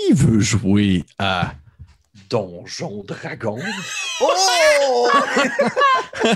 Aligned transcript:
Qui 0.00 0.12
veut 0.12 0.40
jouer 0.40 1.04
à 1.18 1.54
Donjon 2.28 3.04
Dragon? 3.04 3.58
Oh! 4.22 5.08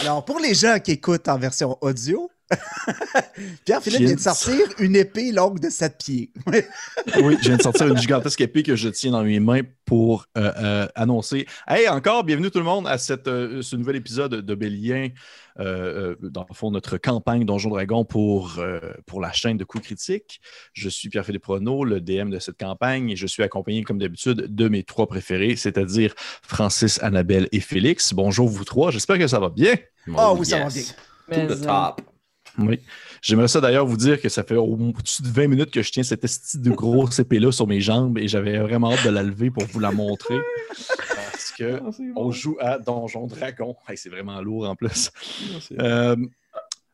Alors, 0.00 0.24
pour 0.24 0.40
les 0.40 0.52
gens 0.52 0.80
qui 0.80 0.90
écoutent 0.90 1.28
en 1.28 1.38
version 1.38 1.78
audio, 1.80 2.28
Pierre-Philippe 3.64 4.00
vient 4.00 4.14
de 4.14 4.20
sortir 4.20 4.58
une 4.78 4.96
épée 4.96 5.32
longue 5.32 5.60
de 5.60 5.68
7 5.68 5.98
pieds. 5.98 6.32
oui, 6.46 7.36
je 7.40 7.48
viens 7.48 7.56
de 7.56 7.62
sortir 7.62 7.88
une 7.88 7.96
gigantesque 7.96 8.40
épée 8.40 8.62
que 8.62 8.76
je 8.76 8.88
tiens 8.88 9.12
dans 9.12 9.22
mes 9.22 9.40
mains 9.40 9.62
pour 9.84 10.26
euh, 10.36 10.52
euh, 10.56 10.88
annoncer. 10.94 11.46
Hey, 11.66 11.88
encore, 11.88 12.24
bienvenue 12.24 12.50
tout 12.50 12.58
le 12.58 12.64
monde 12.64 12.86
à 12.86 12.98
cette, 12.98 13.28
euh, 13.28 13.62
ce 13.62 13.76
nouvel 13.76 13.96
épisode 13.96 14.34
de 14.34 14.54
Bélien. 14.54 15.08
dans 15.56 16.46
le 16.48 16.54
fond, 16.54 16.70
notre 16.70 16.98
campagne 16.98 17.44
Donjon 17.44 17.70
Dragon 17.70 18.04
pour, 18.04 18.60
pour 19.06 19.20
la 19.20 19.32
chaîne 19.32 19.56
de 19.56 19.64
coups 19.64 19.84
critiques. 19.84 20.40
Je 20.72 20.88
suis 20.88 21.08
Pierre-Philippe 21.08 21.46
Renault, 21.46 21.84
le 21.84 22.00
DM 22.00 22.30
de 22.30 22.38
cette 22.38 22.58
campagne, 22.58 23.10
et 23.10 23.16
je 23.16 23.26
suis 23.26 23.42
accompagné, 23.42 23.82
comme 23.82 23.98
d'habitude, 23.98 24.54
de 24.54 24.68
mes 24.68 24.84
trois 24.84 25.06
préférés, 25.06 25.56
c'est-à-dire 25.56 26.14
Francis, 26.42 27.02
Annabelle 27.02 27.48
et 27.52 27.60
Félix. 27.60 28.14
Bonjour, 28.14 28.48
vous 28.48 28.64
trois. 28.64 28.90
J'espère 28.90 29.18
que 29.18 29.26
ça 29.26 29.40
va 29.40 29.48
bien. 29.48 29.74
Oh 30.16 30.36
oui, 30.38 30.46
ça 30.46 30.60
va 30.60 30.68
bien. 30.68 30.82
Tout 31.30 31.40
le 31.48 31.60
top. 31.60 32.07
Oui. 32.58 32.80
J'aimerais 33.22 33.48
ça 33.48 33.60
d'ailleurs 33.60 33.86
vous 33.86 33.96
dire 33.96 34.20
que 34.20 34.28
ça 34.28 34.42
fait 34.42 34.56
au-dessus 34.56 35.22
de 35.22 35.28
20 35.28 35.48
minutes 35.48 35.70
que 35.70 35.82
je 35.82 35.92
tiens 35.92 36.02
cette 36.02 36.26
style 36.26 36.62
de 36.62 36.70
grosse 36.70 37.18
épée-là 37.18 37.52
sur 37.52 37.66
mes 37.66 37.80
jambes 37.80 38.18
et 38.18 38.28
j'avais 38.28 38.58
vraiment 38.58 38.92
hâte 38.92 39.04
de 39.04 39.10
la 39.10 39.22
lever 39.22 39.50
pour 39.50 39.64
vous 39.64 39.80
la 39.80 39.92
montrer. 39.92 40.38
Parce 40.68 41.52
que 41.52 41.80
ah, 41.84 41.90
on 42.16 42.30
joue 42.30 42.56
à 42.60 42.78
Donjon 42.78 43.26
Dragon. 43.26 43.76
c'est 43.94 44.08
vraiment 44.08 44.40
lourd 44.40 44.68
en 44.68 44.76
plus. 44.76 45.10
Ah, 45.78 45.82
euh, 45.82 46.16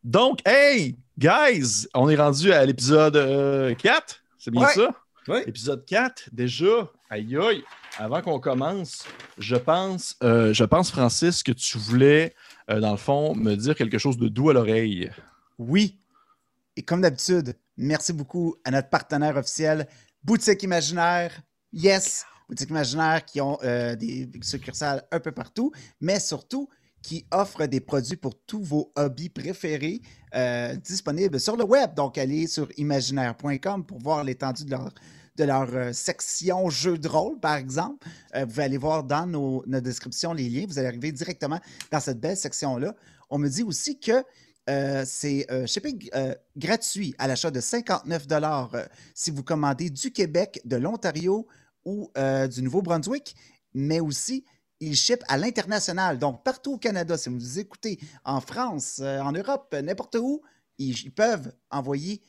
donc, 0.03 0.41
hey, 0.47 0.97
guys, 1.19 1.87
on 1.95 2.11
est 2.11 2.17
rendu 2.17 2.53
à 2.53 2.65
l'épisode 2.65 3.15
4. 3.15 3.17
Euh, 3.17 3.75
c'est 4.39 4.51
bien 4.51 4.67
ça? 4.69 4.91
Oui. 5.29 5.39
Épisode 5.47 5.85
4, 5.87 6.29
déjà. 6.33 6.91
Aïe 7.09 7.37
aïe. 7.37 7.65
Avant 7.97 8.21
qu'on 8.21 8.39
commence, 8.39 9.07
je 9.39 9.57
pense, 9.57 10.17
euh, 10.23 10.53
je 10.53 10.65
pense, 10.65 10.91
Francis, 10.91 11.43
que 11.43 11.53
tu 11.53 11.79
voulais, 11.79 12.35
dans 12.69 12.91
le 12.91 12.99
fond, 12.99 13.35
me 13.35 13.55
dire 13.55 13.75
quelque 13.75 13.99
chose 13.99 14.19
de 14.19 14.29
doux 14.29 14.51
à 14.51 14.53
l'oreille. 14.53 15.11
Oui. 15.59 16.01
Et 16.77 16.83
comme 16.83 17.01
d'habitude, 17.01 17.57
merci 17.77 18.13
beaucoup 18.13 18.57
à 18.65 18.71
notre 18.71 18.91
partenaire 18.91 19.37
officiel, 19.37 19.87
Boutique 20.23 20.63
Imaginaire. 20.63 21.43
Yes, 21.73 22.25
Boutique 22.49 22.71
Imaginaire 22.71 23.25
qui 23.25 23.41
ont 23.41 23.59
euh, 23.63 23.95
des 23.95 24.29
succursales 24.43 25.07
un 25.11 25.21
peu 25.21 25.33
partout, 25.33 25.73
mais 26.01 26.19
surtout 26.19 26.69
qui 27.03 27.27
offrent 27.31 27.67
des 27.67 27.81
produits 27.81 28.17
pour 28.17 28.35
tous 28.47 28.63
vos 28.63 28.91
hobbies 28.97 29.29
préférés 29.29 30.01
euh, 30.35 30.75
disponibles 30.77 31.39
sur 31.39 31.57
le 31.57 31.65
web. 31.65 31.95
Donc, 31.95 32.17
allez 32.17 32.47
sur 32.47 32.69
imaginaire.com 32.79 33.85
pour 33.85 33.99
voir 33.99 34.25
l'étendue 34.25 34.65
de 34.65 34.71
leur, 34.71 34.91
de 35.37 35.45
euh, 35.45 35.93
section 35.93 36.71
jeux 36.71 36.97
de 36.97 37.07
rôle, 37.07 37.39
par 37.39 37.57
exemple. 37.57 38.07
vous 38.35 38.47
pouvez 38.47 38.65
aller 38.65 38.79
voir 38.79 39.05
dans 39.05 39.27
nos, 39.27 39.63
descriptions 39.67 40.33
les 40.33 40.49
liens. 40.49 40.65
Vous 40.67 40.79
allez 40.79 40.89
arriver 40.89 41.13
directement 41.13 41.61
dans 41.91 42.01
cette 42.01 42.21
belle 42.21 42.37
section-là. 42.37 42.97
On 43.31 43.39
me 43.39 43.49
dit 43.49 43.63
aussi 43.63 44.01
que 44.01 44.25
euh, 44.71 45.05
c'est 45.07 45.47
euh, 45.51 45.67
shipping 45.67 46.09
euh, 46.15 46.35
gratuit 46.57 47.15
à 47.19 47.27
l'achat 47.27 47.51
de 47.51 47.61
59 47.61 48.27
si 49.15 49.31
vous 49.31 49.43
commandez 49.43 49.91
du 49.91 50.11
Québec, 50.11 50.61
de 50.65 50.77
l'Ontario 50.77 51.47
ou 51.85 52.11
du 52.51 52.63
Nouveau-Brunswick, 52.63 53.37
mais 53.75 54.01
aussi 54.01 54.45
ils 54.81 54.97
ship 54.97 55.23
à 55.29 55.37
l'international. 55.37 56.19
Donc, 56.19 56.43
partout 56.43 56.75
au 56.75 56.79
Canada, 56.79 57.19
si 57.19 57.29
vous 57.29 57.59
écoutez 57.59 57.99
en 58.25 58.41
France, 58.41 59.01
en 59.01 59.33
Europe, 59.33 59.75
n'importe 59.83 60.17
où, 60.19 60.41
ils, 60.79 61.13
peuvent 61.13 61.53
envoyer 61.71 62.23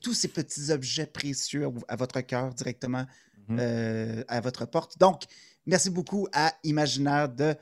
tous 0.00 0.14
ces 0.14 0.28
petits 0.28 0.70
objets 0.70 1.06
précieux 1.06 1.68
à 1.86 1.96
votre 1.96 2.20
cœur 2.22 2.54
directement 2.54 3.04
mm-hmm. 3.50 4.24
à 4.26 4.40
votre 4.40 4.64
porte. 4.64 4.98
Donc, 4.98 5.24
merci 5.66 5.90
beaucoup 5.90 6.26
à 6.32 6.54
Imaginaire 6.64 7.28
de 7.28 7.54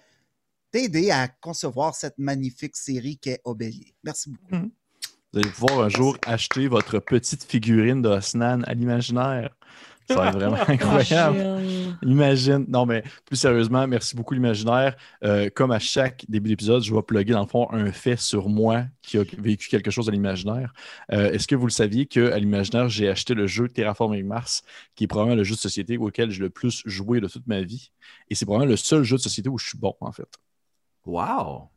t'aider 0.76 1.10
à 1.10 1.26
concevoir 1.28 1.94
cette 1.94 2.18
magnifique 2.18 2.76
série 2.76 3.16
qu'est 3.16 3.40
Obélier. 3.44 3.94
Merci 4.04 4.30
beaucoup. 4.30 4.54
Mhm. 4.54 4.70
Vous 5.32 5.38
allez 5.38 5.48
pouvoir 5.48 5.80
un 5.80 5.88
jour 5.88 6.18
acheter 6.26 6.68
votre 6.68 6.98
petite 6.98 7.44
figurine 7.44 8.02
de 8.02 8.10
Osnan 8.10 8.62
à 8.64 8.74
l'imaginaire. 8.74 9.56
Ça 10.06 10.16
va 10.16 10.28
être 10.28 10.34
vraiment 10.34 10.58
incroyable. 10.68 11.62
Imagine. 12.02 12.66
Non, 12.68 12.84
mais 12.84 13.02
plus 13.24 13.36
sérieusement, 13.36 13.86
merci 13.86 14.14
beaucoup, 14.14 14.34
l'imaginaire. 14.34 14.96
Euh, 15.24 15.48
comme 15.54 15.70
à 15.72 15.78
chaque 15.78 16.26
début 16.28 16.50
d'épisode, 16.50 16.82
je 16.82 16.94
vais 16.94 17.02
plugger 17.02 17.32
dans 17.32 17.40
le 17.40 17.48
fond 17.48 17.68
un 17.70 17.90
fait 17.90 18.20
sur 18.20 18.50
moi 18.50 18.84
qui 19.00 19.16
a 19.16 19.24
vécu 19.38 19.68
quelque 19.68 19.90
chose 19.90 20.10
à 20.10 20.12
l'imaginaire. 20.12 20.74
Euh, 21.10 21.32
est-ce 21.32 21.48
que 21.48 21.54
vous 21.54 21.66
le 21.66 21.72
saviez 21.72 22.04
qu'à 22.04 22.38
l'imaginaire, 22.38 22.90
j'ai 22.90 23.08
acheté 23.08 23.32
le 23.32 23.46
jeu 23.46 23.66
Terraforming 23.66 24.26
Mars, 24.26 24.62
qui 24.94 25.04
est 25.04 25.08
probablement 25.08 25.36
le 25.36 25.44
jeu 25.44 25.54
de 25.54 25.60
société 25.60 25.96
auquel 25.96 26.30
j'ai 26.30 26.40
le 26.40 26.50
plus 26.50 26.82
joué 26.84 27.20
de 27.20 27.28
toute 27.28 27.46
ma 27.46 27.62
vie? 27.62 27.90
Et 28.28 28.34
c'est 28.34 28.44
probablement 28.44 28.70
le 28.70 28.76
seul 28.76 29.04
jeu 29.04 29.16
de 29.16 29.22
société 29.22 29.48
où 29.48 29.56
je 29.56 29.68
suis 29.68 29.78
bon, 29.78 29.94
en 30.00 30.12
fait. 30.12 30.28
Wow! 31.06 31.70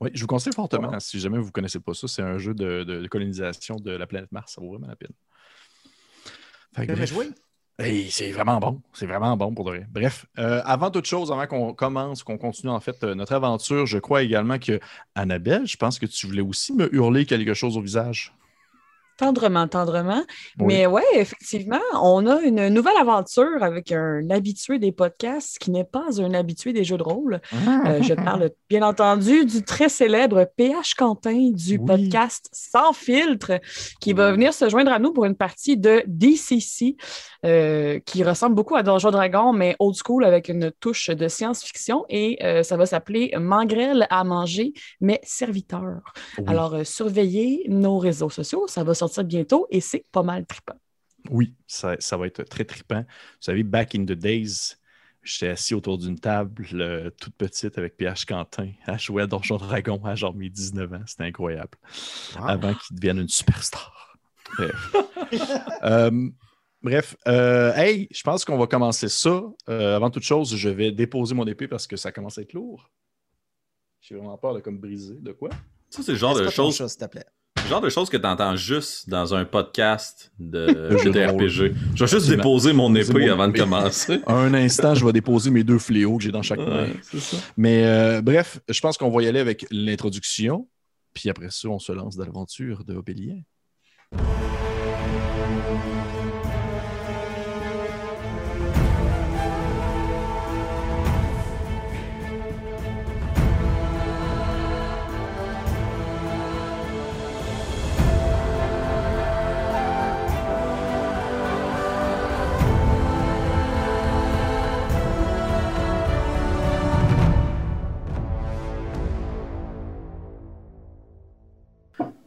Oui, 0.00 0.10
je 0.14 0.20
vous 0.20 0.26
conseille 0.26 0.52
fortement. 0.52 0.98
Si 1.00 1.18
jamais 1.18 1.38
vous 1.38 1.46
ne 1.46 1.50
connaissez 1.50 1.80
pas 1.80 1.94
ça, 1.94 2.06
c'est 2.08 2.22
un 2.22 2.38
jeu 2.38 2.54
de, 2.54 3.06
colonisation 3.08 3.76
de 3.76 3.92
la 3.92 4.06
planète 4.06 4.30
Mars. 4.32 4.52
Ça 4.54 4.60
vaut 4.60 4.70
vraiment 4.70 4.88
la 4.88 4.96
peine. 4.96 5.12
c'est 8.10 8.30
vraiment 8.30 8.60
bon. 8.60 8.82
C'est 8.92 9.06
vraiment 9.06 9.36
bon 9.36 9.52
pour 9.52 9.64
de 9.64 9.70
vrai. 9.70 9.86
Bref, 9.90 10.26
euh, 10.38 10.62
avant 10.64 10.90
toute 10.90 11.06
chose, 11.06 11.32
avant 11.32 11.46
qu'on 11.46 11.74
commence, 11.74 12.22
qu'on 12.22 12.38
continue 12.38 12.70
en 12.70 12.80
fait 12.80 13.02
euh, 13.02 13.14
notre 13.14 13.32
aventure, 13.32 13.86
je 13.86 13.98
crois 13.98 14.22
également 14.22 14.58
que 14.58 14.78
Annabelle, 15.14 15.66
je 15.66 15.76
pense 15.76 15.98
que 15.98 16.06
tu 16.06 16.26
voulais 16.26 16.42
aussi 16.42 16.72
me 16.72 16.92
hurler 16.94 17.26
quelque 17.26 17.54
chose 17.54 17.76
au 17.76 17.80
visage. 17.80 18.32
Tendrement, 19.16 19.68
tendrement. 19.68 20.22
Mais 20.58 20.86
ouais, 20.86 21.04
effectivement, 21.14 21.78
on 22.02 22.26
a 22.26 22.40
une 22.40 22.68
nouvelle 22.68 22.96
aventure 23.00 23.62
avec 23.62 23.92
un 23.92 24.28
habitué 24.30 24.80
des 24.80 24.90
podcasts 24.90 25.58
qui 25.58 25.70
n'est 25.70 25.84
pas 25.84 26.20
un 26.20 26.34
habitué 26.34 26.72
des 26.72 26.82
jeux 26.82 26.96
de 26.96 27.02
rôle. 27.02 27.40
Euh, 27.86 28.02
je 28.02 28.14
parle 28.14 28.50
bien 28.68 28.82
entendu 28.82 29.44
du 29.44 29.62
très 29.62 29.88
célèbre 29.88 30.48
PH 30.56 30.94
Quentin 30.94 31.50
du 31.52 31.78
podcast 31.78 32.48
Sans 32.52 32.92
filtre 32.92 33.60
qui 34.00 34.12
va 34.12 34.32
venir 34.32 34.52
se 34.52 34.68
joindre 34.68 34.90
à 34.92 34.98
nous 34.98 35.12
pour 35.12 35.26
une 35.26 35.36
partie 35.36 35.76
de 35.76 36.02
DCC 36.06 36.96
euh, 37.44 37.98
qui 38.00 38.24
ressemble 38.24 38.54
beaucoup 38.54 38.74
à 38.74 38.82
Donjon 38.82 39.10
Dragon, 39.10 39.52
mais 39.52 39.76
old 39.78 39.96
school 40.02 40.24
avec 40.24 40.48
une 40.48 40.72
touche 40.80 41.10
de 41.10 41.28
science-fiction 41.28 42.06
et 42.08 42.42
euh, 42.42 42.62
ça 42.62 42.76
va 42.76 42.86
s'appeler 42.86 43.34
Mangrel 43.38 44.06
à 44.08 44.24
manger, 44.24 44.72
mais 45.00 45.20
serviteur. 45.22 46.00
Alors, 46.46 46.86
surveillez 46.86 47.66
nos 47.68 47.98
réseaux 47.98 48.30
sociaux, 48.30 48.66
ça 48.66 48.82
va 48.82 48.94
sortir 48.94 49.24
bientôt 49.24 49.66
et 49.70 49.80
c'est 49.80 50.04
pas 50.10 50.22
mal 50.22 50.46
trippant. 50.46 50.78
Oui, 51.30 51.54
ça, 51.66 51.96
va 52.16 52.26
être 52.26 52.44
très 52.44 52.64
trippant. 52.64 53.00
Vous 53.00 53.40
savez, 53.40 53.62
back 53.62 53.94
in 53.94 54.04
the 54.04 54.12
days, 54.12 54.76
j'étais 55.22 55.48
assis 55.48 55.74
autour 55.74 55.98
d'une 55.98 56.18
table 56.18 57.12
toute 57.20 57.34
petite 57.34 57.76
avec 57.78 57.96
PH 57.96 58.26
Quentin 58.26 58.70
à 58.86 58.96
jouer 58.96 59.22
à 59.22 59.26
Donjon 59.26 59.56
Dragon 59.56 60.00
à 60.04 60.14
genre 60.14 60.34
mes 60.34 60.48
19 60.48 60.92
ans. 60.92 61.02
C'était 61.06 61.24
incroyable. 61.24 61.76
Avant 62.36 62.74
qu'il 62.74 62.96
devienne 62.96 63.18
une 63.18 63.28
superstar. 63.28 64.16
Bref. 64.56 64.96
Euh, 65.82 66.30
bref, 66.84 67.16
euh, 67.26 67.74
hey, 67.74 68.06
je 68.12 68.22
pense 68.22 68.44
qu'on 68.44 68.58
va 68.58 68.66
commencer 68.66 69.08
ça. 69.08 69.42
Euh, 69.68 69.96
avant 69.96 70.10
toute 70.10 70.22
chose, 70.22 70.54
je 70.54 70.68
vais 70.68 70.92
déposer 70.92 71.34
mon 71.34 71.46
épée 71.46 71.66
parce 71.66 71.86
que 71.86 71.96
ça 71.96 72.12
commence 72.12 72.38
à 72.38 72.42
être 72.42 72.52
lourd. 72.52 72.90
J'ai 74.00 74.14
vraiment 74.14 74.36
peur 74.36 74.54
de 74.54 74.60
comme 74.60 74.78
briser. 74.78 75.16
De 75.18 75.32
quoi? 75.32 75.48
Ça, 75.88 76.02
c'est 76.02 76.12
le 76.12 76.18
genre 76.18 76.36
de 76.36 76.48
choses. 76.50 76.76
genre 77.68 77.80
de 77.80 77.88
choses 77.88 78.10
que 78.10 78.18
tu 78.18 78.26
entends 78.26 78.54
juste 78.54 79.08
dans 79.08 79.34
un 79.34 79.46
podcast 79.46 80.30
de 80.38 80.66
RPG. 81.30 81.74
Je 81.94 82.04
vais 82.04 82.06
juste 82.06 82.28
déposer 82.28 82.74
mon 82.74 82.94
épée 82.94 83.30
avant 83.30 83.48
de 83.48 83.58
commencer. 83.58 84.20
un 84.26 84.52
instant, 84.52 84.94
je 84.94 85.04
vais 85.06 85.12
déposer 85.12 85.50
mes 85.50 85.64
deux 85.64 85.78
fléaux 85.78 86.18
que 86.18 86.24
j'ai 86.24 86.32
dans 86.32 86.42
chaque 86.42 86.60
main. 86.60 86.88
Mais 87.56 87.86
euh, 87.86 88.20
bref, 88.20 88.60
je 88.68 88.80
pense 88.80 88.98
qu'on 88.98 89.10
va 89.10 89.22
y 89.22 89.26
aller 89.26 89.40
avec 89.40 89.66
l'introduction. 89.70 90.68
Puis 91.14 91.30
après 91.30 91.48
ça, 91.50 91.68
on 91.68 91.78
se 91.78 91.92
lance 91.92 92.16
dans 92.16 92.24
l'aventure 92.24 92.84
de 92.84 92.94
Obélien. 92.94 93.40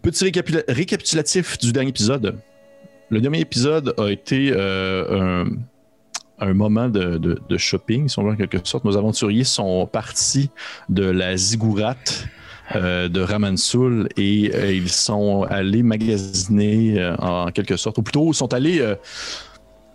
Petit 0.07 0.31
récapitulatif 0.69 1.57
du 1.57 1.73
dernier 1.73 1.89
épisode. 1.89 2.39
Le 3.09 3.19
dernier 3.19 3.41
épisode 3.41 3.93
a 3.97 4.07
été 4.07 4.53
euh, 4.55 5.43
un, 6.39 6.53
moment 6.53 6.87
de, 6.87 7.57
shopping, 7.57 8.07
si 8.07 8.17
on 8.17 8.23
veut 8.23 8.31
en 8.31 8.35
quelque 8.37 8.57
sorte. 8.63 8.85
Nos 8.85 8.95
aventuriers 8.95 9.43
sont 9.43 9.85
partis 9.85 10.49
de 10.87 11.03
la 11.03 11.35
ziggourate 11.35 12.25
euh, 12.77 13.09
de 13.09 13.19
Ramansoul 13.19 14.07
et 14.15 14.49
euh, 14.55 14.71
ils 14.71 14.87
sont 14.87 15.43
allés 15.43 15.83
magasiner 15.83 17.13
en 17.19 17.51
quelque 17.51 17.75
sorte, 17.75 17.97
ou 17.97 18.01
plutôt 18.01 18.31
sont 18.31 18.53
allés 18.53 18.81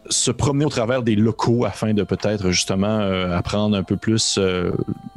se 0.08 0.30
promener 0.30 0.64
au 0.64 0.70
travers 0.70 1.02
des 1.02 1.14
locaux 1.14 1.64
afin 1.64 1.94
de 1.94 2.02
peut-être 2.02 2.50
justement 2.50 3.00
euh, 3.00 3.36
apprendre 3.36 3.76
un 3.76 3.82
peu 3.82 3.96
plus 3.96 4.36
euh, 4.38 4.72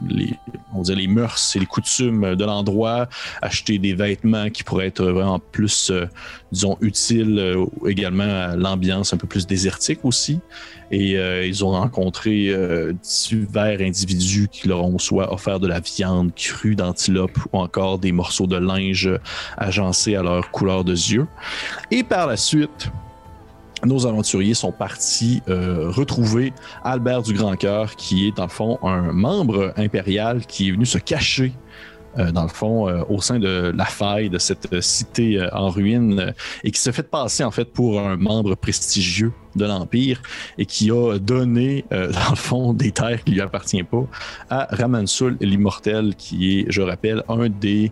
les, 0.08 0.34
on 0.76 0.82
dirait 0.82 1.02
les 1.02 1.08
mœurs 1.08 1.56
et 1.56 1.60
les 1.60 1.66
coutumes 1.66 2.36
de 2.36 2.46
l'endroit, 2.46 3.08
acheter 3.42 3.80
des 3.80 3.94
vêtements 3.94 4.50
qui 4.50 4.64
pourraient 4.64 4.88
être 4.88 5.04
vraiment 5.04 5.40
plus, 5.40 5.90
euh, 5.90 6.06
disons, 6.52 6.78
utiles 6.82 7.56
également 7.88 8.24
à 8.24 8.56
l'ambiance 8.56 9.14
un 9.14 9.18
peu 9.18 9.28
plus 9.28 9.48
désertique 9.48 10.00
aussi. 10.04 10.40
Et 10.92 11.18
ils 11.48 11.66
ont 11.66 11.72
rencontré 11.72 12.54
divers 13.02 13.82
individus 13.82 14.48
qui 14.52 14.68
leur 14.68 14.86
ont 14.86 15.00
soit 15.00 15.34
offert 15.34 15.60
de 15.60 15.68
la 15.68 15.80
viande 15.80 16.34
crue 16.36 16.76
d'antilope 16.76 17.38
ou 17.52 17.58
encore 17.58 17.98
des 17.98 18.12
morceaux 18.12 18.46
de 18.46 18.58
linge 18.58 19.10
agencés 19.58 20.16
à 20.16 20.22
leur 20.22 20.52
couleur 20.52 20.84
de 20.84 20.94
yeux. 20.94 21.26
Et 21.90 22.04
par 22.04 22.28
la 22.28 22.38
suite, 22.38 22.92
nos 23.86 24.06
aventuriers 24.06 24.54
sont 24.54 24.72
partis 24.72 25.42
euh, 25.48 25.90
retrouver 25.90 26.54
Albert 26.84 27.24
du 27.24 27.34
Grand 27.34 27.56
Cœur, 27.56 27.96
qui 27.96 28.28
est 28.28 28.40
le 28.40 28.48
fond 28.48 28.80
un 28.84 29.12
membre 29.12 29.74
impérial 29.78 30.46
qui 30.46 30.70
est 30.70 30.72
venu 30.72 30.86
se 30.86 30.98
cacher 30.98 31.54
euh, 32.18 32.32
dans 32.32 32.44
le 32.44 32.50
fond, 32.50 32.88
euh, 32.88 33.04
au 33.10 33.20
sein 33.20 33.40
de 33.40 33.74
la 33.76 33.86
faille 33.86 34.30
de 34.30 34.38
cette 34.38 34.80
cité 34.82 35.46
en 35.52 35.70
ruine 35.70 36.34
et 36.64 36.72
qui 36.72 36.80
se 36.80 36.92
fait 36.92 37.10
passer 37.10 37.44
en 37.44 37.52
fait 37.52 37.66
pour 37.66 38.00
un 38.00 38.16
membre 38.16 38.56
prestigieux 38.56 39.34
de 39.56 39.66
l'Empire 39.66 40.22
et 40.58 40.66
qui 40.66 40.92
a 40.92 41.18
donné, 41.20 41.86
dans 41.92 42.30
le 42.30 42.36
fond, 42.36 42.74
des 42.74 42.92
terres 42.92 43.24
qui 43.24 43.32
lui 43.32 43.42
appartiennent 43.42 43.86
pas 43.86 44.06
à 44.50 44.68
Ramansul 44.72 45.38
l'Immortel, 45.42 46.16
qui 46.16 46.60
est, 46.60 46.66
je 46.70 46.82
rappelle, 46.82 47.24
un 47.28 47.50
des, 47.50 47.92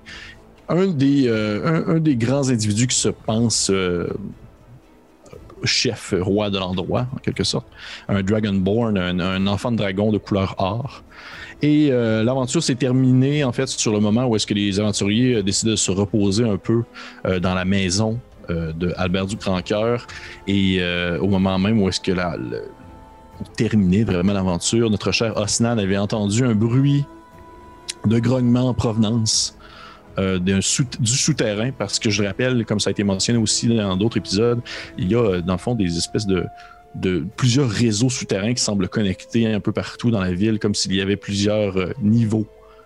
un 0.69 0.88
des, 0.88 1.30
un, 1.30 2.00
des 2.00 2.16
grands 2.16 2.50
individus 2.50 2.88
qui 2.88 2.98
se 2.98 3.10
pense 3.10 3.69
chef 5.63 6.13
roi 6.19 6.50
de 6.50 6.57
l'endroit, 6.57 7.07
en 7.13 7.18
quelque 7.18 7.44
sorte. 7.44 7.68
Un 8.07 8.21
Dragonborn, 8.21 8.98
un, 8.98 9.19
un 9.19 9.48
enfant 9.48 9.71
de 9.71 9.77
dragon 9.77 10.12
de 10.12 10.18
couleur 10.18 10.56
or. 10.57 11.04
Et 11.63 11.89
euh, 11.92 12.24
l'aventure 12.24 12.62
s'est 12.62 12.75
terminée, 12.75 13.44
en 13.45 13.54
fait, 13.54 13.68
sur 13.68 13.94
le 13.94 14.01
moment 14.01 14.25
où 14.25 14.36
est-ce 14.36 14.45
que 14.45 14.54
les 14.54 14.81
aventuriers 14.81 15.36
euh, 15.36 15.44
décident 15.44 15.71
de 15.71 15.77
se 15.77 15.92
reposer 15.92 16.44
un 16.44 16.57
peu 16.57 16.83
euh, 17.25 17.39
dans 17.39 17.54
la 17.54 17.65
maison 17.65 18.19
de 18.50 18.94
Albert 18.98 19.27
du 19.27 19.38
Grand 19.38 19.62
Cœur. 19.62 20.06
Et 20.48 20.81
au 21.21 21.27
moment 21.27 21.57
même 21.57 21.81
où 21.81 21.88
est-ce 21.88 22.01
que 22.01 22.12
la, 22.12 22.36
terminé 23.56 24.04
vraiment 24.04 24.33
l'aventure, 24.33 24.89
notre 24.89 25.13
cher 25.13 25.38
Osnan 25.38 25.77
avait 25.77 25.98
entendu 25.98 26.44
un 26.44 26.54
bruit 26.54 27.06
de 28.06 28.19
grognement 28.19 28.68
en 28.68 28.74
provenance 28.74 29.57
euh, 30.19 30.38
du 30.38 30.62
souterrain, 30.62 31.71
parce 31.71 31.98
que 31.98 32.10
je 32.10 32.21
le 32.21 32.27
rappelle, 32.27 32.65
comme 32.65 32.80
ça 32.80 32.89
a 32.89 32.92
été 32.92 33.04
mentionné 33.04 33.39
aussi 33.39 33.68
dans 33.68 33.98
d'autres 33.98 34.18
épisodes, 34.18 34.62
il 34.98 35.12
y 35.12 35.15
a 35.15 35.19
euh, 35.19 35.42
dans 35.42 35.54
le 35.54 35.60
fond 35.60 35.74
des 35.74 35.98
espèces 35.98 36.27
de, 36.27 36.45
plusieurs 37.36 37.69
réseaux 37.69 38.10
souterrains 38.10 38.54
qui 38.54 38.62
semblent 38.62 38.88
connectés 38.88 39.51
un 39.51 39.60
peu 39.60 39.71
partout 39.71 40.12
dans 40.12 40.21
la 40.21 40.31
ville, 40.31 40.60
comme 40.60 40.75
s'il 40.75 40.94
y 40.94 41.01
avait 41.01 41.15
plusieurs 41.15 41.77
euh, 41.77 41.94
niveaux 42.00 42.45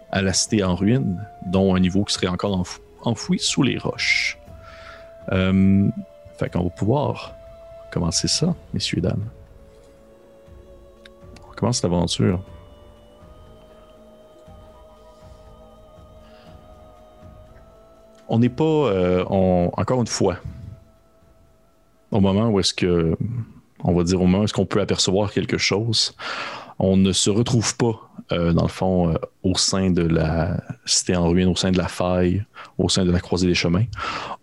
à 0.09 0.21
la 0.21 0.31
cité 0.31 0.63
en 0.63 0.75
ruine, 0.75 1.21
dont 1.45 1.75
un 1.75 1.79
niveau 1.81 2.05
qui 2.05 2.13
serait 2.13 2.27
encore 2.27 2.65
enfoui 3.01 3.39
sous 3.39 3.63
les 3.63 3.77
roches. 3.77 4.37
fait 5.29 6.49
qu'on 6.49 6.63
va 6.63 6.69
pouvoir 6.69 7.35
commencer 7.91 8.29
ça, 8.29 8.55
messieurs 8.73 8.99
et 8.99 9.01
dames. 9.01 9.25
On 11.49 11.53
commence 11.55 11.83
l'aventure. 11.83 12.41
On 18.29 18.39
n'est 18.39 18.49
pas, 18.49 18.63
euh, 18.63 19.23
encore 19.27 20.01
une 20.01 20.07
fois, 20.07 20.37
au 22.11 22.19
moment 22.19 22.49
où 22.49 22.59
est-ce 22.59 22.73
que, 22.73 23.15
on 23.83 23.93
va 23.93 24.03
dire 24.03 24.21
au 24.21 24.25
moment 24.25 24.39
où 24.39 24.43
est-ce 24.43 24.53
qu'on 24.53 24.65
peut 24.65 24.81
apercevoir 24.81 25.31
quelque 25.31 25.57
chose, 25.57 26.15
on 26.79 26.95
ne 26.95 27.11
se 27.11 27.29
retrouve 27.29 27.75
pas, 27.77 28.09
euh, 28.31 28.53
dans 28.53 28.63
le 28.63 28.69
fond, 28.69 29.09
euh, 29.09 29.15
au 29.43 29.55
sein 29.55 29.89
de 29.89 30.03
la 30.03 30.61
cité 30.85 31.15
en 31.15 31.27
ruine, 31.27 31.47
au 31.47 31.55
sein 31.55 31.71
de 31.71 31.77
la 31.77 31.87
faille, 31.87 32.45
au 32.77 32.89
sein 32.89 33.05
de 33.05 33.11
la 33.11 33.19
croisée 33.19 33.47
des 33.47 33.55
chemins. 33.55 33.85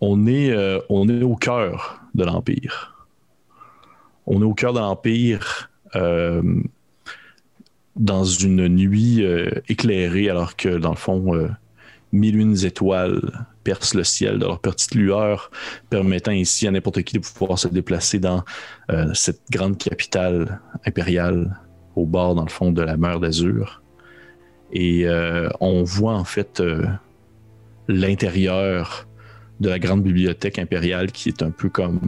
On 0.01 0.27
est, 0.27 0.53
on 0.89 1.07
est 1.07 1.23
au 1.23 1.35
cœur 1.35 2.01
de 2.13 2.23
l'Empire. 2.23 3.07
On 4.25 4.41
est 4.41 4.45
au 4.45 4.53
cœur 4.53 4.73
de 4.73 4.79
l'Empire 4.79 5.69
dans 7.95 8.25
une 8.25 8.67
nuit 8.67 9.23
éclairée, 9.69 10.29
alors 10.29 10.57
que, 10.57 10.77
dans 10.77 10.89
le 10.89 10.97
fond, 10.97 11.47
mille 12.11 12.37
une 12.37 12.65
étoiles 12.65 13.45
percent 13.65 13.97
le 13.97 14.03
ciel 14.03 14.39
de 14.39 14.45
leur 14.45 14.59
petite 14.59 14.95
lueur, 14.95 15.51
permettant 15.89 16.31
ici 16.31 16.67
à 16.67 16.71
n'importe 16.71 17.01
qui 17.01 17.17
de 17.17 17.19
pouvoir 17.19 17.59
se 17.59 17.67
déplacer 17.67 18.19
dans 18.19 18.43
euh, 18.91 19.13
cette 19.13 19.41
grande 19.51 19.77
capitale 19.77 20.61
impériale 20.85 21.59
au 21.95 22.05
bord, 22.05 22.35
dans 22.35 22.43
le 22.43 22.49
fond, 22.49 22.71
de 22.71 22.81
la 22.81 22.95
mer 22.95 23.19
d'Azur. 23.19 23.81
Et 24.71 25.07
euh, 25.07 25.49
on 25.59 25.83
voit 25.83 26.13
en 26.13 26.23
fait 26.23 26.59
euh, 26.59 26.85
l'intérieur 27.87 29.07
de 29.59 29.69
la 29.69 29.79
grande 29.79 30.03
bibliothèque 30.03 30.59
impériale 30.59 31.11
qui 31.11 31.29
est 31.29 31.41
un 31.41 31.51
peu 31.51 31.69
comme 31.69 32.01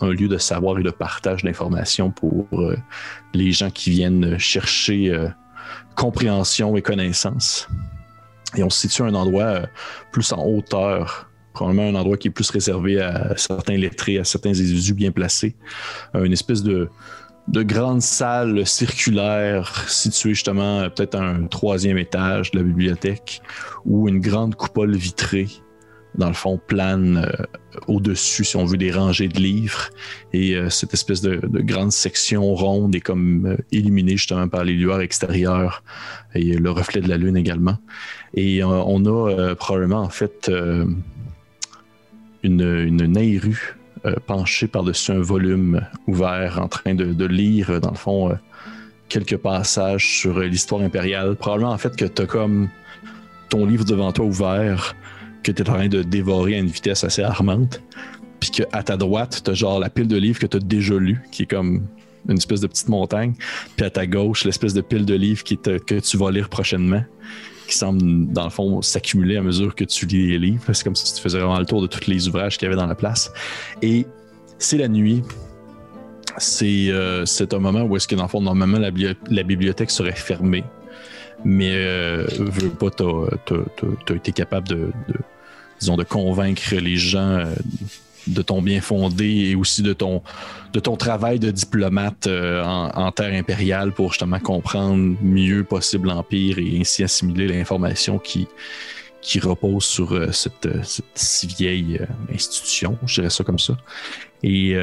un 0.00 0.10
lieu 0.10 0.28
de 0.28 0.38
savoir 0.38 0.78
et 0.78 0.82
de 0.82 0.90
partage 0.90 1.44
d'informations 1.44 2.10
pour 2.10 2.46
les 3.32 3.52
gens 3.52 3.70
qui 3.70 3.90
viennent 3.90 4.38
chercher 4.38 5.28
compréhension 5.94 6.76
et 6.76 6.82
connaissance. 6.82 7.68
Et 8.56 8.62
on 8.62 8.70
se 8.70 8.80
situe 8.80 9.02
à 9.02 9.06
un 9.06 9.14
endroit 9.14 9.44
euh, 9.44 9.66
plus 10.12 10.32
en 10.32 10.44
hauteur, 10.44 11.30
probablement 11.52 11.88
un 11.88 12.00
endroit 12.00 12.16
qui 12.16 12.28
est 12.28 12.30
plus 12.30 12.50
réservé 12.50 13.00
à 13.00 13.36
certains 13.36 13.76
lettrés, 13.76 14.18
à 14.18 14.24
certains 14.24 14.50
individus 14.50 14.94
bien 14.94 15.10
placés. 15.10 15.54
Euh, 16.14 16.24
une 16.24 16.32
espèce 16.32 16.62
de, 16.62 16.88
de 17.48 17.62
grande 17.62 18.02
salle 18.02 18.66
circulaire 18.66 19.88
située 19.88 20.30
justement 20.30 20.80
euh, 20.80 20.88
peut-être 20.88 21.16
à 21.16 21.22
un 21.22 21.46
troisième 21.46 21.98
étage 21.98 22.50
de 22.52 22.58
la 22.58 22.64
bibliothèque, 22.64 23.42
où 23.84 24.08
une 24.08 24.20
grande 24.20 24.54
coupole 24.54 24.96
vitrée 24.96 25.48
dans 26.18 26.28
le 26.28 26.34
fond, 26.34 26.60
plane 26.66 27.30
au-dessus, 27.86 28.44
si 28.44 28.56
on 28.56 28.64
veut, 28.64 28.76
des 28.76 28.90
rangées 28.90 29.28
de 29.28 29.38
livres. 29.38 29.88
Et 30.32 30.56
cette 30.68 30.92
espèce 30.92 31.22
de, 31.22 31.40
grande 31.62 31.92
section 31.92 32.54
ronde 32.54 32.94
est 32.94 33.00
comme 33.00 33.56
illuminée 33.72 34.16
justement 34.16 34.48
par 34.48 34.64
les 34.64 34.74
lueurs 34.74 35.00
extérieures 35.00 35.82
et 36.34 36.56
le 36.56 36.70
reflet 36.70 37.00
de 37.00 37.08
la 37.08 37.16
lune 37.16 37.36
également. 37.36 37.78
Et 38.34 38.62
euh, 38.62 38.66
on 38.66 39.04
a 39.06 39.30
euh, 39.30 39.54
probablement 39.54 40.00
en 40.00 40.10
fait 40.10 40.48
euh, 40.48 40.86
une, 42.42 42.62
une 42.62 43.56
penchée 44.26 44.68
par-dessus 44.68 45.12
un 45.12 45.20
volume 45.20 45.80
ouvert 46.06 46.60
en 46.62 46.68
train 46.68 46.94
de, 46.94 47.24
lire, 47.26 47.80
dans 47.80 47.90
le 47.90 47.96
fond, 47.96 48.38
quelques 49.08 49.36
passages 49.36 50.20
sur 50.20 50.38
l'histoire 50.38 50.82
impériale. 50.82 51.34
Probablement 51.34 51.72
en 51.72 51.78
fait 51.78 51.96
que 51.96 52.04
tu 52.04 52.22
as 52.22 52.26
comme 52.26 52.68
ton 53.48 53.66
livre 53.66 53.84
devant 53.84 54.12
toi 54.12 54.24
ouvert, 54.24 54.94
que 55.42 55.52
tu 55.52 55.62
es 55.62 55.70
en 55.70 55.74
train 55.74 55.88
de 55.88 56.02
dévorer 56.02 56.56
à 56.56 56.58
une 56.58 56.66
vitesse 56.66 57.04
assez 57.04 57.22
armante. 57.22 57.80
Puis 58.40 58.50
qu'à 58.50 58.82
ta 58.82 58.96
droite, 58.96 59.42
tu 59.44 59.50
as 59.50 59.54
genre 59.54 59.80
la 59.80 59.90
pile 59.90 60.06
de 60.06 60.16
livres 60.16 60.38
que 60.38 60.46
tu 60.46 60.56
as 60.56 60.60
déjà 60.60 60.94
lu, 60.94 61.20
qui 61.32 61.42
est 61.42 61.46
comme 61.46 61.86
une 62.28 62.36
espèce 62.36 62.60
de 62.60 62.66
petite 62.66 62.88
montagne. 62.88 63.34
Puis 63.76 63.84
à 63.84 63.90
ta 63.90 64.06
gauche, 64.06 64.44
l'espèce 64.44 64.74
de 64.74 64.80
pile 64.80 65.04
de 65.04 65.14
livres 65.14 65.42
que 65.44 65.98
tu 65.98 66.16
vas 66.16 66.30
lire 66.30 66.48
prochainement 66.48 67.02
qui 67.68 67.76
semble, 67.76 68.32
dans 68.32 68.44
le 68.44 68.50
fond, 68.50 68.82
s'accumuler 68.82 69.36
à 69.36 69.42
mesure 69.42 69.74
que 69.74 69.84
tu 69.84 70.06
lis 70.06 70.28
les 70.28 70.38
livres. 70.38 70.64
C'est 70.72 70.82
comme 70.82 70.96
si 70.96 71.14
tu 71.14 71.20
faisais 71.20 71.38
vraiment 71.38 71.58
le 71.58 71.66
tour 71.66 71.82
de 71.82 71.86
tous 71.86 72.08
les 72.08 72.26
ouvrages 72.26 72.58
qu'il 72.58 72.66
y 72.66 72.66
avait 72.66 72.80
dans 72.80 72.86
la 72.86 72.94
place. 72.94 73.30
Et 73.82 74.06
c'est 74.58 74.78
la 74.78 74.88
nuit. 74.88 75.22
C'est 76.38 76.88
euh, 76.88 77.24
un 77.52 77.58
moment 77.58 77.82
où 77.82 77.96
est-ce 77.96 78.08
que, 78.08 78.14
dans 78.14 78.24
le 78.24 78.28
fond, 78.28 78.40
normalement, 78.40 78.78
la, 78.78 79.42
bibliothèque 79.42 79.90
serait 79.90 80.12
fermée. 80.12 80.64
Mais, 81.44 81.72
euh, 81.74 82.26
veux 82.38 82.70
pas, 82.70 82.90
tu 82.90 83.04
as, 83.04 84.14
été 84.14 84.32
capable 84.32 84.68
de, 84.68 84.90
disons, 85.80 85.96
de 85.96 86.04
convaincre 86.04 86.74
les 86.74 86.96
gens 86.96 87.38
euh, 87.38 87.54
de 88.26 88.42
ton 88.42 88.60
bien 88.60 88.80
fondé 88.80 89.50
et 89.50 89.54
aussi 89.54 89.82
de 89.82 89.92
ton, 89.92 90.22
de 90.72 90.80
ton 90.80 90.96
travail 90.96 91.38
de 91.38 91.50
diplomate 91.50 92.26
euh, 92.26 92.62
en, 92.64 93.10
terre 93.12 93.32
impériale 93.34 93.92
pour 93.92 94.12
justement 94.12 94.40
comprendre 94.40 95.16
mieux 95.22 95.64
possible 95.64 96.08
l'Empire 96.08 96.58
et 96.58 96.78
ainsi 96.78 97.04
assimiler 97.04 97.48
l'information 97.48 98.18
qui, 98.18 98.46
qui 99.22 99.40
repose 99.40 99.84
sur 99.84 100.12
euh, 100.12 100.32
cette, 100.32 100.68
si 101.14 101.46
vieille 101.46 102.00
institution, 102.32 102.98
je 103.06 103.20
dirais 103.20 103.30
ça 103.30 103.44
comme 103.44 103.58
ça. 103.58 103.76
Et 104.42 104.76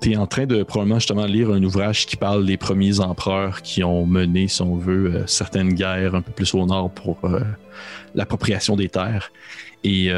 tu 0.00 0.16
en 0.16 0.26
train 0.26 0.46
de 0.46 0.62
probablement 0.62 0.98
justement 0.98 1.26
lire 1.26 1.50
un 1.50 1.62
ouvrage 1.62 2.06
qui 2.06 2.16
parle 2.16 2.46
des 2.46 2.56
premiers 2.56 3.00
empereurs 3.00 3.62
qui 3.62 3.84
ont 3.84 4.06
mené, 4.06 4.48
si 4.48 4.62
on 4.62 4.76
veut, 4.76 5.24
certaines 5.26 5.74
guerres 5.74 6.14
un 6.14 6.22
peu 6.22 6.32
plus 6.32 6.54
au 6.54 6.64
nord 6.64 6.90
pour 6.90 7.18
l'appropriation 8.14 8.76
des 8.76 8.88
terres. 8.88 9.30
Et 9.84 10.10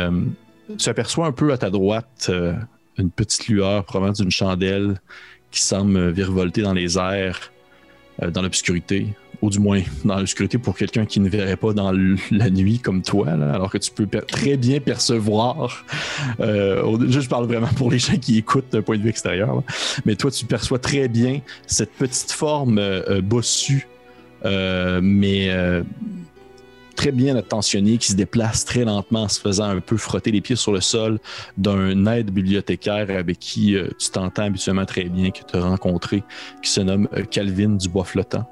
tu 0.79 0.89
aperçois 0.89 1.27
un 1.27 1.33
peu 1.33 1.53
à 1.53 1.59
ta 1.59 1.71
droite 1.71 2.27
euh, 2.29 2.55
une 2.99 3.11
petite 3.11 3.49
lueur 3.49 3.85
provenant 3.85 4.13
d'une 4.13 4.31
chandelle 4.31 5.01
qui 5.51 5.63
semble 5.63 6.11
virevolter 6.11 6.63
dans 6.63 6.73
les 6.73 6.99
airs, 6.99 7.39
euh, 7.39 7.52
dans 8.31 8.43
l'obscurité. 8.43 9.09
ou 9.41 9.51
du 9.51 9.59
moins 9.59 9.83
dans 10.05 10.19
l'obscurité 10.19 10.57
pour 10.57 10.77
quelqu'un 10.77 11.05
qui 11.05 11.19
ne 11.19 11.29
verrait 11.29 11.57
pas 11.57 11.73
dans 11.73 11.91
la 12.31 12.51
nuit 12.51 12.79
comme 12.79 13.03
toi, 13.03 13.29
alors 13.31 13.71
que 13.71 13.79
tu 13.79 13.91
peux 13.91 14.07
très 14.07 14.57
bien 14.57 14.79
percevoir. 14.79 15.85
Euh, 16.39 16.97
je 17.09 17.29
parle 17.29 17.47
vraiment 17.47 17.73
pour 17.77 17.91
les 17.91 17.99
gens 17.99 18.17
qui 18.17 18.39
écoutent 18.39 18.71
d'un 18.71 18.83
point 18.83 18.97
de 18.97 19.03
vue 19.03 19.09
extérieur, 19.09 19.63
mais 20.05 20.15
toi, 20.15 20.31
tu 20.31 20.45
perçois 20.47 20.79
très 20.79 21.09
bien 21.09 21.41
cette 21.67 21.93
petite 21.93 22.31
forme 22.31 22.79
euh, 22.79 23.21
bossue, 23.21 23.89
mais 24.45 25.51
très 26.95 27.13
bien 27.13 27.37
attentionné, 27.37 27.99
qui 27.99 28.13
se 28.13 28.17
déplace 28.17 28.65
très 28.65 28.85
lentement 28.85 29.23
en 29.23 29.29
se 29.29 29.41
faisant 29.41 29.65
un 29.65 29.81
peu 29.81 29.97
frotter 29.97 30.31
les 30.31 30.41
pieds 30.41 30.57
sur 30.57 30.73
le 30.73 30.81
sol 30.81 31.19
d'un 31.57 32.07
aide 32.07 32.31
bibliothécaire 32.31 33.11
avec 33.11 33.39
qui 33.39 33.77
tu 33.99 34.11
t'entends 34.11 34.45
habituellement 34.45 34.85
très 34.85 35.05
bien, 35.05 35.31
que 35.31 35.41
tu 35.47 35.57
as 35.57 35.61
rencontré, 35.61 36.23
qui 36.63 36.71
se 36.71 36.81
nomme 36.81 37.09
Calvin 37.31 37.77
Dubois 37.77 38.05
Flottant. 38.05 38.47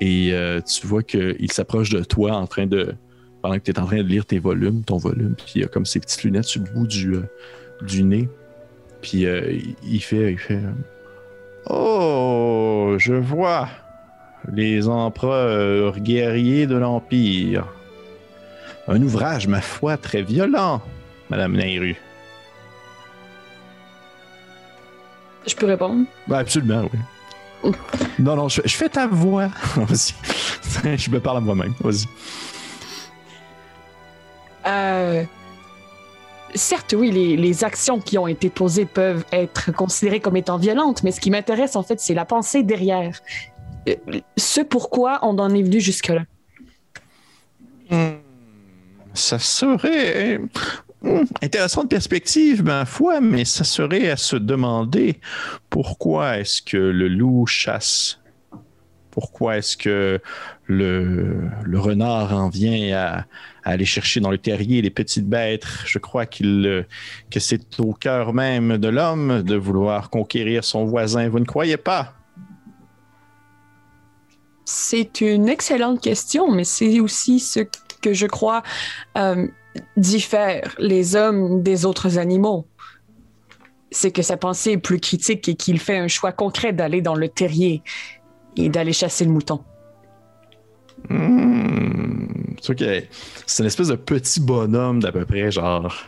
Et 0.00 0.32
euh, 0.32 0.60
tu 0.62 0.86
vois 0.86 1.02
qu'il 1.02 1.52
s'approche 1.52 1.90
de 1.90 2.02
toi 2.02 2.32
en 2.32 2.46
train 2.46 2.66
de. 2.66 2.94
pendant 3.42 3.56
que 3.56 3.64
tu 3.64 3.70
es 3.70 3.78
en 3.78 3.86
train 3.86 3.98
de 3.98 4.08
lire 4.08 4.24
tes 4.24 4.38
volumes, 4.38 4.82
ton 4.82 4.96
volume, 4.96 5.34
puis 5.36 5.52
il 5.56 5.64
a 5.64 5.68
comme 5.68 5.86
ses 5.86 6.00
petites 6.00 6.24
lunettes 6.24 6.44
sur 6.44 6.62
le 6.62 6.70
bout 6.70 6.86
du, 6.86 7.14
euh, 7.14 7.22
du 7.82 8.02
nez. 8.02 8.28
Puis 9.02 9.26
euh, 9.26 9.58
il 9.86 10.00
fait. 10.00 10.32
Il 10.32 10.38
fait 10.38 10.60
Oh, 11.68 12.96
je 12.98 13.12
vois 13.12 13.68
les 14.52 14.88
empereurs 14.88 15.98
guerriers 15.98 16.66
de 16.66 16.76
l'Empire. 16.76 17.66
Un 18.88 19.02
ouvrage, 19.02 19.46
ma 19.46 19.60
foi, 19.60 19.96
très 19.96 20.22
violent, 20.22 20.80
Madame 21.28 21.56
Nairu. 21.56 21.96
Je 25.46 25.54
peux 25.54 25.66
répondre? 25.66 26.04
Ben, 26.28 26.38
absolument, 26.38 26.88
oui. 26.92 27.72
Non, 28.18 28.36
non, 28.36 28.48
je, 28.48 28.60
fais 28.62 28.88
ta 28.88 29.06
voix. 29.06 29.48
Vas-y. 29.76 30.98
je 30.98 31.10
me 31.10 31.20
parle 31.20 31.38
à 31.38 31.40
moi-même. 31.40 31.74
Vas-y. 31.80 32.06
Euh, 34.66 35.24
certes, 36.54 36.94
oui, 36.96 37.10
les, 37.10 37.64
actions 37.64 38.00
qui 38.00 38.18
ont 38.18 38.26
été 38.26 38.50
posées 38.50 38.86
peuvent 38.86 39.24
être 39.32 39.72
considérées 39.72 40.20
comme 40.20 40.36
étant 40.36 40.58
violentes, 40.58 41.02
mais 41.02 41.12
ce 41.12 41.20
qui 41.20 41.30
m'intéresse, 41.30 41.76
en 41.76 41.82
fait, 41.82 42.00
c'est 42.00 42.14
la 42.14 42.24
pensée 42.24 42.62
derrière. 42.62 43.20
Euh, 43.88 43.94
ce 44.36 44.60
pourquoi 44.60 45.20
on 45.22 45.38
en 45.38 45.54
est 45.54 45.62
venu 45.62 45.80
jusque-là. 45.80 46.24
Hmm. 47.90 48.18
Ça 49.14 49.38
serait 49.38 50.40
Hmm, 51.02 51.22
intéressante 51.40 51.88
perspective, 51.88 52.62
ma 52.62 52.84
foi, 52.84 53.22
mais 53.22 53.46
ça 53.46 53.64
serait 53.64 54.10
à 54.10 54.18
se 54.18 54.36
demander 54.36 55.18
pourquoi 55.70 56.38
est-ce 56.38 56.60
que 56.60 56.76
le 56.76 57.08
loup 57.08 57.46
chasse? 57.46 58.20
Pourquoi 59.10 59.56
est-ce 59.56 59.78
que 59.78 60.20
le, 60.66 61.50
renard 61.74 62.34
en 62.34 62.50
vient 62.50 62.94
à, 62.94 63.24
aller 63.64 63.86
chercher 63.86 64.20
dans 64.20 64.30
le 64.30 64.36
terrier 64.36 64.82
les 64.82 64.90
petites 64.90 65.26
bêtes? 65.26 65.66
Je 65.86 65.98
crois 65.98 66.26
qu'il 66.26 66.86
que 67.30 67.40
c'est 67.40 67.80
au 67.80 67.94
cœur 67.94 68.34
même 68.34 68.76
de 68.76 68.88
l'homme 68.88 69.42
de 69.42 69.56
vouloir 69.56 70.10
conquérir 70.10 70.64
son 70.64 70.84
voisin. 70.84 71.30
Vous 71.30 71.40
ne 71.40 71.46
croyez 71.46 71.78
pas? 71.78 72.19
C'est 74.64 75.20
une 75.20 75.48
excellente 75.48 76.00
question, 76.00 76.50
mais 76.50 76.64
c'est 76.64 77.00
aussi 77.00 77.40
ce 77.40 77.60
que 78.02 78.12
je 78.12 78.26
crois. 78.26 78.62
Euh, 79.16 79.46
diffère 79.96 80.74
les 80.78 81.16
hommes 81.16 81.62
des 81.62 81.84
autres 81.84 82.18
animaux. 82.18 82.66
C'est 83.90 84.12
que 84.12 84.22
sa 84.22 84.36
pensée 84.36 84.72
est 84.72 84.78
plus 84.78 85.00
critique 85.00 85.48
et 85.48 85.54
qu'il 85.54 85.78
fait 85.78 85.98
un 85.98 86.08
choix 86.08 86.32
concret 86.32 86.72
d'aller 86.72 87.02
dans 87.02 87.14
le 87.14 87.28
terrier 87.28 87.82
et 88.56 88.68
d'aller 88.68 88.92
chasser 88.92 89.24
le 89.24 89.32
mouton. 89.32 89.60
Hmm. 91.08 92.00
C'est 92.60 93.58
une 93.60 93.66
espèce 93.66 93.88
de 93.88 93.96
petit 93.96 94.40
bonhomme 94.40 95.00
d'à 95.00 95.12
peu 95.12 95.24
près 95.24 95.50
genre 95.50 96.06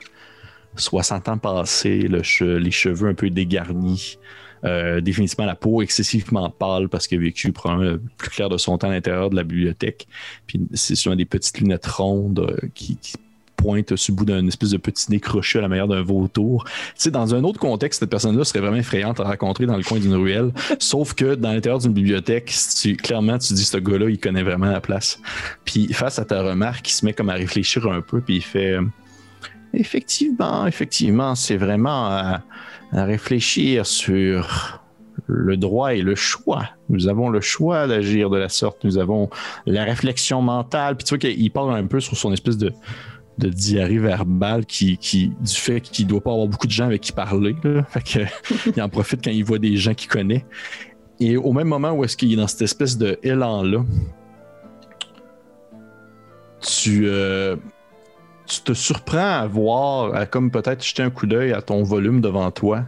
60 0.77 1.29
ans 1.29 1.39
passés, 1.39 2.09
les 2.09 2.71
cheveux 2.71 3.09
un 3.09 3.15
peu 3.15 3.31
dégarnis, 3.31 4.19
euh, 4.65 5.01
définitivement 5.01 5.47
la 5.47 5.55
peau 5.55 5.83
excessivement 5.83 6.51
pâle 6.51 6.89
parce 6.89 7.09
qu'il 7.09 7.19
a 7.19 7.21
vécu 7.21 7.53
probablement 7.53 7.93
le 7.93 8.03
plus 8.17 8.31
clair 8.31 8.49
de 8.49 8.57
son 8.57 8.79
temps 8.79 8.89
à 8.89 8.93
l'intérieur 8.93 9.31
de 9.31 9.37
la 9.37 9.43
bibliothèque. 9.43 10.07
Puis 10.47 10.61
c'est 10.75 10.95
souvent 10.95 11.17
des 11.17 11.25
petites 11.25 11.59
lunettes 11.59 11.87
rondes 11.87 12.41
euh, 12.41 12.69
qui 12.75 12.99
pointe 13.57 13.95
sur 13.97 14.13
le 14.13 14.17
bout 14.17 14.25
d'un 14.25 14.47
espèce 14.47 14.71
de 14.71 14.77
petit 14.77 15.11
nez 15.11 15.21
crochu 15.21 15.59
à 15.59 15.61
la 15.61 15.69
manière 15.69 15.87
d'un 15.87 16.03
vautour. 16.03 16.65
Tu 16.65 16.73
sais, 16.97 17.11
dans 17.11 17.35
un 17.35 17.45
autre 17.45 17.61
contexte, 17.61 18.01
cette 18.01 18.11
personne-là 18.11 18.45
serait 18.45 18.61
vraiment 18.61 18.77
effrayante 18.77 19.21
à 19.21 19.25
rencontrer 19.25 19.67
dans 19.67 19.77
le 19.77 19.83
coin 19.83 19.99
d'une 19.99 20.15
ruelle. 20.15 20.53
sauf 20.79 21.15
que 21.15 21.35
dans 21.35 21.53
l'intérieur 21.53 21.79
d'une 21.79 21.93
bibliothèque, 21.93 22.53
tu, 22.81 22.97
clairement, 22.97 23.39
tu 23.39 23.55
dis, 23.55 23.65
ce 23.65 23.79
gars-là, 23.79 24.11
il 24.11 24.19
connaît 24.19 24.43
vraiment 24.43 24.67
la 24.67 24.81
place. 24.81 25.21
Puis 25.65 25.93
face 25.93 26.19
à 26.19 26.25
ta 26.25 26.43
remarque, 26.43 26.89
il 26.89 26.93
se 26.93 27.05
met 27.05 27.13
comme 27.13 27.31
à 27.31 27.35
réfléchir 27.35 27.87
un 27.87 28.01
peu, 28.01 28.21
puis 28.21 28.37
il 28.37 28.43
fait... 28.43 28.77
Effectivement, 29.75 30.67
effectivement, 30.67 31.35
c'est 31.35 31.57
vraiment 31.57 32.39
à, 32.93 33.05
réfléchir 33.05 33.87
sur 33.87 34.81
le 35.27 35.57
droit 35.57 35.95
et 35.95 36.03
le 36.03 36.15
choix. 36.15 36.69
Nous 36.89 37.09
avons 37.09 37.29
le 37.29 37.41
choix 37.41 37.87
d'agir 37.87 38.31
de 38.31 38.39
la 38.39 38.49
sorte. 38.49 38.85
Nous 38.85 38.99
avons 38.99 39.31
la 39.67 39.85
réflexion 39.85 40.43
mentale. 40.43 40.97
Puis 40.97 41.05
tu 41.05 41.11
vois 41.11 41.19
qu'il 41.19 41.51
parle 41.51 41.75
un 41.77 41.87
peu 41.87 42.01
sur 42.01 42.17
son 42.17 42.33
espèce 42.33 42.59
de, 42.59 42.73
diarrhée 43.39 43.99
verbale 43.99 44.67
qui, 44.67 44.99
du 45.41 45.55
fait 45.55 45.81
qu'il 45.81 46.07
doit 46.07 46.21
pas 46.21 46.33
avoir 46.33 46.47
beaucoup 46.47 46.67
de 46.67 46.73
gens 46.73 46.87
avec 46.87 47.01
qui 47.01 47.13
parler. 47.13 47.57
Fait 47.89 48.29
il 48.77 48.83
en 48.83 48.89
profite 48.89 49.25
quand 49.25 49.31
il 49.31 49.45
voit 49.45 49.59
des 49.59 49.77
gens 49.77 49.95
qu'il 49.95 50.09
connaît. 50.09 50.45
Et 51.21 51.37
au 51.37 51.53
même 51.53 51.69
moment 51.69 51.93
où 51.93 52.05
est-ce 52.05 52.17
qu'il 52.17 52.33
est 52.33 52.37
dans 52.37 52.47
cette 52.47 52.63
espèce 52.63 52.99
de 52.99 53.19
élan-là, 53.23 53.85
tu, 56.61 57.07
euh, 57.07 57.57
tu 58.47 58.61
te 58.61 58.73
surprends 58.73 59.41
à 59.41 59.47
voir, 59.47 60.15
à 60.15 60.27
comme 60.27 60.51
peut-être 60.51 60.85
jeter 60.85 61.03
un 61.03 61.11
coup 61.11 61.27
d'œil 61.27 61.53
à 61.53 61.63
ton 61.63 61.83
volume 61.83 62.21
devant 62.21 62.51
toi 62.51 62.85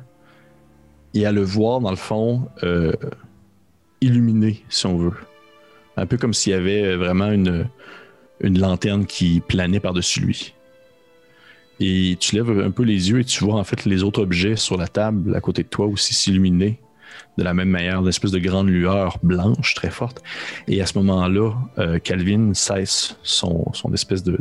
et 1.15 1.27
à 1.27 1.33
le 1.33 1.43
voir, 1.43 1.81
dans 1.81 1.91
le 1.91 1.97
fond, 1.97 2.49
euh, 2.63 2.93
illuminé, 4.01 4.65
si 4.69 4.87
on 4.87 4.97
veut. 4.97 5.13
Un 5.97 6.07
peu 6.07 6.17
comme 6.17 6.35
s'il 6.35 6.53
y 6.53 6.57
avait 6.57 6.97
vraiment 6.97 7.31
une, 7.31 7.69
une 8.41 8.59
lanterne 8.59 9.07
qui 9.07 9.41
planait 9.41 9.81
par-dessus 9.81 10.21
lui. 10.21 10.55
Et 11.81 12.17
tu 12.21 12.37
lèves 12.37 12.61
un 12.61 12.71
peu 12.71 12.83
les 12.83 13.11
yeux 13.11 13.21
et 13.21 13.25
tu 13.25 13.45
vois 13.45 13.57
en 13.57 13.65
fait 13.65 13.85
les 13.85 14.03
autres 14.03 14.23
objets 14.23 14.57
sur 14.57 14.77
la 14.77 14.87
table 14.87 15.35
à 15.35 15.41
côté 15.41 15.63
de 15.63 15.69
toi 15.69 15.87
aussi 15.87 16.15
s'illuminer 16.15 16.79
de 17.37 17.43
la 17.43 17.55
même 17.55 17.69
manière, 17.69 18.01
d'une 18.01 18.09
espèce 18.09 18.31
de 18.31 18.39
grande 18.39 18.69
lueur 18.69 19.19
blanche 19.23 19.75
très 19.75 19.91
forte. 19.91 20.23
Et 20.69 20.81
à 20.81 20.87
ce 20.87 20.99
moment-là, 20.99 21.53
euh, 21.79 21.99
Calvin 21.99 22.55
cesse 22.55 23.17
son, 23.23 23.73
son 23.73 23.93
espèce 23.93 24.23
de, 24.23 24.39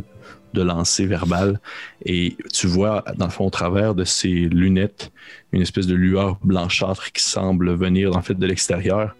de 0.54 0.62
lancer 0.62 1.04
verbal 1.04 1.60
et 2.04 2.36
tu 2.52 2.66
vois 2.66 3.04
dans 3.16 3.26
le 3.26 3.30
fond 3.30 3.46
au 3.46 3.50
travers 3.50 3.94
de 3.94 4.04
ses 4.04 4.28
lunettes 4.28 5.12
une 5.52 5.60
espèce 5.60 5.86
de 5.86 5.94
lueur 5.94 6.38
blanchâtre 6.42 7.12
qui 7.12 7.22
semble 7.22 7.74
venir 7.74 8.16
en 8.16 8.22
fait 8.22 8.34
de 8.34 8.46
l'extérieur 8.46 9.14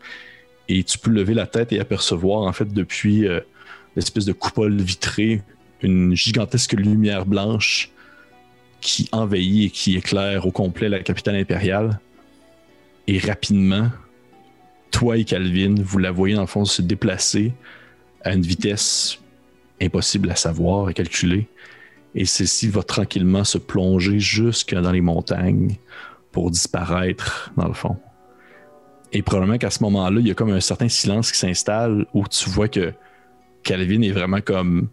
et 0.69 0.83
tu 0.83 0.99
peux 0.99 1.11
lever 1.11 1.35
la 1.35 1.47
tête 1.47 1.73
et 1.73 1.81
apercevoir 1.81 2.43
en 2.43 2.53
fait 2.53 2.73
depuis 2.73 3.27
euh, 3.27 3.41
l'espèce 3.97 4.25
de 4.25 4.33
coupole 4.33 4.81
vitrée, 4.81 5.43
une 5.83 6.15
gigantesque 6.15 6.73
lumière 6.73 7.27
blanche 7.27 7.91
qui 8.81 9.09
envahit 9.13 9.67
et 9.67 9.71
qui 9.71 9.97
éclaire 9.97 10.47
au 10.47 10.51
complet 10.51 10.89
la 10.89 11.01
capitale 11.01 11.37
impériale. 11.37 12.01
Et 13.07 13.19
rapidement, 13.19 13.91
toi 14.91 15.17
et 15.17 15.25
Calvin, 15.25 15.75
vous 15.79 15.99
la 15.99 16.11
voyez 16.11 16.35
dans 16.35 16.43
le 16.43 16.47
fond 16.47 16.65
se 16.65 16.83
déplacer 16.83 17.53
à 18.23 18.33
une 18.33 18.43
vitesse 18.43 19.19
impossible 19.81 20.31
à 20.31 20.37
savoir 20.37 20.91
et 20.91 20.95
calculer. 20.95 21.49
Et 22.15 22.25
celle-ci 22.25 22.69
va 22.69 22.83
tranquillement 22.83 23.45
se 23.45 23.59
plonger 23.59 24.21
jusque 24.21 24.75
dans 24.75 24.93
les 24.93 25.01
montagnes 25.01 25.77
pour 26.31 26.51
disparaître 26.51 27.53
dans 27.57 27.69
le 27.69 27.75
fond. 27.75 27.97
Et 29.13 29.23
probablement 29.23 29.59
qu'à 29.59 29.71
ce 29.71 29.83
moment-là, 29.85 30.21
il 30.21 30.27
y 30.27 30.31
a 30.31 30.35
comme 30.35 30.51
un 30.51 30.61
certain 30.61 30.89
silence 30.89 31.31
qui 31.31 31.39
s'installe 31.39 32.07
où 32.15 32.27
tu 32.27 32.51
vois 32.51 32.69
que 32.69 32.93
Calvin 33.63 34.03
est 34.03 34.11
vraiment 34.11 34.41
comme, 34.41 34.89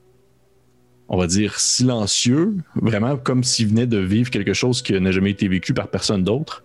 on 1.10 1.18
va 1.18 1.28
dire, 1.28 1.60
silencieux, 1.60 2.56
vraiment 2.76 3.18
comme 3.18 3.44
s'il 3.44 3.68
venait 3.68 3.88
de 3.88 3.98
vivre 3.98 4.30
quelque 4.30 4.54
chose 4.54 4.82
qui 4.82 5.00
n'a 5.00 5.12
jamais 5.12 5.32
été 5.32 5.48
vécu 5.48 5.74
par 5.74 5.88
personne 5.88 6.24
d'autre. 6.24 6.64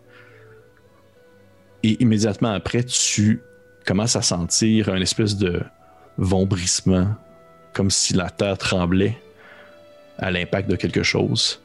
Et 1.83 2.03
immédiatement 2.03 2.51
après, 2.51 2.85
tu 2.85 3.41
commences 3.87 4.17
à 4.17 4.23
sentir 4.23 4.89
un 4.89 5.01
espèce 5.01 5.37
de 5.37 5.63
vombrissement, 6.19 7.15
comme 7.77 7.91
si 7.91 8.15
la 8.15 8.31
terre 8.31 8.57
tremblait 8.57 9.19
à 10.19 10.31
l'impact 10.31 10.71
de 10.71 10.77
quelque 10.77 11.03
chose. 11.03 11.61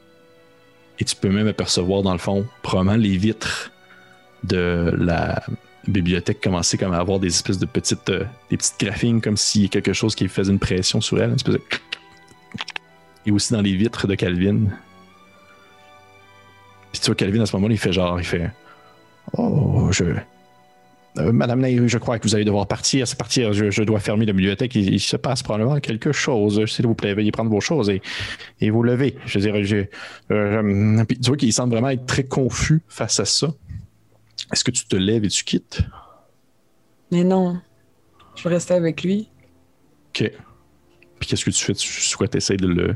Et 1.00 1.06
tu 1.06 1.16
peux 1.16 1.30
même 1.30 1.48
apercevoir, 1.48 2.04
dans 2.04 2.12
le 2.12 2.20
fond, 2.20 2.46
probablement 2.62 2.98
les 2.98 3.18
vitres 3.18 3.72
de 4.44 4.94
la, 4.98 5.42
bibliothèque 5.88 6.42
commençait 6.42 6.78
comme 6.78 6.94
à 6.94 6.98
avoir 6.98 7.20
des 7.20 7.30
espèces 7.30 7.58
de 7.58 7.66
petites, 7.66 8.10
euh, 8.10 8.24
des 8.50 8.58
petites 8.58 9.22
comme 9.24 9.38
s'il 9.38 9.64
y 9.64 9.66
a 9.66 9.70
quelque 9.70 9.94
chose 9.94 10.14
qui 10.14 10.28
faisait 10.28 10.52
une 10.52 10.60
pression 10.60 11.02
sur 11.02 11.20
elle, 11.20 11.30
une 11.30 11.36
espèce 11.36 11.56
de... 11.56 11.62
Et 13.26 13.32
aussi 13.32 13.54
dans 13.54 13.62
les 13.62 13.76
vitres 13.76 14.08
de 14.08 14.16
Calvin. 14.16 14.66
Puis 16.92 17.02
tu 17.02 17.08
vois, 17.08 17.16
Calvin, 17.16 17.42
à 17.42 17.46
ce 17.46 17.56
moment-là, 17.56 17.74
il 17.74 17.78
fait 17.80 17.94
genre, 17.94 18.20
il 18.20 18.26
fait 18.26 18.52
Oh, 19.34 19.88
je. 19.92 20.04
Madame 21.16 21.60
Nairu, 21.60 21.90
je 21.90 21.98
crois 21.98 22.20
que 22.20 22.28
vous 22.28 22.36
allez 22.36 22.46
devoir 22.46 22.68
partir. 22.68 23.08
C'est 23.08 23.18
partir. 23.18 23.52
Je, 23.54 23.84
dois 23.84 24.00
fermer 24.00 24.26
la 24.26 24.34
bibliothèque. 24.34 24.76
Il, 24.76 25.00
se 25.00 25.18
passe 25.18 25.44
probablement 25.44 25.80
quelque 25.80 26.12
chose. 26.12 26.66
S'il 26.66 26.88
vous 26.88 26.96
plaît, 26.96 27.14
veuillez 27.14 27.32
prendre 27.32 27.52
vos 27.52 27.60
choses 27.60 27.90
et, 27.90 28.02
et 28.62 28.70
vous 28.70 28.84
lever. 28.84 29.18
Je 29.26 29.40
veux 29.40 29.52
dire, 29.52 29.88
tu 30.30 31.28
vois 31.28 31.38
qu'il 31.38 31.52
semble 31.52 31.74
vraiment 31.74 31.90
être 31.90 32.06
très 32.06 32.24
confus 32.24 32.82
face 32.88 33.20
à 33.20 33.26
ça. 33.26 33.54
Est-ce 34.54 34.64
que 34.64 34.72
tu 34.72 34.86
te 34.86 34.96
lèves 34.96 35.26
et 35.26 35.30
tu 35.30 35.44
quittes? 35.44 35.82
Mais 37.12 37.24
non. 37.24 37.60
Je 38.36 38.44
vais 38.44 38.56
rester 38.56 38.74
avec 38.74 39.04
lui. 39.04 39.30
OK. 40.10 40.32
Puis 41.20 41.30
qu'est-ce 41.30 41.46
que 41.46 41.52
tu 41.52 41.64
fais? 41.64 41.74
Tu 41.74 41.88
souhaites 41.88 42.36
essayer 42.36 42.58
de 42.58 42.68
le, 42.68 42.96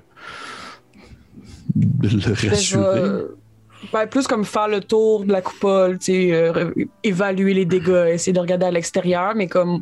de 1.76 2.08
le 2.10 2.50
rassurer? 2.50 3.26
Ben, 3.92 4.08
plus 4.08 4.28
comme 4.28 4.46
faire 4.46 4.68
le 4.68 4.82
tour 4.82 5.26
de 5.26 5.32
la 5.32 5.42
coupole, 5.42 5.98
euh, 6.10 6.72
évaluer 7.04 7.54
les 7.54 7.66
dégâts, 7.66 8.08
essayer 8.10 8.34
de 8.34 8.40
regarder 8.40 8.66
à 8.66 8.72
l'extérieur, 8.72 9.34
mais 9.36 9.48
comme 9.48 9.82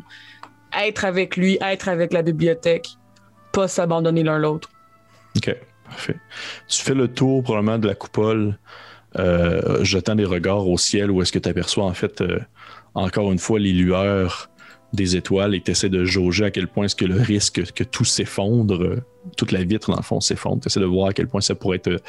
être 0.76 1.04
avec 1.04 1.36
lui, 1.36 1.58
être 1.60 1.88
avec 1.88 2.12
la 2.12 2.22
bibliothèque, 2.22 2.88
pas 3.52 3.68
s'abandonner 3.68 4.22
l'un 4.22 4.38
l'autre. 4.38 4.70
OK, 5.36 5.56
parfait. 5.84 6.16
Tu 6.68 6.82
fais 6.82 6.94
le 6.94 7.08
tour 7.08 7.42
probablement 7.42 7.78
de 7.78 7.86
la 7.86 7.94
coupole, 7.94 8.58
euh, 9.18 9.84
jetant 9.84 10.14
des 10.14 10.24
regards 10.24 10.68
au 10.68 10.78
ciel 10.78 11.10
où 11.10 11.22
est-ce 11.22 11.32
que 11.32 11.38
tu 11.38 11.48
aperçois 11.48 11.84
en 11.84 11.94
fait 11.94 12.20
euh, 12.20 12.40
encore 12.94 13.30
une 13.30 13.38
fois 13.38 13.60
les 13.60 13.72
lueurs 13.72 14.50
des 14.94 15.16
étoiles 15.16 15.54
et 15.54 15.60
tu 15.60 15.70
essaies 15.70 15.88
de 15.88 16.04
jauger 16.04 16.46
à 16.46 16.50
quel 16.50 16.68
point 16.68 16.84
est-ce 16.84 16.96
que 16.96 17.04
le 17.04 17.20
risque 17.20 17.72
que 17.72 17.84
tout 17.84 18.04
s'effondre, 18.04 19.02
toute 19.36 19.52
la 19.52 19.64
vitre 19.64 19.90
dans 19.90 19.96
le 19.96 20.02
fond 20.02 20.20
s'effondre. 20.20 20.60
Tu 20.60 20.68
essaies 20.68 20.80
de 20.80 20.86
voir 20.86 21.08
à 21.08 21.12
quel 21.12 21.28
point 21.28 21.40
ça 21.40 21.54
pourrait 21.54 21.78
être 21.78 22.02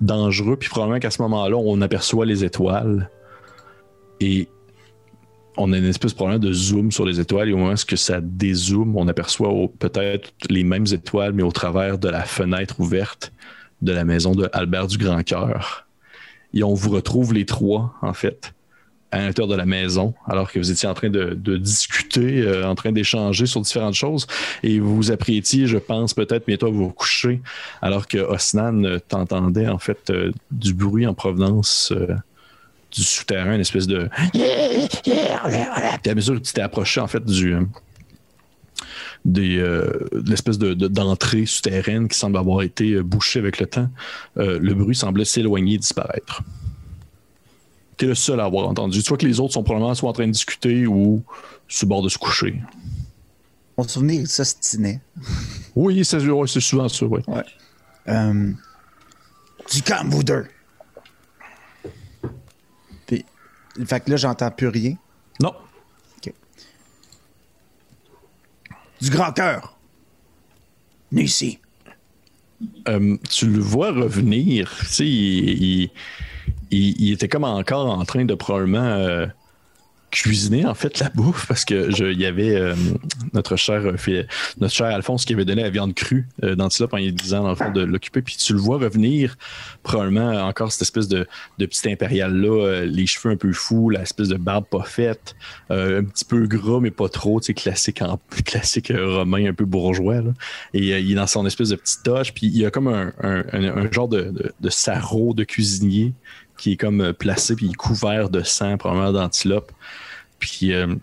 dangereux. 0.00 0.56
Puis 0.56 0.68
probablement 0.68 1.00
qu'à 1.00 1.10
ce 1.10 1.22
moment-là, 1.22 1.56
on 1.56 1.80
aperçoit 1.80 2.26
les 2.26 2.44
étoiles 2.44 3.10
et 4.20 4.48
on 5.56 5.72
a 5.72 5.78
une 5.78 5.86
espèce 5.86 6.12
de 6.12 6.16
problème 6.16 6.38
de 6.38 6.52
zoom 6.52 6.92
sur 6.92 7.06
les 7.06 7.18
étoiles 7.18 7.48
et 7.48 7.52
au 7.52 7.56
moment 7.56 7.72
où 7.72 7.96
ça 7.96 8.20
dézoome, 8.20 8.96
on 8.96 9.08
aperçoit 9.08 9.50
peut-être 9.78 10.32
les 10.50 10.64
mêmes 10.64 10.86
étoiles, 10.92 11.32
mais 11.32 11.42
au 11.42 11.52
travers 11.52 11.98
de 11.98 12.08
la 12.08 12.22
fenêtre 12.22 12.78
ouverte 12.78 13.32
de 13.80 13.92
la 13.92 14.04
maison 14.04 14.32
de 14.32 14.48
Albert 14.52 14.88
du 14.88 14.98
Grand 14.98 15.22
Cœur. 15.22 15.86
Et 16.52 16.62
on 16.62 16.74
vous 16.74 16.90
retrouve 16.90 17.32
les 17.34 17.46
trois, 17.46 17.94
en 18.02 18.12
fait, 18.12 18.54
à 19.10 19.18
l'intérieur 19.18 19.48
de 19.48 19.56
la 19.56 19.66
maison, 19.66 20.14
alors 20.26 20.50
que 20.50 20.58
vous 20.58 20.70
étiez 20.70 20.88
en 20.88 20.94
train 20.94 21.10
de, 21.10 21.56
discuter, 21.56 22.42
euh, 22.42 22.68
en 22.68 22.74
train 22.74 22.92
d'échanger 22.92 23.46
sur 23.46 23.60
différentes 23.60 23.94
choses, 23.94 24.26
et 24.62 24.78
vous 24.80 24.96
vous 24.96 25.10
apprêtiez, 25.10 25.66
je 25.66 25.78
pense, 25.78 26.14
peut-être 26.14 26.46
bientôt 26.46 26.66
à 26.66 26.70
vous 26.70 26.90
coucher, 26.90 27.40
alors 27.82 28.08
que 28.08 28.18
Osnan 28.18 28.98
t'entendait 29.08 29.68
en 29.68 29.78
fait 29.78 30.10
euh, 30.10 30.32
du 30.50 30.74
bruit 30.74 31.06
en 31.06 31.14
provenance 31.14 31.92
euh, 31.92 32.14
du 32.92 33.02
souterrain, 33.02 33.54
une 33.54 33.60
espèce 33.60 33.86
de. 33.86 34.08
Puis 34.32 36.10
à 36.10 36.14
mesure 36.14 36.34
que 36.34 36.46
tu 36.46 36.52
t'es 36.52 36.62
approché 36.62 37.00
en 37.00 37.06
fait 37.06 37.24
du. 37.24 37.56
Des, 39.24 39.60
l'espèce 40.24 40.56
de, 40.56 40.72
d'entrée 40.74 41.46
souterraine 41.46 42.06
qui 42.06 42.16
semble 42.16 42.36
avoir 42.36 42.62
été 42.62 43.02
bouchée 43.02 43.40
avec 43.40 43.58
le 43.58 43.66
temps, 43.66 43.88
le 44.36 44.72
bruit 44.72 44.94
semblait 44.94 45.24
s'éloigner, 45.24 45.78
disparaître. 45.78 46.42
T'es 47.96 48.06
le 48.06 48.14
seul 48.14 48.40
à 48.40 48.44
avoir 48.44 48.68
entendu. 48.68 49.02
Tu 49.02 49.08
vois 49.08 49.16
que 49.16 49.26
les 49.26 49.40
autres 49.40 49.54
sont 49.54 49.62
probablement 49.62 49.94
soit 49.94 50.10
en 50.10 50.12
train 50.12 50.26
de 50.26 50.32
discuter 50.32 50.86
ou 50.86 51.22
sur 51.66 51.86
le 51.86 51.88
bord 51.88 52.02
de 52.02 52.08
se 52.08 52.18
coucher. 52.18 52.60
Mon 53.78 53.86
souvenir, 53.86 54.20
il 54.20 54.28
s'ostinait. 54.28 55.00
oui, 55.74 56.04
c'est 56.04 56.20
souvent 56.60 56.88
ça, 56.88 57.06
oui. 57.06 57.20
Ouais. 57.26 57.44
Euh, 58.08 58.52
du 59.72 59.82
calme, 59.82 60.10
vous 60.10 60.22
deux. 60.22 60.46
Puis, 63.06 63.24
fait 63.86 64.00
que 64.00 64.10
là, 64.10 64.16
j'entends 64.16 64.50
plus 64.50 64.68
rien. 64.68 64.94
Non. 65.40 65.54
OK. 66.18 66.32
Du 69.00 69.10
grand 69.10 69.32
cœur. 69.32 69.76
Venez 71.10 71.24
ici. 71.24 71.58
Euh, 72.88 73.16
tu 73.28 73.46
le 73.46 73.60
vois 73.60 73.92
revenir. 73.92 74.74
Tu 74.80 74.86
sais, 74.86 75.06
il 75.06 75.62
il, 75.62 75.90
était 76.70 77.28
comme 77.28 77.44
encore 77.44 77.90
en 77.90 78.04
train 78.04 78.24
de 78.24 78.34
probablement 78.34 78.78
euh, 78.78 79.26
cuisiner 80.10 80.64
en 80.64 80.74
fait 80.74 81.00
la 81.00 81.10
bouffe 81.10 81.46
parce 81.46 81.64
que 81.64 81.90
il 82.12 82.18
y 82.18 82.26
avait 82.26 82.54
euh, 82.54 82.74
notre 83.34 83.56
cher 83.56 83.84
euh, 83.84 84.22
notre 84.60 84.74
cher 84.74 84.86
Alphonse 84.86 85.24
qui 85.24 85.34
avait 85.34 85.44
donné 85.44 85.62
la 85.62 85.70
viande 85.70 85.94
crue 85.94 86.28
d'antilope 86.42 86.94
en 86.94 86.98
lui 86.98 87.12
disant 87.12 87.42
dans 87.42 87.50
le 87.50 87.72
de 87.72 87.82
l'occuper. 87.82 88.22
Puis 88.22 88.36
tu 88.36 88.52
le 88.52 88.60
vois 88.60 88.78
revenir 88.78 89.36
probablement 89.82 90.46
encore 90.46 90.70
cette 90.72 90.82
espèce 90.82 91.08
de, 91.08 91.26
petit 91.58 91.90
impérial 91.90 92.34
là 92.34 92.84
les 92.84 93.06
cheveux 93.06 93.34
un 93.34 93.36
peu 93.36 93.52
fous 93.52 93.90
l'espèce 93.90 94.28
de 94.28 94.36
barbe 94.36 94.66
pas 94.70 94.84
faite 94.84 95.34
un 95.70 96.04
petit 96.04 96.24
peu 96.24 96.46
gras 96.46 96.80
mais 96.80 96.92
pas 96.92 97.08
trop 97.08 97.40
classique 97.40 98.02
classique 98.44 98.92
romain 98.96 99.46
un 99.46 99.54
peu 99.54 99.64
bourgeois 99.64 100.22
et 100.72 100.98
il 101.00 101.12
est 101.12 101.14
dans 101.14 101.26
son 101.26 101.44
espèce 101.46 101.70
de 101.70 101.76
petite 101.76 102.04
toche 102.04 102.32
puis 102.32 102.46
il 102.46 102.64
a 102.64 102.70
comme 102.70 102.88
un, 102.88 103.92
genre 103.92 104.08
de, 104.08 104.30
de, 104.30 104.52
de 104.60 104.70
sarrau 104.70 105.34
de 105.34 105.44
cuisinier 105.44 106.14
qui 106.56 106.72
est 106.72 106.76
comme 106.76 107.00
euh, 107.00 107.12
placé, 107.12 107.54
puis 107.56 107.66
il 107.66 107.70
est 107.72 107.74
couvert 107.74 108.30
de 108.30 108.42
sang, 108.42 108.76
probablement 108.76 109.12
d'antilope. 109.12 109.72
Puis 110.38 110.72
euh, 110.72 110.94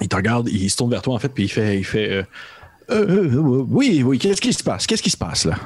il 0.00 0.08
te 0.08 0.16
regarde, 0.16 0.48
il 0.48 0.70
se 0.70 0.76
tourne 0.76 0.90
vers 0.90 1.02
toi, 1.02 1.14
en 1.14 1.18
fait, 1.18 1.28
puis 1.28 1.44
il 1.44 1.48
fait, 1.48 1.78
il 1.78 1.84
fait 1.84 2.26
euh, 2.90 3.36
Oui, 3.68 4.02
oui, 4.04 4.18
qu'est-ce 4.18 4.40
qui 4.40 4.52
se 4.52 4.62
passe? 4.62 4.86
Qu'est-ce 4.86 5.02
qui 5.02 5.10
se 5.10 5.16
passe 5.16 5.44
là? 5.44 5.56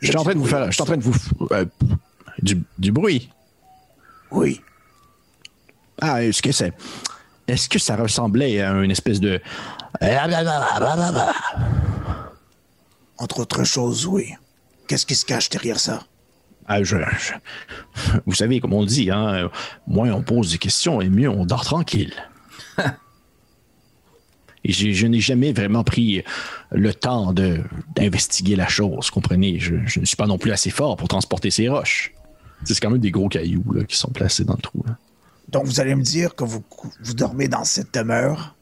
Je 0.00 0.08
suis 0.08 0.16
en 0.16 0.24
train 0.24 0.34
de 0.34 0.38
vous 0.38 0.46
faire. 0.46 0.66
Je 0.66 0.72
suis 0.72 0.82
en 0.82 0.86
train 0.86 0.96
de 0.96 1.02
vous. 1.02 1.14
du, 2.40 2.62
du 2.78 2.92
bruit. 2.92 3.30
Oui. 4.30 4.60
Ah, 6.00 6.22
est-ce 6.24 6.42
que 6.42 6.50
c'est. 6.50 6.72
Est-ce 7.46 7.68
que 7.68 7.78
ça 7.78 7.96
ressemblait 7.96 8.60
à 8.60 8.72
une 8.72 8.90
espèce 8.90 9.20
de. 9.20 9.40
Entre 13.18 13.40
autres 13.40 13.64
choses, 13.64 14.06
oui. 14.06 14.34
Qu'est-ce 14.88 15.06
qui 15.06 15.14
se 15.14 15.24
cache 15.24 15.48
derrière 15.48 15.78
ça? 15.78 16.02
Ah, 16.72 16.80
vous 18.26 18.34
savez, 18.34 18.60
comme 18.60 18.72
on 18.72 18.84
dit, 18.84 19.10
hein, 19.10 19.50
moins 19.86 20.10
on 20.12 20.22
pose 20.22 20.52
des 20.52 20.58
questions 20.58 21.00
et 21.00 21.08
mieux 21.08 21.28
on 21.28 21.44
dort 21.44 21.64
tranquille. 21.64 22.14
et 24.64 24.72
je 24.72 25.06
n'ai 25.06 25.20
jamais 25.20 25.52
vraiment 25.52 25.84
pris 25.84 26.24
le 26.70 26.94
temps 26.94 27.34
d'investiguer 27.34 28.56
la 28.56 28.68
chose, 28.68 29.10
comprenez? 29.10 29.58
Je, 29.58 29.74
ne 30.00 30.04
suis 30.06 30.16
pas 30.16 30.26
non 30.26 30.38
plus 30.38 30.52
assez 30.52 30.70
fort 30.70 30.96
pour 30.96 31.08
transporter 31.08 31.50
ces 31.50 31.68
roches. 31.68 32.14
C'est 32.64 32.78
quand 32.80 32.90
même 32.90 33.00
des 33.00 33.10
gros 33.10 33.28
cailloux 33.28 33.84
qui 33.86 33.96
sont 33.96 34.10
placés 34.10 34.44
dans 34.44 34.54
le 34.54 34.62
trou. 34.62 34.82
Donc 35.48 35.66
vous 35.66 35.80
allez 35.80 35.94
me 35.94 36.02
dire 36.02 36.34
que 36.34 36.44
vous, 36.44 36.64
vous 37.02 37.14
dormez 37.14 37.48
dans 37.48 37.64
cette 37.64 37.92
demeure 37.92 38.54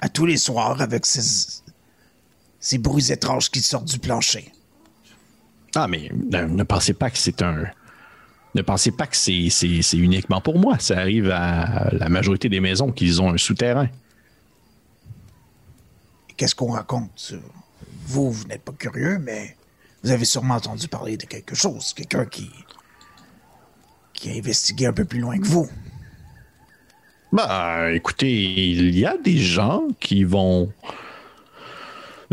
à 0.00 0.10
tous 0.10 0.26
les 0.26 0.36
soirs 0.36 0.82
avec 0.82 1.06
ces, 1.06 1.62
ces 2.60 2.76
bruits 2.76 3.10
étranges 3.10 3.50
qui 3.50 3.60
sortent 3.62 3.88
du 3.88 3.98
plancher. 3.98 4.52
Ah, 5.74 5.88
mais 5.88 6.10
ne, 6.12 6.62
pensez 6.62 6.94
pas 6.94 7.10
que 7.10 7.18
c'est 7.18 7.42
un. 7.42 7.64
Ne 8.54 8.62
pensez 8.62 8.92
pas 8.92 9.06
que 9.06 9.16
c'est 9.16 9.48
uniquement 9.94 10.40
pour 10.40 10.58
moi. 10.58 10.78
Ça 10.78 10.98
arrive 10.98 11.30
à 11.30 11.90
la 11.92 12.08
majorité 12.08 12.48
des 12.48 12.60
maisons 12.60 12.92
qu'ils 12.92 13.20
ont 13.20 13.30
un 13.30 13.36
souterrain. 13.36 13.88
Qu'est-ce 16.36 16.54
qu'on 16.54 16.72
raconte? 16.72 17.34
Vous, 18.06 18.30
vous 18.30 18.46
n'êtes 18.46 18.62
pas 18.62 18.72
curieux, 18.72 19.18
mais 19.18 19.56
vous 20.02 20.10
avez 20.10 20.24
sûrement 20.24 20.54
entendu 20.54 20.86
parler 20.86 21.16
de 21.16 21.24
quelque 21.24 21.54
chose. 21.54 21.92
Quelqu'un 21.94 22.26
qui. 22.26 22.50
qui 24.12 24.30
a 24.30 24.34
investigué 24.34 24.86
un 24.86 24.92
peu 24.92 25.04
plus 25.04 25.20
loin 25.20 25.38
que 25.38 25.46
vous. 25.46 25.68
Bah, 27.32 27.90
écoutez, 27.92 28.70
il 28.70 28.96
y 28.96 29.04
a 29.04 29.16
des 29.16 29.38
gens 29.38 29.88
qui 29.98 30.22
vont 30.22 30.72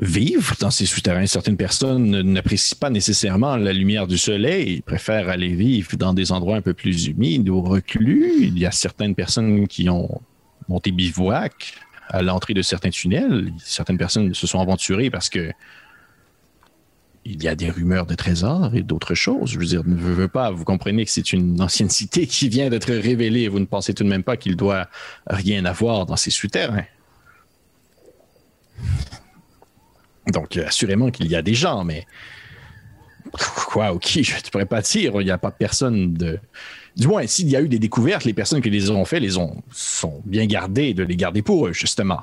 vivre 0.01 0.55
dans 0.59 0.71
ces 0.71 0.87
souterrains. 0.87 1.27
Certaines 1.27 1.57
personnes 1.57 2.21
n'apprécient 2.21 2.77
pas 2.79 2.89
nécessairement 2.89 3.55
la 3.55 3.71
lumière 3.71 4.07
du 4.07 4.17
soleil, 4.17 4.75
ils 4.75 4.81
préfèrent 4.81 5.29
aller 5.29 5.53
vivre 5.53 5.95
dans 5.95 6.13
des 6.13 6.31
endroits 6.31 6.57
un 6.57 6.61
peu 6.61 6.73
plus 6.73 7.07
humides 7.07 7.47
ou 7.49 7.61
reclus. 7.61 8.33
Il 8.41 8.57
y 8.57 8.65
a 8.65 8.71
certaines 8.71 9.15
personnes 9.15 9.67
qui 9.67 9.89
ont 9.89 10.21
monté 10.67 10.91
bivouac 10.91 11.75
à 12.09 12.21
l'entrée 12.23 12.55
de 12.55 12.63
certains 12.63 12.89
tunnels. 12.89 13.53
Certaines 13.59 13.99
personnes 13.99 14.33
se 14.33 14.47
sont 14.47 14.59
aventurées 14.59 15.11
parce 15.11 15.29
que 15.29 15.51
il 17.23 17.43
y 17.43 17.47
a 17.47 17.53
des 17.53 17.69
rumeurs 17.69 18.07
de 18.07 18.15
trésors 18.15 18.75
et 18.75 18.81
d'autres 18.81 19.13
choses. 19.13 19.51
Je 19.51 19.59
veux 19.59 19.65
dire, 19.65 19.83
ne 19.85 19.95
veux 19.95 20.27
pas, 20.27 20.49
vous 20.49 20.63
comprenez 20.63 21.05
que 21.05 21.11
c'est 21.11 21.33
une 21.33 21.61
ancienne 21.61 21.91
cité 21.91 22.25
qui 22.25 22.49
vient 22.49 22.71
d'être 22.71 22.91
révélée. 22.91 23.47
Vous 23.47 23.59
ne 23.59 23.65
pensez 23.65 23.93
tout 23.93 24.03
de 24.03 24.09
même 24.09 24.23
pas 24.23 24.37
qu'il 24.37 24.55
doit 24.55 24.87
rien 25.27 25.65
avoir 25.65 26.07
dans 26.07 26.15
ces 26.15 26.31
souterrains. 26.31 26.85
Donc, 30.31 30.57
euh, 30.57 30.67
assurément 30.67 31.11
qu'il 31.11 31.27
y 31.27 31.35
a 31.35 31.41
des 31.41 31.53
gens, 31.53 31.83
mais. 31.83 32.05
Quoi, 33.55 33.93
ok, 33.93 34.07
je 34.21 34.35
ne 34.35 34.49
pourrais 34.51 34.65
pas 34.65 34.81
dire, 34.81 35.21
il 35.21 35.25
n'y 35.25 35.31
a 35.31 35.37
pas 35.37 35.51
personne 35.51 36.13
de. 36.13 36.39
Du 36.97 37.07
moins, 37.07 37.25
s'il 37.25 37.49
y 37.49 37.55
a 37.55 37.61
eu 37.61 37.69
des 37.69 37.79
découvertes, 37.79 38.25
les 38.25 38.33
personnes 38.33 38.61
qui 38.61 38.69
les 38.69 38.89
ont 38.89 39.05
fait 39.05 39.19
les 39.19 39.37
ont 39.37 39.63
sont 39.71 40.21
bien 40.25 40.45
gardées 40.45 40.93
de 40.93 41.03
les 41.03 41.15
garder 41.15 41.41
pour 41.41 41.67
eux, 41.67 41.73
justement. 41.73 42.21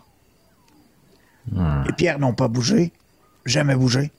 Les 1.86 1.92
pierres 1.96 2.18
n'ont 2.18 2.34
pas 2.34 2.48
bougé? 2.48 2.92
Jamais 3.46 3.74
bougé? 3.74 4.10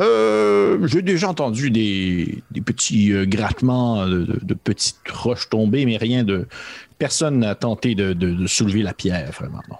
Euh, 0.00 0.86
j'ai 0.86 1.02
déjà 1.02 1.28
entendu 1.28 1.70
des, 1.70 2.42
petits 2.64 3.12
euh, 3.12 3.26
grattements 3.26 4.06
de, 4.06 4.54
petites 4.54 4.96
roches 5.10 5.48
tombées, 5.48 5.84
mais 5.84 5.96
rien 5.96 6.24
de. 6.24 6.46
Personne 6.98 7.40
n'a 7.40 7.54
tenté 7.54 7.94
de, 7.94 8.46
soulever 8.46 8.82
la 8.82 8.94
pierre, 8.94 9.32
vraiment, 9.32 9.60
non. 9.68 9.76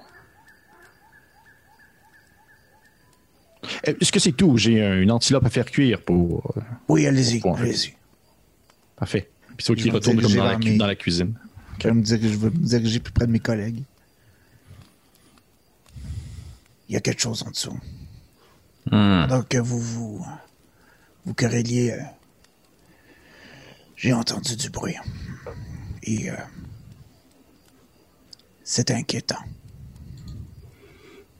Est-ce 3.85 4.11
que 4.11 4.19
c'est 4.19 4.33
tout? 4.33 4.57
J'ai 4.57 4.81
une 4.81 5.11
antilope 5.11 5.45
à 5.45 5.51
faire 5.51 5.67
cuire 5.67 6.01
pour. 6.03 6.55
oui, 6.89 7.07
allez-y, 7.07 7.41
allez-y. 7.45 7.95
Parfait. 8.97 9.31
Puis 9.57 9.67
c'est 9.67 9.75
qui 9.75 9.91
retourne 9.91 10.21
comme 10.21 10.33
dans 10.33 10.45
la, 10.45 10.57
dans 10.57 10.87
la, 10.87 10.95
cuisine. 10.95 11.35
Je 11.81 11.89
vais 11.89 11.95
me 11.95 12.03
diriger 12.51 13.01
plus 13.01 13.13
près 13.13 13.27
de 13.27 13.33
mes 13.33 13.41
collègues. 13.41 13.83
Il 16.89 16.95
y 16.95 16.97
a 16.97 17.01
quelque 17.01 17.21
chose 17.21 17.43
en 17.43 17.51
dessous. 17.51 17.79
Hmm. 18.91 19.27
Donc 19.29 19.49
que 19.49 19.59
vous 19.59 19.81
vous, 19.81 20.27
vous 21.25 21.35
querelliez, 21.35 21.93
euh, 21.93 22.03
j'ai 23.97 24.13
entendu 24.13 24.57
du 24.57 24.71
bruit. 24.71 24.97
Et 26.03 26.31
euh, 26.31 26.37
c'est 28.65 28.91
inquiétant. 28.91 29.39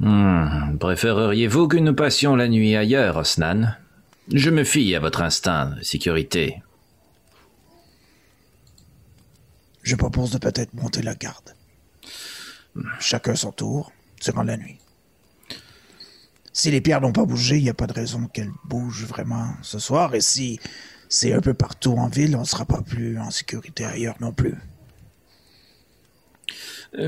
Hmm. 0.03 0.79
Préféreriez-vous 0.81 1.69
que 1.69 1.77
nous 1.77 1.95
passions 1.95 2.35
la 2.35 2.49
nuit 2.49 2.75
ailleurs, 2.75 3.19
Osnan 3.19 3.77
Je 4.33 4.51
me 4.51 4.65
fie 4.65 4.97
à 4.97 4.99
votre 4.99 5.23
instinct 5.23 5.77
de 5.77 5.83
sécurité. 5.85 6.61
Je 9.85 9.95
propose 9.95 10.33
de 10.33 10.39
peut-être 10.39 10.75
monter 10.75 11.03
la 11.03 11.15
garde. 11.15 11.55
Chacun 12.99 13.37
son 13.37 13.53
tour, 13.53 13.93
durant 14.21 14.43
la 14.43 14.57
nuit. 14.57 14.79
Si 16.53 16.73
les 16.73 16.81
pierres 16.81 17.01
n'ont 17.01 17.13
pas 17.13 17.25
bougé, 17.25 17.59
il 17.59 17.63
n'y 17.63 17.71
a 17.71 17.75
pas 17.75 17.87
de 17.87 17.93
raison 17.93 18.27
qu'elles 18.27 18.53
bougent 18.65 19.07
vraiment 19.07 19.55
ce 19.63 19.79
soir. 19.79 20.17
Et 20.17 20.21
si 20.21 20.59
c'est 21.09 21.33
un 21.33 21.41
peu 21.41 21.55
partout 21.55 21.93
en 21.93 22.09
ville, 22.09 22.35
on 22.35 22.41
ne 22.41 22.45
sera 22.45 22.65
pas 22.65 22.83
plus 22.83 23.21
en 23.21 23.31
sécurité 23.31 23.85
ailleurs 23.85 24.17
non 24.21 24.33
plus. 24.33 24.57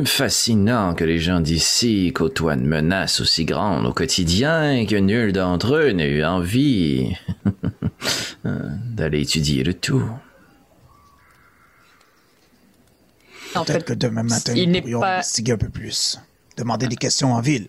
Fascinant 0.06 0.94
que 0.94 1.04
les 1.04 1.18
gens 1.18 1.40
d'ici 1.40 2.12
côtoient 2.14 2.54
une 2.54 2.66
menace 2.66 3.20
aussi 3.20 3.44
grande 3.44 3.86
au 3.86 3.92
quotidien 3.92 4.72
et 4.72 4.86
que 4.86 4.96
nul 4.96 5.32
d'entre 5.32 5.74
eux 5.74 5.90
n'ait 5.90 6.08
eu 6.08 6.24
envie 6.24 7.14
d'aller 8.44 9.20
étudier 9.20 9.62
le 9.62 9.74
tout. 9.74 10.08
Peut-être 13.52 13.84
que 13.84 13.92
demain 13.92 14.22
matin, 14.22 14.54
nous 14.54 14.80
pourrions 14.80 15.02
investiguer 15.02 15.52
un 15.52 15.58
peu 15.58 15.68
plus. 15.68 16.18
Demander 16.56 16.88
des 16.88 16.96
questions 16.96 17.34
en 17.34 17.40
ville 17.40 17.68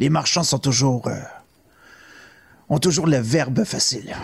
les 0.00 0.08
marchands 0.08 0.42
sont 0.42 0.58
toujours 0.58 1.06
euh, 1.06 1.20
ont 2.68 2.78
toujours 2.78 3.06
le 3.06 3.18
verbe 3.18 3.64
facile. 3.64 4.16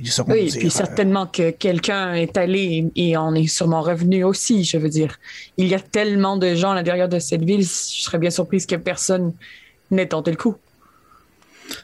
Ils 0.00 0.10
oui, 0.28 0.48
puis 0.56 0.68
euh, 0.68 0.70
certainement 0.70 1.26
que 1.26 1.50
quelqu'un 1.50 2.14
est 2.14 2.36
allé 2.36 2.88
et 2.94 3.16
on 3.16 3.34
est 3.34 3.48
sûrement 3.48 3.82
revenu 3.82 4.22
aussi, 4.22 4.62
je 4.62 4.78
veux 4.78 4.88
dire. 4.88 5.18
Il 5.56 5.66
y 5.66 5.74
a 5.74 5.80
tellement 5.80 6.36
de 6.36 6.54
gens 6.54 6.70
à 6.70 6.74
l'intérieur 6.76 7.08
de 7.08 7.18
cette 7.18 7.42
ville, 7.42 7.62
je 7.62 8.02
serais 8.02 8.18
bien 8.18 8.30
surprise 8.30 8.64
que 8.64 8.76
personne 8.76 9.34
n'ait 9.90 10.06
tenté 10.06 10.30
le 10.30 10.36
coup. 10.36 10.56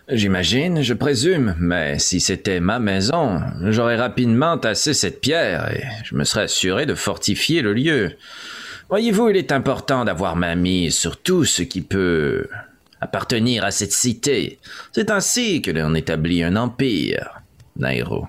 J'imagine, 0.08 0.82
je 0.82 0.94
présume, 0.94 1.56
mais 1.58 1.98
si 1.98 2.20
c'était 2.20 2.60
ma 2.60 2.78
maison, 2.78 3.40
j'aurais 3.64 3.96
rapidement 3.96 4.58
tassé 4.58 4.94
cette 4.94 5.20
pierre 5.20 5.70
et 5.72 5.82
je 6.04 6.14
me 6.14 6.24
serais 6.24 6.42
assuré 6.42 6.86
de 6.86 6.94
fortifier 6.94 7.62
le 7.62 7.74
lieu. 7.74 8.12
Voyez-vous, 8.88 9.30
il 9.30 9.36
est 9.36 9.50
important 9.50 10.04
d'avoir 10.04 10.36
ma 10.36 10.54
mise 10.54 10.96
sur 10.96 11.20
tout 11.20 11.44
ce 11.44 11.62
qui 11.62 11.80
peut 11.80 12.46
appartenir 13.00 13.64
à 13.64 13.70
cette 13.70 13.92
cité. 13.92 14.58
C'est 14.92 15.10
ainsi 15.10 15.62
que 15.62 15.70
l'on 15.70 15.94
établit 15.94 16.42
un 16.42 16.56
empire, 16.56 17.42
Nairo. 17.76 18.28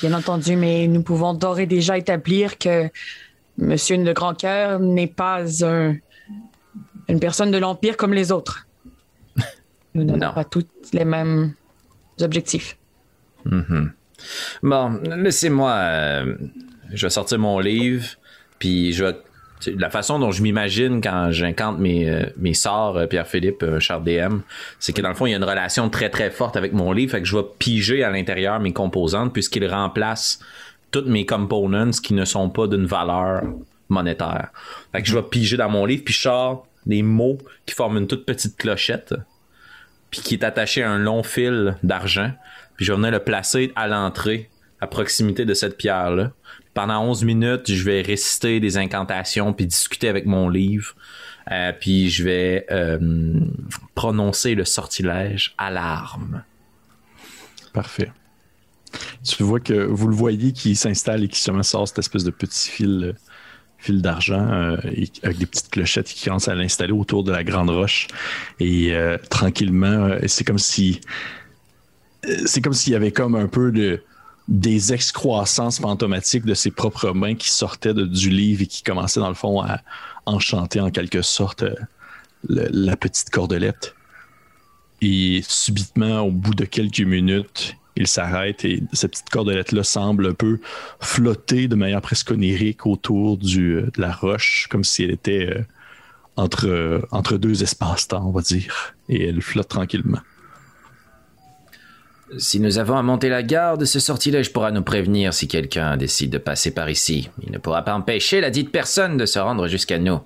Bien 0.00 0.14
entendu, 0.14 0.56
mais 0.56 0.88
nous 0.88 1.02
pouvons 1.02 1.34
d'ores 1.34 1.60
et 1.60 1.66
déjà 1.66 1.96
établir 1.96 2.58
que 2.58 2.90
Monsieur 3.58 3.98
de 3.98 4.12
Grand 4.12 4.34
Cœur 4.34 4.80
n'est 4.80 5.06
pas 5.06 5.44
une 5.62 7.20
personne 7.20 7.50
de 7.50 7.58
l'Empire 7.58 7.96
comme 7.96 8.14
les 8.14 8.32
autres. 8.32 8.66
Nous 9.94 10.04
n'avons 10.04 10.34
pas 10.34 10.44
tous 10.44 10.66
les 10.92 11.04
mêmes 11.04 11.54
objectifs. 12.20 12.76
Mm-hmm. 13.46 13.90
Bon, 14.62 15.00
laissez-moi. 15.16 15.72
Euh, 15.72 16.36
je 16.92 17.06
vais 17.06 17.10
sortir 17.10 17.38
mon 17.38 17.58
livre, 17.58 18.06
puis 18.58 18.92
je 18.92 19.04
vais 19.04 19.16
la 19.66 19.90
façon 19.90 20.18
dont 20.18 20.30
je 20.30 20.42
m'imagine 20.42 21.00
quand 21.00 21.30
j'incante 21.30 21.78
mes, 21.78 22.08
euh, 22.08 22.26
mes 22.36 22.54
sorts, 22.54 22.96
euh, 22.96 23.06
Pierre-Philippe, 23.06 23.62
euh, 23.62 23.80
Charles 23.80 24.04
DM, 24.04 24.40
c'est 24.78 24.92
que 24.92 25.02
dans 25.02 25.08
le 25.08 25.14
fond, 25.14 25.26
il 25.26 25.30
y 25.30 25.34
a 25.34 25.36
une 25.36 25.44
relation 25.44 25.88
très 25.90 26.10
très 26.10 26.30
forte 26.30 26.56
avec 26.56 26.72
mon 26.72 26.92
livre, 26.92 27.12
fait 27.12 27.20
que 27.20 27.26
je 27.26 27.36
vais 27.36 27.44
piger 27.58 28.04
à 28.04 28.10
l'intérieur 28.10 28.60
mes 28.60 28.72
composantes 28.72 29.32
puisqu'il 29.32 29.66
remplace 29.66 30.40
toutes 30.90 31.06
mes 31.06 31.26
components 31.26 31.90
qui 32.02 32.14
ne 32.14 32.24
sont 32.24 32.50
pas 32.50 32.66
d'une 32.66 32.86
valeur 32.86 33.42
monétaire. 33.88 34.48
Fait 34.92 35.02
que 35.02 35.08
je 35.08 35.14
vais 35.14 35.22
piger 35.22 35.56
dans 35.56 35.68
mon 35.68 35.84
livre, 35.84 36.02
puis 36.04 36.14
je 36.14 36.20
sors 36.20 36.66
des 36.86 37.02
mots 37.02 37.38
qui 37.66 37.74
forment 37.74 37.98
une 37.98 38.06
toute 38.06 38.26
petite 38.26 38.56
clochette, 38.56 39.14
puis 40.10 40.20
qui 40.20 40.34
est 40.34 40.44
attaché 40.44 40.82
à 40.82 40.90
un 40.90 40.98
long 40.98 41.22
fil 41.22 41.76
d'argent, 41.82 42.32
puis 42.76 42.84
je 42.84 42.92
venir 42.92 43.10
le 43.10 43.20
placer 43.20 43.72
à 43.76 43.86
l'entrée, 43.86 44.50
à 44.80 44.86
proximité 44.86 45.44
de 45.44 45.54
cette 45.54 45.76
pierre-là 45.76 46.32
pendant 46.74 47.04
11 47.04 47.24
minutes, 47.24 47.72
je 47.72 47.84
vais 47.84 48.02
réciter 48.02 48.60
des 48.60 48.76
incantations 48.78 49.52
puis 49.52 49.66
discuter 49.66 50.08
avec 50.08 50.26
mon 50.26 50.48
livre. 50.48 50.94
Euh, 51.50 51.72
puis 51.78 52.08
je 52.08 52.24
vais 52.24 52.66
euh, 52.70 53.40
prononcer 53.94 54.54
le 54.54 54.64
sortilège 54.64 55.54
alarme. 55.58 56.44
Parfait. 57.72 58.12
Tu 59.24 59.42
vois 59.42 59.60
que 59.60 59.72
vous 59.72 60.06
le 60.06 60.14
voyez 60.14 60.52
qui 60.52 60.76
s'installe 60.76 61.24
et 61.24 61.28
qui 61.28 61.40
se 61.40 61.62
sort 61.62 61.88
cette 61.88 61.98
espèce 61.98 62.24
de 62.24 62.30
petit 62.30 62.70
fil, 62.70 63.04
euh, 63.04 63.12
fil 63.78 64.02
d'argent 64.02 64.76
avec 65.22 65.38
des 65.38 65.46
petites 65.46 65.70
clochettes 65.70 66.06
qui 66.06 66.26
commencent 66.26 66.48
à 66.48 66.54
l'installer 66.54 66.92
autour 66.92 67.24
de 67.24 67.32
la 67.32 67.42
grande 67.42 67.70
roche. 67.70 68.06
Et 68.60 68.94
tranquillement, 69.28 70.10
c'est 70.28 70.44
comme 70.44 70.58
si 70.58 71.00
c'est 72.46 72.60
comme 72.60 72.74
s'il 72.74 72.92
y 72.92 72.96
avait 72.96 73.10
comme 73.10 73.34
un 73.34 73.48
peu 73.48 73.72
de 73.72 74.00
des 74.52 74.92
excroissances 74.92 75.80
fantomatiques 75.80 76.44
de 76.44 76.52
ses 76.52 76.70
propres 76.70 77.12
mains 77.12 77.34
qui 77.34 77.48
sortaient 77.48 77.94
du 77.94 78.28
livre 78.28 78.60
et 78.60 78.66
qui 78.66 78.82
commençaient 78.82 79.18
dans 79.18 79.30
le 79.30 79.34
fond 79.34 79.62
à 79.62 79.80
enchanter 80.26 80.78
en 80.78 80.90
quelque 80.90 81.22
sorte 81.22 81.62
euh, 81.62 81.74
la 82.48 82.94
petite 82.96 83.30
cordelette. 83.30 83.94
Et 85.00 85.40
subitement, 85.48 86.20
au 86.20 86.30
bout 86.30 86.54
de 86.54 86.66
quelques 86.66 87.00
minutes, 87.00 87.76
il 87.96 88.06
s'arrête 88.06 88.66
et 88.66 88.82
cette 88.92 89.12
petite 89.12 89.30
cordelette-là 89.30 89.84
semble 89.84 90.26
un 90.26 90.34
peu 90.34 90.60
flotter 91.00 91.66
de 91.66 91.74
manière 91.74 92.02
presque 92.02 92.30
onirique 92.30 92.84
autour 92.86 93.38
euh, 93.42 93.90
de 93.90 94.00
la 94.00 94.12
roche, 94.12 94.68
comme 94.70 94.84
si 94.84 95.02
elle 95.02 95.12
était 95.12 95.48
euh, 95.48 95.64
entre, 96.36 97.08
entre 97.10 97.38
deux 97.38 97.62
espaces-temps, 97.62 98.26
on 98.26 98.32
va 98.32 98.42
dire. 98.42 98.94
Et 99.08 99.28
elle 99.28 99.40
flotte 99.40 99.68
tranquillement. 99.68 100.20
Si 102.38 102.60
nous 102.60 102.78
avons 102.78 102.96
à 102.96 103.02
monter 103.02 103.28
la 103.28 103.42
garde, 103.42 103.84
ce 103.84 104.00
sortilège 104.00 104.52
pourra 104.52 104.70
nous 104.70 104.82
prévenir 104.82 105.34
si 105.34 105.48
quelqu'un 105.48 105.96
décide 105.96 106.30
de 106.30 106.38
passer 106.38 106.72
par 106.72 106.88
ici. 106.88 107.28
Il 107.42 107.52
ne 107.52 107.58
pourra 107.58 107.82
pas 107.82 107.94
empêcher 107.94 108.40
la 108.40 108.50
dite 108.50 108.72
personne 108.72 109.16
de 109.16 109.26
se 109.26 109.38
rendre 109.38 109.68
jusqu'à 109.68 109.98
nous. 109.98 110.20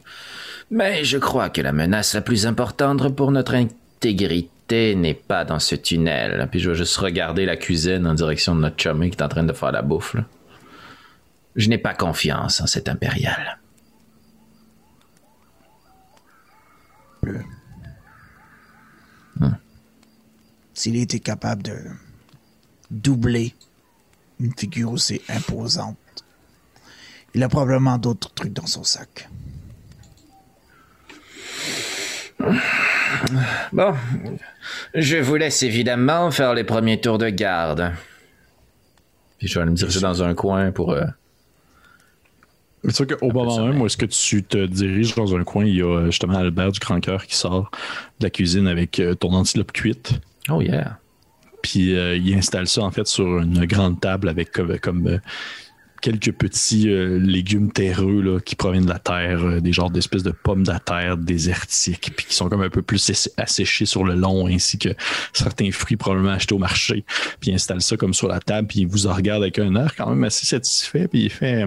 Mais 0.70 1.04
je 1.04 1.18
crois 1.18 1.48
que 1.48 1.60
la 1.60 1.72
menace 1.72 2.14
la 2.14 2.20
plus 2.20 2.46
importante 2.46 3.08
pour 3.14 3.32
notre 3.32 3.54
intégrité 3.54 4.94
n'est 4.94 5.14
pas 5.14 5.44
dans 5.44 5.58
ce 5.58 5.74
tunnel. 5.74 6.46
Puis 6.50 6.60
je 6.60 6.70
vais 6.70 6.76
juste 6.76 6.96
regarder 6.96 7.44
la 7.44 7.56
cuisine 7.56 8.06
en 8.06 8.14
direction 8.14 8.54
de 8.54 8.60
notre 8.60 8.80
chummy 8.80 9.10
qui 9.10 9.18
est 9.18 9.22
en 9.22 9.28
train 9.28 9.44
de 9.44 9.52
faire 9.52 9.72
la 9.72 9.82
bouffe. 9.82 10.16
Je 11.56 11.68
n'ai 11.68 11.78
pas 11.78 11.94
confiance 11.94 12.60
en 12.60 12.66
cet 12.66 12.88
impérial. 12.88 13.58
S'il 20.76 20.96
était 20.96 21.20
capable 21.20 21.62
de 21.62 21.76
doubler 22.90 23.54
une 24.38 24.52
figure 24.56 24.92
aussi 24.92 25.22
imposante, 25.28 25.96
il 27.34 27.42
a 27.42 27.48
probablement 27.48 27.96
d'autres 27.96 28.32
trucs 28.34 28.52
dans 28.52 28.66
son 28.66 28.84
sac. 28.84 29.28
Bon, 33.72 33.94
je 34.94 35.16
vous 35.16 35.36
laisse 35.36 35.62
évidemment 35.62 36.30
faire 36.30 36.52
les 36.52 36.64
premiers 36.64 37.00
tours 37.00 37.16
de 37.16 37.30
garde. 37.30 37.92
Puis 39.38 39.48
je 39.48 39.58
vais 39.58 39.64
me 39.64 39.72
diriger 39.72 40.00
dans 40.00 40.22
un 40.22 40.34
coin 40.34 40.72
pour. 40.72 40.92
Euh, 40.92 41.04
mais 42.84 42.92
c'est 42.92 43.06
sûr 43.06 43.18
qu'au 43.18 43.32
moment 43.32 43.66
même 43.66 43.80
où 43.80 43.86
est-ce 43.86 43.96
que 43.96 44.04
tu 44.04 44.42
te 44.44 44.66
diriges 44.66 45.14
dans 45.14 45.34
un 45.34 45.44
coin, 45.44 45.64
il 45.64 45.76
y 45.76 45.82
a 45.82 46.06
justement 46.06 46.38
Albert 46.38 46.72
du 46.72 46.80
Grand 46.80 47.00
Cœur 47.00 47.26
qui 47.26 47.34
sort 47.34 47.70
de 48.20 48.26
la 48.26 48.30
cuisine 48.30 48.68
avec 48.68 49.00
euh, 49.00 49.14
ton 49.14 49.32
antilope 49.32 49.72
cuite. 49.72 50.20
Oh 50.48 50.60
yeah. 50.60 50.98
Puis 51.62 51.96
euh, 51.96 52.16
il 52.16 52.34
installe 52.34 52.68
ça 52.68 52.82
en 52.82 52.90
fait 52.90 53.06
sur 53.06 53.40
une 53.40 53.64
grande 53.66 54.00
table 54.00 54.28
avec 54.28 54.52
comme, 54.52 55.06
euh, 55.08 55.18
quelques 56.00 56.32
petits 56.32 56.88
euh, 56.88 57.18
légumes 57.18 57.72
terreux 57.72 58.40
qui 58.44 58.54
proviennent 58.54 58.84
de 58.84 58.90
la 58.90 58.98
terre, 58.98 59.44
euh, 59.44 59.60
des 59.60 59.72
genres 59.72 59.90
d'espèces 59.90 60.22
de 60.22 60.30
pommes 60.30 60.62
de 60.62 60.72
terre 60.84 61.16
désertiques, 61.16 62.12
puis 62.16 62.26
qui 62.26 62.34
sont 62.34 62.48
comme 62.48 62.62
un 62.62 62.70
peu 62.70 62.82
plus 62.82 63.30
asséchés 63.36 63.86
sur 63.86 64.04
le 64.04 64.14
long, 64.14 64.46
ainsi 64.46 64.78
que 64.78 64.90
certains 65.32 65.70
fruits 65.72 65.96
probablement 65.96 66.30
achetés 66.30 66.54
au 66.54 66.58
marché. 66.58 67.04
Puis 67.40 67.50
il 67.50 67.54
installe 67.54 67.82
ça 67.82 67.96
comme 67.96 68.14
sur 68.14 68.28
la 68.28 68.40
table, 68.40 68.68
puis 68.68 68.80
il 68.80 68.86
vous 68.86 69.08
regarde 69.08 69.42
avec 69.42 69.58
un 69.58 69.74
air 69.74 69.94
quand 69.96 70.08
même 70.08 70.24
assez 70.24 70.46
satisfait, 70.46 71.08
puis 71.08 71.24
il 71.24 71.30
fait 71.30 71.64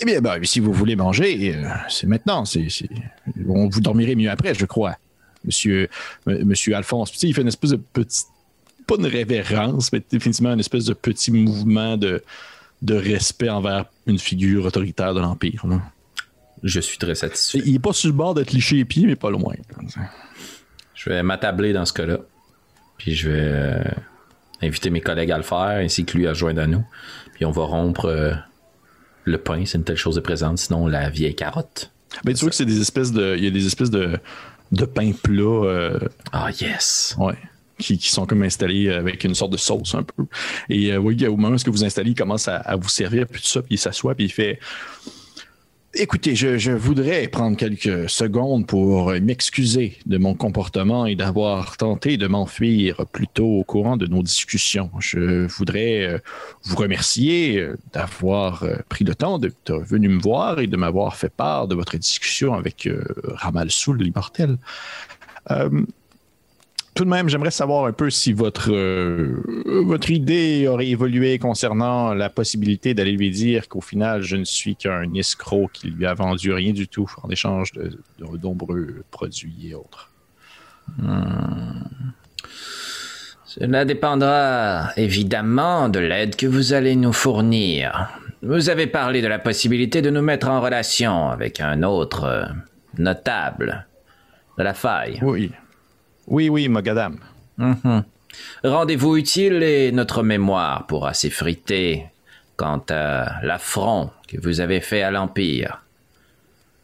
Eh 0.00 0.04
bien, 0.04 0.20
ben, 0.20 0.42
si 0.42 0.60
vous 0.60 0.72
voulez 0.72 0.96
manger, 0.96 1.54
euh, 1.54 1.68
c'est 1.88 2.06
maintenant. 2.06 2.44
C'est, 2.44 2.66
vous 3.36 3.80
dormirez 3.80 4.16
mieux 4.16 4.30
après, 4.30 4.54
je 4.54 4.66
crois. 4.66 4.96
Monsieur, 5.46 5.88
monsieur 6.26 6.74
Alphonse. 6.74 7.10
Puis, 7.10 7.20
il 7.22 7.34
fait 7.34 7.42
une 7.42 7.48
espèce 7.48 7.70
de 7.70 7.76
petit, 7.76 8.24
pas 8.86 8.96
une 8.98 9.06
révérence, 9.06 9.92
mais 9.92 10.02
définitivement 10.08 10.52
une 10.52 10.60
espèce 10.60 10.84
de 10.84 10.94
petit 10.94 11.30
mouvement 11.30 11.96
de, 11.96 12.22
de 12.82 12.94
respect 12.94 13.48
envers 13.48 13.86
une 14.06 14.18
figure 14.18 14.64
autoritaire 14.64 15.14
de 15.14 15.20
l'Empire. 15.20 15.64
Je 16.62 16.80
suis 16.80 16.98
très 16.98 17.14
satisfait. 17.14 17.60
Il 17.64 17.72
n'est 17.72 17.78
pas 17.78 17.92
sur 17.92 18.08
le 18.08 18.14
bord 18.14 18.34
d'être 18.34 18.52
liché 18.52 18.76
les 18.76 18.84
pieds, 18.84 19.06
mais 19.06 19.16
pas 19.16 19.30
loin. 19.30 19.54
Je 20.94 21.10
vais 21.10 21.22
m'attabler 21.22 21.72
dans 21.72 21.84
ce 21.84 21.92
cas-là. 21.92 22.18
Puis 22.98 23.14
je 23.14 23.28
vais 23.28 23.40
euh, 23.40 23.84
inviter 24.62 24.90
mes 24.90 25.00
collègues 25.00 25.30
à 25.30 25.36
le 25.36 25.42
faire, 25.42 25.78
ainsi 25.82 26.04
que 26.04 26.16
lui 26.16 26.26
à 26.26 26.32
joindre 26.32 26.62
à 26.62 26.66
nous. 26.66 26.84
Puis 27.34 27.44
on 27.44 27.50
va 27.50 27.64
rompre 27.64 28.06
euh, 28.06 28.32
le 29.24 29.38
pain, 29.38 29.64
c'est 29.66 29.78
une 29.78 29.84
telle 29.84 29.96
chose 29.96 30.14
de 30.14 30.20
présente, 30.20 30.58
sinon 30.58 30.86
la 30.86 31.10
vieille 31.10 31.34
carotte. 31.34 31.92
Mais 32.24 32.32
tu 32.32 32.40
vois 32.40 32.50
que 32.50 32.56
c'est 32.56 32.64
des 32.64 32.80
espèces 32.80 33.12
de. 33.12 33.36
Il 33.36 33.44
y 33.44 33.46
a 33.46 33.50
des 33.50 33.66
espèces 33.66 33.90
de, 33.90 34.18
de 34.72 34.84
pain 34.84 35.12
plat. 35.12 35.42
Euh, 35.42 35.98
ah, 36.32 36.50
yes! 36.50 37.16
Ouais 37.18 37.36
qui, 37.78 37.98
sont 38.08 38.26
comme 38.26 38.42
installés 38.42 38.90
avec 38.90 39.24
une 39.24 39.34
sorte 39.34 39.52
de 39.52 39.56
sauce 39.56 39.94
un 39.94 40.02
peu. 40.02 40.24
Et 40.68 40.92
euh, 40.92 40.98
oui, 40.98 41.26
au 41.26 41.36
moment 41.36 41.56
où 41.56 41.70
vous 41.70 41.84
installez, 41.84 42.10
il 42.10 42.14
commence 42.14 42.48
à, 42.48 42.76
vous 42.76 42.88
servir, 42.88 43.26
puis 43.26 43.40
tout 43.40 43.48
ça, 43.48 43.62
puis 43.62 43.74
il 43.74 43.78
s'assoit, 43.78 44.14
puis 44.14 44.24
il 44.24 44.32
fait 44.32 44.58
Écoutez, 45.98 46.34
je, 46.36 46.72
voudrais 46.72 47.26
prendre 47.26 47.56
quelques 47.56 48.10
secondes 48.10 48.66
pour 48.66 49.12
m'excuser 49.12 49.96
de 50.04 50.18
mon 50.18 50.34
comportement 50.34 51.06
et 51.06 51.16
d'avoir 51.16 51.78
tenté 51.78 52.18
de 52.18 52.26
m'enfuir 52.26 53.06
plus 53.12 53.26
tôt 53.26 53.46
au 53.46 53.64
courant 53.64 53.96
de 53.96 54.06
nos 54.06 54.22
discussions. 54.22 54.90
Je 55.00 55.46
voudrais 55.46 56.04
euh, 56.04 56.18
vous 56.64 56.76
remercier 56.76 57.58
euh, 57.58 57.78
d'avoir 57.94 58.66
pris 58.90 59.04
le 59.04 59.14
temps 59.14 59.38
d'être 59.38 59.72
venu 59.72 60.08
me 60.08 60.20
voir 60.20 60.60
et 60.60 60.66
de 60.66 60.76
m'avoir 60.76 61.16
fait 61.16 61.32
part 61.32 61.66
de 61.66 61.74
votre 61.74 61.96
discussion 61.96 62.52
avec 62.52 62.86
Ramal 63.24 63.70
Soul, 63.70 64.02
l'immortel 64.02 64.58
tout 66.96 67.04
de 67.04 67.10
même, 67.10 67.28
j'aimerais 67.28 67.50
savoir 67.50 67.84
un 67.84 67.92
peu 67.92 68.08
si 68.08 68.32
votre, 68.32 68.72
euh, 68.72 69.42
votre 69.84 70.10
idée 70.10 70.66
aurait 70.66 70.88
évolué 70.88 71.38
concernant 71.38 72.14
la 72.14 72.30
possibilité 72.30 72.94
d'aller 72.94 73.12
lui 73.12 73.30
dire 73.30 73.68
qu'au 73.68 73.82
final, 73.82 74.22
je 74.22 74.36
ne 74.36 74.44
suis 74.44 74.76
qu'un 74.76 75.12
escroc 75.14 75.68
qui 75.74 75.90
lui 75.90 76.06
a 76.06 76.14
vendu 76.14 76.52
rien 76.52 76.72
du 76.72 76.88
tout 76.88 77.08
en 77.22 77.28
échange 77.28 77.72
de, 77.72 77.90
nombreux 78.42 79.04
produits 79.10 79.68
et 79.68 79.74
autres. 79.74 80.10
Hmm. 80.98 81.84
Cela 83.44 83.84
dépendra 83.84 84.90
évidemment 84.96 85.90
de 85.90 85.98
l'aide 85.98 86.34
que 86.34 86.46
vous 86.46 86.72
allez 86.72 86.96
nous 86.96 87.12
fournir. 87.12 88.10
Vous 88.42 88.70
avez 88.70 88.86
parlé 88.86 89.20
de 89.20 89.28
la 89.28 89.38
possibilité 89.38 90.00
de 90.00 90.08
nous 90.08 90.22
mettre 90.22 90.48
en 90.48 90.62
relation 90.62 91.28
avec 91.28 91.60
un 91.60 91.82
autre 91.82 92.24
euh, 92.24 92.44
notable 92.96 93.86
de 94.56 94.62
la 94.62 94.72
faille. 94.72 95.18
Oui, 95.22 95.52
oui, 96.26 96.48
oui, 96.48 96.68
Mogadam. 96.68 97.16
Mhm. 97.58 98.04
Rendez-vous 98.64 99.16
utile 99.16 99.62
et 99.62 99.92
notre 99.92 100.22
mémoire 100.22 100.86
pourra 100.86 101.14
s'effriter 101.14 102.06
quant 102.56 102.82
à 102.90 103.40
l'affront 103.42 104.10
que 104.28 104.38
vous 104.40 104.60
avez 104.60 104.80
fait 104.80 105.02
à 105.02 105.10
l'Empire. 105.10 105.82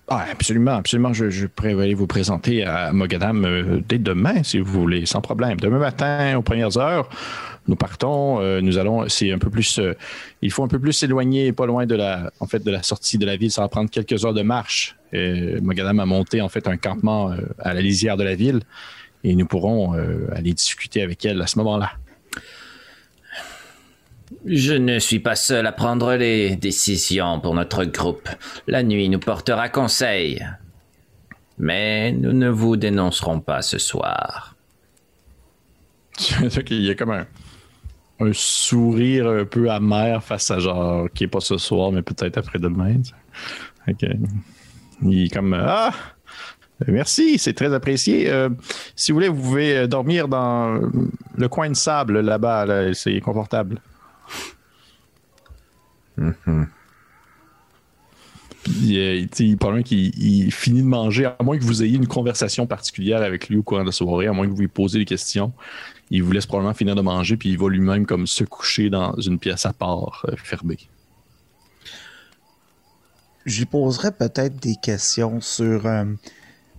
Ah, 0.09 0.27
absolument, 0.31 0.73
absolument. 0.73 1.13
Je, 1.13 1.31
je 1.31 1.47
prévois 1.47 1.93
vous 1.95 2.07
présenter 2.07 2.65
à 2.65 2.93
Mogadam 2.93 3.45
euh, 3.45 3.81
dès 3.89 3.99
demain, 3.99 4.43
si 4.43 4.59
vous 4.59 4.71
voulez, 4.71 5.07
sans 5.07 5.21
problème. 5.21 5.59
Demain 5.59 5.79
matin, 5.79 6.37
aux 6.37 6.43
premières 6.43 6.77
heures, 6.77 7.09
nous 7.67 7.77
partons. 7.77 8.41
Euh, 8.41 8.61
nous 8.61 8.77
allons. 8.77 9.09
C'est 9.09 9.33
un 9.33 9.39
peu 9.39 9.49
plus. 9.49 9.79
Euh, 9.79 9.95
il 10.43 10.51
faut 10.51 10.65
un 10.65 10.69
peu 10.69 10.79
plus 10.79 10.93
s'éloigner, 10.93 11.53
pas 11.53 11.65
loin 11.67 11.87
de 11.87 11.95
la, 11.95 12.31
en 12.41 12.47
fait, 12.47 12.63
de 12.63 12.71
la 12.71 12.83
sortie 12.83 13.17
de 13.17 13.25
la 13.25 13.37
ville. 13.37 13.51
Ça 13.51 13.63
va 13.63 13.69
prendre 13.69 13.89
quelques 13.89 14.25
heures 14.25 14.35
de 14.35 14.43
marche. 14.43 14.97
Mogadam 15.15 16.01
a 16.01 16.07
monté 16.07 16.41
en 16.41 16.49
fait 16.49 16.67
un 16.67 16.79
campement 16.79 17.35
à 17.59 17.75
la 17.75 17.83
lisière 17.83 18.17
de 18.17 18.25
la 18.25 18.35
ville 18.35 18.61
et 19.25 19.35
nous 19.35 19.47
pourrons 19.47 19.95
euh, 19.95 20.29
aller 20.35 20.53
discuter 20.53 21.03
avec 21.03 21.25
elle 21.25 21.41
à 21.41 21.47
ce 21.47 21.59
moment-là. 21.59 21.93
Je 24.45 24.73
ne 24.73 24.99
suis 24.99 25.21
pas 25.21 25.37
seul 25.37 25.67
à 25.67 25.73
prendre 25.73 26.15
les 26.15 26.57
décisions 26.57 27.41
pour 27.41 27.55
notre 27.55 27.85
groupe. 27.85 28.29
La 28.67 28.83
nuit 28.83 29.09
nous 29.09 29.21
portera 29.21 29.69
conseil. 29.69 30.45
Mais 31.59 32.13
nous 32.13 32.33
ne 32.33 32.49
vous 32.49 32.77
dénoncerons 32.77 33.41
pas 33.41 33.63
ce 33.63 33.79
soir. 33.79 34.57
Il 36.71 36.83
y 36.83 36.91
a 36.91 36.95
comme 36.95 37.13
un, 37.13 38.33
sourire 38.33 39.29
un 39.29 39.45
peu 39.45 39.71
amer 39.71 40.23
face 40.25 40.51
à 40.51 40.59
genre, 40.59 41.09
qui 41.15 41.25
est 41.25 41.29
pas 41.29 41.41
ce 41.41 41.59
soir, 41.59 41.93
mais 41.93 42.03
peut-être 42.03 42.39
après-demain. 42.39 42.97
Il 45.03 45.25
est 45.25 45.33
comme, 45.33 45.55
ah, 45.55 45.93
Merci, 46.89 47.39
c'est 47.39 47.53
très 47.53 47.73
apprécié. 47.73 48.31
Euh, 48.31 48.49
si 48.97 49.13
vous 49.13 49.17
voulez, 49.17 49.29
vous 49.29 49.43
pouvez 49.43 49.77
euh, 49.77 49.87
dormir 49.87 50.29
dans 50.29 50.81
le 51.37 51.49
coin 51.49 51.69
de 51.69 51.75
sable 51.75 52.21
là-bas. 52.21 52.95
c'est 52.95 53.21
confortable. 53.21 53.81
Mm-hmm. 56.19 56.67
Puis, 58.65 58.99
euh, 58.99 59.27
il, 59.39 59.57
probablement 59.57 59.83
qu'il 59.83 60.53
finit 60.53 60.83
de 60.83 60.87
manger, 60.87 61.27
à 61.27 61.37
moins 61.43 61.59
que 61.59 61.65
vous 61.65 61.83
ayez 61.83 61.97
une 61.97 62.07
conversation 62.07 62.67
particulière 62.67 63.23
avec 63.23 63.49
lui 63.49 63.57
au 63.57 63.63
courant 63.63 63.81
de 63.81 63.87
la 63.87 63.93
soirée, 63.93 64.29
à 64.29 64.33
moins 64.33 64.47
que 64.47 64.53
vous 64.53 64.61
lui 64.61 64.69
posiez 64.69 65.01
des 65.01 65.05
questions. 65.05 65.53
Il 66.11 66.23
vous 66.23 66.31
laisse 66.31 66.47
probablement 66.47 66.75
finir 66.75 66.95
de 66.95 67.01
manger, 67.01 67.37
puis 67.37 67.51
il 67.51 67.59
va 67.59 67.69
lui-même 67.69 68.07
comme 68.07 68.27
se 68.27 68.45
coucher 68.45 68.89
dans 68.89 69.19
une 69.21 69.39
pièce 69.39 69.67
à 69.67 69.73
part, 69.73 70.27
fermée. 70.37 70.79
J'y 73.47 73.65
poserais 73.65 74.13
peut-être 74.13 74.63
des 74.63 74.77
questions 74.81 75.41
sur 75.41 75.89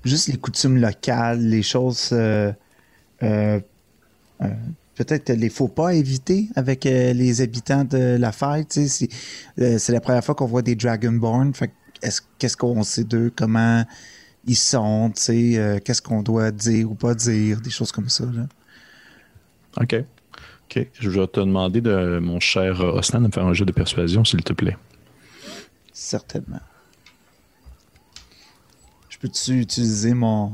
juste 0.03 0.27
les 0.27 0.37
coutumes 0.37 0.77
locales, 0.77 1.41
les 1.41 1.63
choses. 1.63 2.09
Euh, 2.11 2.51
euh, 3.23 3.59
euh, 4.41 4.47
peut-être 4.95 5.29
les 5.29 5.49
faux 5.49 5.67
pas 5.67 5.89
à 5.89 5.93
éviter 5.93 6.49
avec 6.55 6.83
les 6.83 7.41
habitants 7.41 7.83
de 7.83 8.17
la 8.17 8.31
fête. 8.31 8.73
C'est 8.73 9.89
la 9.89 10.01
première 10.01 10.23
fois 10.23 10.35
qu'on 10.35 10.45
voit 10.45 10.61
des 10.61 10.75
Dragonborn. 10.75 11.53
Qu'est-ce 12.37 12.57
qu'on 12.57 12.83
sait 12.83 13.03
d'eux? 13.03 13.31
Comment 13.35 13.83
ils 14.45 14.55
sont? 14.55 15.11
Qu'est-ce 15.15 16.01
qu'on 16.01 16.21
doit 16.21 16.51
dire 16.51 16.91
ou 16.91 16.95
pas 16.95 17.15
dire? 17.15 17.59
Des 17.61 17.71
choses 17.71 17.91
comme 17.91 18.09
ça. 18.09 18.25
Là. 18.25 18.47
OK. 19.81 19.95
OK. 20.69 20.87
Je 20.99 21.09
vais 21.09 21.27
te 21.27 21.39
demander 21.39 21.81
de 21.81 22.19
mon 22.19 22.39
cher 22.39 22.79
Osnan 22.81 23.21
de 23.21 23.27
me 23.27 23.31
faire 23.31 23.45
un 23.45 23.53
jeu 23.53 23.65
de 23.65 23.71
persuasion, 23.71 24.23
s'il 24.23 24.43
te 24.43 24.53
plaît. 24.53 24.77
Certainement 25.91 26.59
peux-tu 29.23 29.61
utiliser 29.61 30.13
mon, 30.13 30.51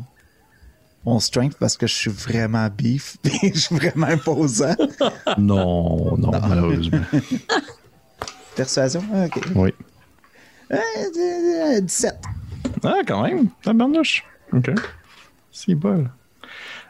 mon 1.03 1.19
strength 1.19 1.57
parce 1.59 1.75
que 1.75 1.87
je 1.87 1.95
suis 1.95 2.11
vraiment 2.11 2.69
beef 2.69 3.17
et 3.43 3.51
je 3.51 3.57
suis 3.57 3.75
vraiment 3.75 4.05
imposant? 4.05 4.75
non, 5.39 6.15
non, 6.17 6.31
malheureusement. 6.47 7.01
Persuasion? 8.55 9.03
Ah, 9.11 9.25
ok. 9.25 9.41
Oui. 9.55 9.73
17. 11.81 12.15
Ah, 12.83 12.97
quand 13.07 13.23
même. 13.23 13.49
Tabarnouche. 13.63 14.23
OK. 14.53 14.69
C'est 15.51 15.73
bol. 15.73 16.11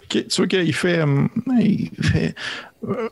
OK, 0.03 0.27
tu 0.27 0.35
vois 0.35 0.47
qu'il 0.47 0.73
fait. 0.73 0.99
Euh, 0.99 1.27
il 1.61 1.89
fait 2.01 2.35
euh, 2.83 3.07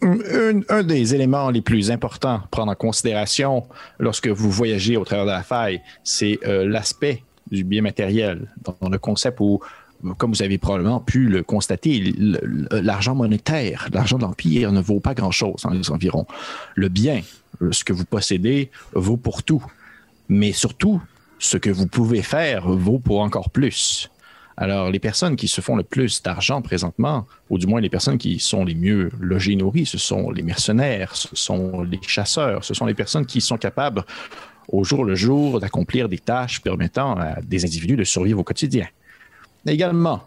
un, 0.00 0.60
un, 0.68 0.82
des 0.82 1.14
éléments 1.14 1.50
les 1.50 1.62
plus 1.62 1.92
importants 1.92 2.34
à 2.34 2.48
prendre 2.50 2.72
en 2.72 2.74
considération 2.74 3.68
lorsque 4.00 4.26
vous 4.26 4.50
voyagez 4.50 4.96
au 4.96 5.04
travers 5.04 5.26
de 5.26 5.30
la 5.30 5.44
faille, 5.44 5.80
c'est 6.02 6.40
euh, 6.44 6.66
l'aspect 6.66 7.22
du 7.52 7.64
bien 7.64 7.82
matériel, 7.82 8.48
dans 8.64 8.88
le 8.88 8.98
concept 8.98 9.38
où, 9.40 9.60
comme 10.18 10.32
vous 10.32 10.42
avez 10.42 10.58
probablement 10.58 11.00
pu 11.00 11.28
le 11.28 11.42
constater, 11.42 12.12
l'argent 12.70 13.14
monétaire, 13.14 13.88
l'argent 13.92 14.16
de 14.16 14.22
l'Empire 14.22 14.72
ne 14.72 14.80
vaut 14.80 15.00
pas 15.00 15.14
grand-chose 15.14 15.62
dans 15.62 15.70
les 15.70 15.90
environs. 15.90 16.26
Le 16.74 16.88
bien, 16.88 17.20
ce 17.70 17.84
que 17.84 17.92
vous 17.92 18.04
possédez, 18.04 18.70
vaut 18.94 19.16
pour 19.16 19.42
tout. 19.42 19.64
Mais 20.28 20.52
surtout, 20.52 21.00
ce 21.38 21.56
que 21.56 21.70
vous 21.70 21.86
pouvez 21.86 22.22
faire 22.22 22.68
vaut 22.68 22.98
pour 22.98 23.20
encore 23.20 23.50
plus. 23.50 24.08
Alors, 24.56 24.90
les 24.90 24.98
personnes 24.98 25.36
qui 25.36 25.48
se 25.48 25.60
font 25.60 25.76
le 25.76 25.82
plus 25.82 26.22
d'argent 26.22 26.62
présentement, 26.62 27.26
ou 27.50 27.58
du 27.58 27.66
moins 27.66 27.80
les 27.80 27.88
personnes 27.88 28.18
qui 28.18 28.38
sont 28.38 28.64
les 28.64 28.74
mieux 28.74 29.10
logées 29.18 29.52
et 29.52 29.56
nourries, 29.56 29.86
ce 29.86 29.98
sont 29.98 30.30
les 30.30 30.42
mercenaires, 30.42 31.16
ce 31.16 31.34
sont 31.34 31.82
les 31.82 32.00
chasseurs, 32.06 32.62
ce 32.62 32.74
sont 32.74 32.86
les 32.86 32.94
personnes 32.94 33.26
qui 33.26 33.40
sont 33.40 33.56
capables 33.56 34.04
au 34.68 34.84
jour 34.84 35.04
le 35.04 35.14
jour 35.14 35.60
d'accomplir 35.60 36.08
des 36.08 36.18
tâches 36.18 36.62
permettant 36.62 37.18
à 37.18 37.40
des 37.42 37.64
individus 37.64 37.96
de 37.96 38.04
survivre 38.04 38.40
au 38.40 38.44
quotidien. 38.44 38.86
Également, 39.66 40.22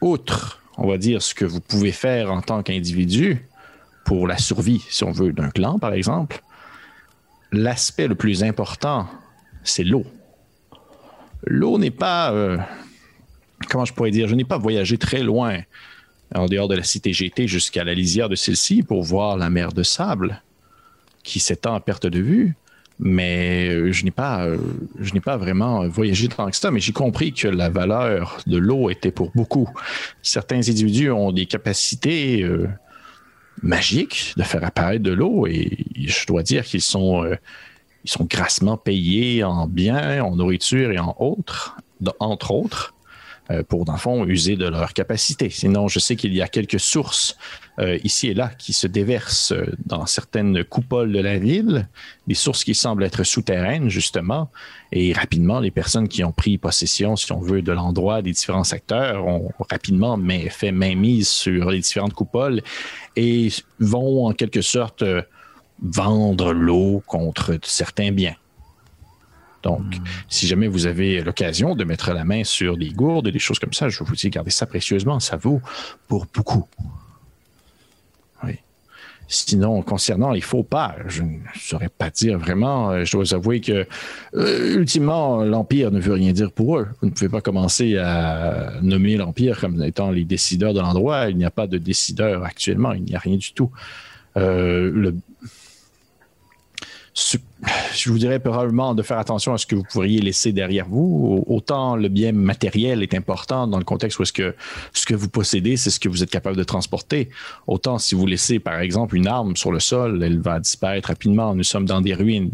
outre, 0.00 0.62
on 0.76 0.86
va 0.86 0.98
dire, 0.98 1.22
ce 1.22 1.34
que 1.34 1.44
vous 1.44 1.60
pouvez 1.60 1.92
faire 1.92 2.32
en 2.32 2.40
tant 2.40 2.62
qu'individu 2.62 3.46
pour 4.04 4.26
la 4.26 4.38
survie, 4.38 4.82
si 4.88 5.04
on 5.04 5.12
veut, 5.12 5.32
d'un 5.32 5.50
clan, 5.50 5.78
par 5.78 5.92
exemple, 5.92 6.42
l'aspect 7.52 8.08
le 8.08 8.14
plus 8.14 8.42
important, 8.42 9.06
c'est 9.64 9.84
l'eau. 9.84 10.04
L'eau 11.46 11.78
n'est 11.78 11.90
pas, 11.90 12.32
euh, 12.32 12.58
comment 13.68 13.84
je 13.84 13.92
pourrais 13.92 14.10
dire, 14.10 14.28
je 14.28 14.34
n'ai 14.34 14.44
pas 14.44 14.58
voyagé 14.58 14.98
très 14.98 15.22
loin 15.22 15.58
en 16.34 16.46
dehors 16.46 16.68
de 16.68 16.74
la 16.74 16.82
cité 16.82 17.12
GT 17.12 17.48
jusqu'à 17.48 17.84
la 17.84 17.94
lisière 17.94 18.28
de 18.28 18.34
celle-ci 18.34 18.82
pour 18.82 19.02
voir 19.02 19.36
la 19.36 19.50
mer 19.50 19.72
de 19.72 19.82
sable 19.82 20.42
qui 21.22 21.40
s'étend 21.40 21.74
à 21.74 21.80
perte 21.80 22.06
de 22.06 22.20
vue. 22.20 22.54
Mais 23.00 23.68
euh, 23.68 23.92
je 23.92 24.04
n'ai 24.04 24.10
pas, 24.10 24.44
euh, 24.44 24.58
je 24.98 25.14
n'ai 25.14 25.20
pas 25.20 25.36
vraiment 25.36 25.86
voyagé 25.88 26.28
tant 26.28 26.50
que 26.50 26.56
ça, 26.56 26.70
mais 26.70 26.80
j'ai 26.80 26.92
compris 26.92 27.32
que 27.32 27.48
la 27.48 27.68
valeur 27.68 28.38
de 28.46 28.56
l'eau 28.56 28.90
était 28.90 29.12
pour 29.12 29.30
beaucoup. 29.34 29.68
Certains 30.22 30.56
individus 30.56 31.10
ont 31.10 31.32
des 31.32 31.46
capacités 31.46 32.44
magiques 33.62 34.34
de 34.36 34.42
faire 34.42 34.64
apparaître 34.64 35.02
de 35.02 35.12
l'eau 35.12 35.46
et 35.46 35.84
je 35.96 36.26
dois 36.26 36.42
dire 36.42 36.64
qu'ils 36.64 36.82
sont 36.82 37.24
sont 38.08 38.24
grassement 38.24 38.76
payés 38.76 39.44
en 39.44 39.66
biens, 39.66 40.22
en 40.24 40.36
nourriture 40.36 40.90
et 40.90 40.98
en 40.98 41.14
autres, 41.18 41.76
entre 42.18 42.50
autres, 42.52 42.94
euh, 43.50 43.62
pour, 43.62 43.84
dans 43.84 43.92
le 43.92 43.98
fond, 43.98 44.24
user 44.26 44.56
de 44.56 44.66
leur 44.66 44.92
capacité. 44.92 45.50
Sinon, 45.50 45.88
je 45.88 45.98
sais 45.98 46.16
qu'il 46.16 46.34
y 46.34 46.42
a 46.42 46.48
quelques 46.48 46.80
sources 46.80 47.36
euh, 47.78 47.98
ici 48.02 48.28
et 48.28 48.34
là 48.34 48.50
qui 48.58 48.72
se 48.72 48.86
déversent 48.86 49.54
dans 49.86 50.06
certaines 50.06 50.64
coupoles 50.64 51.12
de 51.12 51.20
la 51.20 51.38
ville, 51.38 51.88
des 52.26 52.34
sources 52.34 52.64
qui 52.64 52.74
semblent 52.74 53.04
être 53.04 53.22
souterraines, 53.22 53.88
justement, 53.88 54.50
et 54.90 55.12
rapidement, 55.12 55.60
les 55.60 55.70
personnes 55.70 56.08
qui 56.08 56.24
ont 56.24 56.32
pris 56.32 56.58
possession, 56.58 57.14
si 57.16 57.30
on 57.32 57.40
veut, 57.40 57.62
de 57.62 57.72
l'endroit 57.72 58.22
des 58.22 58.32
différents 58.32 58.64
secteurs 58.64 59.26
ont 59.26 59.50
rapidement 59.70 60.18
fait 60.50 60.72
mainmise 60.72 61.28
sur 61.28 61.70
les 61.70 61.80
différentes 61.80 62.14
coupoles 62.14 62.62
et 63.16 63.48
vont 63.78 64.26
en 64.26 64.32
quelque 64.32 64.62
sorte 64.62 65.02
euh, 65.02 65.22
vendre 65.82 66.52
l'eau 66.52 67.02
contre 67.06 67.58
certains 67.62 68.12
biens. 68.12 68.34
Donc, 69.62 69.80
hmm. 69.80 70.04
si 70.28 70.46
jamais 70.46 70.68
vous 70.68 70.86
avez 70.86 71.20
l'occasion 71.20 71.74
de 71.74 71.84
mettre 71.84 72.12
la 72.12 72.24
main 72.24 72.44
sur 72.44 72.76
des 72.76 72.90
gourdes, 72.90 73.28
des 73.28 73.38
choses 73.38 73.58
comme 73.58 73.72
ça, 73.72 73.88
je 73.88 74.02
vous 74.02 74.14
dis, 74.14 74.30
gardez 74.30 74.50
ça 74.50 74.66
précieusement, 74.66 75.20
ça 75.20 75.36
vaut 75.36 75.60
pour 76.06 76.26
beaucoup. 76.32 76.66
Sinon, 79.30 79.82
concernant 79.82 80.30
les 80.30 80.40
faux 80.40 80.62
pas, 80.62 80.96
je 81.06 81.22
ne 81.22 81.36
saurais 81.54 81.90
pas 81.90 82.08
dire 82.08 82.38
vraiment. 82.38 82.90
Euh, 82.90 83.04
je 83.04 83.12
dois 83.12 83.34
avouer 83.34 83.60
que, 83.60 83.86
euh, 84.34 84.74
ultimement, 84.78 85.44
l'Empire 85.44 85.90
ne 85.90 86.00
veut 86.00 86.14
rien 86.14 86.32
dire 86.32 86.50
pour 86.50 86.78
eux. 86.78 86.88
Vous 87.00 87.08
ne 87.08 87.12
pouvez 87.12 87.28
pas 87.28 87.42
commencer 87.42 87.98
à 87.98 88.72
nommer 88.80 89.16
l'Empire 89.16 89.60
comme 89.60 89.82
étant 89.82 90.10
les 90.10 90.24
décideurs 90.24 90.72
de 90.72 90.80
l'endroit. 90.80 91.28
Il 91.28 91.36
n'y 91.36 91.44
a 91.44 91.50
pas 91.50 91.66
de 91.66 91.76
décideur 91.76 92.42
actuellement. 92.42 92.94
Il 92.94 93.04
n'y 93.04 93.14
a 93.14 93.18
rien 93.18 93.36
du 93.36 93.52
tout. 93.52 93.70
Euh, 94.38 95.12
je 97.14 98.10
vous 98.10 98.18
dirais 98.18 98.38
probablement 98.38 98.94
de 98.94 99.02
faire 99.02 99.18
attention 99.18 99.52
à 99.52 99.58
ce 99.58 99.66
que 99.66 99.74
vous 99.74 99.82
pourriez 99.82 100.20
laisser 100.20 100.52
derrière 100.52 100.86
vous. 100.88 101.44
Autant 101.46 101.96
le 101.96 102.08
bien 102.08 102.32
matériel 102.32 103.02
est 103.02 103.14
important 103.14 103.66
dans 103.66 103.78
le 103.78 103.84
contexte 103.84 104.18
où 104.18 104.22
est-ce 104.22 104.32
que 104.32 104.54
ce 104.92 105.06
que 105.06 105.14
vous 105.14 105.28
possédez, 105.28 105.76
c'est 105.76 105.90
ce 105.90 105.98
que 105.98 106.08
vous 106.08 106.22
êtes 106.22 106.30
capable 106.30 106.56
de 106.56 106.64
transporter. 106.64 107.30
Autant 107.66 107.98
si 107.98 108.14
vous 108.14 108.26
laissez, 108.26 108.58
par 108.58 108.78
exemple, 108.80 109.16
une 109.16 109.26
arme 109.26 109.56
sur 109.56 109.72
le 109.72 109.80
sol, 109.80 110.22
elle 110.22 110.40
va 110.40 110.60
disparaître 110.60 111.08
rapidement. 111.08 111.54
Nous 111.54 111.64
sommes 111.64 111.86
dans 111.86 112.00
des 112.00 112.14
ruines. 112.14 112.50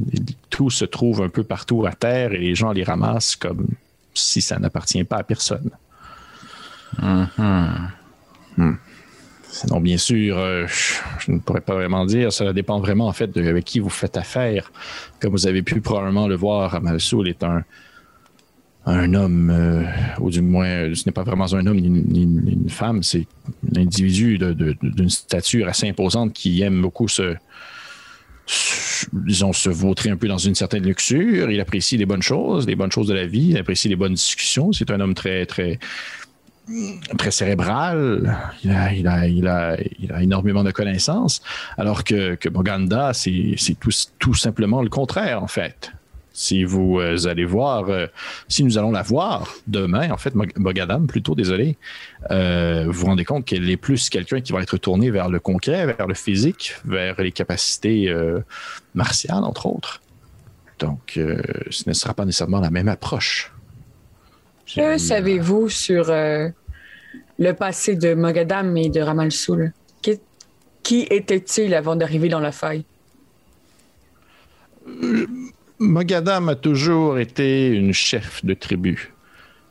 Tout 0.50 0.70
se 0.70 0.84
trouve 0.84 1.22
un 1.22 1.28
peu 1.28 1.44
partout 1.44 1.84
à 1.86 1.92
terre 1.92 2.32
et 2.32 2.38
les 2.38 2.54
gens 2.54 2.72
les 2.72 2.84
ramassent 2.84 3.36
comme 3.36 3.66
si 4.14 4.40
ça 4.40 4.58
n'appartient 4.58 5.04
pas 5.04 5.16
à 5.16 5.22
personne. 5.24 5.70
Mm-hmm. 7.00 7.90
Hmm. 8.56 8.74
Sinon, 9.54 9.80
bien 9.80 9.98
sûr, 9.98 10.36
euh, 10.36 10.66
je, 11.20 11.30
ne 11.30 11.38
pourrais 11.38 11.60
pas 11.60 11.74
vraiment 11.74 12.04
dire. 12.06 12.32
Cela 12.32 12.52
dépend 12.52 12.80
vraiment, 12.80 13.06
en 13.06 13.12
fait, 13.12 13.30
de 13.30 13.48
avec 13.48 13.64
qui 13.64 13.78
vous 13.78 13.88
faites 13.88 14.16
affaire. 14.16 14.72
Comme 15.20 15.30
vous 15.30 15.46
avez 15.46 15.62
pu 15.62 15.80
probablement 15.80 16.26
le 16.26 16.34
voir, 16.34 16.74
Amalsoul 16.74 17.28
est 17.28 17.44
un, 17.44 17.62
homme, 19.14 19.50
euh, 19.50 19.84
ou 20.18 20.30
du 20.30 20.42
moins, 20.42 20.92
ce 20.92 21.04
n'est 21.06 21.12
pas 21.12 21.22
vraiment 21.22 21.44
un 21.54 21.66
homme 21.68 21.78
ni, 21.78 22.22
une 22.24 22.68
femme, 22.68 23.04
c'est 23.04 23.28
un 23.76 23.82
individu 23.82 24.38
d'une 24.38 25.08
stature 25.08 25.68
assez 25.68 25.88
imposante 25.88 26.32
qui 26.32 26.60
aime 26.62 26.82
beaucoup 26.82 27.06
se, 27.06 27.36
disons, 29.12 29.52
se 29.52 29.70
vautrer 29.70 30.10
un 30.10 30.16
peu 30.16 30.26
dans 30.26 30.38
une 30.38 30.56
certaine 30.56 30.84
luxure. 30.84 31.52
Il 31.52 31.60
apprécie 31.60 31.96
les 31.96 32.06
bonnes 32.06 32.22
choses, 32.22 32.66
les 32.66 32.74
bonnes 32.74 32.90
choses 32.90 33.06
de 33.06 33.14
la 33.14 33.26
vie, 33.26 33.50
il 33.50 33.58
apprécie 33.58 33.88
les 33.88 33.96
bonnes 33.96 34.14
discussions. 34.14 34.72
C'est 34.72 34.90
un 34.90 34.98
homme 34.98 35.14
très, 35.14 35.46
très, 35.46 35.78
très 37.18 37.30
cérébral, 37.30 38.36
il 38.64 38.70
a, 38.70 38.92
il, 38.92 39.06
a, 39.06 39.26
il, 39.26 39.46
a, 40.12 40.22
énormément 40.22 40.64
de 40.64 40.70
connaissances, 40.70 41.42
alors 41.76 42.04
que, 42.04 42.48
Boganda, 42.48 43.12
c'est 43.12 43.56
tout, 43.80 43.90
tout, 44.18 44.34
simplement 44.34 44.82
le 44.82 44.88
contraire, 44.88 45.42
en 45.42 45.46
fait. 45.46 45.92
Si 46.36 46.64
vous 46.64 46.98
euh, 46.98 47.28
allez 47.28 47.44
voir, 47.44 47.88
euh, 47.88 48.08
si 48.48 48.64
nous 48.64 48.76
allons 48.76 48.90
la 48.90 49.02
voir 49.02 49.54
demain, 49.68 50.10
en 50.10 50.16
fait, 50.16 50.34
Bogadam, 50.56 51.06
plutôt, 51.06 51.36
désolé, 51.36 51.76
euh, 52.32 52.86
vous 52.86 52.92
vous 52.92 53.06
rendez 53.06 53.24
compte 53.24 53.44
qu'elle 53.44 53.70
est 53.70 53.76
plus 53.76 54.10
quelqu'un 54.10 54.40
qui 54.40 54.52
va 54.52 54.60
être 54.60 54.76
tourné 54.76 55.12
vers 55.12 55.28
le 55.28 55.38
concret, 55.38 55.86
vers 55.86 56.08
le 56.08 56.14
physique, 56.14 56.74
vers 56.84 57.20
les 57.20 57.30
capacités 57.30 58.12
martiales, 58.94 59.44
entre 59.44 59.66
autres. 59.66 60.02
Donc, 60.80 61.12
ce 61.14 61.88
ne 61.88 61.92
sera 61.92 62.14
pas 62.14 62.24
nécessairement 62.24 62.60
la 62.60 62.70
même 62.70 62.88
approche. 62.88 63.53
Que 64.66 64.98
savez-vous 64.98 65.68
sur 65.68 66.10
euh, 66.10 66.48
le 67.38 67.52
passé 67.52 67.96
de 67.96 68.14
Mogadam 68.14 68.76
et 68.76 68.88
de 68.88 69.00
Ramal 69.00 69.32
Soul? 69.32 69.72
Qui, 70.82 71.06
était-il 71.08 71.72
avant 71.74 71.96
d'arriver 71.96 72.28
dans 72.28 72.40
la 72.40 72.52
faille? 72.52 72.84
Euh, 74.86 75.26
Mogadam 75.78 76.50
a 76.50 76.56
toujours 76.56 77.18
été 77.18 77.68
une 77.68 77.94
chef 77.94 78.44
de 78.44 78.52
tribu. 78.52 79.14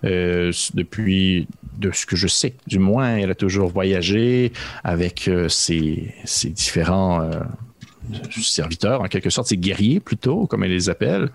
Euh, 0.06 0.52
depuis, 0.74 1.48
de 1.78 1.92
ce 1.92 2.08
que 2.08 2.16
je 2.16 2.28
sais, 2.28 2.56
du 2.66 2.80
moins, 2.80 3.18
elle 3.18 3.30
a 3.30 3.36
toujours 3.36 3.70
voyagé 3.70 4.52
avec 4.84 5.30
ses, 5.50 6.16
différents 6.46 7.30
serviteurs, 8.42 9.02
en 9.02 9.08
quelque 9.08 9.30
sorte, 9.30 9.48
c'est 9.48 9.58
guerriers 9.58 10.00
plutôt, 10.00 10.48
comme 10.48 10.64
elle 10.64 10.72
les 10.72 10.90
appelle. 10.90 11.30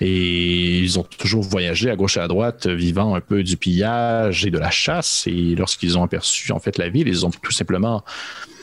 Et 0.00 0.78
ils 0.78 0.98
ont 0.98 1.04
toujours 1.04 1.42
voyagé 1.42 1.90
à 1.90 1.96
gauche 1.96 2.16
et 2.16 2.20
à 2.20 2.28
droite, 2.28 2.66
vivant 2.66 3.14
un 3.14 3.20
peu 3.20 3.42
du 3.42 3.56
pillage 3.56 4.44
et 4.46 4.50
de 4.50 4.58
la 4.58 4.70
chasse. 4.70 5.26
Et 5.26 5.54
lorsqu'ils 5.54 5.98
ont 5.98 6.02
aperçu 6.02 6.52
en 6.52 6.58
fait 6.58 6.78
la 6.78 6.88
ville, 6.88 7.08
ils 7.08 7.24
ont 7.26 7.30
tout 7.30 7.52
simplement 7.52 8.04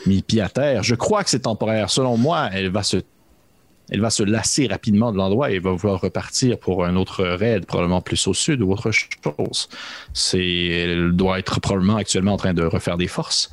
mis 0.06 0.22
pied 0.22 0.40
à 0.40 0.48
terre. 0.48 0.82
Je 0.82 0.94
crois 0.94 1.24
que 1.24 1.30
c'est 1.30 1.40
temporaire. 1.40 1.90
Selon 1.90 2.16
moi, 2.16 2.48
elle 2.52 2.70
va 2.70 2.82
se 2.82 4.22
lasser 4.22 4.66
rapidement 4.66 5.12
de 5.12 5.16
l'endroit 5.16 5.50
et 5.50 5.58
va 5.58 5.72
vouloir 5.72 6.00
repartir 6.00 6.58
pour 6.58 6.84
un 6.84 6.96
autre 6.96 7.24
raid, 7.24 7.66
probablement 7.66 8.00
plus 8.00 8.26
au 8.26 8.34
sud 8.34 8.62
ou 8.62 8.72
autre 8.72 8.90
chose. 8.90 9.68
Elle 10.34 11.12
doit 11.12 11.38
être 11.38 11.60
probablement 11.60 11.96
actuellement 11.96 12.34
en 12.34 12.38
train 12.38 12.54
de 12.54 12.62
refaire 12.62 12.96
des 12.96 13.08
forces. 13.08 13.52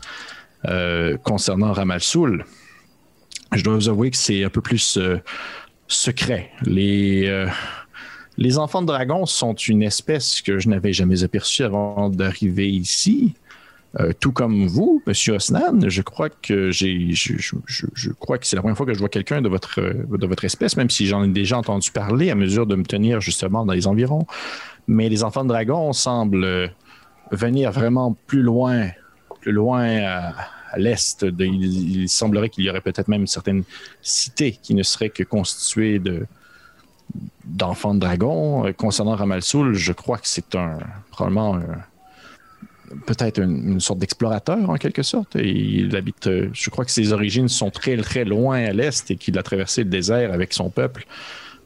Euh, 0.66 1.18
concernant 1.18 1.72
Ramalsoul, 1.72 2.44
je 3.54 3.64
dois 3.64 3.76
vous 3.76 3.90
avouer 3.90 4.12
que 4.12 4.18
c'est 4.18 4.44
un 4.44 4.50
peu 4.50 4.62
plus 4.62 4.98
euh, 4.98 5.20
secret. 5.88 6.52
Les, 6.64 7.28
euh, 7.28 7.48
les 8.38 8.58
enfants 8.58 8.82
de 8.82 8.88
dragon 8.88 9.26
sont 9.26 9.54
une 9.54 9.84
espèce 9.84 10.42
que 10.42 10.60
je 10.60 10.70
n'avais 10.70 10.94
jamais 10.94 11.24
aperçue 11.24 11.64
avant 11.64 12.10
d'arriver 12.10 12.70
ici. 12.70 13.34
Euh, 14.00 14.12
tout 14.20 14.32
comme 14.32 14.68
vous, 14.68 15.02
Monsieur 15.08 15.36
Osnan, 15.36 15.88
je 15.88 16.02
crois 16.02 16.30
que 16.30 16.72
j'ai, 16.72 17.14
je, 17.14 18.12
crois 18.12 18.38
que 18.38 18.46
c'est 18.46 18.58
la 18.58 18.62
première 18.62 18.76
fois 18.76 18.86
que 18.86 18.94
je 18.94 19.00
vois 19.00 19.10
quelqu'un 19.10 19.42
de 19.42 19.50
votre, 19.50 19.82
de 19.82 20.28
votre 20.28 20.44
espèce, 20.44 20.76
même 20.76 20.90
si 20.90 21.08
j'en 21.08 21.24
ai 21.24 21.30
déjà 21.30 21.58
entendu 21.58 21.90
parler 21.92 22.30
à 22.30 22.36
mesure 22.36 22.68
de 22.68 22.76
me 22.76 22.84
tenir 22.84 23.22
justement 23.22 23.66
dans 23.66 23.74
les 23.74 23.88
environs. 23.88 24.28
Mais 24.88 25.10
les 25.10 25.24
enfants 25.24 25.44
de 25.44 25.50
dragon 25.50 25.94
semblent 25.94 26.72
venir 27.32 27.72
vraiment 27.72 28.16
plus 28.28 28.42
loin, 28.42 28.90
plus 29.42 29.54
loin 29.54 29.88
à, 30.04 30.34
à 30.78 30.80
l'est. 30.80 31.26
Il, 31.40 32.08
semblerait 32.10 32.50
qu'il 32.50 32.64
y 32.64 32.70
aurait 32.70 32.82
peut-être 32.82 33.08
même 33.08 33.28
certaines 33.28 33.64
cités 34.02 34.58
qui 34.62 34.74
ne 34.74 34.84
seraient 34.84 35.10
que 35.10 35.24
constituées 35.24 36.00
de 36.00 36.26
d'enfants 37.46 37.96
de 37.96 38.00
dragons. 38.00 38.68
Euh, 38.68 38.74
concernant 38.74 39.16
Ramalsoul, 39.16 39.74
je 39.74 39.94
crois 39.94 40.18
que 40.18 40.28
c'est 40.28 40.56
un 40.56 40.80
probablement 41.12 41.60
peut-être 43.06 43.40
une, 43.40 43.80
sorte 43.80 44.00
d'explorateur 44.00 44.70
en 44.70 44.76
quelque 44.76 45.04
sorte. 45.04 45.36
Et 45.36 45.50
il 45.50 45.96
habite, 45.96 46.28
euh, 46.28 46.50
je 46.54 46.70
crois 46.70 46.86
que 46.86 46.92
ses 46.92 47.14
origines 47.14 47.48
sont 47.48 47.70
très 47.70 47.98
très 47.98 48.26
loin 48.26 48.58
à 48.58 48.74
l'est 48.74 49.10
et 49.12 49.16
qu'il 49.16 49.38
a 49.38 49.44
traversé 49.44 49.84
le 49.84 49.90
désert 49.90 50.34
avec 50.34 50.54
son 50.54 50.70
peuple 50.70 51.06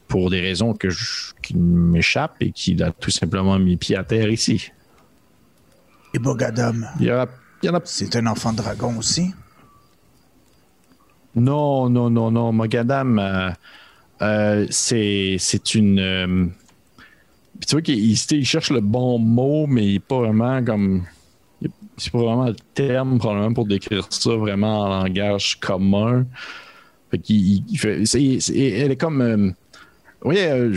pour 0.08 0.30
des 0.30 0.40
raisons 0.40 0.74
que 0.74 0.88
qui 1.42 1.56
m'échappent 1.56 2.36
et 2.40 2.52
qu'il 2.52 2.82
a 2.82 2.92
tout 2.92 3.10
simplement 3.10 3.58
mis 3.58 3.76
pied 3.76 3.96
à 3.96 4.04
terre 4.04 4.30
ici. 4.30 4.70
Et 6.14 6.18
Bogadam. 6.18 6.86
Il 7.00 7.06
y 7.06 7.10
a 7.68 7.80
c'est 7.84 8.16
un 8.16 8.26
enfant 8.26 8.52
de 8.52 8.58
dragon 8.58 8.96
aussi? 8.98 9.32
Non, 11.34 11.88
non, 11.88 12.10
non, 12.10 12.30
non. 12.30 12.52
Mogadam, 12.52 13.18
euh, 13.18 13.50
euh, 14.22 14.66
c'est, 14.70 15.74
une. 15.74 15.98
Euh, 15.98 16.46
tu 17.66 17.74
vois 17.74 17.82
qu'il 17.82 18.16
cherche 18.46 18.70
le 18.70 18.80
bon 18.80 19.18
mot, 19.18 19.66
mais 19.66 19.86
il 19.86 19.92
n'est 19.94 19.98
pas 19.98 20.18
vraiment 20.18 20.62
comme. 20.64 21.04
C'est 21.96 22.10
pas 22.10 22.18
vraiment 22.18 22.46
le 22.46 22.56
terme, 22.74 23.18
probablement, 23.18 23.52
pour 23.52 23.66
décrire 23.66 24.06
ça 24.10 24.30
vraiment 24.34 24.80
en 24.82 25.02
langage 25.02 25.58
commun. 25.60 26.26
elle 27.12 27.20
est 28.90 28.98
comme. 28.98 29.20
Euh, 29.20 29.48
vous 30.20 30.30
voyez, 30.30 30.48
euh, 30.48 30.70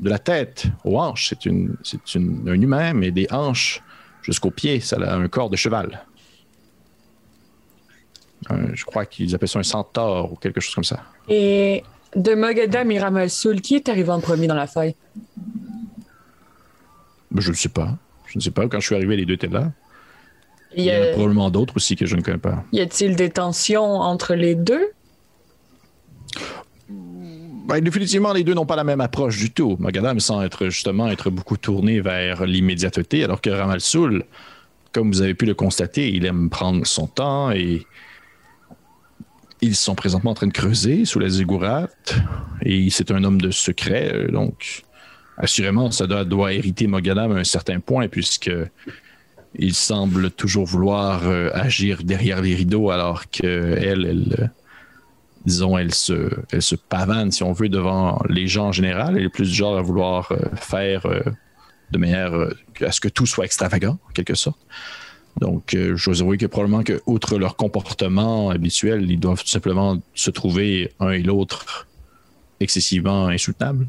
de 0.00 0.10
la 0.10 0.18
tête 0.18 0.66
aux 0.84 0.98
hanches, 0.98 1.28
c'est 1.28 1.46
une, 1.46 1.76
c'est 1.84 2.14
une, 2.16 2.48
un 2.48 2.60
humain, 2.60 2.92
mais 2.94 3.12
des 3.12 3.28
hanches 3.30 3.80
jusqu'aux 4.24 4.50
pieds, 4.50 4.80
ça 4.80 4.96
a 4.96 5.14
un 5.14 5.28
corps 5.28 5.50
de 5.50 5.56
cheval. 5.56 6.04
je 8.72 8.84
crois 8.84 9.06
qu'ils 9.06 9.34
appellent 9.34 9.48
ça 9.48 9.58
un 9.58 9.62
centaure 9.62 10.32
ou 10.32 10.36
quelque 10.36 10.60
chose 10.60 10.74
comme 10.74 10.84
ça. 10.84 11.00
Et 11.28 11.84
de 12.16 12.34
Mogadam 12.34 12.90
et 12.90 12.98
Ramalsoul, 12.98 13.60
qui 13.60 13.76
est 13.76 13.88
arrivé 13.88 14.10
en 14.10 14.20
premier 14.20 14.46
dans 14.46 14.54
la 14.54 14.66
faille? 14.66 14.94
Je 17.36 17.50
ne 17.50 17.56
sais 17.56 17.68
pas. 17.68 17.96
Je 18.26 18.38
ne 18.38 18.42
sais 18.42 18.50
pas. 18.50 18.66
Quand 18.68 18.80
je 18.80 18.86
suis 18.86 18.94
arrivé, 18.94 19.16
les 19.16 19.26
deux 19.26 19.34
étaient 19.34 19.48
là. 19.48 19.72
Il 20.76 20.84
y, 20.84 20.90
a... 20.90 21.12
probablement 21.12 21.50
d'autres 21.50 21.76
aussi 21.76 21.94
que 21.94 22.06
je 22.06 22.16
ne 22.16 22.22
connais 22.22 22.38
pas. 22.38 22.64
Y 22.72 22.80
a-t-il 22.80 23.14
des 23.14 23.30
tensions 23.30 24.00
entre 24.00 24.34
les 24.34 24.54
deux? 24.54 24.90
Ben, 27.64 27.80
définitivement, 27.80 28.34
les 28.34 28.44
deux 28.44 28.52
n'ont 28.52 28.66
pas 28.66 28.76
la 28.76 28.84
même 28.84 29.00
approche 29.00 29.38
du 29.38 29.50
tout. 29.50 29.76
Mogadam 29.80 30.20
semble 30.20 30.44
être 30.44 30.66
justement 30.66 31.08
être 31.08 31.30
beaucoup 31.30 31.56
tourné 31.56 32.02
vers 32.02 32.44
l'immédiateté, 32.44 33.24
alors 33.24 33.40
que 33.40 33.48
Ramalsoul, 33.48 34.24
comme 34.92 35.10
vous 35.10 35.22
avez 35.22 35.32
pu 35.32 35.46
le 35.46 35.54
constater, 35.54 36.10
il 36.12 36.26
aime 36.26 36.50
prendre 36.50 36.86
son 36.86 37.06
temps 37.06 37.50
et 37.52 37.86
ils 39.62 39.76
sont 39.76 39.94
présentement 39.94 40.32
en 40.32 40.34
train 40.34 40.46
de 40.46 40.52
creuser 40.52 41.06
sous 41.06 41.18
la 41.18 41.30
ziggourate 41.30 42.16
et 42.62 42.90
c'est 42.90 43.10
un 43.10 43.24
homme 43.24 43.40
de 43.40 43.50
secret, 43.50 44.12
euh, 44.12 44.30
donc 44.30 44.84
assurément, 45.38 45.90
ça 45.90 46.06
doit, 46.06 46.52
hériter 46.52 46.86
Mogadam 46.86 47.32
à 47.32 47.36
un 47.36 47.44
certain 47.44 47.80
point 47.80 48.08
puisque 48.08 48.50
il 49.58 49.74
semble 49.74 50.30
toujours 50.30 50.66
vouloir 50.66 51.22
euh, 51.24 51.48
agir 51.54 52.02
derrière 52.04 52.42
les 52.42 52.54
rideaux 52.54 52.90
alors 52.90 53.30
qu'elle, 53.30 54.04
elle, 54.04 54.52
disons, 55.44 55.76
elle 55.78 55.94
se, 55.94 56.30
elle 56.52 56.62
se 56.62 56.74
pavane, 56.74 57.30
si 57.30 57.42
on 57.42 57.52
veut, 57.52 57.68
devant 57.68 58.22
les 58.28 58.46
gens 58.46 58.68
en 58.68 58.72
général. 58.72 59.16
Elle 59.16 59.24
est 59.24 59.28
plus 59.28 59.50
du 59.50 59.54
genre 59.54 59.76
à 59.76 59.82
vouloir 59.82 60.32
faire 60.56 61.06
de 61.90 61.98
manière 61.98 62.32
à 62.80 62.92
ce 62.92 63.00
que 63.00 63.08
tout 63.08 63.26
soit 63.26 63.44
extravagant, 63.44 63.98
en 64.08 64.12
quelque 64.12 64.34
sorte. 64.34 64.58
Donc, 65.40 65.74
euh, 65.74 65.96
je 65.96 66.10
vous 66.10 66.22
avoue 66.22 66.36
que 66.36 66.46
probablement 66.46 66.82
que, 66.82 67.00
outre 67.06 67.38
leur 67.38 67.56
comportement 67.56 68.50
habituel, 68.50 69.10
ils 69.10 69.18
doivent 69.18 69.42
tout 69.42 69.48
simplement 69.48 70.00
se 70.14 70.30
trouver 70.30 70.92
un 71.00 71.10
et 71.10 71.22
l'autre 71.22 71.86
excessivement 72.60 73.26
insoutenables. 73.26 73.88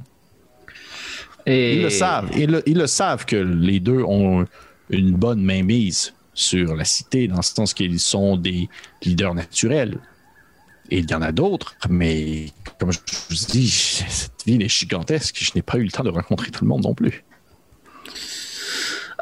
Et... 1.46 1.76
Ils 1.76 1.84
le 1.84 1.90
savent. 1.90 2.32
Ils 2.36 2.64
ils 2.66 2.78
le 2.78 2.88
savent 2.88 3.26
que 3.26 3.36
les 3.36 3.80
deux 3.80 4.02
ont 4.02 4.46
une 4.90 5.12
bonne 5.12 5.44
mainmise 5.44 6.14
sur 6.34 6.76
la 6.76 6.84
cité, 6.84 7.28
dans 7.28 7.38
le 7.38 7.44
sens 7.44 7.74
qu'ils 7.74 8.00
sont 8.00 8.38
des 8.38 8.68
leaders 9.04 9.36
naturels. 9.36 10.00
Et 10.92 11.00
il 11.00 11.10
y 11.10 11.14
en 11.16 11.22
a 11.22 11.32
d'autres, 11.32 11.76
mais 11.90 12.48
comme 12.80 12.92
je 12.92 13.00
vous 13.30 13.46
dis, 13.50 13.70
cette 13.70 14.44
ville 14.46 14.62
est 14.62 14.70
gigantesque. 14.70 15.38
Je 15.40 15.52
n'ai 15.56 15.62
pas 15.62 15.78
eu 15.78 15.84
le 15.84 15.92
temps 15.92 16.04
de 16.04 16.10
rencontrer 16.10 16.52
tout 16.52 16.64
le 16.64 16.70
monde 16.70 16.84
non 16.84 16.94
plus. 16.94 17.24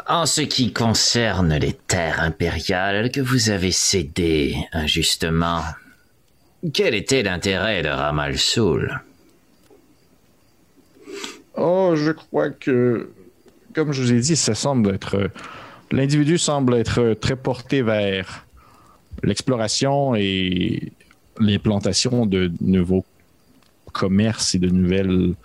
En 0.08 0.26
ce 0.26 0.42
qui 0.42 0.74
concerne 0.74 1.56
les 1.56 1.74
terres 1.74 2.20
impériales 2.20 3.12
que 3.12 3.22
vous 3.22 3.50
avez 3.50 3.72
cédées 3.72 4.58
injustement, 4.74 5.62
quel 6.74 6.94
était 6.96 7.24
l'intérêt 7.24 7.82
de 7.82 7.90
Ramal 7.90 8.38
Soul? 8.38 9.02
Oh, 11.56 11.94
je 11.96 12.12
crois 12.12 12.50
que, 12.50 13.10
comme 13.74 13.94
je 13.94 14.02
vous 14.02 14.12
ai 14.12 14.20
dit, 14.20 14.36
ça 14.36 14.56
semble 14.56 14.94
être. 14.94 15.30
L'individu 15.92 16.38
semble 16.38 16.76
être 16.76 17.14
très 17.14 17.36
porté 17.36 17.82
vers 17.82 18.46
l'exploration 19.22 20.16
et 20.16 20.92
l'implantation 21.40 22.26
de 22.26 22.52
nouveaux 22.62 23.06
commerces 23.92 24.56
et 24.56 24.60
de 24.60 24.70
nouvelles 24.70 25.36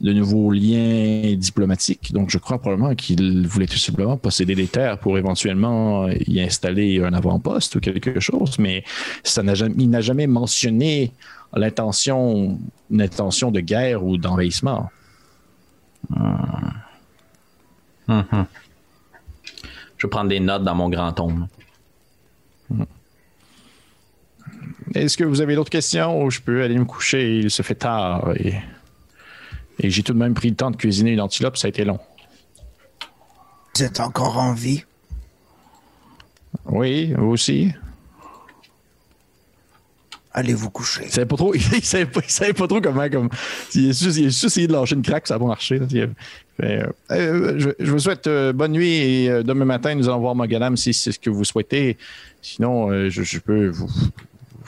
de 0.00 0.12
nouveaux 0.12 0.50
liens 0.50 1.34
diplomatiques. 1.36 2.12
Donc, 2.12 2.28
je 2.28 2.38
crois 2.38 2.58
probablement 2.58 2.94
qu'il 2.94 3.46
voulait 3.46 3.66
tout 3.66 3.78
simplement 3.78 4.16
posséder 4.16 4.54
des 4.54 4.66
terres 4.66 4.98
pour 4.98 5.16
éventuellement 5.16 6.08
y 6.08 6.40
installer 6.40 7.02
un 7.02 7.12
avant-poste 7.12 7.76
ou 7.76 7.80
quelque 7.80 8.20
chose, 8.20 8.58
mais 8.58 8.84
ça 9.22 9.42
n'a 9.42 9.54
jamais, 9.54 9.74
il 9.78 9.88
n'a 9.88 10.00
jamais 10.00 10.26
mentionné 10.26 11.12
l'intention, 11.54 12.58
intention 12.92 13.50
de 13.50 13.60
guerre 13.60 14.04
ou 14.04 14.18
d'envahissement. 14.18 14.90
Hmm. 16.10 16.34
Hmm. 18.08 18.44
Je 19.96 20.06
vais 20.06 20.10
prendre 20.10 20.28
des 20.28 20.40
notes 20.40 20.64
dans 20.64 20.74
mon 20.74 20.90
grand 20.90 21.12
tome. 21.12 21.48
Est-ce 24.94 25.16
que 25.16 25.24
vous 25.24 25.40
avez 25.40 25.54
d'autres 25.54 25.70
questions? 25.70 26.22
Ou 26.22 26.30
je 26.30 26.40
peux 26.40 26.62
aller 26.62 26.78
me 26.78 26.84
coucher? 26.84 27.38
Il 27.38 27.50
se 27.50 27.62
fait 27.62 27.74
tard 27.74 28.32
et 28.36 28.54
et 29.80 29.90
j'ai 29.90 30.02
tout 30.02 30.12
de 30.12 30.18
même 30.18 30.34
pris 30.34 30.50
le 30.50 30.56
temps 30.56 30.70
de 30.70 30.76
cuisiner 30.76 31.12
une 31.12 31.20
antilope, 31.20 31.56
ça 31.56 31.66
a 31.66 31.68
été 31.68 31.84
long. 31.84 31.98
Vous 33.76 33.82
êtes 33.82 34.00
encore 34.00 34.38
en 34.38 34.52
vie? 34.52 34.84
Oui, 36.66 37.12
vous 37.16 37.26
aussi. 37.26 37.72
Allez 40.32 40.54
vous 40.54 40.70
coucher? 40.70 41.02
Il 41.04 41.10
savait 41.10 41.26
pas 41.26 41.36
trop, 41.36 41.54
il 41.54 41.84
savait 41.84 42.06
pas, 42.06 42.66
trop 42.66 42.80
comment. 42.80 43.08
Comme, 43.08 43.28
il, 43.74 43.90
a 43.90 43.92
juste, 43.92 44.44
essayé 44.44 44.66
de 44.66 44.72
lâcher 44.72 44.94
une 44.94 45.02
craque, 45.02 45.26
ça 45.26 45.38
va 45.38 45.46
marcher. 45.46 45.80
Euh, 46.62 46.86
euh, 47.10 47.74
je, 47.78 47.90
vous 47.90 47.98
souhaite 47.98 48.28
euh, 48.28 48.52
bonne 48.52 48.72
nuit 48.72 48.92
et 48.92 49.42
demain 49.42 49.64
matin, 49.64 49.94
nous 49.94 50.08
allons 50.08 50.20
voir 50.20 50.34
Mogadam 50.36 50.76
si 50.76 50.94
c'est 50.94 51.12
ce 51.12 51.18
que 51.18 51.30
vous 51.30 51.44
souhaitez. 51.44 51.96
Sinon, 52.42 53.08
je, 53.08 53.38
peux 53.38 53.68
vous, 53.68 53.90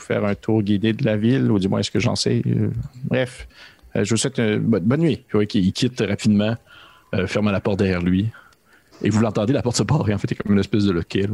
faire 0.07 0.25
un 0.25 0.35
tour 0.35 0.63
guidé 0.63 0.93
de 0.93 1.03
la 1.03 1.17
ville, 1.17 1.51
ou 1.51 1.59
du 1.59 1.67
moins, 1.67 1.79
est-ce 1.79 1.91
que 1.91 1.99
j'en 1.99 2.15
sais. 2.15 2.41
bref, 3.03 3.47
euh, 3.95 4.03
je 4.03 4.11
vous 4.11 4.17
souhaite 4.17 4.39
une 4.39 4.59
bonne, 4.59 5.01
nuit. 5.01 5.23
il 5.53 5.73
quitte 5.73 6.01
rapidement, 6.07 6.55
euh, 7.13 7.27
fermant 7.27 7.51
la 7.51 7.59
porte 7.59 7.79
derrière 7.79 8.01
lui. 8.01 8.29
Et 9.01 9.09
vous 9.09 9.19
l'entendez, 9.19 9.53
la 9.53 9.61
porte 9.61 9.77
se 9.77 9.83
barre, 9.83 10.09
et 10.09 10.13
en 10.13 10.17
fait, 10.17 10.27
c'est 10.29 10.35
comme 10.35 10.53
une 10.53 10.59
espèce 10.59 10.85
de 10.85 10.91
loquet. 10.91 11.27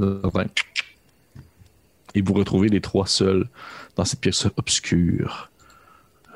Et 2.16 2.22
vous 2.22 2.34
retrouvez 2.34 2.70
les 2.70 2.82
trois 2.82 3.08
seuls 3.08 3.48
dans 3.96 4.06
cette 4.06 4.20
pièce 4.20 4.48
obscure. 4.58 5.50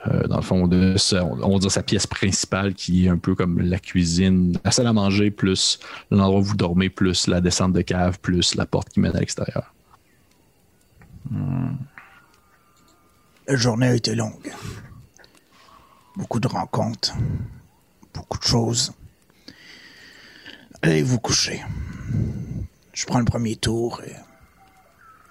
Euh, 0.07 0.27
dans 0.27 0.37
le 0.37 0.43
fond, 0.43 0.67
de 0.67 0.95
on 1.43 1.53
va 1.53 1.59
dire 1.59 1.71
sa 1.71 1.83
pièce 1.83 2.07
principale 2.07 2.75
qui 2.75 3.05
est 3.05 3.09
un 3.09 3.17
peu 3.17 3.35
comme 3.35 3.59
la 3.59 3.79
cuisine, 3.79 4.57
la 4.63 4.71
salle 4.71 4.87
à 4.87 4.93
manger, 4.93 5.31
plus 5.31 5.79
l'endroit 6.11 6.39
où 6.39 6.43
vous 6.43 6.55
dormez, 6.55 6.89
plus 6.89 7.27
la 7.27 7.41
descente 7.41 7.73
de 7.73 7.81
cave, 7.81 8.19
plus 8.19 8.55
la 8.55 8.65
porte 8.65 8.89
qui 8.89 8.99
mène 8.99 9.15
à 9.15 9.19
l'extérieur. 9.19 9.73
La 13.47 13.55
journée 13.55 13.87
a 13.87 13.95
été 13.95 14.13
longue 14.15 14.51
beaucoup 16.17 16.39
de 16.39 16.47
rencontres, 16.47 17.13
beaucoup 18.13 18.39
de 18.39 18.43
choses. 18.43 18.91
Allez 20.81 21.03
vous 21.03 21.19
coucher. 21.19 21.63
Je 22.93 23.05
prends 23.05 23.19
le 23.19 23.25
premier 23.25 23.55
tour 23.55 24.01
et 24.05 24.13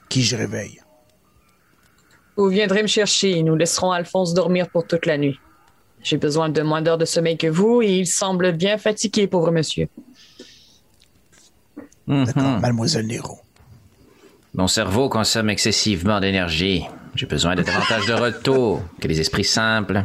qui 0.08 0.22
je 0.22 0.36
réveille? 0.36 0.80
Vous 2.36 2.48
viendrez 2.48 2.82
me 2.82 2.86
chercher 2.86 3.38
et 3.38 3.42
nous 3.42 3.56
laisserons 3.56 3.90
Alphonse 3.90 4.34
dormir 4.34 4.68
pour 4.70 4.86
toute 4.86 5.06
la 5.06 5.18
nuit. 5.18 5.40
J'ai 6.02 6.18
besoin 6.18 6.48
de 6.48 6.62
moins 6.62 6.82
d'heures 6.82 6.98
de 6.98 7.04
sommeil 7.04 7.36
que 7.36 7.48
vous 7.48 7.82
et 7.82 7.98
il 7.98 8.06
semble 8.06 8.52
bien 8.52 8.78
fatigué, 8.78 9.26
pauvre 9.26 9.50
monsieur. 9.50 9.88
D'accord, 12.06 12.42
mhm. 12.42 12.60
mademoiselle 12.60 13.06
Nero. 13.06 13.40
Mon 14.54 14.68
cerveau 14.68 15.08
consomme 15.08 15.50
excessivement 15.50 16.20
d'énergie. 16.20 16.86
J'ai 17.16 17.24
besoin 17.24 17.54
de 17.54 17.62
davantage 17.62 18.04
de 18.04 18.12
retour 18.12 18.82
que 19.00 19.08
les 19.08 19.20
esprits 19.20 19.42
simples. 19.42 20.04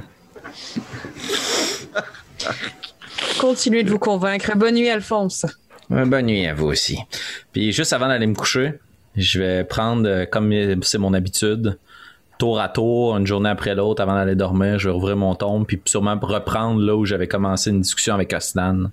Continuez 3.38 3.84
de 3.84 3.90
vous 3.90 4.00
convaincre. 4.00 4.56
Bonne 4.56 4.76
nuit, 4.76 4.90
Alphonse. 4.90 5.46
bonne 5.90 6.28
nuit 6.28 6.48
à 6.48 6.54
vous 6.54 6.68
aussi. 6.68 6.98
Puis 7.52 7.74
juste 7.74 7.92
avant 7.92 8.08
d'aller 8.08 8.28
me 8.28 8.34
coucher, 8.34 8.76
je 9.18 9.40
vais 9.40 9.66
prendre, 9.66 10.08
euh, 10.08 10.26
comme 10.26 10.54
c'est 10.84 10.98
mon 11.00 11.14
habitude, 11.14 11.78
tour 12.38 12.62
à 12.62 12.70
tour, 12.70 13.18
une 13.18 13.28
journée 13.28 13.50
après 13.50 13.76
l'autre, 13.76 14.02
avant 14.02 14.16
d'aller 14.16 14.36
dormir, 14.36 14.80
je 14.80 14.88
vais 14.88 14.96
ouvrir 14.96 15.18
mon 15.18 15.36
tombe, 15.36 15.68
puis 15.68 15.82
sûrement 15.86 16.18
reprendre 16.20 16.82
là 16.82 16.96
où 16.96 17.06
j'avais 17.06 17.28
commencé 17.28 17.72
une 17.72 17.82
discussion 17.82 18.16
avec 18.16 18.34
Osnan 18.34 18.90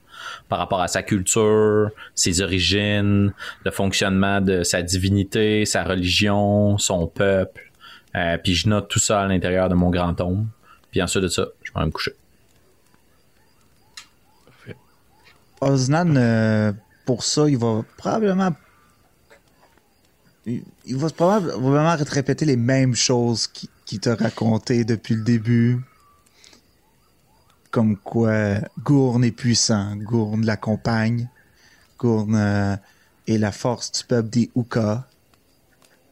par 0.49 0.59
rapport 0.59 0.81
à 0.81 0.89
sa 0.89 1.05
culture, 1.05 1.91
ses 2.17 2.43
origines, 2.43 3.33
le 3.65 3.71
fonctionnement 3.71 4.41
de 4.41 4.65
sa 4.65 4.83
divinité, 4.83 5.65
sa 5.65 5.85
religion, 5.85 6.79
son 6.79 7.07
peuple. 7.07 7.68
Euh, 8.19 8.39
puis 8.39 8.55
je 8.55 8.69
note 8.69 8.89
tout 8.89 8.99
ça 8.99 9.23
à 9.23 9.27
l'intérieur 9.27 9.69
de 9.69 9.75
mon 9.75 9.91
grand 9.91 10.15
tombe. 10.15 10.47
Puis 10.91 11.03
ensuite 11.03 11.23
de 11.23 11.29
ça, 11.29 11.47
je 11.63 11.73
vais 11.73 11.85
me 11.85 11.91
coucher. 11.91 12.13
Parfait. 14.47 14.77
Osnan, 15.61 16.17
euh, 16.17 16.73
pour 17.05 17.23
ça, 17.25 17.49
il 17.49 17.59
va 17.59 17.85
probablement. 17.97 18.55
Il, 20.47 20.97
va 20.97 21.11
probablement 21.11 21.95
répéter 21.97 22.47
les 22.47 22.57
mêmes 22.57 22.95
choses 22.95 23.47
qu'il 23.47 24.01
t'a 24.01 24.15
racontées 24.15 24.85
depuis 24.85 25.15
le 25.15 25.23
début. 25.23 25.81
Comme 27.71 27.99
quoi, 27.99 28.55
Gourne 28.83 29.25
est 29.25 29.31
puissant, 29.31 29.95
Gourne 29.97 30.47
l'accompagne, 30.47 31.29
Gourne 31.99 32.35
euh, 32.35 32.77
est 33.27 33.37
la 33.37 33.53
force 33.53 33.93
du 33.93 34.05
peuple 34.05 34.31
des 34.31 34.51
Uka. 34.57 35.07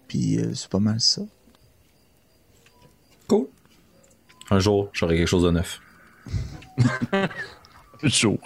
Puis 0.07 0.39
euh, 0.39 0.55
c'est 0.55 0.69
pas 0.69 0.81
mal 0.81 1.01
ça. 1.01 1.23
Un 4.51 4.59
jour, 4.59 4.91
j'aurai 4.93 5.17
quelque 5.17 5.29
chose 5.29 5.45
de 5.45 5.51
neuf. 5.51 5.81
Un 7.13 7.29
jour. 8.09 8.39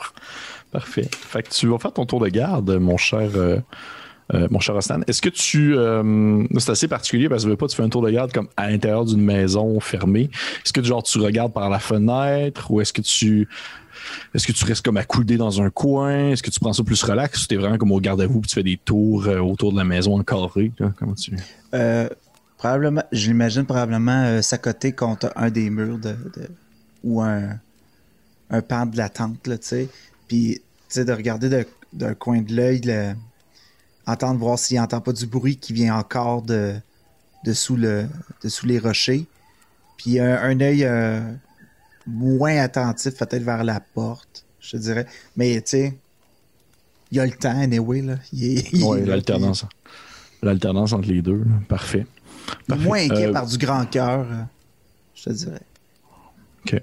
Parfait. 0.71 1.09
Fait 1.13 1.43
que 1.43 1.51
tu 1.51 1.67
vas 1.67 1.79
faire 1.79 1.93
ton 1.93 2.07
tour 2.07 2.21
de 2.21 2.29
garde, 2.29 2.71
mon 2.79 2.97
cher. 2.97 3.31
Euh, 3.35 3.59
euh, 4.33 4.47
mon 4.49 4.61
cher 4.61 4.77
Ostan, 4.77 5.01
est-ce 5.09 5.21
que 5.21 5.29
tu. 5.29 5.77
Euh, 5.77 6.45
c'est 6.59 6.71
assez 6.71 6.87
particulier 6.87 7.29
parce 7.29 7.43
que 7.43 7.47
tu 7.47 7.51
veux 7.51 7.57
pas 7.57 7.67
tu 7.67 7.75
fais 7.75 7.83
un 7.83 7.89
tour 7.89 8.03
de 8.03 8.11
garde 8.11 8.33
comme 8.33 8.49
à 8.57 8.71
l'intérieur 8.71 9.05
d'une 9.05 9.21
maison 9.21 9.81
fermée. 9.81 10.31
Est-ce 10.65 10.73
que 10.73 10.83
genre 10.83 11.03
tu 11.03 11.19
regardes 11.19 11.53
par 11.53 11.69
la 11.69 11.81
fenêtre 11.81 12.71
ou 12.71 12.81
est-ce 12.81 12.93
que 12.93 13.03
tu. 13.03 13.49
Est-ce 14.35 14.47
que 14.47 14.53
tu 14.53 14.65
restes 14.65 14.85
comme 14.85 14.97
accoudé 14.97 15.37
dans 15.37 15.61
un 15.61 15.69
coin? 15.69 16.31
Est-ce 16.31 16.43
que 16.43 16.51
tu 16.51 16.61
prends 16.61 16.73
ça 16.73 16.85
plus 16.85 17.03
relax 17.03 17.45
ou 17.45 17.47
t'es 17.49 17.57
vraiment 17.57 17.77
comme 17.77 17.93
au 17.93 18.01
garde 18.01 18.21
à 18.21 18.27
vous 18.27 18.39
et 18.39 18.47
tu 18.47 18.55
fais 18.55 18.63
des 18.63 18.77
tours 18.77 19.27
autour 19.27 19.73
de 19.73 19.79
la 19.79 19.85
maison 19.85 20.19
en 20.19 20.23
carré? 20.23 20.71
Comment 20.97 21.15
tu. 21.15 21.37
Probablement, 22.61 23.03
je 23.11 23.29
l'imagine 23.29 23.65
probablement 23.65 24.43
s'accoter 24.43 24.93
contre 24.93 25.33
un 25.35 25.49
des 25.49 25.71
murs 25.71 25.99
de, 25.99 26.15
ou 27.03 27.23
un, 27.23 27.59
un 28.51 28.61
pan 28.61 28.85
de 28.85 28.99
la 28.99 29.09
tente, 29.09 29.43
tu 29.43 29.57
sais. 29.63 29.89
Puis, 30.29 30.57
tu 30.57 30.63
sais, 30.91 31.07
de 31.07 31.13
regarder 31.13 31.65
d'un 31.95 32.15
coin 32.15 32.43
de 32.43 32.55
l'œil, 32.55 32.83
entendre 34.07 34.39
voir 34.39 34.59
s'il 34.59 34.77
n'entend 34.77 35.01
pas 35.01 35.15
du 35.15 35.27
bruit 35.27 35.57
qui 35.57 35.73
vient 35.73 35.97
encore 35.97 36.43
de, 36.43 36.75
dessous, 37.47 37.77
le, 37.77 38.07
les 38.65 38.79
rochers. 38.79 39.27
Puis, 39.97 40.21
un, 40.21 40.37
un 40.37 40.61
œil 40.61 40.85
euh, 40.85 41.19
moins 42.07 42.59
attentif, 42.59 43.17
peut-être 43.17 43.43
vers 43.43 43.65
la 43.65 43.81
porte, 43.81 44.45
je 44.61 44.77
dirais. 44.77 45.07
Mais, 45.35 45.63
tu 45.63 45.71
sais, 45.71 45.99
il 47.11 47.17
y 47.17 47.21
a 47.21 47.25
le 47.25 47.33
temps, 47.33 47.59
anyway, 47.59 48.03
là. 48.03 48.17
Oui, 48.35 49.03
l'alternance. 49.07 49.65
L'alternance 50.43 50.93
entre 50.93 51.09
les 51.09 51.23
deux, 51.23 51.43
Parfait. 51.67 52.07
Moins 52.69 53.05
inquiet 53.05 53.27
euh, 53.27 53.33
par 53.33 53.47
du 53.47 53.59
grand 53.59 53.85
cœur, 53.87 54.21
euh, 54.21 54.43
je 55.15 55.25
te 55.25 55.31
dirais. 55.31 55.63
OK. 56.65 56.83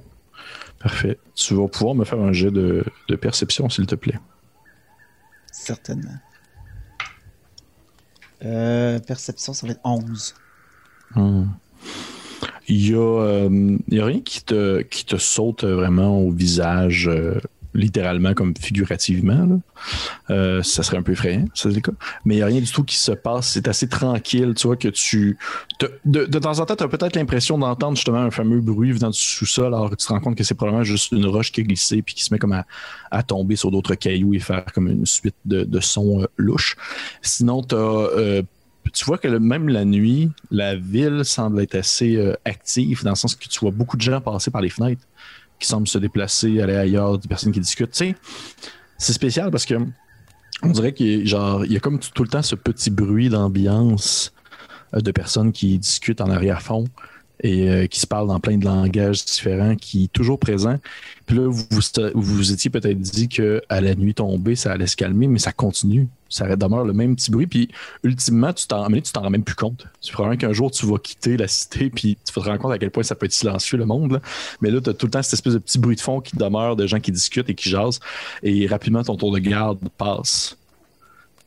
Parfait. 0.79 1.17
Tu 1.35 1.55
vas 1.55 1.67
pouvoir 1.67 1.95
me 1.95 2.05
faire 2.05 2.19
un 2.19 2.33
jet 2.33 2.51
de, 2.51 2.83
perception, 3.19 3.69
s'il 3.69 3.87
te 3.87 3.95
plaît. 3.95 4.19
Certainement. 5.51 6.17
Euh, 8.45 8.99
perception, 8.99 9.53
ça 9.53 9.65
va 9.65 9.73
être 9.73 9.81
11. 9.83 10.35
Hmm. 11.15 11.45
Il 12.67 12.77
n'y 12.77 12.93
euh, 12.93 13.77
a, 14.01 14.05
rien 14.05 14.21
qui 14.21 14.43
te, 14.43 14.81
qui 14.81 15.05
te 15.05 15.15
saute 15.15 15.63
vraiment 15.63 16.19
au 16.19 16.31
visage 16.31 17.09
littéralement 17.77 18.33
comme 18.33 18.53
figurativement. 18.59 19.61
Euh, 20.29 20.63
ça 20.63 20.83
serait 20.83 20.97
un 20.97 21.03
peu 21.03 21.13
effrayant, 21.13 21.45
c'est 21.53 21.81
cas. 21.81 21.91
Mais 22.25 22.35
il 22.35 22.37
n'y 22.37 22.43
a 22.43 22.47
rien 22.47 22.59
du 22.59 22.69
tout 22.69 22.83
qui 22.83 22.97
se 22.97 23.11
passe. 23.11 23.51
C'est 23.51 23.67
assez 23.67 23.87
tranquille, 23.87 24.53
tu 24.55 24.67
vois, 24.67 24.75
que 24.75 24.89
tu. 24.89 25.37
De, 26.03 26.25
temps 26.39 26.59
en 26.59 26.65
temps, 26.65 26.75
tu 26.75 26.83
as 26.83 26.87
peut-être 26.87 27.15
l'impression 27.15 27.57
d'entendre 27.57 27.95
justement 27.95 28.17
un 28.17 28.31
fameux 28.31 28.59
bruit 28.59 28.91
venant 28.91 29.11
du 29.11 29.19
sous-sol, 29.19 29.67
alors 29.67 29.91
que 29.91 29.95
tu 29.95 30.05
te 30.05 30.11
rends 30.11 30.19
compte 30.19 30.35
que 30.35 30.43
c'est 30.43 30.55
probablement 30.55 30.83
juste 30.83 31.11
une 31.11 31.27
roche 31.27 31.51
qui 31.51 31.61
a 31.61 31.63
glissé 31.63 32.01
puis 32.01 32.15
qui 32.15 32.23
se 32.23 32.33
met 32.33 32.39
comme 32.39 32.63
à, 33.11 33.23
tomber 33.23 33.55
sur 33.55 33.71
d'autres 33.71 33.95
cailloux 33.95 34.33
et 34.33 34.39
faire 34.39 34.65
comme 34.73 34.87
une 34.87 35.05
suite 35.05 35.35
de, 35.45 35.79
sons 35.79 36.23
euh, 36.23 36.25
louches. 36.37 36.75
Sinon, 37.21 37.61
euh, 37.73 38.41
tu 38.93 39.05
vois 39.05 39.19
que 39.19 39.27
même 39.27 39.69
la 39.69 39.85
nuit, 39.85 40.31
la 40.49 40.75
ville 40.75 41.23
semble 41.23 41.61
être 41.61 41.75
assez 41.75 42.19
active 42.45 43.03
dans 43.03 43.11
le 43.11 43.15
sens 43.15 43.35
que 43.35 43.47
tu 43.47 43.59
vois 43.59 43.71
beaucoup 43.71 43.97
de 43.97 44.01
gens 44.01 44.19
passer 44.19 44.49
par 44.49 44.61
les 44.61 44.69
fenêtres 44.69 45.03
qui 45.59 45.67
semblent 45.67 45.87
se 45.87 45.97
déplacer, 45.97 46.61
aller 46.61 46.75
ailleurs, 46.75 47.17
des 47.17 47.27
personnes 47.27 47.51
qui 47.51 47.59
discutent. 47.59 47.95
C'est 48.97 49.13
spécial 49.13 49.51
parce 49.51 49.65
que 49.65 49.75
on 50.63 50.69
dirait 50.69 50.93
qu'il 50.93 51.27
genre, 51.27 51.65
il 51.65 51.71
y 51.71 51.77
a 51.77 51.79
comme 51.79 51.99
tout 51.99 52.23
le 52.23 52.29
temps 52.29 52.41
ce 52.41 52.55
petit 52.55 52.89
bruit 52.89 53.29
d'ambiance 53.29 54.33
euh, 54.95 55.01
de 55.01 55.11
personnes 55.11 55.51
qui 55.51 55.77
discutent 55.77 56.21
en 56.21 56.29
arrière-fond 56.29 56.85
et 57.41 57.69
euh, 57.69 57.87
qui 57.87 57.99
se 57.99 58.07
parlent 58.07 58.27
dans 58.27 58.39
plein 58.39 58.57
de 58.57 58.65
langages 58.65 59.23
différents, 59.25 59.75
qui 59.75 60.05
est 60.05 60.13
toujours 60.13 60.39
présent. 60.39 60.77
Puis 61.25 61.37
là, 61.37 61.47
vous 61.49 61.63
vous, 62.15 62.51
étiez 62.51 62.69
peut-être 62.69 62.99
dit 62.99 63.27
qu'à 63.27 63.81
la 63.81 63.95
nuit 63.95 64.13
tombée, 64.13 64.55
ça 64.55 64.71
allait 64.71 64.87
se 64.87 64.95
calmer, 64.95 65.27
mais 65.27 65.39
ça 65.39 65.51
continue. 65.51 66.07
Ça 66.29 66.55
demeure 66.55 66.83
le 66.83 66.93
même 66.93 67.15
petit 67.15 67.31
bruit. 67.31 67.47
Puis 67.47 67.69
ultimement, 68.03 68.51
tu 68.53 68.67
t'en, 68.67 68.87
tu 68.89 69.01
t'en 69.13 69.21
rends 69.21 69.29
même 69.29 69.43
plus 69.43 69.55
compte. 69.55 69.85
C'est 70.01 70.13
qu'un 70.37 70.53
jour, 70.53 70.71
tu 70.71 70.85
vas 70.85 70.97
quitter 70.97 71.37
la 71.37 71.47
cité, 71.47 71.89
puis 71.89 72.17
tu 72.25 72.33
vas 72.33 72.41
te 72.41 72.47
rendre 72.49 72.61
compte 72.61 72.73
à 72.73 72.77
quel 72.77 72.91
point 72.91 73.03
ça 73.03 73.15
peut 73.15 73.25
être 73.25 73.33
silencieux, 73.33 73.77
le 73.77 73.85
monde. 73.85 74.21
Mais 74.61 74.71
là, 74.71 74.81
tu 74.81 74.89
as 74.89 74.93
tout 74.93 75.05
le 75.05 75.11
temps 75.11 75.21
cette 75.21 75.33
espèce 75.33 75.53
de 75.53 75.59
petit 75.59 75.79
bruit 75.79 75.95
de 75.95 76.01
fond 76.01 76.19
qui 76.19 76.35
demeure 76.35 76.75
de 76.75 76.87
gens 76.87 76.99
qui 76.99 77.11
discutent 77.11 77.49
et 77.49 77.55
qui 77.55 77.69
jasent. 77.69 77.99
Et 78.43 78.67
rapidement, 78.67 79.03
ton 79.03 79.15
tour 79.15 79.31
de 79.31 79.39
garde 79.39 79.79
passe 79.97 80.56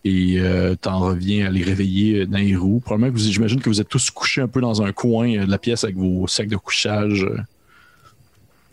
et 0.04 0.38
euh, 0.38 0.74
t'en 0.76 0.98
reviens 0.98 1.46
à 1.46 1.50
les 1.50 1.62
réveiller 1.62 2.26
dans 2.26 2.38
les 2.38 2.56
roues. 2.56 2.80
Probablement 2.80 3.12
que 3.12 3.18
vous, 3.18 3.24
j'imagine 3.24 3.60
que 3.60 3.68
vous 3.68 3.80
êtes 3.80 3.88
tous 3.88 4.10
couchés 4.10 4.40
un 4.40 4.48
peu 4.48 4.60
dans 4.60 4.82
un 4.82 4.92
coin 4.92 5.36
euh, 5.36 5.46
de 5.46 5.50
la 5.50 5.58
pièce 5.58 5.84
avec 5.84 5.96
vos 5.96 6.26
sacs 6.26 6.48
de 6.48 6.56
couchage 6.56 7.24
euh, 7.24 7.38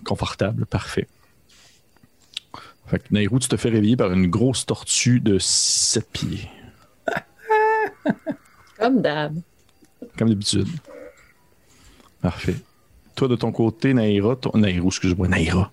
confortables. 0.06 0.66
Parfait. 0.66 1.08
Fait 2.88 3.00
que 3.00 3.06
Nairou, 3.12 3.40
tu 3.40 3.50
te 3.50 3.58
fais 3.58 3.70
réveiller 3.70 3.98
par 3.98 4.14
une 4.14 4.28
grosse 4.28 4.66
tortue 4.66 5.20
de 5.20 5.38
7 5.40 6.10
pieds. 6.10 6.50
Comme 8.80 9.02
d'hab. 9.02 9.36
Comme 10.18 10.30
d'habitude. 10.30 10.70
Parfait. 12.22 12.56
Toi, 13.16 13.28
de 13.28 13.36
ton 13.36 13.52
côté, 13.52 13.94
Naira, 13.94 14.38
ton... 14.38 14.58
Nairou, 14.58 14.88
excuse-moi, 14.88 15.28
Naira. 15.28 15.72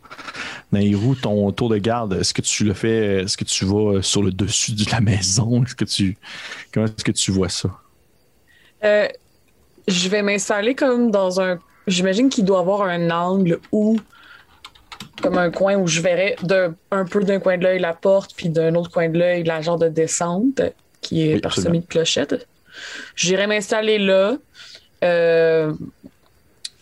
Nairou, 0.74 1.14
ton 1.14 1.50
tour 1.52 1.68
de 1.68 1.78
garde, 1.78 2.14
est-ce 2.14 2.34
que 2.34 2.42
tu 2.42 2.64
le 2.64 2.74
fais, 2.74 3.22
est-ce 3.22 3.36
que 3.36 3.44
tu 3.44 3.64
vas 3.64 4.02
sur 4.02 4.22
le 4.22 4.30
dessus 4.30 4.72
de 4.72 4.84
la 4.90 5.00
maison? 5.00 5.64
Est-ce 5.64 5.74
que 5.74 5.84
tu, 5.84 6.16
comment 6.72 6.86
est-ce 6.86 7.04
que 7.04 7.12
tu 7.12 7.30
vois 7.30 7.48
ça? 7.48 7.70
Euh, 8.84 9.08
je 9.88 10.08
vais 10.08 10.22
m'installer 10.22 10.74
comme 10.74 11.10
dans 11.10 11.40
un, 11.40 11.58
j'imagine 11.86 12.28
qu'il 12.28 12.44
doit 12.44 12.60
avoir 12.60 12.82
un 12.82 13.10
angle 13.10 13.60
où, 13.72 13.98
comme 15.22 15.38
un 15.38 15.50
coin 15.50 15.76
où 15.76 15.86
je 15.86 16.00
verrais 16.00 16.36
un 16.90 17.04
peu 17.04 17.24
d'un 17.24 17.40
coin 17.40 17.56
de 17.56 17.64
l'œil 17.64 17.78
la 17.78 17.94
porte, 17.94 18.34
puis 18.36 18.48
d'un 18.48 18.74
autre 18.74 18.90
coin 18.90 19.08
de 19.08 19.18
l'œil 19.18 19.44
la 19.44 19.62
genre 19.62 19.78
de 19.78 19.88
descente 19.88 20.60
qui 21.00 21.22
est 21.22 21.40
parsemée 21.40 21.80
de 21.80 21.86
clochettes. 21.86 22.46
J'irai 23.14 23.46
m'installer 23.46 23.98
là. 23.98 24.36
Euh, 25.04 25.72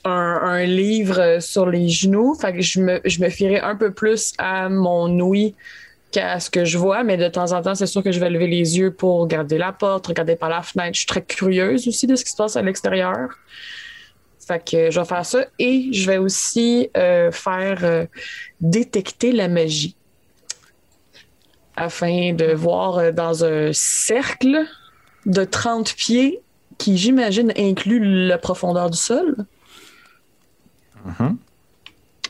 un, 0.05 0.65
livre 0.65 1.39
sur 1.41 1.67
les 1.67 1.89
genoux. 1.89 2.35
Fait 2.35 2.53
que 2.53 2.61
je 2.61 2.81
me, 2.81 3.01
je 3.05 3.21
me 3.21 3.29
fierai 3.29 3.61
un 3.61 3.77
peu 3.77 3.93
plus 3.93 4.33
à 4.39 4.69
mon 4.69 5.09
ouïe 5.21 5.55
qu'à 6.11 6.39
ce 6.39 6.51
que 6.51 6.65
je 6.65 6.79
vois, 6.79 7.03
mais 7.05 7.17
de 7.17 7.29
temps 7.29 7.53
en 7.53 7.63
temps, 7.63 7.75
c'est 7.75 7.87
sûr 7.87 8.03
que 8.03 8.13
je 8.13 8.21
vais 8.21 8.31
lever 8.31 8.47
les 8.47 8.79
yeux 8.79 8.93
pour 8.93 9.21
regarder 9.21 9.59
la 9.59 9.73
porte, 9.73 10.07
regarder 10.07 10.37
par 10.37 10.51
la 10.51 10.63
fenêtre. 10.63 10.95
Je 10.95 11.01
suis 11.01 11.07
très 11.07 11.23
curieuse 11.23 11.89
aussi 11.89 12.07
de 12.07 12.15
ce 12.17 12.25
qui 12.25 12.31
se 12.31 12.37
passe 12.37 12.57
à 12.57 12.63
l'extérieur. 12.63 13.31
Fait 14.47 14.63
que 14.63 14.91
je 14.91 15.01
vais 15.01 15.07
faire 15.07 15.25
ça 15.25 15.47
et 15.59 15.93
je 15.93 16.07
vais 16.07 16.19
aussi 16.19 16.91
euh, 16.97 17.31
faire 17.31 17.79
euh, 17.85 18.07
détecter 18.61 19.33
la 19.33 19.49
magie 19.49 19.97
afin 21.77 22.33
de 22.33 22.53
voir 22.53 22.99
euh, 22.99 23.13
dans 23.13 23.45
un 23.45 23.73
cercle 23.73 24.65
de 25.27 25.45
30 25.45 25.95
pieds 25.95 26.41
qui, 26.77 26.99
j'imagine, 26.99 27.53
inclut 27.57 28.27
la 28.27 28.37
profondeur 28.37 28.91
du 28.91 28.99
sol. 28.99 29.37
Mhm. 31.05 31.37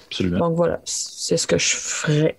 Absolument. 0.07 0.39
Donc 0.39 0.57
voilà, 0.57 0.81
c'est 0.85 1.37
ce 1.37 1.47
que 1.47 1.59
je 1.59 1.77
ferais. 1.77 2.39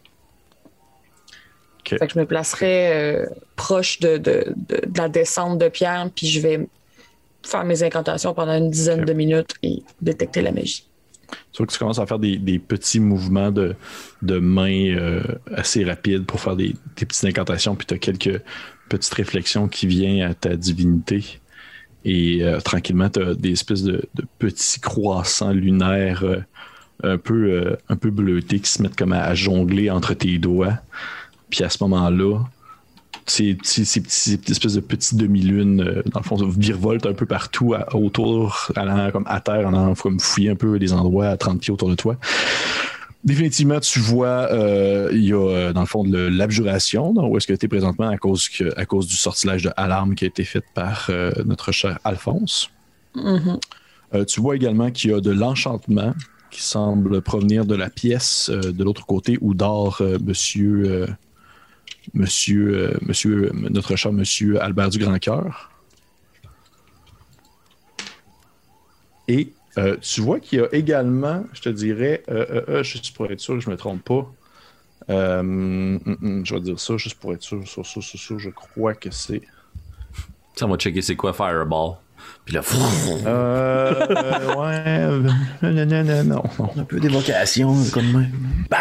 Fait 1.85 1.99
que 1.99 2.13
je 2.13 2.19
me 2.19 2.25
placerais 2.25 2.91
euh, 2.93 3.25
proche 3.55 3.99
de, 3.99 4.17
de, 4.17 4.55
la 4.95 5.09
descente 5.09 5.59
de 5.59 5.67
pierre, 5.67 6.09
puis 6.15 6.27
je 6.27 6.39
vais 6.39 6.67
faire 7.45 7.65
mes 7.65 7.83
incantations 7.83 8.33
pendant 8.33 8.57
une 8.57 8.69
dizaine 8.69 9.03
de 9.03 9.13
minutes 9.13 9.55
et 9.63 9.83
détecter 10.01 10.41
la 10.41 10.51
magie. 10.51 10.87
Tu 11.51 11.57
vois 11.57 11.67
que 11.67 11.73
tu 11.73 11.79
commences 11.79 11.99
à 11.99 12.05
faire 12.05 12.19
des, 12.19 12.59
petits 12.59 12.99
mouvements 12.99 13.51
de, 13.51 13.75
de 14.21 14.39
main 14.39 14.95
euh, 14.95 15.21
assez 15.53 15.83
rapides 15.83 16.25
pour 16.25 16.39
faire 16.39 16.55
des, 16.55 16.75
petites 16.95 17.25
incantations, 17.25 17.75
puis 17.75 17.85
tu 17.85 17.93
as 17.93 17.97
quelques 17.97 18.41
petites 18.89 19.13
réflexions 19.13 19.67
qui 19.67 19.87
viennent 19.87 20.21
à 20.21 20.33
ta 20.33 20.55
divinité. 20.55 21.39
Et 22.05 22.39
euh, 22.41 22.59
tranquillement, 22.59 23.09
tu 23.09 23.21
as 23.21 23.33
des 23.33 23.51
espèces 23.51 23.83
de, 23.83 24.03
petits 24.39 24.79
croissants 24.79 25.53
lunaires 25.53 26.23
euh, 26.23 26.43
un, 27.03 27.17
peu, 27.17 27.51
euh, 27.51 27.77
un 27.89 27.95
peu 27.95 28.09
bleutés 28.09 28.59
qui 28.59 28.69
se 28.69 28.81
mettent 28.81 28.95
comme 28.95 29.13
à, 29.13 29.33
jongler 29.35 29.89
entre 29.89 30.13
tes 30.13 30.37
doigts. 30.37 30.77
Puis 31.49 31.63
à 31.63 31.69
ce 31.69 31.77
moment-là, 31.83 32.39
ces, 33.25 33.57
ces, 33.63 33.85
ces, 33.85 34.39
espèces 34.49 34.73
de 34.73 34.81
petites 34.81 35.17
demi-lunes, 35.17 36.03
dans 36.07 36.19
le 36.19 36.25
fond, 36.25 36.35
virevoltent 36.35 37.05
un 37.05 37.13
peu 37.13 37.25
partout 37.25 37.73
autour, 37.93 38.71
allant 38.75 39.11
comme 39.11 39.23
à 39.27 39.39
terre, 39.39 39.67
allant 39.67 39.93
comme 39.93 40.19
fouiller 40.19 40.49
un 40.49 40.55
peu 40.55 40.75
les 40.75 40.91
endroits 40.91 41.27
à 41.27 41.37
30 41.37 41.61
pieds 41.61 41.71
autour 41.71 41.89
de 41.89 41.95
toi 41.95 42.17
définitivement, 43.23 43.79
tu 43.79 43.99
vois, 43.99 44.51
euh, 44.51 45.09
il 45.13 45.23
y 45.23 45.33
a 45.33 45.37
euh, 45.37 45.73
dans 45.73 45.81
le 45.81 45.87
fond 45.87 46.03
de 46.03 46.17
l'abjuration, 46.17 47.13
où 47.13 47.37
est-ce 47.37 47.47
que 47.47 47.53
tu 47.53 47.65
es 47.65 47.69
présentement 47.69 48.09
à 48.09 48.17
cause, 48.17 48.49
que, 48.49 48.77
à 48.77 48.85
cause 48.85 49.07
du 49.07 49.15
sortilège 49.15 49.63
de 49.63 49.71
alarme 49.77 50.15
qui 50.15 50.25
a 50.25 50.27
été 50.27 50.43
fait 50.43 50.63
par 50.73 51.07
euh, 51.09 51.31
notre 51.45 51.71
cher 51.71 51.99
Alphonse. 52.03 52.69
Mm-hmm. 53.15 54.25
tu 54.25 54.41
vois 54.41 54.55
également 54.55 54.89
qu'il 54.89 55.11
y 55.11 55.13
a 55.13 55.21
de 55.21 55.29
l'enchantement 55.29 56.15
qui 56.49 56.63
semble 56.63 57.21
provenir 57.21 57.63
de 57.63 57.75
la 57.75 57.91
pièce 57.91 58.49
de 58.49 58.83
l'autre 58.83 59.05
côté 59.05 59.37
où 59.39 59.53
dort 59.53 60.01
monsieur, 60.25 61.05
monsieur, 62.15 62.97
monsieur, 63.03 63.51
notre 63.53 63.95
cher 63.95 64.11
monsieur 64.11 64.59
Albert 64.63 64.89
du 64.89 64.97
Grand 64.97 65.19
Cœur. 65.19 65.69
Et 69.27 69.53
Euh, 69.77 69.97
tu 70.01 70.21
vois 70.21 70.39
qu'il 70.39 70.59
y 70.59 70.61
a 70.61 70.67
également, 70.71 71.45
je 71.53 71.61
te 71.61 71.69
dirais, 71.69 72.23
juste 72.83 73.15
pour 73.15 73.31
être 73.31 73.39
sûr 73.39 73.55
que 73.55 73.59
je 73.59 73.67
ne 73.67 73.73
me 73.73 73.77
trompe 73.77 74.03
pas, 74.03 74.31
hum, 75.13 75.99
hum, 76.05 76.45
je 76.45 76.53
vais 76.53 76.61
dire 76.61 76.79
ça 76.79 76.97
juste 76.97 77.19
pour 77.19 77.33
être 77.33 77.41
sûr, 77.41 77.67
sur 77.67 77.85
ça, 77.85 78.01
sur 78.01 78.19
ça, 78.19 78.35
je 78.37 78.49
crois 78.49 78.93
que 78.93 79.11
c'est. 79.11 79.41
Ça, 80.55 80.65
on 80.67 80.69
va 80.69 80.77
checker 80.77 81.01
c'est 81.01 81.15
quoi 81.15 81.33
Fireball? 81.33 81.95
Puis 82.45 82.55
là, 82.55 82.61
euh, 83.25 84.55
ouais, 84.55 85.07
non, 85.61 85.85
non, 85.85 86.23
non, 86.23 86.43
Un 86.77 86.83
peu 86.83 86.99
d'évocation, 86.99 87.73
comme 87.91 88.11
même. 88.11 88.31
Bang! 88.69 88.79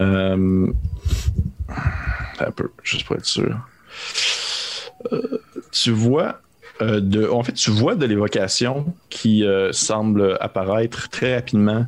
Euh, 0.00 0.72
un 2.38 2.50
peu, 2.52 2.70
juste 2.82 3.04
pour 3.06 3.16
être 3.16 3.26
sûr. 3.26 3.56
Euh, 5.12 5.38
tu 5.72 5.90
vois, 5.90 6.40
euh, 6.82 7.30
en 7.30 7.42
fait, 7.42 7.52
tu 7.52 7.70
vois 7.70 7.94
de 7.94 8.04
l'évocation 8.06 8.94
qui 9.08 9.44
euh, 9.44 9.72
semble 9.72 10.36
apparaître 10.40 11.08
très 11.08 11.36
rapidement 11.36 11.86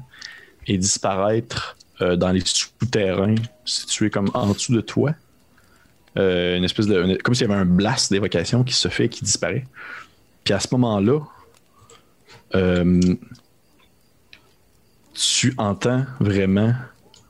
et 0.67 0.79
disparaître 0.79 1.77
dans 1.99 2.31
les 2.31 2.43
souterrains 2.45 3.37
situés 3.65 4.11
comme 4.11 4.31
en 4.35 4.53
dessous 4.53 4.75
de 4.75 4.83
toi. 4.83 5.15
une 6.15 6.63
espèce 6.63 6.87
de. 6.87 7.17
comme 7.23 7.35
s'il 7.35 7.49
y 7.49 7.51
avait 7.51 7.59
un 7.59 7.65
blast 7.65 8.13
d'évocation 8.13 8.65
qui 8.65 8.75
se 8.75 8.89
fait 8.89 9.07
et 9.07 9.09
qui 9.09 9.25
disparaît. 9.25 9.65
Puis 10.45 10.53
à 10.53 10.61
ce 10.61 10.69
moment-là, 10.73 11.21
tu 15.15 15.55
entends 15.57 16.05
vraiment 16.21 16.75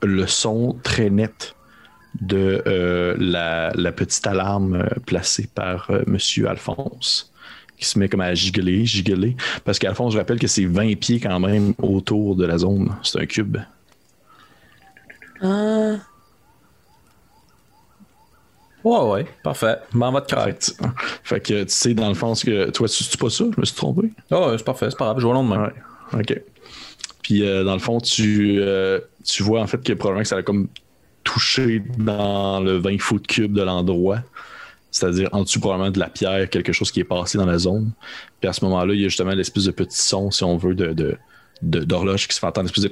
le 0.01 0.27
son 0.27 0.77
très 0.83 1.09
net 1.09 1.55
de 2.21 2.63
euh, 2.67 3.15
la, 3.19 3.91
petite 3.91 4.25
alarme 4.27 4.75
euh, 4.75 4.87
placée 5.05 5.49
par. 5.53 5.89
Euh, 5.89 6.03
Monsieur 6.07 6.47
Alphonse 6.49 7.31
qui 7.77 7.85
se 7.85 7.99
met 7.99 8.09
comme 8.09 8.21
à 8.21 8.33
gigoler, 8.33 8.85
gigoler. 8.85 9.35
Parce 9.63 9.79
qu'Alphonse, 9.79 10.13
je 10.13 10.17
rappelle 10.17 10.39
que 10.39 10.47
c'est 10.47 10.65
20 10.65 10.95
pieds 10.99 11.19
quand 11.19 11.39
même 11.39 11.73
autour 11.77 12.35
de 12.35 12.45
la 12.45 12.57
zone. 12.57 12.95
C'est 13.03 13.19
un 13.19 13.25
cube. 13.25 13.57
Ah. 15.41 15.95
Ouais, 18.83 18.99
ouais, 19.01 19.25
parfait. 19.43 19.77
M'en 19.93 20.11
va 20.11 20.21
de 20.21 20.27
correct. 20.27 20.75
Fait 21.23 21.39
que 21.39 21.63
tu 21.63 21.69
sais, 21.69 21.93
dans 21.93 22.07
le 22.07 22.15
fond, 22.15 22.33
que 22.33 22.69
toi, 22.69 22.87
tu 22.87 23.17
pas 23.17 23.29
ça, 23.29 23.45
je 23.53 23.59
me 23.59 23.65
suis 23.65 23.75
trompé. 23.75 24.11
Ah, 24.31 24.53
c'est 24.57 24.63
parfait, 24.63 24.89
c'est 24.89 24.97
pas 24.97 25.05
grave, 25.05 25.19
je 25.19 25.25
vois 25.25 25.33
lendemain. 25.33 25.71
Ouais. 26.13 26.21
Ok. 26.21 26.41
Puis 27.21 27.41
dans 27.41 27.73
le 27.73 27.79
fond, 27.79 27.99
tu, 27.99 28.61
tu 29.25 29.43
vois 29.43 29.61
en 29.61 29.67
fait 29.67 29.83
que 29.83 29.93
probablement 29.93 30.23
que 30.23 30.29
ça 30.29 30.37
a 30.37 30.41
comme 30.43 30.69
touché 31.25 31.83
dans 31.97 32.61
le 32.61 32.77
20 32.77 33.01
foot 33.01 33.27
cube 33.27 33.53
de 33.53 33.61
l'endroit. 33.61 34.19
C'est-à-dire 34.97 35.29
en 35.31 35.43
dessous 35.43 35.59
probablement 35.59 35.91
de 35.91 35.99
la 35.99 36.09
pierre, 36.09 36.49
quelque 36.49 36.73
chose 36.73 36.91
qui 36.91 36.99
est 36.99 37.05
passé 37.05 37.37
dans 37.37 37.45
la 37.45 37.59
zone. 37.59 37.91
Puis 38.39 38.49
à 38.49 38.53
ce 38.53 38.65
moment-là, 38.65 38.93
il 38.93 39.01
y 39.01 39.05
a 39.05 39.09
justement 39.09 39.31
l'espèce 39.31 39.65
de 39.65 39.71
petit 39.71 40.01
son, 40.01 40.31
si 40.31 40.43
on 40.43 40.57
veut, 40.57 40.73
de, 40.73 41.17
d'horloge 41.61 42.27
qui 42.27 42.33
se 42.33 42.39
fait 42.39 42.47
entendre, 42.47 42.69
de. 42.69 42.87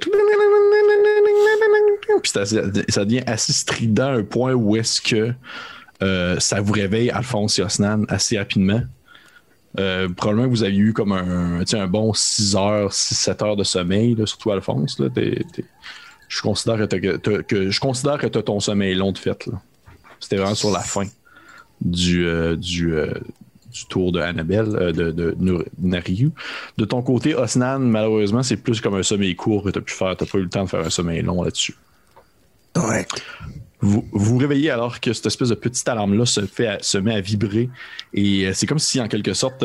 Puis 2.22 2.32
ça, 2.32 3.06
devient 3.06 3.24
assez 3.26 3.54
strident 3.54 4.04
à 4.04 4.12
un 4.12 4.24
point 4.24 4.54
où 4.54 4.76
est-ce 4.76 5.02
que 5.02 5.34
ça 6.40 6.62
vous 6.62 6.74
réveille 6.74 7.10
Alphonse 7.10 7.58
et 7.58 7.64
Osnan 7.64 8.04
assez 8.08 8.38
rapidement. 8.38 8.82
Probablement 9.76 10.46
que 10.46 10.52
vous 10.52 10.64
avez 10.64 10.78
eu 10.78 10.94
comme 10.94 11.12
un, 11.12 11.62
un 11.62 11.88
bon 11.88 12.14
6 12.14 12.56
heures, 12.56 12.92
6-7 12.92 13.44
heures 13.44 13.56
de 13.56 13.64
sommeil, 13.64 14.16
surtout 14.26 14.52
Alphonse. 14.52 15.00
Là, 15.00 15.10
je 16.28 16.42
considère 16.42 16.88
que, 16.88 17.72
je 17.72 17.80
considère 17.80 18.20
que 18.20 18.28
tu 18.28 18.38
as 18.38 18.44
ton 18.44 18.60
sommeil 18.60 18.94
long 18.94 19.12
de 19.12 19.18
fait. 19.18 19.50
C'était 20.20 20.38
vraiment 20.38 20.56
sur 20.56 20.72
la 20.72 20.82
fin 20.82 21.06
du, 21.86 22.26
euh, 22.26 22.56
euh, 22.56 23.14
du, 23.72 23.86
tour 23.90 24.12
de 24.12 24.20
Annabelle, 24.20 24.94
de, 24.94 25.12
de, 25.12 25.66
Nariu. 25.82 26.32
De 26.78 26.86
ton 26.86 27.02
côté, 27.02 27.36
Osnan, 27.36 27.80
malheureusement, 27.80 28.44
c'est 28.44 28.58
plus 28.58 28.82
comme 28.82 28.96
un 28.96 29.04
sommeil 29.04 29.36
court 29.36 29.64
que 29.64 29.70
tu 29.70 29.80
as 29.80 29.82
pu 29.82 29.94
faire. 29.94 30.18
Tu 30.18 30.24
n'as 30.24 30.30
pas 30.30 30.38
eu 30.38 30.44
le 30.44 30.50
temps 30.50 30.64
de 30.64 30.70
faire 30.70 30.86
un 30.86 30.90
sommeil 30.90 31.22
long 31.22 31.42
là-dessus. 31.44 31.76
Ouais. 32.76 33.08
Vous 33.80 34.06
vous 34.12 34.38
réveillez 34.38 34.72
alors 34.72 35.00
que 35.00 35.14
cette 35.14 35.28
espèce 35.28 35.50
de 35.50 35.56
petite 35.56 35.88
alarme-là 35.88 36.26
se, 36.26 36.42
fait 36.42 36.84
se 36.84 36.98
met 36.98 37.14
à 37.14 37.22
vibrer. 37.22 37.70
Et 38.14 38.52
c'est 38.54 38.66
comme 38.66 38.80
si, 38.80 39.00
en 39.00 39.08
quelque 39.08 39.34
sorte, 39.34 39.64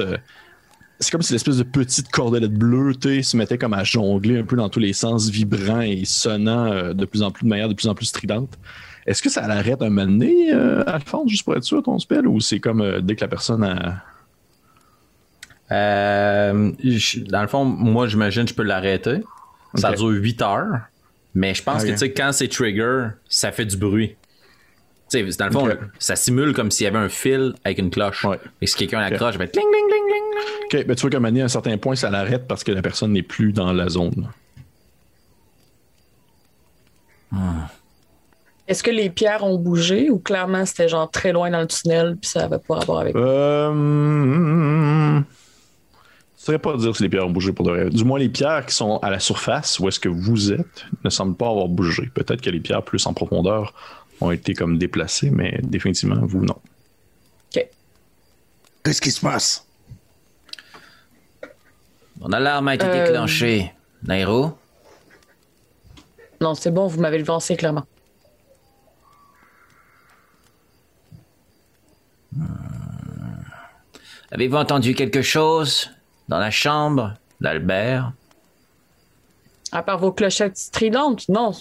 c'est 1.01 1.11
comme 1.11 1.23
si 1.23 1.33
l'espèce 1.33 1.57
de 1.57 1.63
petite 1.63 2.11
cordelette 2.11 2.53
bleue 2.53 2.93
se 3.23 3.37
mettait 3.37 3.57
comme 3.57 3.73
à 3.73 3.85
jongler 3.85 4.39
un 4.39 4.45
peu 4.45 4.57
dans 4.57 4.69
tous 4.69 4.81
les 4.81 4.93
sens, 4.93 5.31
vibrant 5.31 5.81
et 5.81 6.05
sonnant 6.05 6.67
euh, 6.67 6.93
de 6.93 7.07
plus 7.07 7.23
en 7.23 7.31
plus 7.31 7.45
de 7.45 7.49
manière 7.49 7.69
de 7.71 7.75
plus 7.75 7.89
en 7.89 7.95
plus 7.95 8.07
stridente. 8.07 8.59
Est-ce 9.07 9.23
que 9.23 9.29
ça 9.31 9.47
l'arrête 9.47 9.83
un 9.83 9.91
moment 9.91 10.07
donné, 10.07 10.53
euh, 10.53 10.83
Alphonse, 10.87 11.31
juste 11.31 11.45
pour 11.45 11.57
être 11.57 11.65
sûr, 11.65 11.83
ton 11.83 11.99
spell, 11.99 12.27
ou 12.27 12.41
c'est 12.41 12.61
comme 12.61 12.81
euh, 12.81 13.01
dès 13.01 13.17
que 13.17 13.23
la 13.23 13.29
personne 13.29 13.65
a. 13.65 14.05
dans 15.71 17.43
le 17.43 17.49
fond, 17.49 17.65
moi, 17.65 18.07
j'imagine 18.07 18.45
que 18.45 18.51
je 18.51 18.55
peux 18.55 18.63
l'arrêter. 18.63 19.23
Ça 19.75 19.93
dure 19.93 20.09
8 20.09 20.43
heures. 20.43 20.81
Mais 21.35 21.55
je 21.55 21.63
pense 21.63 21.85
que, 21.85 21.91
tu 21.91 21.97
sais, 21.97 22.13
quand 22.13 22.33
c'est 22.33 22.49
trigger, 22.49 23.11
ça 23.29 23.53
fait 23.53 23.65
du 23.65 23.77
bruit 23.77 24.17
dans 25.39 25.47
le 25.47 25.53
fond, 25.53 25.69
ça 25.99 26.17
simule 26.17 26.53
comme 26.53 26.71
s'il 26.71 26.85
y 26.85 26.87
avait 26.87 26.99
un 26.99 27.09
fil 27.09 27.55
avec 27.65 27.79
une 27.79 27.91
cloche. 27.91 28.27
Et 28.61 28.67
si 28.67 28.77
quelqu'un 28.77 29.01
l'accroche, 29.01 29.31
okay. 29.35 29.39
va 29.39 29.45
être 29.45 29.53
cling, 29.53 29.67
cling, 29.71 29.89
cling, 29.89 30.03
cling, 30.09 30.83
OK, 30.83 30.87
ben, 30.87 30.95
tu 30.95 31.01
vois 31.09 31.11
qu'à 31.11 31.45
un 31.45 31.49
certain 31.49 31.79
point, 31.79 31.97
ça 31.97 32.11
l'arrête 32.11 32.47
parce 32.47 32.63
que 32.63 32.73
la 32.73 32.83
personne 32.83 33.13
n'est 33.13 33.23
plus 33.23 33.53
dans 33.53 33.73
la 33.73 33.89
zone. 33.89 34.31
Hmm. 37.33 37.63
Est-ce 38.71 38.85
que 38.85 38.91
les 38.93 39.11
pierres 39.11 39.43
ont 39.43 39.59
bougé 39.59 40.11
ou 40.11 40.21
clairement 40.21 40.65
c'était 40.65 40.89
genre 40.89 41.11
très 41.11 41.33
loin 41.33 41.51
dans 41.51 41.61
le 41.61 41.67
tunnel 41.67 42.17
puis 42.17 42.31
ça 42.31 42.43
n'avait 42.43 42.61
pas 42.61 42.77
rapport 42.77 43.01
avec 43.01 43.17
euh... 43.17 43.73
Je 45.17 45.19
ne 45.19 45.25
saurais 46.37 46.59
pas 46.61 46.77
dire 46.77 46.95
si 46.95 47.03
les 47.03 47.09
pierres 47.09 47.27
ont 47.27 47.31
bougé 47.31 47.53
pour 47.53 47.67
de 47.67 47.73
vrai. 47.73 47.91
Du 47.91 48.05
moins, 48.05 48.21
les 48.21 48.29
pierres 48.29 48.65
qui 48.65 48.75
sont 48.75 48.99
à 48.99 49.11
la 49.11 49.19
surface, 49.19 49.79
où 49.81 49.89
est-ce 49.89 49.99
que 49.99 50.09
vous 50.09 50.53
êtes, 50.53 50.87
ne 51.05 51.11
semblent 51.11 51.37
pas 51.37 51.51
avoir 51.51 51.69
bougé. 51.69 52.09
Peut-être 52.15 52.41
que 52.41 52.49
les 52.49 52.61
pierres 52.61 52.83
plus 52.83 53.05
en 53.07 53.13
profondeur 53.13 53.75
ont 54.23 54.31
été 54.31 54.55
comme 54.55 54.79
déplacés, 54.79 55.31
mais 55.31 55.59
définitivement, 55.63 56.21
vous, 56.23 56.45
non. 56.45 56.57
OK. 57.55 57.67
Qu'est-ce 58.85 59.01
qui 59.03 59.11
se 59.11 59.21
passe? 59.21 59.67
Mon 62.21 62.33
alarme 62.33 62.69
a 62.69 62.77
été 62.77 62.87
euh... 62.87 63.05
déclenchée. 63.05 63.73
Nairo? 64.05 64.57
Non, 66.41 66.55
c'est 66.55 66.71
bon, 66.71 66.87
vous 66.87 67.01
m'avez 67.01 67.19
le 67.19 67.25
lancé 67.25 67.55
clairement. 67.57 67.85
Hmm. 72.33 72.45
Avez-vous 74.33 74.57
entendu 74.57 74.95
quelque 74.95 75.23
chose 75.23 75.91
dans 76.29 76.39
la 76.39 76.51
chambre 76.51 77.15
d'Albert? 77.41 78.13
À 79.73 79.83
part 79.83 79.99
vos 79.99 80.13
clochettes 80.13 80.57
stridentes, 80.57 81.29
non. 81.29 81.53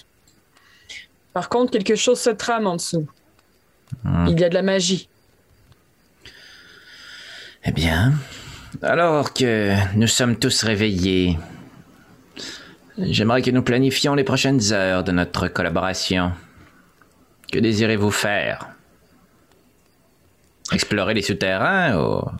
Par 1.32 1.48
contre, 1.48 1.72
quelque 1.72 1.96
chose 1.96 2.20
se 2.20 2.30
trame 2.30 2.66
en 2.66 2.76
dessous. 2.76 3.08
Hmm. 4.04 4.26
Il 4.28 4.38
y 4.38 4.44
a 4.44 4.48
de 4.48 4.54
la 4.54 4.62
magie. 4.62 5.08
Eh 7.64 7.72
bien, 7.72 8.14
alors 8.82 9.34
que 9.34 9.74
nous 9.96 10.06
sommes 10.06 10.36
tous 10.36 10.62
réveillés, 10.62 11.38
j'aimerais 12.96 13.42
que 13.42 13.50
nous 13.50 13.62
planifions 13.62 14.14
les 14.14 14.24
prochaines 14.24 14.72
heures 14.72 15.04
de 15.04 15.12
notre 15.12 15.48
collaboration. 15.48 16.32
Que 17.52 17.58
désirez-vous 17.58 18.10
faire? 18.10 18.70
Explorer 20.72 21.14
les 21.14 21.22
souterrains 21.22 21.98
ou... 21.98 22.30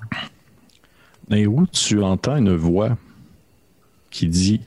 Et 1.33 1.47
où 1.47 1.67
tu 1.67 2.03
entends 2.03 2.37
une 2.37 2.55
voix 2.55 2.97
qui 4.11 4.27
dit 4.27 4.61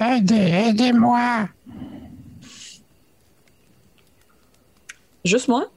Aidez, 0.00 0.34
aidez-moi 0.34 1.48
Juste 5.24 5.48
moi? 5.48 5.70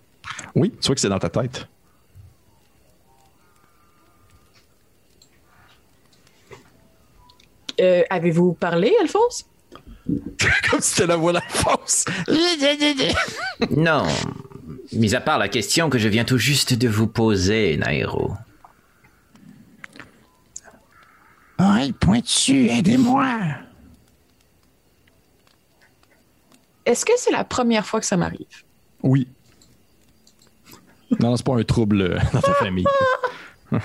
Oui, 0.56 0.72
tu 0.80 0.88
vois 0.88 0.96
que 0.96 1.02
c'est 1.02 1.10
dans 1.10 1.20
ta 1.20 1.30
tête. 1.30 1.68
Euh, 7.80 8.04
avez-vous 8.10 8.54
parlé, 8.54 8.94
Alphonse? 9.02 9.46
Comme 10.70 10.82
si 10.82 10.92
c'était 10.92 11.08
la 11.08 11.16
voix 11.16 11.34
d'Alphonse. 11.34 12.06
non. 13.72 14.06
Mis 14.94 15.16
à 15.16 15.22
part 15.22 15.38
la 15.38 15.48
question 15.48 15.90
que 15.90 15.98
je 15.98 16.08
viens 16.10 16.26
tout 16.26 16.38
juste 16.38 16.74
de 16.74 16.88
vous 16.88 17.08
poser, 17.08 17.78
Nairo. 17.78 18.34
Oreille 21.58 21.94
pointue, 21.94 22.68
aidez-moi. 22.70 23.28
Est-ce 26.86 27.06
que 27.06 27.14
c'est 27.18 27.32
la 27.32 27.44
première 27.44 27.86
fois 27.86 28.00
que 28.00 28.06
ça 28.06 28.18
m'arrive? 28.18 28.64
Oui. 29.04 29.28
Non, 31.20 31.36
c'est 31.36 31.46
pas 31.46 31.56
un 31.56 31.64
trouble 31.64 32.02
euh, 32.02 32.20
dans 32.34 32.42
ta 32.42 32.54
famille. 32.56 32.86
je 33.72 33.80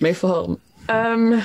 m'informe. 0.00 0.58
Euh, 0.90 1.38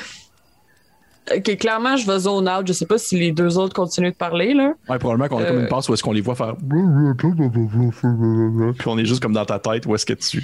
ok, 1.29 1.57
clairement, 1.57 1.97
je 1.97 2.05
vais 2.05 2.19
zone 2.19 2.49
out. 2.49 2.67
Je 2.67 2.73
sais 2.73 2.85
pas 2.85 2.97
si 2.97 3.19
les 3.19 3.31
deux 3.31 3.57
autres 3.57 3.73
continuent 3.73 4.11
de 4.11 4.15
parler, 4.15 4.53
là. 4.53 4.73
Ouais, 4.89 4.97
probablement 4.97 5.27
qu'on 5.27 5.39
a 5.39 5.45
comme 5.45 5.59
une 5.59 5.65
euh, 5.65 5.69
passe 5.69 5.89
où 5.89 5.93
est-ce 5.93 6.03
qu'on 6.03 6.11
les 6.11 6.21
voit 6.21 6.35
faire. 6.35 6.55
Puis 8.77 8.87
on 8.87 8.97
est 8.97 9.05
juste 9.05 9.21
comme 9.21 9.33
dans 9.33 9.45
ta 9.45 9.59
tête 9.59 9.85
où 9.85 9.95
est-ce 9.95 10.05
que 10.05 10.13
tu 10.13 10.43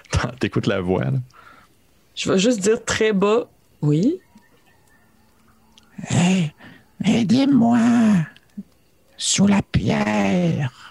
écoutes 0.42 0.66
la 0.66 0.80
voix, 0.80 1.04
là. 1.04 1.18
Je 2.14 2.30
vais 2.30 2.38
juste 2.38 2.60
dire 2.60 2.84
très 2.84 3.12
bas, 3.12 3.48
oui. 3.80 4.20
Hey, 6.08 6.52
aidez-moi 7.04 7.78
sous 9.16 9.46
la 9.46 9.62
pierre. 9.62 10.89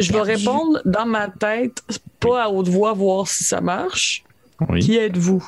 Je 0.00 0.12
vais 0.12 0.22
répondre 0.22 0.80
dans 0.84 1.06
ma 1.06 1.28
tête, 1.28 1.82
pas 2.20 2.44
à 2.44 2.48
haute 2.48 2.68
voix, 2.68 2.92
voir 2.92 3.26
si 3.26 3.44
ça 3.44 3.60
marche. 3.60 4.24
Oui. 4.68 4.80
Qui 4.80 4.96
êtes-vous? 4.96 5.46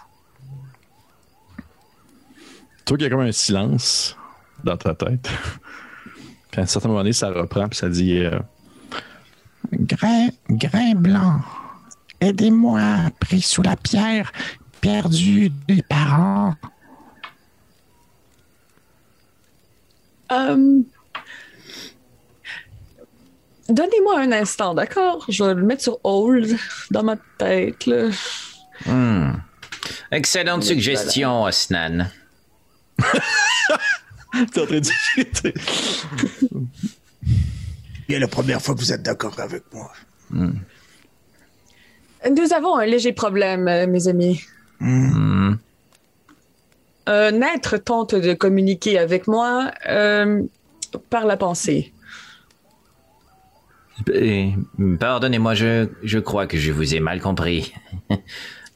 Toi, 2.85 2.97
il 2.99 3.03
y 3.03 3.07
a 3.07 3.11
comme 3.11 3.21
un 3.21 3.33
silence 3.33 4.17
dans 4.65 4.77
ta 4.77 4.95
tête. 4.95 5.29
Puis 6.51 6.61
à 6.61 6.65
un 6.65 6.67
certain 6.67 6.89
moment 6.89 7.01
donné, 7.01 7.13
ça 7.13 7.31
reprend, 7.31 7.69
puis 7.69 7.77
ça 7.79 7.91
dit 7.91 8.17
euh, 8.21 8.39
Grain, 9.73 10.29
grain 10.49 10.95
blanc, 10.95 11.41
aidez-moi, 12.21 12.81
pris 13.21 13.43
sous 13.43 13.61
la 13.61 13.77
pierre, 13.77 14.33
perdu 14.81 15.51
des 15.69 15.83
parents. 15.83 16.55
Euh, 20.33 20.81
Donnez-moi 23.69 24.21
un 24.21 24.33
instant, 24.33 24.75
d'accord? 24.75 25.25
Je 25.29 25.45
vais 25.45 25.55
le 25.55 25.63
mettre 25.63 25.83
sur 25.83 25.99
hold 26.05 26.57
dans 26.91 27.03
ma 27.03 27.17
tête. 27.37 27.85
Là. 27.87 28.09
Hmm. 28.87 29.33
Excellente 30.11 30.63
suggestion, 30.63 31.43
Osnan. 31.43 32.11
T'es 34.53 34.61
en 34.61 34.67
train 34.67 34.81
de. 34.81 34.89
C'est 38.09 38.19
la 38.19 38.29
première 38.29 38.63
fois 38.63 38.75
que 38.75 38.81
vous 38.81 38.93
êtes 38.93 39.03
d'accord 39.03 39.39
avec 39.39 39.65
moi. 39.73 39.93
Nous 40.31 40.53
avons 42.55 42.77
un 42.77 42.87
léger 42.87 43.13
problème, 43.13 43.69
euh, 43.69 43.87
mes 43.87 44.09
amis. 44.09 44.41
Hmm. 44.81 45.55
Un 47.07 47.43
être 47.43 47.77
tente 47.77 48.15
de 48.15 48.33
communiquer 48.35 48.99
avec 48.99 49.29
moi 49.29 49.71
euh, 49.89 50.43
par 51.11 51.27
la 51.27 51.37
pensée. 51.37 51.93
Pardonnez-moi, 55.01 55.55
je, 55.55 55.89
je 56.03 56.19
crois 56.19 56.47
que 56.47 56.57
je 56.57 56.73
vous 56.73 56.95
ai 56.95 57.01
mal 57.01 57.21
compris. 57.21 57.73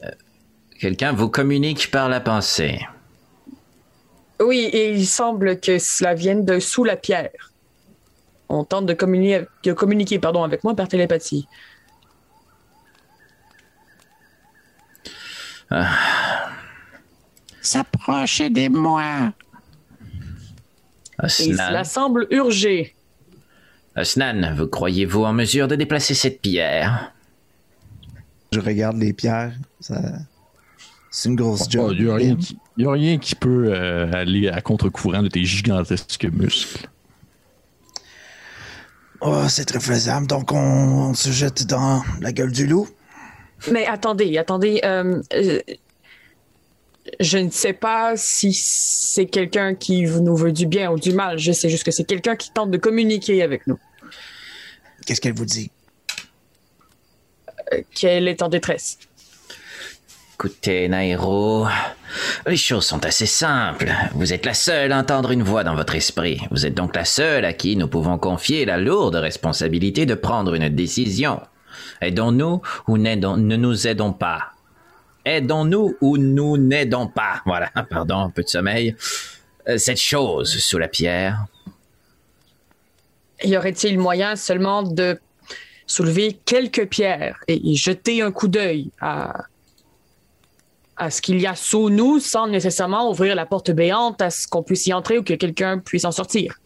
Euh, 0.04 0.10
Quelqu'un 0.80 1.12
vous 1.12 1.28
communique 1.28 1.92
par 1.92 2.08
la 2.08 2.18
pensée. 2.18 2.80
Oui, 4.40 4.68
et 4.72 4.90
il 4.90 5.06
semble 5.06 5.60
que 5.60 5.78
cela 5.78 6.14
vienne 6.14 6.44
de 6.44 6.58
sous 6.58 6.82
la 6.82 6.96
pierre. 6.96 7.52
On 8.48 8.64
tente 8.64 8.86
de 8.86 8.94
communiquer, 8.94 9.46
de 9.62 9.72
communiquer 9.72 10.18
pardon, 10.18 10.42
avec 10.42 10.64
moi 10.64 10.74
par 10.74 10.88
télépathie. 10.88 11.46
S'approche, 17.60 18.40
aidez-moi. 18.40 19.32
Et 21.22 21.28
cela 21.28 21.68
Osnan, 21.68 21.84
semble 21.84 22.26
urger. 22.30 22.94
Osnan, 23.96 24.54
vous 24.56 24.66
croyez-vous 24.66 25.24
en 25.24 25.32
mesure 25.32 25.68
de 25.68 25.76
déplacer 25.76 26.14
cette 26.14 26.40
pierre? 26.40 27.12
Je 28.52 28.60
regarde 28.60 28.96
les 28.98 29.12
pierres. 29.12 29.52
Ça... 29.80 30.00
C'est 31.10 31.28
une 31.28 31.36
grosse 31.36 31.68
job. 31.68 31.92
Il 31.98 32.04
n'y 32.06 32.10
a, 32.10 32.14
rien 32.14 32.36
qui- 32.36 32.58
y 32.78 32.86
a 32.86 32.90
rien 32.90 33.18
qui 33.18 33.34
peut 33.34 33.66
euh, 33.74 34.10
aller 34.14 34.48
à 34.48 34.62
contre-courant 34.62 35.22
de 35.22 35.28
tes 35.28 35.44
gigantesques 35.44 36.24
muscles. 36.24 36.88
Oh, 39.20 39.44
c'est 39.48 39.66
très 39.66 39.78
faisable. 39.78 40.26
Donc, 40.26 40.52
on, 40.52 40.56
on 41.10 41.14
se 41.14 41.30
jette 41.30 41.66
dans 41.66 42.02
la 42.20 42.32
gueule 42.32 42.50
du 42.50 42.66
loup. 42.66 42.88
Mais 43.70 43.86
attendez, 43.86 44.38
attendez. 44.38 44.80
euh, 44.84 45.20
euh, 45.34 45.60
je 47.20 47.38
ne 47.38 47.50
sais 47.50 47.72
pas 47.72 48.14
si 48.16 48.52
c'est 48.52 49.26
quelqu'un 49.26 49.74
qui 49.74 50.02
nous 50.02 50.36
veut 50.36 50.52
du 50.52 50.66
bien 50.66 50.90
ou 50.90 50.98
du 50.98 51.12
mal. 51.12 51.38
Je 51.38 51.52
sais 51.52 51.68
juste 51.68 51.84
que 51.84 51.90
c'est 51.90 52.04
quelqu'un 52.04 52.36
qui 52.36 52.50
tente 52.52 52.70
de 52.70 52.78
communiquer 52.78 53.42
avec 53.42 53.66
nous, 53.66 53.78
Qu'est-ce 55.06 55.20
qu'elle 55.20 55.34
vous 55.34 55.44
dit? 55.44 55.70
euh, 57.72 57.80
qu'elle 57.94 58.28
est 58.28 58.42
en 58.42 58.48
détresse. 58.48 58.98
Écoutez, 60.34 60.88
Nairo, 60.88 61.66
les 62.46 62.56
choses 62.56 62.84
sont 62.84 63.04
assez 63.04 63.26
simples. 63.26 63.92
Vous 64.14 64.32
êtes 64.32 64.44
la 64.44 64.54
seule 64.54 64.90
à 64.90 64.98
entendre 64.98 65.30
une 65.30 65.44
voix 65.44 65.62
dans 65.62 65.76
votre 65.76 65.94
esprit. 65.94 66.40
Vous 66.50 66.66
êtes 66.66 66.74
donc 66.74 66.96
la 66.96 67.04
seule 67.04 67.44
à 67.44 67.52
qui 67.52 67.76
nous 67.76 67.86
pouvons 67.86 68.18
confier 68.18 68.64
la 68.64 68.76
lourde 68.78 69.14
responsabilité 69.14 70.04
de 70.04 70.14
prendre 70.14 70.54
une 70.54 70.68
décision. 70.68 71.40
Aidons-nous 72.00 72.60
ou 72.88 72.98
ne 72.98 73.56
nous 73.56 73.86
aidons 73.86 74.12
pas. 74.12 74.51
Aidons-nous 75.24 75.96
ou 76.00 76.16
nous 76.18 76.56
n'aidons 76.56 77.06
pas. 77.06 77.42
Voilà, 77.46 77.70
pardon, 77.90 78.18
un 78.18 78.30
peu 78.30 78.42
de 78.42 78.48
sommeil. 78.48 78.96
Euh, 79.68 79.78
Cette 79.78 80.00
chose 80.00 80.58
sous 80.58 80.78
la 80.78 80.88
pierre. 80.88 81.46
Y 83.44 83.56
aurait-il 83.56 83.98
moyen 83.98 84.36
seulement 84.36 84.82
de 84.82 85.18
soulever 85.86 86.38
quelques 86.44 86.86
pierres 86.88 87.38
et 87.48 87.56
y 87.56 87.76
jeter 87.76 88.22
un 88.22 88.30
coup 88.30 88.48
d'œil 88.48 88.90
à, 89.00 89.44
à 90.96 91.10
ce 91.10 91.20
qu'il 91.20 91.40
y 91.40 91.46
a 91.46 91.54
sous 91.56 91.90
nous 91.90 92.20
sans 92.20 92.46
nécessairement 92.46 93.10
ouvrir 93.10 93.34
la 93.34 93.46
porte 93.46 93.70
béante 93.72 94.22
à 94.22 94.30
ce 94.30 94.46
qu'on 94.46 94.62
puisse 94.62 94.86
y 94.86 94.92
entrer 94.92 95.18
ou 95.18 95.22
que 95.24 95.34
quelqu'un 95.34 95.78
puisse 95.78 96.04
en 96.04 96.12
sortir? 96.12 96.58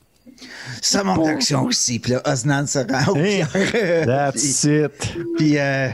Ça 0.83 1.03
manque 1.03 1.25
d'action 1.25 1.65
aussi. 1.65 1.99
Puis 1.99 2.13
là, 2.13 2.21
Osnan 2.27 2.67
se 2.67 2.81
rend 2.81 3.13
aux 3.13 3.17
Hey, 3.17 3.43
pierres. 3.45 4.07
That's 4.07 4.65
it. 4.65 5.15
Puis, 5.39 5.59
euh, 5.59 5.89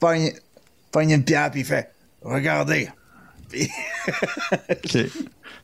pogne, 0.00 0.32
pogne 0.90 1.10
une 1.12 1.24
pierre, 1.24 1.50
puis 1.52 1.60
il 1.60 1.66
fait 1.66 1.88
Regardez. 2.26 2.88
Puis. 3.50 3.70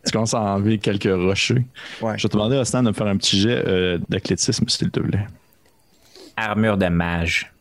Tu 0.05 0.11
commences 0.11 0.35
à 0.35 0.41
enlever 0.41 0.79
quelques 0.79 1.05
rochers. 1.05 1.65
ouais. 2.01 2.19
Je 2.19 2.25
vais 2.25 2.29
te 2.29 2.33
demander 2.33 2.57
à 2.57 2.65
Stan 2.65 2.83
de 2.83 2.89
me 2.89 2.93
faire 2.93 3.07
un 3.07 3.17
petit 3.17 3.39
jet 3.41 3.63
euh, 3.69 3.99
d'athlétisme, 4.09 4.69
s'il 4.69 4.91
te 4.91 4.99
plaît. 4.99 5.29
Armure 6.37 6.77
de 6.77 6.89
mage. 6.89 7.53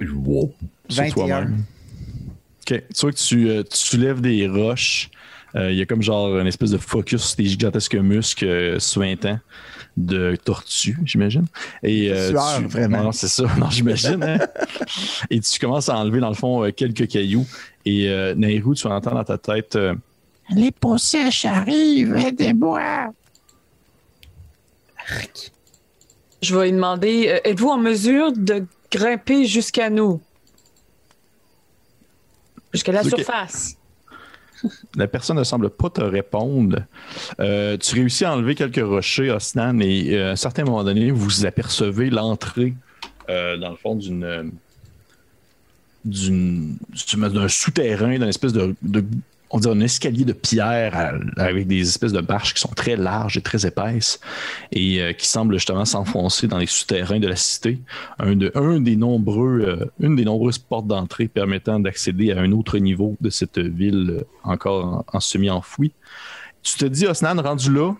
Sur 0.00 0.48
21. 0.88 1.10
toi-même. 1.12 1.64
Ok. 2.62 2.82
Tu 2.94 3.00
vois 3.02 3.12
que 3.12 3.16
tu, 3.18 3.50
euh, 3.50 3.62
tu 3.62 3.76
soulèves 3.76 4.20
des 4.22 4.48
roches. 4.48 5.10
Euh, 5.56 5.70
Il 5.72 5.78
y 5.78 5.82
a 5.82 5.86
comme 5.86 6.00
genre 6.02 6.38
une 6.38 6.46
espèce 6.46 6.70
de 6.70 6.78
focus 6.78 7.22
sur 7.22 7.36
tes 7.36 7.44
gigantesques 7.44 7.96
muscles 7.96 8.46
euh, 8.46 8.78
suintants 8.78 9.40
de 9.96 10.36
tortue, 10.36 10.96
j'imagine. 11.04 11.44
Et 11.82 12.10
euh, 12.10 12.30
Sueur, 12.30 12.58
tu- 12.58 12.66
vraiment. 12.66 13.02
Non, 13.04 13.12
c'est 13.12 13.28
ça. 13.28 13.44
Non, 13.58 13.68
j'imagine. 13.70 14.22
hein. 14.22 14.38
Et 15.30 15.40
tu 15.40 15.58
commences 15.58 15.88
à 15.88 15.96
enlever 15.96 16.20
dans 16.20 16.28
le 16.28 16.34
fond 16.34 16.64
euh, 16.64 16.70
quelques 16.72 17.06
cailloux. 17.08 17.46
Et 17.84 18.08
euh, 18.08 18.34
Nairou, 18.34 18.74
tu 18.74 18.86
entends 18.86 19.14
dans 19.14 19.24
ta 19.24 19.38
tête. 19.38 19.76
euh, 19.76 19.94
Les 20.54 20.70
peaux 20.70 20.98
sèches 20.98 21.44
arrivent, 21.44 22.16
aidez-moi. 22.16 23.12
Je 26.42 26.56
vais 26.56 26.66
lui 26.66 26.72
demander 26.72 27.28
euh, 27.28 27.40
êtes-vous 27.48 27.68
en 27.68 27.78
mesure 27.78 28.32
de 28.32 28.64
grimper 28.90 29.44
jusqu'à 29.44 29.90
nous? 29.90 30.20
Jusqu'à 32.72 32.92
la 32.92 33.02
surface. 33.02 33.76
La 34.96 35.06
personne 35.08 35.38
ne 35.38 35.44
semble 35.44 35.70
pas 35.70 35.90
te 35.90 36.00
répondre. 36.02 36.78
Euh, 37.40 37.76
tu 37.76 37.94
réussis 37.94 38.24
à 38.24 38.34
enlever 38.34 38.54
quelques 38.54 38.84
rochers, 38.84 39.30
Osnan, 39.30 39.80
et 39.80 40.16
euh, 40.16 40.28
à 40.28 40.32
un 40.32 40.36
certain 40.36 40.64
moment 40.64 40.84
donné, 40.84 41.10
vous 41.10 41.46
apercevez 41.46 42.10
l'entrée, 42.10 42.74
euh, 43.28 43.56
dans 43.56 43.70
le 43.70 43.76
fond, 43.76 43.94
d'une. 43.96 44.52
d'une 46.04 46.76
d'un 47.32 47.48
souterrain, 47.48 48.12
d'une 48.12 48.22
espèce 48.24 48.52
de- 48.52 48.74
on 49.50 49.58
dirait 49.58 49.74
un 49.74 49.80
escalier 49.80 50.24
de 50.24 50.32
pierre 50.32 51.18
avec 51.36 51.66
des 51.66 51.80
espèces 51.80 52.12
de 52.12 52.20
marches 52.20 52.54
qui 52.54 52.60
sont 52.60 52.68
très 52.68 52.96
larges 52.96 53.36
et 53.36 53.42
très 53.42 53.66
épaisses 53.66 54.20
et 54.70 55.02
euh, 55.02 55.12
qui 55.12 55.26
semblent 55.26 55.54
justement 55.54 55.84
s'enfoncer 55.84 56.46
dans 56.46 56.58
les 56.58 56.66
souterrains 56.66 57.18
de 57.18 57.26
la 57.26 57.36
cité. 57.36 57.80
Un, 58.20 58.36
de, 58.36 58.52
un 58.54 58.80
des 58.80 58.94
nombreux, 58.94 59.60
euh, 59.60 59.84
une 59.98 60.14
des 60.14 60.24
nombreuses 60.24 60.58
portes 60.58 60.86
d'entrée 60.86 61.26
permettant 61.26 61.80
d'accéder 61.80 62.30
à 62.30 62.40
un 62.40 62.52
autre 62.52 62.78
niveau 62.78 63.16
de 63.20 63.28
cette 63.28 63.58
ville 63.58 64.18
euh, 64.20 64.24
encore 64.44 64.84
en, 64.84 65.16
en 65.16 65.20
semi-enfouie. 65.20 65.92
Tu 66.62 66.76
te 66.76 66.84
dis, 66.84 67.06
Osnan, 67.06 67.40
rendu 67.42 67.72
là, 67.72 67.94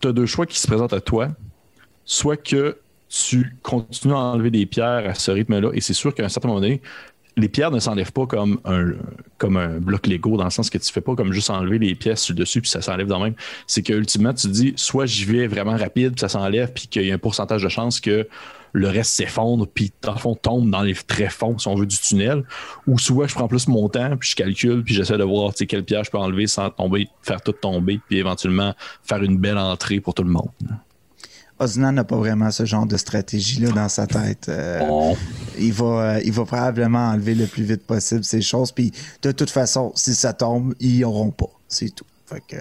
tu 0.00 0.08
as 0.08 0.12
deux 0.12 0.26
choix 0.26 0.46
qui 0.46 0.58
se 0.58 0.66
présentent 0.66 0.92
à 0.92 1.00
toi. 1.00 1.28
Soit 2.04 2.36
que 2.36 2.78
tu 3.08 3.56
continues 3.62 4.14
à 4.14 4.18
enlever 4.18 4.50
des 4.50 4.64
pierres 4.64 5.08
à 5.10 5.14
ce 5.14 5.30
rythme-là, 5.30 5.70
et 5.74 5.80
c'est 5.80 5.92
sûr 5.92 6.14
qu'à 6.14 6.24
un 6.24 6.28
certain 6.28 6.48
moment 6.48 6.60
donné, 6.60 6.80
les 7.36 7.48
pierres 7.48 7.70
ne 7.70 7.78
s'enlèvent 7.78 8.12
pas 8.12 8.26
comme 8.26 8.60
un, 8.64 9.78
bloc 9.80 10.06
Lego, 10.06 10.36
dans 10.36 10.44
le 10.44 10.50
sens 10.50 10.70
que 10.70 10.78
tu 10.78 10.92
fais 10.92 11.00
pas 11.00 11.14
comme 11.14 11.32
juste 11.32 11.50
enlever 11.50 11.78
les 11.78 11.94
pièces 11.94 12.20
sur 12.20 12.34
le 12.34 12.40
dessus 12.40 12.60
puis 12.60 12.70
ça 12.70 12.82
s'enlève 12.82 13.06
dans 13.06 13.20
même. 13.20 13.34
C'est 13.66 13.82
que 13.82 13.92
ultimement, 13.92 14.34
tu 14.34 14.48
dis, 14.48 14.74
soit 14.76 15.06
j'y 15.06 15.24
vais 15.24 15.46
vraiment 15.46 15.76
rapide, 15.76 16.12
puis 16.12 16.20
ça 16.20 16.28
s'enlève, 16.28 16.72
puis 16.72 16.86
qu'il 16.86 17.06
y 17.06 17.10
a 17.10 17.14
un 17.14 17.18
pourcentage 17.18 17.62
de 17.62 17.68
chance 17.68 18.00
que 18.00 18.28
le 18.72 18.88
reste 18.88 19.12
s'effondre, 19.12 19.66
puis 19.66 19.92
dans 20.00 20.12
le 20.12 20.18
fond 20.18 20.34
tombe 20.34 20.70
dans 20.70 20.82
les 20.82 20.94
très 20.94 21.28
fonds, 21.28 21.58
si 21.58 21.68
on 21.68 21.74
veut, 21.74 21.86
du 21.86 21.98
tunnel, 21.98 22.44
ou 22.86 22.98
soit 22.98 23.26
je 23.26 23.34
prends 23.34 23.48
plus 23.48 23.68
mon 23.68 23.88
temps, 23.88 24.16
puis 24.16 24.30
je 24.30 24.36
calcule, 24.36 24.82
puis 24.82 24.94
j'essaie 24.94 25.18
de 25.18 25.24
voir 25.24 25.52
quelle 25.54 25.84
pierre 25.84 26.04
je 26.04 26.10
peux 26.10 26.18
enlever 26.18 26.46
sans 26.46 26.70
tomber, 26.70 27.08
faire 27.22 27.42
tout 27.42 27.52
tomber, 27.52 28.00
puis 28.08 28.18
éventuellement 28.18 28.74
faire 29.02 29.22
une 29.22 29.36
belle 29.36 29.58
entrée 29.58 30.00
pour 30.00 30.14
tout 30.14 30.24
le 30.24 30.30
monde. 30.30 30.48
Osnan 31.62 31.92
n'a 31.92 32.04
pas 32.04 32.16
vraiment 32.16 32.50
ce 32.50 32.64
genre 32.64 32.86
de 32.86 32.96
stratégie-là 32.96 33.70
dans 33.70 33.88
sa 33.88 34.06
tête. 34.06 34.48
Euh, 34.48 35.14
il, 35.58 35.72
va, 35.72 36.20
il 36.20 36.32
va 36.32 36.44
probablement 36.44 37.10
enlever 37.10 37.34
le 37.34 37.46
plus 37.46 37.62
vite 37.62 37.86
possible 37.86 38.24
ces 38.24 38.42
choses. 38.42 38.72
Puis 38.72 38.92
de 39.22 39.32
toute 39.32 39.50
façon, 39.50 39.92
si 39.94 40.14
ça 40.14 40.32
tombe, 40.32 40.74
ils 40.80 40.96
n'y 40.96 41.04
auront 41.04 41.30
pas. 41.30 41.50
C'est 41.68 41.94
tout. 41.94 42.06
Fait 42.26 42.42
que. 42.46 42.56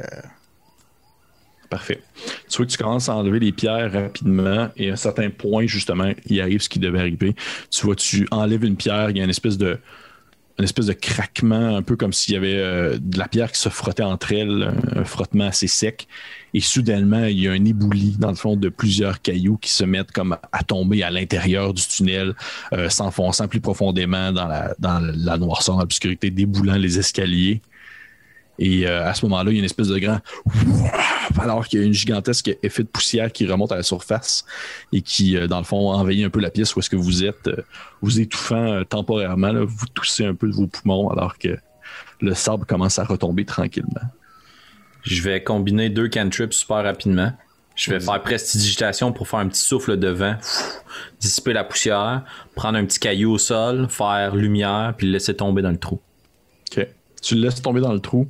Parfait. 1.69 2.01
Tu 2.49 2.57
vois 2.57 2.65
que 2.65 2.71
tu 2.71 2.77
commences 2.77 3.07
à 3.07 3.15
enlever 3.15 3.39
les 3.39 3.53
pierres 3.53 3.91
rapidement 3.93 4.69
et 4.75 4.89
à 4.89 4.93
un 4.93 4.97
certain 4.97 5.29
point, 5.29 5.65
justement, 5.67 6.11
il 6.25 6.41
arrive 6.41 6.61
ce 6.61 6.69
qui 6.69 6.79
devait 6.79 6.99
arriver. 6.99 7.33
Tu 7.69 7.85
vois, 7.85 7.95
tu 7.95 8.27
enlèves 8.29 8.65
une 8.65 8.75
pierre, 8.75 9.09
il 9.09 9.17
y 9.17 9.21
a 9.21 9.23
une 9.23 9.29
espèce 9.29 9.57
de, 9.57 9.79
une 10.57 10.65
espèce 10.65 10.87
de 10.87 10.93
craquement, 10.93 11.75
un 11.75 11.81
peu 11.81 11.95
comme 11.95 12.13
s'il 12.13 12.33
y 12.33 12.37
avait 12.37 12.57
euh, 12.57 12.97
de 12.99 13.17
la 13.17 13.27
pierre 13.27 13.51
qui 13.51 13.59
se 13.59 13.69
frottait 13.69 14.03
entre 14.03 14.31
elles, 14.33 14.73
un 14.95 15.03
frottement 15.03 15.45
assez 15.47 15.67
sec. 15.67 16.07
Et 16.53 16.59
soudainement, 16.59 17.25
il 17.25 17.39
y 17.39 17.47
a 17.47 17.51
un 17.51 17.65
éboulis, 17.65 18.17
dans 18.19 18.29
le 18.29 18.35
fond, 18.35 18.55
de 18.55 18.69
plusieurs 18.69 19.21
cailloux 19.21 19.57
qui 19.57 19.71
se 19.71 19.83
mettent 19.83 20.11
comme 20.11 20.37
à 20.51 20.63
tomber 20.63 21.03
à 21.03 21.09
l'intérieur 21.09 21.73
du 21.73 21.81
tunnel, 21.81 22.35
euh, 22.73 22.89
s'enfonçant 22.89 23.47
plus 23.47 23.61
profondément 23.61 24.31
dans 24.31 24.47
la, 24.47 24.75
dans 24.79 24.99
la 24.99 25.37
noirceur, 25.37 25.79
l'obscurité, 25.79 26.29
déboulant 26.29 26.75
les 26.75 26.99
escaliers. 26.99 27.61
Et 28.61 28.87
euh, 28.87 29.03
à 29.03 29.15
ce 29.15 29.25
moment-là, 29.25 29.49
il 29.49 29.55
y 29.55 29.57
a 29.57 29.59
une 29.59 29.65
espèce 29.65 29.87
de 29.87 29.97
grand. 29.97 30.19
Alors 31.39 31.67
qu'il 31.67 31.79
y 31.79 31.83
a 31.83 31.85
une 31.85 31.93
gigantesque 31.93 32.55
effet 32.61 32.83
de 32.83 32.87
poussière 32.87 33.31
qui 33.31 33.47
remonte 33.47 33.71
à 33.71 33.75
la 33.75 33.81
surface 33.81 34.45
et 34.93 35.01
qui, 35.01 35.35
euh, 35.35 35.47
dans 35.47 35.57
le 35.57 35.63
fond, 35.63 35.91
envahit 35.91 36.23
un 36.23 36.29
peu 36.29 36.39
la 36.39 36.51
pièce 36.51 36.75
où 36.75 36.79
est-ce 36.79 36.89
que 36.91 36.95
vous 36.95 37.25
êtes, 37.25 37.47
euh, 37.47 37.63
vous 38.03 38.19
étouffant 38.19 38.83
temporairement. 38.83 39.65
vous 39.65 39.87
toussez 39.87 40.25
un 40.25 40.35
peu 40.35 40.47
de 40.47 40.53
vos 40.53 40.67
poumons 40.67 41.09
alors 41.09 41.39
que 41.39 41.57
le 42.21 42.35
sable 42.35 42.65
commence 42.65 42.99
à 42.99 43.03
retomber 43.03 43.45
tranquillement. 43.45 44.01
Je 45.01 45.23
vais 45.23 45.41
combiner 45.41 45.89
deux 45.89 46.07
cantrips 46.07 46.53
super 46.53 46.83
rapidement. 46.83 47.33
Je 47.75 47.89
vais 47.89 47.99
faire 47.99 48.21
prestidigitation 48.21 49.11
pour 49.11 49.27
faire 49.27 49.39
un 49.39 49.47
petit 49.47 49.61
souffle 49.61 49.97
de 49.97 50.09
vent, 50.09 50.35
dissiper 51.19 51.53
la 51.53 51.63
poussière, 51.63 52.25
prendre 52.53 52.77
un 52.77 52.85
petit 52.85 52.99
caillou 52.99 53.31
au 53.31 53.37
sol, 53.39 53.87
faire 53.89 54.35
lumière, 54.35 54.93
puis 54.95 55.07
le 55.07 55.13
laisser 55.13 55.35
tomber 55.35 55.63
dans 55.63 55.71
le 55.71 55.79
trou. 55.79 55.99
OK. 56.71 56.87
Tu 57.21 57.35
le 57.35 57.41
laisses 57.41 57.61
tomber 57.61 57.81
dans 57.81 57.93
le 57.93 57.99
trou. 57.99 58.27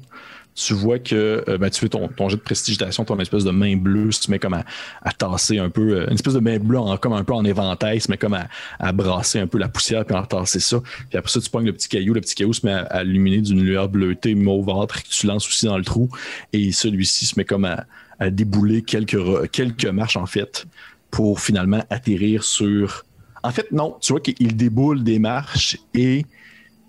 Tu 0.54 0.74
vois 0.74 1.00
que 1.00 1.44
euh, 1.48 1.58
ben, 1.58 1.70
tu 1.70 1.80
fais 1.80 1.88
ton, 1.88 2.10
ton 2.10 2.28
jet 2.28 2.36
de 2.36 2.42
prestigitation, 2.42 3.06
ton 3.06 3.18
espèce 3.20 3.46
de 3.46 3.52
main 3.52 3.78
bleue 3.78 4.12
se 4.12 4.30
met 4.30 4.38
comme 4.38 4.54
à, 4.54 5.12
tasser 5.14 5.60
un 5.60 5.70
peu, 5.70 5.94
euh, 5.94 6.08
une 6.08 6.16
espèce 6.16 6.34
de 6.34 6.39
main 6.39 6.60
bleue 6.60 6.78
en, 6.78 6.98
comme 6.98 7.14
un 7.14 7.24
peu 7.24 7.34
en 7.34 7.46
éventail, 7.46 8.02
se 8.02 8.12
met 8.12 8.18
comme 8.18 8.38
à, 8.80 8.92
brasser 8.92 9.39
un 9.39 9.48
peu 9.48 9.58
la 9.58 9.70
poussière 9.70 10.06
puis 10.06 10.16
à 10.16 10.24
tasser 10.24 10.60
ça. 10.60 10.82
Puis 11.10 11.18
après 11.18 11.32
ça, 11.32 11.39
tu 11.39 11.50
pognes 11.50 11.68
le 11.68 11.74
petit 11.74 11.88
caillou, 11.88 12.14
le 12.14 12.20
petit 12.20 12.36
caillou 12.36 12.52
se 12.52 12.66
met 12.66 12.74
à, 12.74 13.04
illuminer 13.04 13.39
d'une 13.39 13.64
lueur 13.64 13.88
bleutée 13.88 14.36
mauvâtre 14.36 15.02
que 15.02 15.08
tu 15.08 15.26
lances 15.26 15.48
aussi 15.48 15.68
dans 15.68 15.78
le 15.78 15.86
trou 15.86 16.10
et 16.52 16.74
celui-ci 16.74 17.28
se 17.28 17.36
met 17.38 17.46
comme 17.46 17.66
à, 17.66 17.86
débouler 18.30 18.84
quelques, 18.84 19.50
quelques 19.52 19.86
marches 19.86 20.18
en 20.18 20.28
fait 20.28 20.68
pour 21.10 21.39
finalement 21.39 21.84
atterrir 21.89 22.44
sur. 22.44 23.06
En 23.42 23.52
fait, 23.52 23.72
non, 23.72 23.98
tu 24.00 24.14
vois 24.14 24.20
qu'il 24.20 24.56
déboule 24.56 25.04
des 25.04 25.18
marches 25.18 25.78
et 25.96 26.26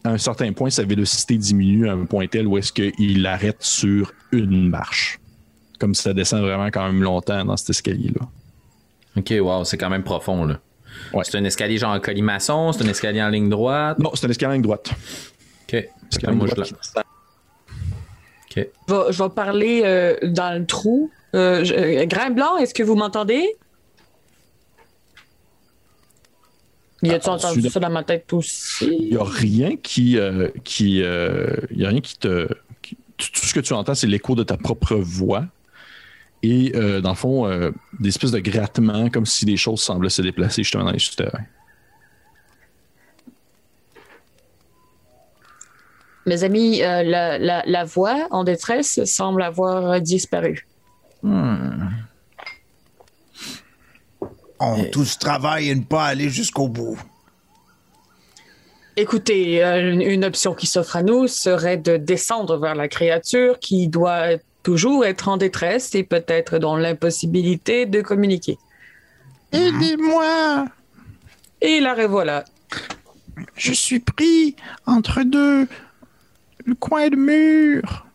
à 0.05 0.11
un 0.11 0.19
certain 0.19 0.53
point, 0.53 0.71
sa 0.71 0.85
vélocité 0.85 1.37
diminue 1.37 1.89
à 1.89 1.93
un 1.93 2.05
point 2.05 2.27
tel 2.27 2.47
où 2.47 2.59
est-ce 2.59 2.73
qu'il 2.73 3.27
arrête 3.27 3.63
sur 3.63 4.13
une 4.33 4.69
marche. 4.69 5.21
Comme 5.79 5.95
si 5.95 6.03
ça 6.03 6.15
descend 6.15 6.43
vraiment 6.43 6.67
quand 6.67 6.85
même 6.87 7.03
longtemps 7.03 7.45
dans 7.45 7.57
cet 7.57 7.71
escalier-là. 7.71 8.27
Ok, 9.17 9.35
wow, 9.41 9.65
c'est 9.65 9.77
quand 9.77 9.91
même 9.91 10.05
profond, 10.05 10.45
là. 10.45 10.59
C'est 11.23 11.37
un 11.37 11.45
escalier 11.45 11.79
genre 11.79 11.93
en 11.93 12.01
colimaçon, 12.01 12.73
c'est 12.73 12.85
un 12.85 12.89
escalier 12.89 13.23
en 13.23 13.29
ligne 13.29 13.49
droite? 13.49 13.99
Non, 13.99 14.11
c'est 14.15 14.27
un 14.27 14.31
escalier 14.31 14.51
en 14.51 14.55
ligne 14.55 14.63
droite. 14.63 14.91
Ok. 15.73 15.89
Moi, 16.29 16.47
je, 16.47 16.63
je, 18.55 19.23
vais, 19.23 19.31
parler 19.31 19.83
euh, 19.85 20.17
dans 20.25 20.59
le 20.59 20.67
trou. 20.67 21.11
Euh, 21.35 21.65
euh, 21.65 22.05
Grain 22.07 22.31
blanc, 22.31 22.59
est-ce 22.59 22.75
que 22.75 22.83
vous 22.83 22.95
m'entendez? 22.95 23.57
Y 27.03 27.11
a-tu 27.11 27.29
ah, 27.31 27.33
entendu 27.33 27.69
ça 27.69 27.81
dans 27.81 27.91
ma 27.91 28.05
tête 28.05 28.33
aussi? 28.33 28.87
Il 28.87 29.11
n'y 29.11 29.17
a 29.17 29.25
rien 29.25 29.77
qui. 29.77 30.19
Euh, 30.19 30.49
qui 30.63 31.03
euh, 31.03 31.57
y 31.73 31.85
a 31.85 31.89
rien 31.89 32.01
qui 32.01 32.17
te. 32.17 32.47
tout 32.47 33.29
ce 33.47 33.53
que 33.53 33.61
tu 33.61 33.73
entends, 33.73 33.95
c'est 33.95 34.07
l'écho 34.07 34.37
de 34.37 34.45
ta 34.45 34.57
propre 34.57 34.95
voix. 34.95 35.47
Et 36.45 36.73
euh, 36.75 37.01
dans 37.01 37.11
le 37.11 37.17
fond, 37.17 37.73
des 37.99 38.09
espèces 38.09 38.33
de 38.33 38.39
grattements, 38.39 39.11
comme 39.11 39.27
si 39.27 39.45
des 39.45 39.57
choses 39.57 39.81
semblaient 39.81 40.11
se 40.11 40.23
déplacer 40.23 40.63
justement 40.63 40.85
dans 40.85 40.93
les 40.93 40.99
souterrains. 40.99 41.45
Mes 46.27 46.45
amis, 46.45 46.79
la, 46.79 47.39
la, 47.39 47.65
la, 47.67 47.85
voix 47.85 48.29
en 48.31 48.45
détresse 48.45 49.03
semble 49.05 49.43
avoir 49.43 50.01
disparu. 50.01 50.67
On 54.63 54.85
tous 54.85 55.19
travaille 55.19 55.71
et 55.71 55.75
ne 55.75 55.83
pas 55.83 56.05
aller 56.05 56.29
jusqu'au 56.29 56.69
bout. 56.69 56.99
Écoutez, 58.97 59.65
euh, 59.65 59.99
une 59.99 60.25
option 60.25 60.55
qui 60.55 60.67
s'offre 60.67 60.97
à 60.97 61.03
nous 61.03 61.27
serait 61.27 61.79
de 61.79 61.97
descendre 61.97 62.59
vers 62.59 62.75
la 62.75 62.89
créature 62.89 63.59
qui 63.59 63.89
doit 63.89 64.37
toujours 64.63 65.05
être 65.07 65.29
en 65.29 65.39
détresse 65.39 65.95
et 65.95 66.05
peut-être 66.05 66.59
dans 66.59 66.77
l'impossibilité 66.77 67.87
de 67.87 68.01
communiquer. 68.03 68.59
Aidez-moi 69.53 70.67
Et 71.61 71.81
la 71.81 71.95
revoilà. 71.95 72.45
Je 73.57 73.73
suis 73.73 74.01
pris 74.01 74.57
entre 74.87 75.23
deux 75.23 75.67
le 76.65 76.75
coin 76.75 77.09
de 77.09 77.17
mur. 77.17 78.07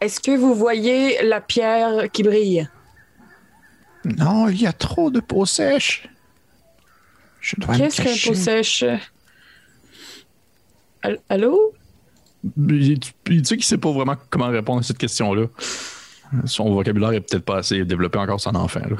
Est-ce 0.00 0.20
que 0.20 0.36
vous 0.36 0.54
voyez 0.54 1.22
la 1.24 1.40
pierre 1.40 2.10
qui 2.12 2.22
brille? 2.22 2.68
Non, 4.16 4.48
il 4.48 4.60
y 4.60 4.66
a 4.66 4.72
trop 4.72 5.10
de 5.10 5.20
peau 5.20 5.44
sèche. 5.46 6.08
Qu'est-ce 7.76 8.02
qu'un 8.02 8.28
peau 8.28 8.34
sèche? 8.34 8.84
Allô? 11.28 11.74
Tu 12.56 12.96
sais 13.44 13.56
qu'il 13.56 13.64
sait 13.64 13.78
pas 13.78 13.90
vraiment 13.92 14.16
comment 14.30 14.48
répondre 14.48 14.80
à 14.80 14.82
cette 14.82 14.98
question-là? 14.98 15.46
Son 16.44 16.70
vocabulaire 16.72 17.12
est 17.12 17.20
peut-être 17.20 17.44
pas 17.44 17.58
assez 17.58 17.84
développé 17.84 18.18
encore 18.18 18.40
son 18.40 18.54
enfant. 18.54 18.80
Là. 18.80 18.96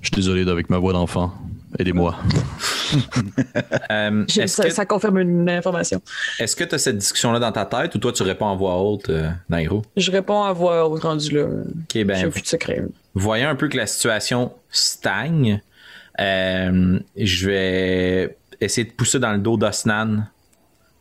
Je 0.00 0.06
suis 0.08 0.16
désolé 0.16 0.48
avec 0.48 0.70
ma 0.70 0.78
voix 0.78 0.92
d'enfant. 0.92 1.32
Aidez-moi. 1.78 2.16
Euh, 3.90 4.24
ça, 4.46 4.86
confirme 4.86 5.18
une 5.18 5.50
information. 5.50 6.00
Est-ce 6.38 6.56
que 6.56 6.64
tu 6.64 6.74
as 6.74 6.78
cette 6.78 6.96
discussion-là 6.96 7.38
dans 7.38 7.52
ta 7.52 7.66
tête 7.66 7.94
ou 7.94 7.98
toi 7.98 8.12
tu 8.12 8.22
réponds 8.22 8.46
en 8.46 8.56
voix 8.56 8.82
haute, 8.82 9.10
euh, 9.10 9.28
Nairo? 9.50 9.82
Je 9.94 10.10
réponds 10.10 10.42
en 10.42 10.52
voix 10.54 10.88
haute 10.88 11.02
rendu 11.02 11.34
là. 11.34 11.44
Ok, 11.44 12.04
ben. 12.04 12.30
plus 12.30 12.40
de 12.40 12.46
secret. 12.46 12.82
Voyons 13.14 13.50
un 13.50 13.54
peu 13.56 13.68
que 13.68 13.76
la 13.76 13.86
situation 13.86 14.52
stagne. 14.70 15.60
Euh, 16.18 16.98
je 17.16 17.46
vais 17.46 18.38
essayer 18.60 18.86
de 18.86 18.92
pousser 18.92 19.18
dans 19.18 19.32
le 19.32 19.38
dos 19.38 19.58
d'Osnan. 19.58 20.26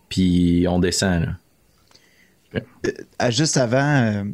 Puis 0.09 0.65
on 0.69 0.79
descend. 0.79 1.33
Là. 2.53 3.29
juste 3.29 3.55
avant, 3.55 4.25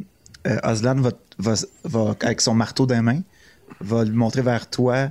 Oslan 0.64 1.00
va, 1.38 1.54
va, 1.84 2.16
avec 2.20 2.40
son 2.40 2.54
marteau 2.54 2.86
dans 2.86 3.00
main, 3.02 3.20
va 3.84 4.04
le 4.04 4.12
montrer 4.12 4.42
vers 4.42 4.68
toi, 4.68 5.08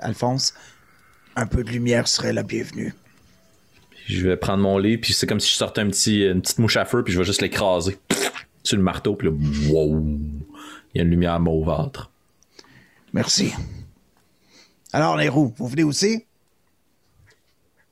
Alphonse 0.00 0.54
un 1.36 1.46
peu 1.46 1.64
de 1.64 1.70
lumière 1.70 2.08
serait 2.08 2.32
la 2.32 2.42
bienvenue. 2.42 2.94
Je 4.06 4.26
vais 4.26 4.36
prendre 4.36 4.62
mon 4.62 4.78
lit, 4.78 4.98
puis 4.98 5.12
c'est 5.12 5.26
comme 5.26 5.40
si 5.40 5.50
je 5.50 5.56
sortais 5.56 5.80
un 5.80 5.88
petit, 5.88 6.24
une 6.24 6.42
petite 6.42 6.58
mouche 6.58 6.76
à 6.76 6.84
feu, 6.84 7.04
puis 7.04 7.12
je 7.12 7.18
vais 7.18 7.24
juste 7.24 7.42
l'écraser 7.42 7.98
sur 8.62 8.76
le 8.76 8.82
marteau, 8.82 9.14
puis 9.14 9.28
là, 9.28 9.34
wow, 9.70 10.00
il 10.94 10.98
y 10.98 11.00
a 11.00 11.02
une 11.02 11.10
lumière 11.10 11.38
mauvâtre. 11.40 12.10
Merci. 13.12 13.52
Alors, 14.92 15.16
les 15.16 15.28
roues, 15.28 15.54
vous 15.56 15.68
venez 15.68 15.84
aussi? 15.84 16.24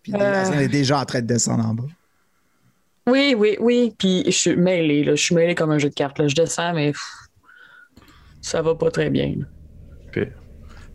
Puis 0.02 0.12
euh... 0.14 0.52
est 0.52 0.68
déjà 0.68 1.00
en 1.00 1.04
train 1.04 1.20
de 1.20 1.26
descendre 1.26 1.64
en 1.64 1.74
bas. 1.74 1.84
Oui, 3.06 3.34
oui, 3.36 3.56
oui. 3.60 3.94
Puis 3.96 4.24
je 4.26 4.30
suis 4.30 4.56
mêlé, 4.56 5.04
là. 5.04 5.14
Je 5.14 5.22
suis 5.22 5.34
mêlé 5.34 5.54
comme 5.54 5.70
un 5.70 5.78
jeu 5.78 5.88
de 5.88 5.94
cartes. 5.94 6.18
Là. 6.18 6.28
Je 6.28 6.34
descends, 6.34 6.74
mais 6.74 6.92
ça 8.40 8.62
va 8.62 8.74
pas 8.74 8.90
très 8.90 9.10
bien. 9.10 9.34
OK. 10.08 10.26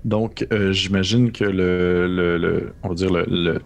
Donc, 0.05 0.45
euh, 0.51 0.73
j'imagine 0.73 1.31
que 1.31 1.45
le, 1.45 2.73
on 2.83 2.89
va 2.89 2.95
dire 2.95 3.11
le, 3.11 3.61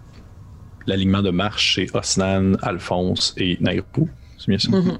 l'alignement 0.85 1.21
de 1.21 1.31
marche 1.31 1.75
c'est 1.75 1.95
Osnan, 1.95 2.53
Alphonse 2.61 3.33
et 3.37 3.57
Nairou. 3.59 4.07
C'est 4.37 4.49
bien 4.49 4.59
ça? 4.59 4.69
Mm-hmm. 4.69 4.97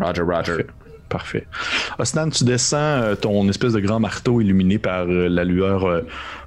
Roger, 0.00 0.22
Roger. 0.22 0.66
Parfait. 1.10 1.46
Osnan, 1.98 2.30
tu 2.30 2.44
descends 2.44 2.76
euh, 2.76 3.14
ton 3.14 3.48
espèce 3.48 3.72
de 3.72 3.80
grand 3.80 4.00
marteau 4.00 4.40
illuminé 4.40 4.78
par 4.78 5.06
euh, 5.06 5.28
la 5.28 5.44
lueur 5.44 6.02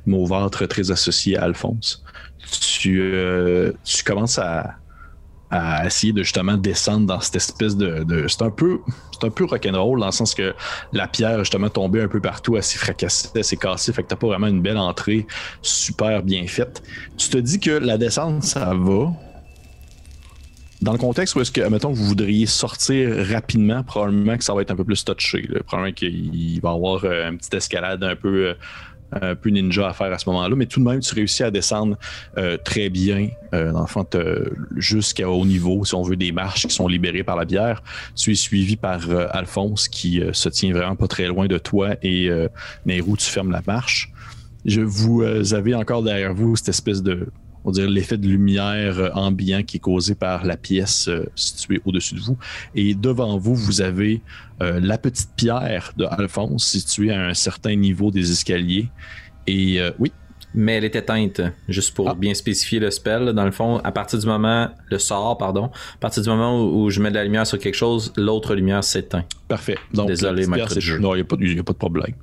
mauvâtre 0.06 0.66
très 0.66 0.92
associée 0.92 1.38
à 1.38 1.44
Alphonse. 1.44 2.04
Tu, 2.80 3.14
tu 3.84 4.04
commences 4.04 4.40
à, 4.40 4.76
à 5.52 5.86
essayer 5.86 6.14
de 6.14 6.24
justement 6.24 6.56
descendre 6.56 7.06
dans 7.06 7.20
cette 7.20 7.36
espèce 7.36 7.76
de, 7.76 8.26
c'est 8.28 8.42
un 8.42 8.50
peu 8.50 8.80
c'est 9.12 9.28
un 9.28 9.30
peu 9.30 9.46
rock'n'roll 9.46 10.00
dans 10.00 10.06
le 10.06 10.12
sens 10.12 10.34
que 10.34 10.56
la 10.94 11.08
pierre 11.08 11.40
justement 11.40 11.70
tombée 11.70 12.02
un 12.02 12.08
peu 12.08 12.22
partout 12.22 12.56
elle 12.56 12.64
s'est 12.64 12.80
fracassée 12.80 13.30
elle 13.36 13.44
s'est 13.44 13.58
cassée 13.58 13.92
fait 13.92 14.04
que 14.04 14.08
t'as 14.08 14.16
pas 14.16 14.28
vraiment 14.28 14.48
une 14.48 14.62
belle 14.62 14.78
entrée 14.78 15.28
super 15.62 16.24
bien 16.24 16.48
faite 16.48 16.82
tu 17.18 17.30
te 17.30 17.38
dis 17.38 17.60
que 17.60 17.72
la 17.72 17.98
descente 17.98 18.44
ça 18.44 18.74
va 18.74 19.12
dans 20.82 20.94
le 20.94 20.98
contexte 20.98 21.36
où 21.36 21.42
est-ce 21.42 21.52
que, 21.52 21.62
mettons, 21.70 21.92
vous 21.92 22.06
voudriez 22.06 22.48
sortir 22.48 23.28
rapidement, 23.28 23.84
probablement 23.84 24.36
que 24.36 24.44
ça 24.44 24.54
va 24.54 24.64
être 24.64 24.72
un 24.72 24.76
peu 24.76 24.84
plus 24.84 25.06
touché. 25.06 25.48
Probablement 25.68 25.94
qu'il 25.94 26.60
va 26.60 26.72
y 26.72 26.74
avoir 26.74 27.06
euh, 27.06 27.30
une 27.30 27.38
petite 27.38 27.54
escalade 27.54 28.04
un 28.04 28.16
peu, 28.16 28.48
euh, 28.48 28.54
un 29.12 29.36
peu 29.36 29.50
ninja 29.50 29.90
à 29.90 29.94
faire 29.94 30.12
à 30.12 30.18
ce 30.18 30.30
moment-là, 30.30 30.56
mais 30.56 30.66
tout 30.66 30.80
de 30.80 30.86
même, 30.86 31.00
tu 31.00 31.14
réussis 31.16 31.44
à 31.44 31.52
descendre 31.52 31.98
euh, 32.38 32.58
très 32.58 32.90
bien, 32.90 33.30
dans 33.52 33.82
le 33.82 33.88
fond, 33.88 34.06
jusqu'à 34.78 35.30
haut 35.30 35.46
niveau, 35.46 35.84
si 35.84 35.94
on 35.94 36.04
veut, 36.04 36.16
des 36.16 36.32
marches 36.32 36.68
qui 36.68 36.74
sont 36.74 36.88
libérées 36.88 37.24
par 37.24 37.36
la 37.36 37.44
bière. 37.44 37.84
Tu 38.16 38.32
es 38.32 38.36
suivi 38.36 38.78
par 38.78 39.02
Alphonse 39.32 39.90
qui 39.90 40.22
se 40.32 40.48
tient 40.48 40.72
vraiment 40.72 40.96
pas 40.96 41.08
très 41.08 41.28
loin 41.28 41.48
de 41.48 41.58
toi 41.58 41.96
et 42.02 42.30
Nehru, 42.86 43.18
tu 43.18 43.30
fermes 43.30 43.52
la 43.52 43.62
marche. 43.68 44.10
Je 44.64 44.80
vous 44.80 45.24
avez 45.54 45.76
encore 45.76 46.02
derrière 46.02 46.34
vous 46.34 46.56
cette 46.56 46.70
espèce 46.70 47.04
de 47.04 47.28
on 47.64 47.72
dirait 47.72 47.88
l'effet 47.88 48.18
de 48.18 48.28
lumière 48.28 49.00
euh, 49.00 49.10
ambiant 49.14 49.64
qui 49.64 49.78
est 49.78 49.82
causé 49.82 50.16
par 50.16 50.46
la 50.46 50.58
pièce 50.58 51.08
euh, 51.08 51.26
située 51.36 51.82
au-dessus 51.86 52.16
de 52.16 52.20
vous. 52.20 52.38
Et 52.76 52.96
devant 52.96 53.38
vous, 53.38 53.56
vous 53.56 53.82
avez 53.82 54.22
euh, 54.62 54.80
la 54.82 54.98
petite 54.98 55.30
pierre 55.36 55.94
de 55.98 56.06
Alphonse 56.06 56.66
située 56.66 57.12
à 57.12 57.28
un 57.28 57.34
certain 57.34 57.76
niveau 57.76 58.12
des 58.12 58.32
escaliers. 58.32 58.90
Et 59.48 59.82
oui. 59.98 60.12
Mais 60.54 60.74
elle 60.74 60.84
est 60.84 60.96
éteinte, 60.96 61.42
juste 61.70 61.94
pour 61.94 62.10
ah. 62.10 62.14
bien 62.14 62.34
spécifier 62.34 62.80
le 62.80 62.92
spell. 62.92 63.34
Dans 63.34 63.46
le 63.46 63.52
fond, 63.52 63.78
à 63.84 63.92
partir 63.92 64.20
du 64.20 64.26
moment, 64.26 64.70
le 64.90 65.00
sort, 65.00 65.38
pardon, 65.38 65.66
à 65.96 65.98
partir 66.00 66.24
du 66.24 66.30
moment 66.30 66.64
où, 66.64 66.90
je 66.90 67.02
mets 67.02 67.10
de 67.10 67.16
la 67.16 67.24
lumière 67.24 67.48
sur 67.48 67.58
quelque 67.58 67.76
chose, 67.76 68.12
l'autre 68.18 68.54
lumière 68.54 68.84
s'éteint. 68.84 69.24
Parfait. 69.48 69.78
Donc, 69.94 70.08
Désolé, 70.08 70.48
maître 70.48 70.76
de 70.76 70.80
jeu. 70.80 70.98
Non, 70.98 71.16
il 71.16 71.26
n'y 71.54 71.60
a, 71.60 71.64
pas 71.64 71.74
de 71.74 71.78
problème. 71.78 72.14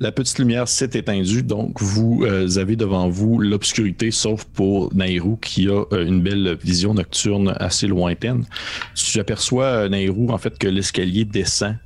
La 0.00 0.12
petite 0.12 0.38
lumière 0.38 0.68
s'est 0.68 0.90
éteindue, 0.94 1.42
donc 1.42 1.82
vous 1.82 2.24
euh, 2.24 2.58
avez 2.58 2.76
devant 2.76 3.08
vous 3.08 3.40
l'obscurité, 3.40 4.12
sauf 4.12 4.44
pour 4.44 4.94
Nairou 4.94 5.36
qui 5.36 5.68
a 5.68 5.84
euh, 5.92 6.06
une 6.06 6.22
belle 6.22 6.56
vision 6.62 6.94
nocturne 6.94 7.54
assez 7.58 7.88
lointaine. 7.88 8.44
Tu 8.94 9.18
aperçois, 9.18 9.64
euh, 9.64 9.88
Nairou, 9.88 10.30
en 10.30 10.38
fait, 10.38 10.56
que 10.56 10.68
l'escalier 10.68 11.24
descend 11.24 11.76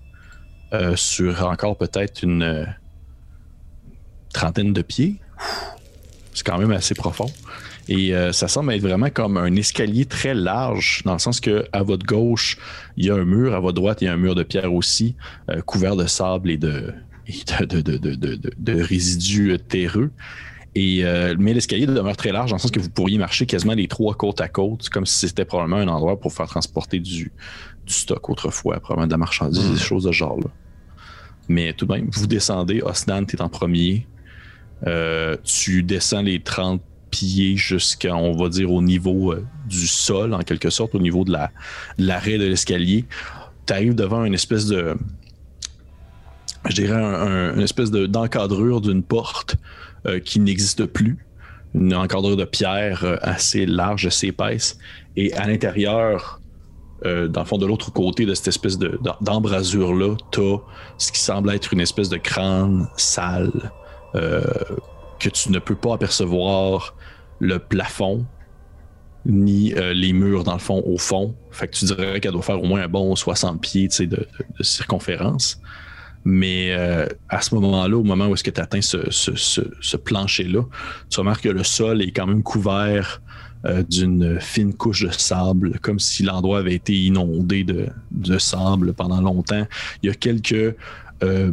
sur 0.95 1.47
encore 1.47 1.77
peut-être 1.77 2.23
une 2.23 2.67
trentaine 4.33 4.73
de 4.73 4.83
pieds. 4.83 5.22
C'est 6.35 6.47
quand 6.47 6.59
même 6.59 6.73
assez 6.73 6.95
profond. 6.95 7.31
Et 7.89 8.15
ça 8.33 8.49
semble 8.49 8.73
être 8.73 8.81
vraiment 8.81 9.11
comme 9.11 9.37
un 9.37 9.55
escalier 9.55 10.07
très 10.07 10.35
large, 10.35 11.03
dans 11.05 11.13
le 11.13 11.19
sens 11.19 11.41
que 11.41 11.67
à 11.73 11.83
votre 11.83 12.07
gauche, 12.07 12.57
il 12.97 13.05
y 13.05 13.11
a 13.11 13.15
un 13.15 13.25
mur, 13.25 13.55
à 13.55 13.61
votre 13.61 13.75
droite, 13.75 14.01
il 14.01 14.07
y 14.07 14.09
a 14.09 14.13
un 14.13 14.17
mur 14.17 14.35
de 14.35 14.43
pierre 14.43 14.73
aussi, 14.73 15.15
couvert 15.67 15.97
de 15.97 16.07
sable 16.07 16.51
et 16.51 16.57
de, 16.57 16.95
de, 18.59 18.83
résidus 18.83 19.59
terreux. 19.69 20.11
Et, 20.75 21.05
euh, 21.05 21.35
mais 21.39 21.53
l'escalier 21.53 21.87
demeure 21.87 22.17
très 22.17 22.33
large, 22.33 22.51
dans 22.51 22.57
le 22.57 22.61
sens 22.61 22.71
que 22.71 22.81
vous 22.81 22.89
pourriez 22.89 23.19
marcher 23.19 23.45
quasiment 23.45 23.75
les 23.75 23.89
trois 23.89 24.15
côte 24.15 24.41
à 24.41 24.49
côte, 24.49 24.89
comme 24.89 25.05
si 25.05 25.29
c'était 25.29 25.45
probablement 25.45 25.77
un 25.77 25.89
endroit 25.89 26.19
pour 26.19 26.33
faire 26.33 26.47
transporter 26.47 26.99
du, 26.99 27.31
stock 27.87 28.31
autrefois, 28.31 28.81
probablement 28.81 29.07
de 29.07 29.13
la 29.13 29.19
marchandise, 29.19 29.71
des 29.71 29.79
choses 29.79 30.05
de 30.05 30.13
ce 30.13 30.17
genre-là. 30.17 30.51
Mais 31.49 31.73
tout 31.75 31.85
de 31.85 31.93
même, 31.93 32.09
vous 32.11 32.27
descendez, 32.27 32.81
Osnan, 32.81 33.27
tu 33.27 33.37
es 33.37 33.43
en 33.43 33.49
premier. 33.49 34.07
Euh, 34.87 35.37
tu 35.45 35.83
descends 35.83 36.23
les 36.23 36.41
30 36.41 36.83
pieds 37.11 37.57
jusqu'à, 37.57 38.17
on 38.17 38.37
va 38.37 38.49
dire, 38.49 38.73
au 38.73 38.83
niveau 38.83 39.33
euh, 39.33 39.45
du 39.69 39.87
sol, 39.87 40.35
en 40.35 40.41
quelque 40.41 40.71
sorte, 40.71 40.95
au 40.95 40.99
niveau 40.99 41.25
de 41.25 41.37
l'arrêt 41.99 42.39
de 42.39 42.47
l'escalier. 42.47 43.05
Tu 43.67 43.73
arrives 43.73 43.95
devant 43.95 44.25
une 44.25 44.35
espèce 44.35 44.67
de, 44.67 44.97
je 46.69 46.75
dirais, 46.75 47.01
un, 47.01 47.55
une 47.55 47.61
espèce 47.61 47.91
d'encadrure 47.91 48.81
d'une 48.81 49.03
porte 49.03 49.57
euh, 50.07 50.19
qui 50.19 50.41
n'existe 50.41 50.87
plus. 50.87 51.19
Une 51.75 51.95
encadrure 51.95 52.37
de 52.37 52.45
pierre 52.45 53.19
assez 53.23 53.65
large, 53.65 54.07
assez 54.07 54.27
épaisse. 54.27 54.79
Et 55.17 55.33
à 55.33 55.47
l'intérieur, 55.47 56.39
dans 57.03 57.41
le 57.41 57.47
fond, 57.47 57.57
de 57.57 57.65
l'autre 57.65 57.91
côté 57.93 58.27
de 58.27 58.35
cette 58.35 58.49
espèce 58.49 58.79
d'embrasure-là, 58.79 60.17
tu 60.33 60.41
as 60.41 60.59
ce 60.99 61.11
qui 61.11 61.19
semble 61.19 61.51
être 61.51 61.73
une 61.73 61.81
espèce 61.81 62.11
de 62.11 62.19
crâne 62.19 62.89
sale 62.99 63.73
que 64.13 65.29
tu 65.29 65.51
ne 65.51 65.59
peux 65.59 65.75
pas 65.75 65.95
apercevoir 65.95 66.95
le 67.39 67.59
plafond 67.59 68.27
ni 69.25 69.73
les 69.73 70.13
murs, 70.13 70.45
dans 70.45 70.55
le 70.55 70.59
fond, 70.59 70.83
au 70.85 70.99
fond. 70.99 71.35
Fait 71.51 71.69
que 71.69 71.77
tu 71.77 71.85
dirais 71.85 72.21
qu'elle 72.21 72.33
doit 72.33 72.43
faire 72.43 72.61
au 72.61 72.67
moins 72.67 72.83
un 72.83 72.89
bon 72.89 73.15
60 73.15 73.61
pieds 73.61 73.89
de, 73.89 74.27
circonférence. 74.61 75.61
Mais 76.25 76.73
euh, 76.73 77.07
à 77.29 77.41
ce 77.41 77.55
moment-là, 77.57 77.97
au 77.97 78.05
moment 78.05 78.29
où 78.29 78.35
est-ce 78.35 78.45
que 78.45 78.51
tu 78.51 78.61
atteins 78.61 78.81
ce, 78.81 79.97
plancher-là, 79.97 80.63
tu 81.11 81.21
remarques 81.21 81.43
que 81.43 81.49
le 81.49 81.65
sol 81.65 82.03
est 82.03 82.13
quand 82.13 82.27
même 82.27 82.43
couvert 82.43 83.21
euh, 83.65 83.83
d'une 83.83 84.41
fine 84.41 84.75
couche 84.75 85.05
de 85.05 85.11
sable, 85.11 85.79
comme 85.81 85.99
si 85.99 86.23
l'endroit 86.23 86.59
avait 86.59 86.75
été 86.75 86.95
inondé 86.95 87.65
de, 87.65 87.89
de, 88.11 88.39
sable 88.39 88.93
pendant 88.93 89.21
longtemps. 89.21 89.67
Il 90.03 90.09
y 90.09 90.11
a 90.11 90.15
quelques 90.15 90.77
euh, 91.23 91.53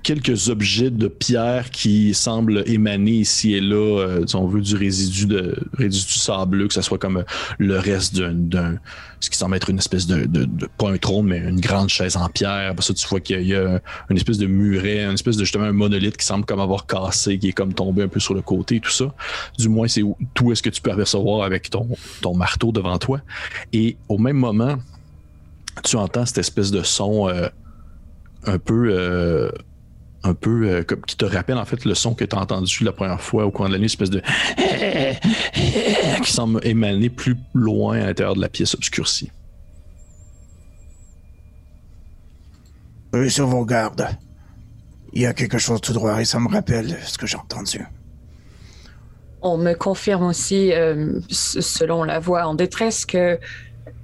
quelques 0.00 0.48
objets 0.48 0.90
de 0.90 1.08
pierre 1.08 1.70
qui 1.70 2.14
semblent 2.14 2.64
émaner 2.66 3.12
ici 3.12 3.54
et 3.54 3.60
là, 3.60 4.00
euh, 4.00 4.26
si 4.26 4.36
on 4.36 4.46
veut, 4.46 4.60
du 4.60 4.74
résidu 4.76 5.26
de 5.26 5.56
résidu 5.74 6.12
sableux, 6.12 6.68
que 6.68 6.74
ce 6.74 6.82
soit 6.82 6.98
comme 6.98 7.18
euh, 7.18 7.24
le 7.58 7.78
reste 7.78 8.16
d'un, 8.16 8.78
ce 9.20 9.28
qui 9.28 9.36
semble 9.36 9.54
être 9.56 9.70
une 9.70 9.78
espèce 9.78 10.06
de, 10.06 10.24
de, 10.24 10.48
pas 10.78 10.90
un 10.90 10.96
trône, 10.96 11.26
mais 11.26 11.38
une 11.38 11.60
grande 11.60 11.90
chaise 11.90 12.16
en 12.16 12.28
pierre. 12.28 12.74
Parce 12.74 12.88
que 12.88 12.92
tu 12.94 13.06
vois 13.06 13.20
qu'il 13.20 13.42
y 13.42 13.54
a, 13.54 13.80
une 14.08 14.16
espèce 14.16 14.38
de 14.38 14.46
muret, 14.46 15.04
une 15.04 15.12
espèce 15.12 15.36
de 15.36 15.44
justement 15.44 15.64
un 15.64 15.72
monolithe 15.72 16.16
qui 16.16 16.24
semble 16.24 16.44
comme 16.44 16.60
avoir 16.60 16.86
cassé, 16.86 17.38
qui 17.38 17.48
est 17.48 17.52
comme 17.52 17.74
tombé 17.74 18.02
un 18.02 18.08
peu 18.08 18.20
sur 18.20 18.34
le 18.34 18.42
côté, 18.42 18.80
tout 18.80 18.90
ça. 18.90 19.14
Du 19.58 19.68
moins, 19.68 19.88
c'est 19.88 20.02
tout 20.34 20.52
est-ce 20.52 20.62
que 20.62 20.70
tu 20.70 20.80
peux 20.80 20.90
apercevoir 20.90 21.44
avec 21.44 21.68
ton, 21.70 21.88
ton 22.20 22.34
marteau 22.34 22.72
devant 22.72 22.98
toi. 22.98 23.20
Et 23.72 23.96
au 24.08 24.18
même 24.18 24.36
moment, 24.36 24.76
tu 25.84 25.96
entends 25.96 26.26
cette 26.26 26.38
espèce 26.38 26.70
de 26.70 26.82
son 26.82 27.28
euh, 27.28 27.48
un 28.44 28.58
peu 28.58 29.52
un 30.24 30.34
peu 30.34 30.68
euh, 30.68 30.82
comme, 30.84 31.02
qui 31.02 31.16
te 31.16 31.24
rappelle 31.24 31.58
en 31.58 31.64
fait 31.64 31.84
le 31.84 31.94
son 31.94 32.14
que 32.14 32.24
tu 32.24 32.36
as 32.36 32.38
entendu 32.38 32.84
la 32.84 32.92
première 32.92 33.20
fois 33.20 33.44
au 33.44 33.50
coin 33.50 33.68
de 33.68 33.72
la 33.72 33.78
nuit, 33.78 33.84
une 33.84 33.86
espèce 33.86 34.10
de 34.10 34.20
qui 36.22 36.32
semble 36.32 36.64
émaner 36.66 37.10
plus 37.10 37.36
loin 37.54 38.00
à 38.00 38.06
l'intérieur 38.06 38.36
de 38.36 38.40
la 38.40 38.48
pièce 38.48 38.74
obscurcie. 38.74 39.30
Oui, 43.14 43.30
sur 43.30 43.46
vos 43.46 43.64
gardes. 43.64 44.08
Il 45.12 45.20
y 45.20 45.26
a 45.26 45.34
quelque 45.34 45.58
chose 45.58 45.80
tout 45.80 45.92
droit 45.92 46.20
et 46.20 46.24
ça 46.24 46.40
me 46.40 46.48
rappelle 46.48 46.96
ce 47.04 47.18
que 47.18 47.26
j'ai 47.26 47.36
entendu. 47.36 47.84
On 49.42 49.58
me 49.58 49.74
confirme 49.74 50.24
aussi, 50.24 50.72
euh, 50.72 51.20
selon 51.28 52.04
la 52.04 52.20
voix 52.20 52.46
en 52.46 52.54
détresse, 52.54 53.04
que, 53.04 53.38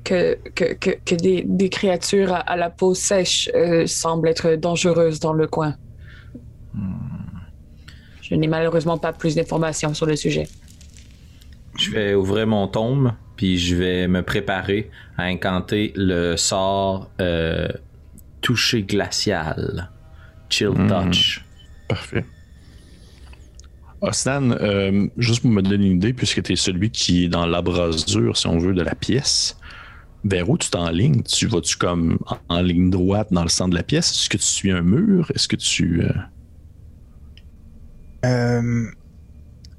que, 0.05 0.37
que, 0.55 0.75
que, 0.75 1.15
des, 1.15 1.71
créatures 1.71 2.35
à, 2.35 2.57
la 2.57 2.69
peau 2.69 2.93
sèche 2.93 3.49
euh, 3.55 3.87
semblent 3.87 4.29
être 4.29 4.57
dangereuses 4.57 5.21
dans 5.21 5.33
le 5.33 5.47
coin. 5.47 5.77
Je 8.23 8.35
n'ai 8.35 8.47
malheureusement 8.47 8.99
pas 8.99 9.13
plus 9.13 9.35
d'informations 9.35 9.95
sur 9.95 10.07
le 10.07 10.17
sujet. 10.17 10.49
Je 11.79 11.91
vais 11.91 12.15
ouvrir 12.15 12.47
mon 12.47 12.67
tombe, 12.67 13.13
puis 13.37 13.59
je 13.59 13.77
vais 13.77 14.09
me 14.09 14.23
préparer 14.23 14.91
à 15.17 15.25
incanter 15.25 15.93
le 15.97 16.37
sort 16.37 17.11
euh, 17.21 17.69
toucher 18.41 18.83
glacial. 18.83 19.91
Chill 20.51 20.69
hmm. 20.69 20.89
touch. 20.89 21.45
Parfait. 21.89 22.25
Osnan, 24.01 24.53
euh, 24.53 25.09
juste 25.17 25.43
pour 25.43 25.51
me 25.51 25.63
donner 25.63 25.87
une 25.87 25.97
idée, 25.97 26.13
puisque 26.13 26.43
tu 26.43 26.53
es 26.53 26.57
celui 26.57 26.91
qui 26.91 27.25
est 27.25 27.29
dans 27.29 27.47
l'abrasure, 27.47 28.37
si 28.37 28.47
on 28.47 28.59
veut, 28.59 28.75
de 28.75 28.83
la 28.83 28.95
pièce, 28.95 29.59
vers 30.25 30.49
où 30.49 30.57
tu 30.59 30.71
t'enlignes? 30.71 31.23
Tu 31.23 31.47
vas-tu 31.47 31.77
comme 31.77 32.19
en, 32.49 32.61
ligne 32.61 32.91
droite 32.91 33.29
dans 33.31 33.43
le 33.43 33.49
centre 33.49 33.71
de 33.71 33.77
la 33.77 33.83
pièce? 33.83 34.11
Est-ce 34.11 34.29
que 34.29 34.37
tu 34.37 34.45
suis 34.45 34.71
un 34.71 34.83
mur? 34.83 35.31
Est-ce 35.35 35.49
que 35.49 35.57
tu. 35.57 36.03
Euh, 36.03 36.13
euh, 38.25 38.91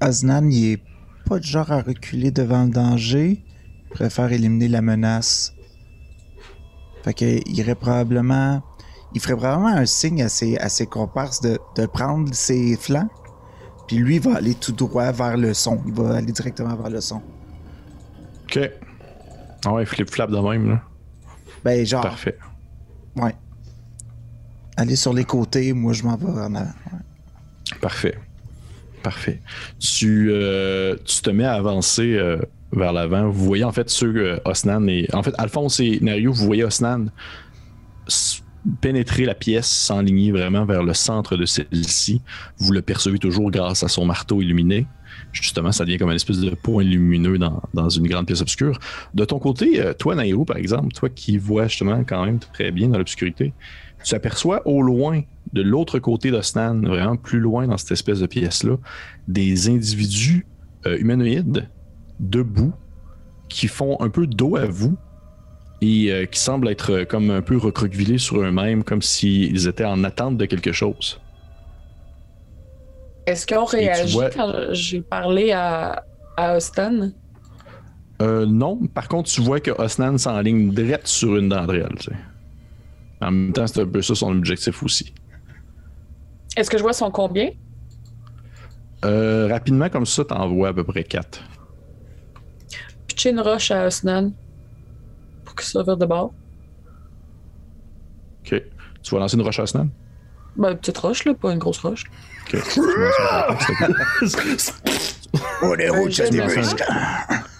Aznan, 0.00 0.50
il 0.50 0.72
est 0.72 0.82
pas 1.26 1.38
de 1.38 1.44
genre 1.44 1.70
à 1.70 1.82
reculer 1.82 2.30
devant 2.30 2.64
le 2.64 2.70
danger. 2.70 3.44
Il 3.84 3.90
préfère 3.90 4.32
éliminer 4.32 4.68
la 4.68 4.82
menace. 4.82 5.54
Fait 7.04 7.14
qu'il 7.14 7.56
irait 7.58 7.74
probablement. 7.74 8.62
Il 9.14 9.20
ferait 9.20 9.36
probablement 9.36 9.68
un 9.68 9.86
signe 9.86 10.22
à 10.22 10.28
ses, 10.28 10.56
à 10.58 10.68
ses 10.68 10.86
comparses 10.86 11.40
de, 11.40 11.58
de 11.76 11.86
prendre 11.86 12.32
ses 12.32 12.76
flancs. 12.76 13.08
Puis 13.88 13.96
lui 13.96 14.20
va 14.20 14.36
aller 14.36 14.54
tout 14.54 14.72
droit 14.72 15.10
vers 15.10 15.36
le 15.36 15.52
son. 15.52 15.82
Il 15.86 15.92
va 15.92 16.16
aller 16.16 16.30
directement 16.30 16.76
vers 16.76 16.90
le 16.90 17.00
son. 17.00 17.20
Ok. 18.44 18.70
Ah 19.64 19.72
ouais, 19.72 19.84
flip-flap 19.84 20.30
de 20.30 20.38
même, 20.38 20.68
là. 20.68 20.82
Ben, 21.64 21.84
genre. 21.84 22.02
Parfait. 22.02 22.38
Ouais. 23.16 23.34
Aller 24.76 24.96
sur 24.96 25.12
les 25.12 25.24
côtés, 25.24 25.72
moi 25.72 25.92
je 25.92 26.04
m'en 26.04 26.16
vais 26.16 26.30
en 26.30 26.54
avant. 26.54 26.70
Parfait. 27.80 28.18
Parfait. 29.02 29.40
Tu, 29.78 30.30
euh, 30.30 30.96
tu 31.04 31.22
te 31.22 31.30
mets 31.30 31.44
à 31.44 31.54
avancer 31.54 32.16
euh, 32.16 32.38
vers 32.72 32.92
l'avant. 32.92 33.30
Vous 33.30 33.44
voyez 33.44 33.64
en 33.64 33.72
fait 33.72 33.88
ceux 33.88 34.14
euh, 34.16 34.36
Osnan 34.44 34.86
et. 34.88 35.08
En 35.12 35.22
fait, 35.22 35.34
Alphonse 35.38 35.80
et 35.80 35.98
Nario, 36.00 36.32
vous 36.32 36.44
voyez 36.44 36.64
Osnan 36.64 37.06
pénétrez 38.82 39.24
la 39.24 39.34
pièce, 39.34 39.66
s'enligner 39.66 40.32
vraiment 40.32 40.66
vers 40.66 40.82
le 40.82 40.92
centre 40.92 41.38
de 41.38 41.46
celle-ci. 41.46 42.20
Vous 42.58 42.72
le 42.72 42.82
percevez 42.82 43.18
toujours 43.18 43.50
grâce 43.50 43.82
à 43.82 43.88
son 43.88 44.04
marteau 44.04 44.42
illuminé. 44.42 44.86
Justement, 45.32 45.72
ça 45.72 45.86
devient 45.86 45.96
comme 45.96 46.10
une 46.10 46.16
espèce 46.16 46.40
de 46.40 46.50
point 46.50 46.82
lumineux 46.82 47.38
dans, 47.38 47.88
une 47.88 48.06
grande 48.06 48.26
pièce 48.26 48.42
obscure. 48.42 48.78
De 49.14 49.24
ton 49.24 49.38
côté, 49.38 49.82
toi, 49.98 50.14
Nairo, 50.14 50.44
par 50.44 50.58
exemple, 50.58 50.92
toi 50.92 51.08
qui 51.08 51.38
vois 51.38 51.68
justement 51.68 52.04
quand 52.04 52.26
même 52.26 52.38
très 52.38 52.70
bien 52.70 52.88
dans 52.88 52.98
l'obscurité, 52.98 53.54
tu 54.04 54.14
aperçois 54.14 54.66
au 54.66 54.82
loin, 54.82 55.22
de 55.52 55.62
l'autre 55.62 55.98
côté 55.98 56.30
d'Osnan, 56.30 56.80
vraiment 56.82 57.16
plus 57.16 57.40
loin 57.40 57.66
dans 57.66 57.76
cette 57.76 57.92
espèce 57.92 58.20
de 58.20 58.26
pièce-là, 58.26 58.76
des 59.28 59.68
individus 59.68 60.46
euh, 60.86 60.98
humanoïdes 60.98 61.68
debout 62.20 62.72
qui 63.48 63.66
font 63.66 63.96
un 64.00 64.10
peu 64.10 64.26
dos 64.26 64.56
à 64.56 64.66
vous 64.66 64.96
et 65.80 66.12
euh, 66.12 66.26
qui 66.26 66.38
semblent 66.38 66.68
être 66.68 67.04
comme 67.04 67.30
un 67.30 67.42
peu 67.42 67.56
recroquevillés 67.56 68.18
sur 68.18 68.40
eux-mêmes, 68.40 68.84
comme 68.84 69.02
s'ils 69.02 69.66
étaient 69.66 69.84
en 69.84 70.04
attente 70.04 70.36
de 70.36 70.44
quelque 70.44 70.72
chose. 70.72 71.20
Est-ce 73.26 73.46
qu'on 73.46 73.64
réagit 73.64 74.18
quand 74.34 74.52
j'ai 74.72 75.00
parlé 75.00 75.52
à, 75.52 76.04
à 76.36 76.56
Austin? 76.56 77.12
Euh, 78.20 78.44
non. 78.46 78.86
Par 78.86 79.08
contre, 79.08 79.30
tu 79.30 79.40
vois 79.40 79.60
que 79.60 79.70
Osnan 79.70 80.18
s'enligne 80.18 80.72
direct 80.72 81.06
sur 81.06 81.36
une 81.36 81.48
d'entre 81.48 81.74
elles. 81.74 82.16
En 83.20 83.30
même 83.30 83.52
temps, 83.52 83.66
c'est 83.66 83.80
un 83.80 83.86
peu 83.86 84.02
ça 84.02 84.14
son 84.14 84.30
objectif 84.30 84.82
aussi. 84.82 85.14
Est-ce 86.56 86.70
que 86.70 86.78
je 86.78 86.82
vois 86.82 86.92
son 86.92 87.10
combien? 87.10 87.50
Euh, 89.04 89.48
rapidement, 89.48 89.88
comme 89.88 90.06
ça, 90.06 90.24
t'en 90.24 90.48
vois 90.48 90.68
à 90.68 90.72
peu 90.72 90.84
près 90.84 91.04
4. 91.04 91.42
Pitcher 93.06 93.30
une 93.30 93.40
roche 93.40 93.70
à 93.70 93.86
Osnan 93.86 94.32
pour 95.44 95.54
qu'il 95.54 95.66
se 95.66 95.78
de 95.78 96.06
bord. 96.06 96.32
Ok. 98.44 98.62
Tu 99.02 99.14
vas 99.14 99.20
lancer 99.20 99.36
une 99.36 99.42
roche 99.42 99.58
à 99.58 99.62
Osnan? 99.62 99.88
Ben, 100.56 100.72
une 100.72 100.78
petite 100.78 100.98
roche, 100.98 101.24
là, 101.24 101.34
pas 101.34 101.52
une 101.52 101.58
grosse 101.58 101.78
roche. 101.78 102.04
Ok. 102.46 102.60
On 105.62 105.74
est 105.74 105.88
rouge, 105.88 106.14
ça 106.14 106.24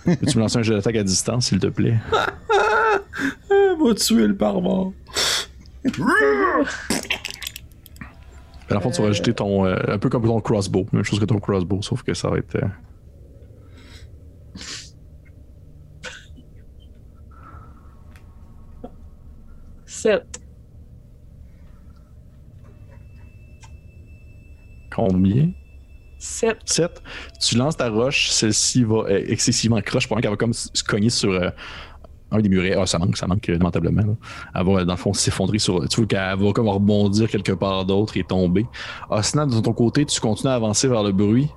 Peux-tu 0.05 0.37
me 0.37 0.43
lancer 0.43 0.59
un 0.59 0.63
jeu 0.63 0.75
d'attaque 0.75 0.97
à 0.97 1.05
distance, 1.05 1.47
s'il 1.47 1.61
te 1.61 1.69
plaît? 1.69 1.97
Va 3.49 3.95
tuer 3.95 4.27
le 4.27 4.35
barbare. 4.35 4.91
À 8.71 8.75
la 8.75 8.81
fin, 8.81 8.91
tu 8.91 9.03
vas 9.03 9.09
ajouter 9.09 9.35
ton. 9.35 9.67
Euh, 9.67 9.77
un 9.89 9.99
peu 9.99 10.09
comme 10.09 10.25
ton 10.25 10.41
crossbow. 10.41 10.87
Même 10.93 11.03
chose 11.03 11.19
que 11.19 11.25
ton 11.25 11.41
crossbow, 11.41 11.83
sauf 11.83 12.03
que 12.03 12.15
ça 12.15 12.31
va 12.31 12.39
être. 12.39 12.57
Euh... 12.57 12.69
7. 19.85 20.41
Combien? 24.95 25.51
7. 26.19 26.57
7. 26.65 27.03
Tu 27.41 27.57
lances 27.57 27.77
ta 27.77 27.89
roche, 27.89 28.31
celle-ci 28.31 28.85
va 28.85 29.05
euh, 29.09 29.25
excessivement 29.27 29.81
croche 29.81 30.07
pour 30.07 30.21
qu'elle 30.21 30.31
va 30.31 30.37
comme 30.37 30.53
se 30.53 30.85
cogner 30.85 31.11
sur 31.11 31.33
euh, 31.33 31.51
un 32.33 32.41
des 32.41 32.49
murets. 32.49 32.75
Ah, 32.79 32.87
ça 32.87 32.99
manque, 32.99 33.17
ça 33.17 33.27
manque 33.27 33.47
lamentablement. 33.47 34.17
Elle 34.55 34.65
va, 34.65 34.85
dans 34.85 34.93
le 34.93 34.99
fond, 34.99 35.13
s'effondrer 35.13 35.59
sur. 35.59 35.87
Tu 35.89 35.97
vois 35.97 36.07
qu'elle 36.07 36.39
va 36.39 36.53
comme 36.53 36.69
rebondir 36.69 37.29
quelque 37.29 37.53
part 37.53 37.85
d'autre 37.85 38.17
et 38.17 38.25
tomber. 38.25 38.67
Osnan, 39.11 39.47
de 39.47 39.61
ton 39.61 39.73
côté, 39.73 40.05
tu 40.05 40.21
continues 40.21 40.51
à 40.51 40.55
avancer 40.55 40.89
vers 40.89 41.03
le 41.03 41.13
bruit. 41.13 41.49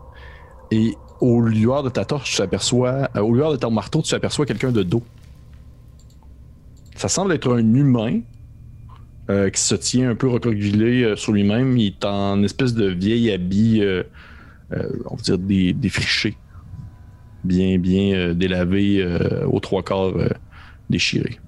Et 0.71 0.95
au 1.21 1.41
lueur 1.41 1.83
de 1.83 1.89
ta 1.89 2.05
torche, 2.05 2.35
tu 2.35 2.41
aperçois. 2.41 3.09
Euh, 3.15 3.21
au 3.21 3.33
lueur 3.33 3.51
de 3.51 3.57
ton 3.57 3.71
marteau, 3.71 4.01
tu 4.01 4.15
aperçois 4.15 4.45
quelqu'un 4.45 4.71
de 4.71 4.83
dos. 4.83 5.03
Ça 6.95 7.07
semble 7.07 7.33
être 7.33 7.53
un 7.53 7.73
humain. 7.73 8.21
qui 9.27 9.61
se 9.61 9.75
tient 9.75 10.09
un 10.09 10.15
peu 10.15 10.27
recroquevillé 10.27 11.15
sur 11.15 11.31
lui-même. 11.31 11.77
Il 11.77 11.87
est 11.87 12.05
en 12.05 12.43
espèce 12.43 12.73
de 12.73 12.87
vieil 12.87 13.31
habit, 13.31 13.81
on 14.71 15.15
va 15.15 15.21
dire 15.21 15.37
défriché, 15.37 16.35
bien, 17.43 17.77
bien 17.77 18.33
délavé 18.33 19.01
aux 19.45 19.59
trois 19.61 19.81
quarts 19.81 20.13
déchiré. 20.89 21.39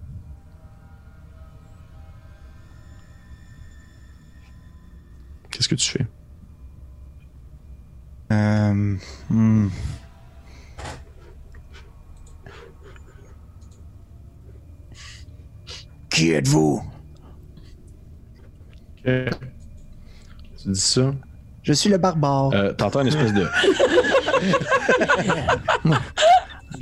Qu'est-ce 5.52 5.70
que 5.70 5.76
tu 5.76 5.92
fais? 5.92 6.06
Euh, 8.32 8.98
hmm. 9.30 9.70
Qui 16.10 16.32
êtes-vous? 16.32 16.84
Tu 19.06 19.30
dis 20.66 20.80
ça? 20.80 21.14
Je 21.64 21.74
suis 21.74 21.90
le 21.90 21.98
barbare. 21.98 22.52
Euh, 22.54 22.74
T'entends 22.74 23.02
une 23.02 23.08
espèce 23.08 23.34
de. 23.34 23.48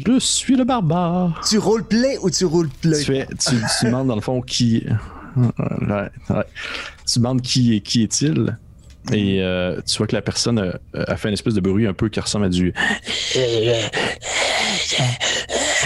Je 0.05 0.19
suis 0.19 0.55
le 0.55 0.63
barbare. 0.63 1.41
Tu 1.47 1.57
roleplay 1.57 2.17
ou 2.21 2.29
tu 2.29 2.45
roleplay? 2.45 2.99
Tu, 2.99 3.05
fais, 3.05 3.27
tu, 3.27 3.55
tu 3.79 3.85
demandes 3.85 4.07
dans 4.07 4.15
le 4.15 4.21
fond 4.21 4.41
qui. 4.41 4.85
Tu 7.11 7.19
demandes 7.19 7.41
qui, 7.41 7.81
qui 7.81 8.03
est-il? 8.03 8.57
Et 9.11 9.41
euh, 9.41 9.81
tu 9.85 9.97
vois 9.97 10.07
que 10.07 10.15
la 10.15 10.21
personne 10.21 10.79
a, 10.93 11.17
fait 11.17 11.27
une 11.27 11.33
espèce 11.33 11.55
de 11.55 11.59
bruit 11.59 11.85
un 11.87 11.93
peu 11.93 12.07
qui 12.09 12.21
ressemble 12.21 12.45
à 12.45 12.49
du. 12.49 12.73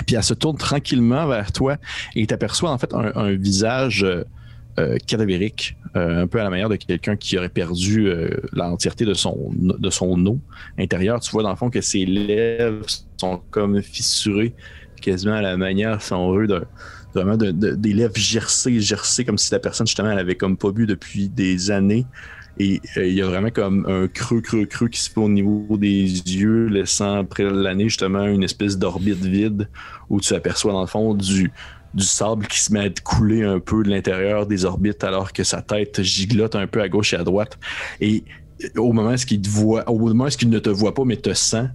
Puis 0.06 0.16
elle 0.16 0.24
se 0.24 0.36
tourne 0.36 0.58
tranquillement 0.58 1.28
vers 1.28 1.52
toi 1.52 1.78
et 2.16 2.28
t'aperçoit 2.28 2.70
en 2.72 2.78
fait 2.78 2.94
un, 2.94 3.34
visage 3.34 4.04
euh, 4.04 4.98
cadavérique, 5.08 5.76
euh, 5.96 6.24
un 6.24 6.28
peu 6.28 6.40
à 6.40 6.44
la 6.44 6.52
manière 6.52 6.70
de 6.70 6.76
quelqu'un 6.76 7.16
qui 7.16 7.38
aurait 7.38 7.50
perdu 7.50 8.14
l'entièreté 8.54 9.04
de 9.06 9.16
son, 9.16 9.50
de 9.56 9.90
son 9.90 10.24
eau 10.28 10.40
intérieure. 10.78 11.20
Tu 11.20 11.32
vois 11.32 11.42
dans 11.42 11.50
le 11.50 11.56
fond 11.56 11.72
que 11.72 11.82
ses 11.82 12.06
lèvres 12.06 12.86
sont 13.18 13.42
comme 13.52 13.82
fissurées, 13.82 14.54
quasiment 15.02 15.36
à 15.36 15.42
la 15.42 15.58
manière, 15.58 16.02
si 16.02 16.14
on 16.14 16.34
de, 16.36 16.64
vraiment 17.14 17.38
de, 17.38 17.52
des 17.52 17.94
lèvres 17.94 18.16
gercées, 18.16 18.80
gercées, 18.80 19.26
comme 19.26 19.38
si 19.38 19.52
la 19.52 19.60
personne, 19.60 19.88
justement, 19.88 20.12
elle 20.12 20.20
avait 20.20 20.36
comme 20.36 20.58
pas 20.58 20.72
bu 20.72 20.86
depuis 20.86 21.30
des 21.30 21.72
années. 21.72 22.06
Et 22.60 22.82
euh, 22.98 23.06
il 23.06 23.14
y 23.14 23.22
a 23.22 23.28
vraiment 23.28 23.52
comme 23.52 23.86
un 23.88 24.08
creux, 24.08 24.42
creux, 24.42 24.66
creux 24.66 24.88
qui 24.88 25.00
se 25.00 25.12
fait 25.12 25.20
au 25.20 25.30
niveau 25.30 25.78
des 25.78 26.04
yeux, 26.04 26.66
laissant 26.68 27.20
après 27.20 27.44
l'année 27.44 27.84
justement 27.84 28.26
une 28.26 28.44
espèce 28.44 28.78
d'orbite 28.78 29.24
vide 29.24 29.70
où 30.10 30.20
tu 30.20 30.34
aperçois 30.34 30.72
dans 30.72 30.82
le 30.82 30.88
fond 30.88 31.14
du, 31.14 31.52
du 31.94 32.04
sable 32.04 32.48
qui 32.48 32.60
se 32.60 32.74
met 32.74 32.86
à 32.86 32.90
couler 33.04 33.44
un 33.44 33.60
peu 33.60 33.84
de 33.84 33.90
l'intérieur 33.90 34.48
des 34.48 34.66
orbites 34.66 35.04
alors 35.04 35.34
que 35.34 35.44
sa 35.44 35.62
tête 35.62 36.02
giglote 36.02 36.56
un 36.56 36.66
peu 36.66 36.82
à 36.82 36.90
gauche 36.90 37.14
et 37.14 37.18
à 37.18 37.24
droite. 37.24 37.60
Et 38.02 38.24
au 38.78 38.92
moment 38.92 39.12
où 39.12 39.16
il 39.30 39.42
te 39.42 39.50
voit, 39.50 39.90
au 39.90 39.98
moment 40.00 40.26
où 40.26 40.30
il 40.42 40.50
ne 40.50 40.60
te 40.60 40.70
voit 40.70 40.94
pas, 40.94 41.04
mais 41.06 41.18
te 41.18 41.34
sent 41.34 41.66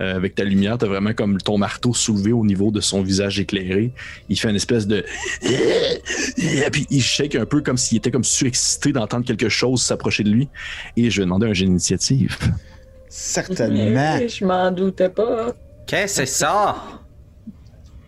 euh, 0.00 0.16
avec 0.16 0.34
ta 0.34 0.44
lumière, 0.44 0.78
tu 0.78 0.86
as 0.86 0.88
vraiment 0.88 1.12
comme 1.12 1.38
ton 1.38 1.58
marteau 1.58 1.92
soulevé 1.92 2.32
au 2.32 2.44
niveau 2.44 2.70
de 2.70 2.80
son 2.80 3.02
visage 3.02 3.38
éclairé. 3.38 3.92
Il 4.28 4.38
fait 4.38 4.48
une 4.48 4.56
espèce 4.56 4.86
de. 4.86 5.04
Et 5.42 6.70
puis 6.70 6.86
il 6.90 7.02
shake 7.02 7.34
un 7.34 7.46
peu 7.46 7.60
comme 7.60 7.76
s'il 7.76 7.98
était 7.98 8.10
comme 8.10 8.24
surexcité 8.24 8.92
d'entendre 8.92 9.24
quelque 9.24 9.48
chose 9.48 9.82
s'approcher 9.82 10.24
de 10.24 10.30
lui. 10.30 10.48
Et 10.96 11.10
je 11.10 11.20
vais 11.20 11.24
demander 11.24 11.46
un 11.46 11.52
jeu 11.52 11.66
d'initiative. 11.66 12.36
Certainement. 13.08 14.18
je 14.26 14.44
m'en 14.44 14.70
doutais 14.70 15.08
pas. 15.08 15.52
Qu'est-ce 15.86 16.20
que 16.20 16.26
c'est 16.26 16.26
ça? 16.26 16.76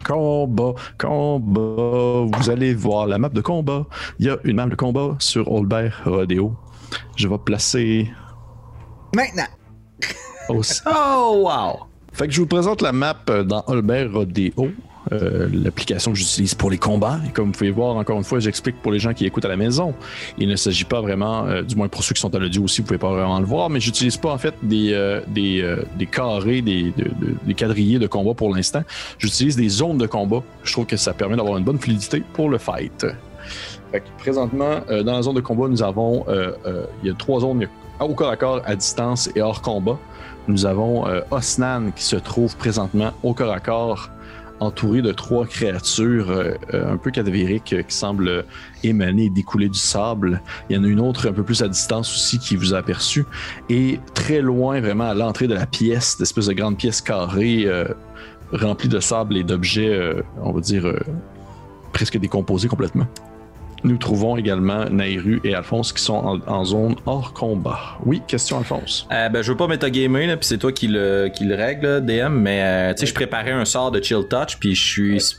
Combat, 0.04 0.74
combat. 0.98 2.26
Vous 2.32 2.50
allez 2.50 2.74
voir 2.74 3.06
la 3.06 3.18
map 3.18 3.28
de 3.28 3.40
combat. 3.40 3.86
Il 4.18 4.26
y 4.26 4.30
a 4.30 4.38
une 4.44 4.56
map 4.56 4.66
de 4.66 4.74
combat 4.74 5.16
sur 5.18 5.50
Oldberg 5.50 5.92
Rodeo. 6.04 6.54
Je 7.16 7.28
vais 7.28 7.38
placer 7.38 8.10
Maintenant. 9.14 9.48
oh, 10.48 11.42
wow! 11.44 11.86
Fait 12.12 12.26
que 12.26 12.32
je 12.32 12.40
vous 12.40 12.46
présente 12.46 12.80
la 12.80 12.92
map 12.92 13.16
euh, 13.28 13.44
dans 13.44 13.62
Holbert 13.66 14.12
Rodeo. 14.12 14.70
Euh, 15.10 15.48
l'application 15.52 16.12
que 16.12 16.18
j'utilise 16.18 16.54
pour 16.54 16.70
les 16.70 16.78
combats. 16.78 17.18
Et 17.26 17.32
comme 17.32 17.46
vous 17.46 17.52
pouvez 17.52 17.70
voir, 17.70 17.96
encore 17.96 18.16
une 18.16 18.24
fois, 18.24 18.38
j'explique 18.38 18.80
pour 18.80 18.92
les 18.92 18.98
gens 18.98 19.12
qui 19.12 19.26
écoutent 19.26 19.44
à 19.44 19.48
la 19.48 19.56
maison. 19.56 19.92
Il 20.38 20.48
ne 20.48 20.56
s'agit 20.56 20.84
pas 20.84 21.00
vraiment, 21.00 21.44
euh, 21.46 21.62
du 21.62 21.74
moins 21.74 21.88
pour 21.88 22.04
ceux 22.04 22.14
qui 22.14 22.20
sont 22.20 22.34
à 22.34 22.38
l'audio 22.38 22.62
aussi, 22.62 22.80
vous 22.80 22.86
pouvez 22.86 22.98
pas 22.98 23.10
vraiment 23.10 23.40
le 23.40 23.44
voir, 23.44 23.68
mais 23.68 23.80
j'utilise 23.80 24.16
pas 24.16 24.32
en 24.32 24.38
fait 24.38 24.54
des, 24.62 24.92
des, 25.26 25.76
des, 25.98 26.06
carrés, 26.06 26.62
des, 26.62 26.94
des 27.44 27.54
quadrillés 27.54 27.98
de 27.98 28.06
combat 28.06 28.32
pour 28.32 28.54
l'instant. 28.54 28.82
J'utilise 29.18 29.56
des 29.56 29.68
zones 29.68 29.98
de 29.98 30.06
combat. 30.06 30.42
Je 30.62 30.72
trouve 30.72 30.86
que 30.86 30.96
ça 30.96 31.12
permet 31.12 31.36
d'avoir 31.36 31.58
une 31.58 31.64
bonne 31.64 31.78
fluidité 31.78 32.22
pour 32.32 32.48
le 32.48 32.58
fight. 32.58 33.06
Fait 33.90 34.00
que 34.00 34.06
présentement, 34.18 34.80
dans 34.88 35.12
la 35.12 35.22
zone 35.22 35.34
de 35.34 35.40
combat, 35.40 35.68
nous 35.68 35.82
avons, 35.82 36.24
il 37.02 37.08
y 37.08 37.10
a 37.10 37.14
trois 37.14 37.40
zones 37.40 37.66
au 38.04 38.14
corps 38.14 38.30
à 38.30 38.36
corps, 38.36 38.62
à 38.64 38.76
distance 38.76 39.30
et 39.34 39.42
hors 39.42 39.62
combat. 39.62 39.98
Nous 40.48 40.66
avons 40.66 41.06
euh, 41.06 41.20
Osnan 41.30 41.92
qui 41.94 42.04
se 42.04 42.16
trouve 42.16 42.56
présentement 42.56 43.12
au 43.22 43.32
corps 43.32 43.52
à 43.52 43.60
corps, 43.60 44.10
entouré 44.60 45.02
de 45.02 45.12
trois 45.12 45.46
créatures 45.46 46.30
euh, 46.30 46.54
euh, 46.74 46.92
un 46.92 46.96
peu 46.96 47.10
cadavériques 47.10 47.86
qui 47.86 47.94
semblent 47.94 48.44
émaner 48.82 49.24
et 49.24 49.30
découler 49.30 49.68
du 49.68 49.78
sable. 49.78 50.40
Il 50.68 50.76
y 50.76 50.78
en 50.78 50.84
a 50.84 50.88
une 50.88 51.00
autre 51.00 51.28
un 51.28 51.32
peu 51.32 51.44
plus 51.44 51.62
à 51.62 51.68
distance 51.68 52.12
aussi 52.12 52.38
qui 52.38 52.56
vous 52.56 52.74
a 52.74 52.78
aperçu. 52.78 53.24
Et 53.68 54.00
très 54.14 54.40
loin, 54.40 54.80
vraiment 54.80 55.08
à 55.08 55.14
l'entrée 55.14 55.46
de 55.46 55.54
la 55.54 55.66
pièce, 55.66 56.18
d'espèce 56.18 56.46
de 56.46 56.54
grande 56.54 56.76
pièce 56.76 57.00
carrée 57.00 57.68
remplie 58.52 58.88
de 58.88 59.00
sable 59.00 59.36
et 59.38 59.44
d'objets, 59.44 59.98
on 60.42 60.52
va 60.52 60.60
dire, 60.60 60.92
presque 61.92 62.18
décomposés 62.18 62.68
complètement. 62.68 63.06
Nous 63.84 63.96
trouvons 63.96 64.36
également 64.36 64.84
Nairu 64.90 65.40
et 65.44 65.54
Alphonse 65.54 65.92
qui 65.92 66.02
sont 66.02 66.40
en, 66.46 66.64
zone 66.64 66.94
hors 67.04 67.32
combat. 67.32 67.98
Oui, 68.04 68.22
question 68.26 68.58
Alphonse. 68.58 69.08
Euh, 69.12 69.28
ben, 69.28 69.42
je 69.42 69.50
veux 69.50 69.56
pas 69.56 69.66
metagamer, 69.66 70.28
puis 70.36 70.46
c'est 70.46 70.58
toi 70.58 70.72
qui 70.72 70.88
le, 70.88 71.30
qui 71.34 71.44
le 71.44 71.54
règle, 71.54 72.04
DM, 72.04 72.32
mais 72.32 72.62
euh, 72.62 72.94
tu 72.94 73.00
sais, 73.00 73.06
je 73.06 73.14
préparais 73.14 73.50
un 73.50 73.64
sort 73.64 73.90
de 73.90 74.02
Chill 74.02 74.26
Touch, 74.28 74.58
puis 74.58 74.74
je 74.74 74.82
suis. 74.82 75.36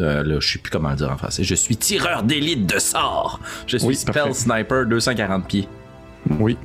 Euh, 0.00 0.22
là, 0.22 0.40
je 0.40 0.52
sais 0.52 0.58
plus 0.58 0.70
comment 0.70 0.90
le 0.90 0.96
dire 0.96 1.10
en 1.10 1.16
français. 1.16 1.44
Je 1.44 1.54
suis 1.54 1.76
tireur 1.76 2.22
d'élite 2.22 2.66
de 2.66 2.78
sort. 2.78 3.40
Je 3.66 3.76
suis 3.76 3.96
Spell 3.96 4.34
Sniper 4.34 4.86
240 4.86 5.46
pieds. 5.46 5.68
Oui. 6.38 6.56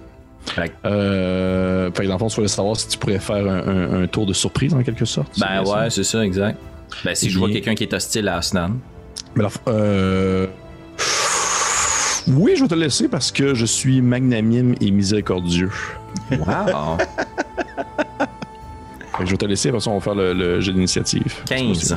Fait 0.46 0.72
euh, 0.86 1.92
fait 1.92 2.08
dans 2.08 2.14
le 2.14 2.20
fond, 2.20 2.28
tu 2.28 2.36
voulais 2.36 2.48
savoir 2.48 2.78
si 2.78 2.88
tu 2.88 2.98
pourrais 2.98 3.20
faire 3.20 3.46
un, 3.46 4.08
tour 4.08 4.26
de 4.26 4.34
surprise 4.34 4.74
en 4.74 4.82
quelque 4.82 5.06
sorte. 5.06 5.38
Ben 5.40 5.64
ouais, 5.64 5.90
c'est 5.90 6.04
ça, 6.04 6.24
exact. 6.24 6.58
Ben 7.04 7.16
si 7.16 7.30
je 7.30 7.38
vois 7.38 7.50
quelqu'un 7.50 7.76
qui 7.76 7.84
est 7.84 7.94
hostile 7.94 8.28
à 8.30 8.38
Asnan. 8.38 8.78
Mais 9.36 9.46
euh, 9.68 10.48
oui, 12.28 12.56
je 12.56 12.64
vais 12.64 12.68
te 12.68 12.76
laisser 12.76 13.08
parce 13.08 13.32
que 13.32 13.54
je 13.54 13.66
suis 13.66 14.02
magnanime 14.02 14.76
et 14.82 14.92
miséricordieux. 14.92 15.72
Wow! 16.32 16.98
je 19.26 19.32
vais 19.32 19.38
te 19.38 19.46
laisser, 19.46 19.72
parce 19.72 19.86
qu'on 19.86 19.96
va 19.96 20.02
faire 20.02 20.16
le, 20.16 20.60
jeu 20.60 20.74
d'initiative. 20.74 21.44
15. 21.46 21.96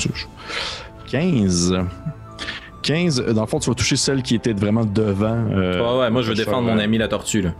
15. 1.10 1.74
15, 2.82 3.24
dans 3.26 3.42
le 3.42 3.46
fond, 3.46 3.58
tu 3.58 3.70
vas 3.70 3.74
toucher 3.74 3.96
celle 3.96 4.22
qui 4.22 4.34
était 4.34 4.52
vraiment 4.52 4.84
devant. 4.84 5.46
Euh, 5.52 5.80
ouais, 5.80 6.00
ouais, 6.00 6.10
moi 6.10 6.22
je 6.22 6.28
veux 6.28 6.34
défendre 6.34 6.70
mon 6.70 6.78
ami 6.78 6.98
la 6.98 7.08
tortue. 7.08 7.42
Là. 7.42 7.50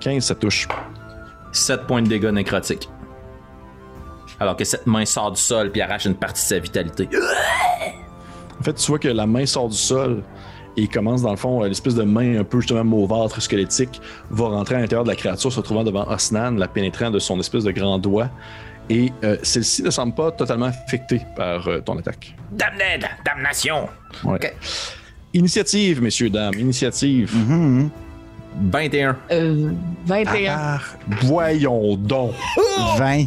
15, 0.00 0.24
ça 0.24 0.34
touche. 0.34 0.68
7 1.52 1.86
points 1.86 2.02
de 2.02 2.08
dégâts 2.08 2.26
nécrotiques. 2.26 2.88
Alors 4.40 4.56
que 4.56 4.64
cette 4.64 4.86
main 4.86 5.04
sort 5.04 5.32
du 5.32 5.40
sol 5.40 5.72
puis 5.72 5.80
arrache 5.80 6.04
une 6.04 6.14
partie 6.14 6.42
de 6.42 6.48
sa 6.48 6.58
vitalité. 6.58 7.08
En 8.60 8.62
fait, 8.62 8.74
tu 8.74 8.86
vois 8.88 8.98
que 8.98 9.08
la 9.08 9.26
main 9.26 9.46
sort 9.46 9.68
du 9.68 9.76
sol 9.76 10.22
et 10.78 10.86
commence 10.86 11.22
dans 11.22 11.30
le 11.30 11.36
fond, 11.36 11.62
l'espèce 11.62 11.96
de 11.96 12.04
main 12.04 12.38
un 12.38 12.44
peu 12.44 12.60
justement 12.60 12.84
mauvâtre, 12.84 13.42
squelettique, 13.42 14.00
va 14.30 14.46
rentrer 14.46 14.76
à 14.76 14.80
l'intérieur 14.80 15.02
de 15.02 15.08
la 15.08 15.16
créature, 15.16 15.52
se 15.52 15.60
trouvant 15.60 15.82
devant 15.82 16.06
Osnan, 16.08 16.52
la 16.56 16.68
pénétrant 16.68 17.10
de 17.10 17.18
son 17.18 17.38
espèce 17.40 17.64
de 17.64 17.72
grand 17.72 17.98
doigt. 17.98 18.30
Et 18.88 19.12
euh, 19.24 19.36
celle-ci 19.42 19.82
ne 19.82 19.90
semble 19.90 20.14
pas 20.14 20.30
totalement 20.30 20.66
affectée 20.66 21.20
par 21.36 21.66
euh, 21.66 21.80
ton 21.80 21.98
attaque. 21.98 22.34
Damned! 22.52 23.06
Damnation! 23.24 23.88
Initiative, 25.34 26.00
messieurs, 26.00 26.30
dames, 26.30 26.54
initiative. 26.54 27.34
21. 28.60 29.16
Euh, 29.30 29.72
21. 30.06 30.56
Ah, 30.56 30.80
voyons 31.22 31.96
donc. 31.96 32.32
20. 32.96 33.26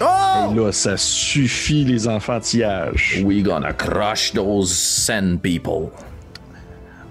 Et 0.00 0.54
là, 0.54 0.72
ça 0.72 0.96
suffit, 0.96 1.84
les 1.84 2.08
enfantillages. 2.08 3.22
We 3.24 3.42
gonna 3.42 3.72
crush 3.72 4.32
those 4.32 4.70
sand 4.74 5.40
people. 5.40 5.90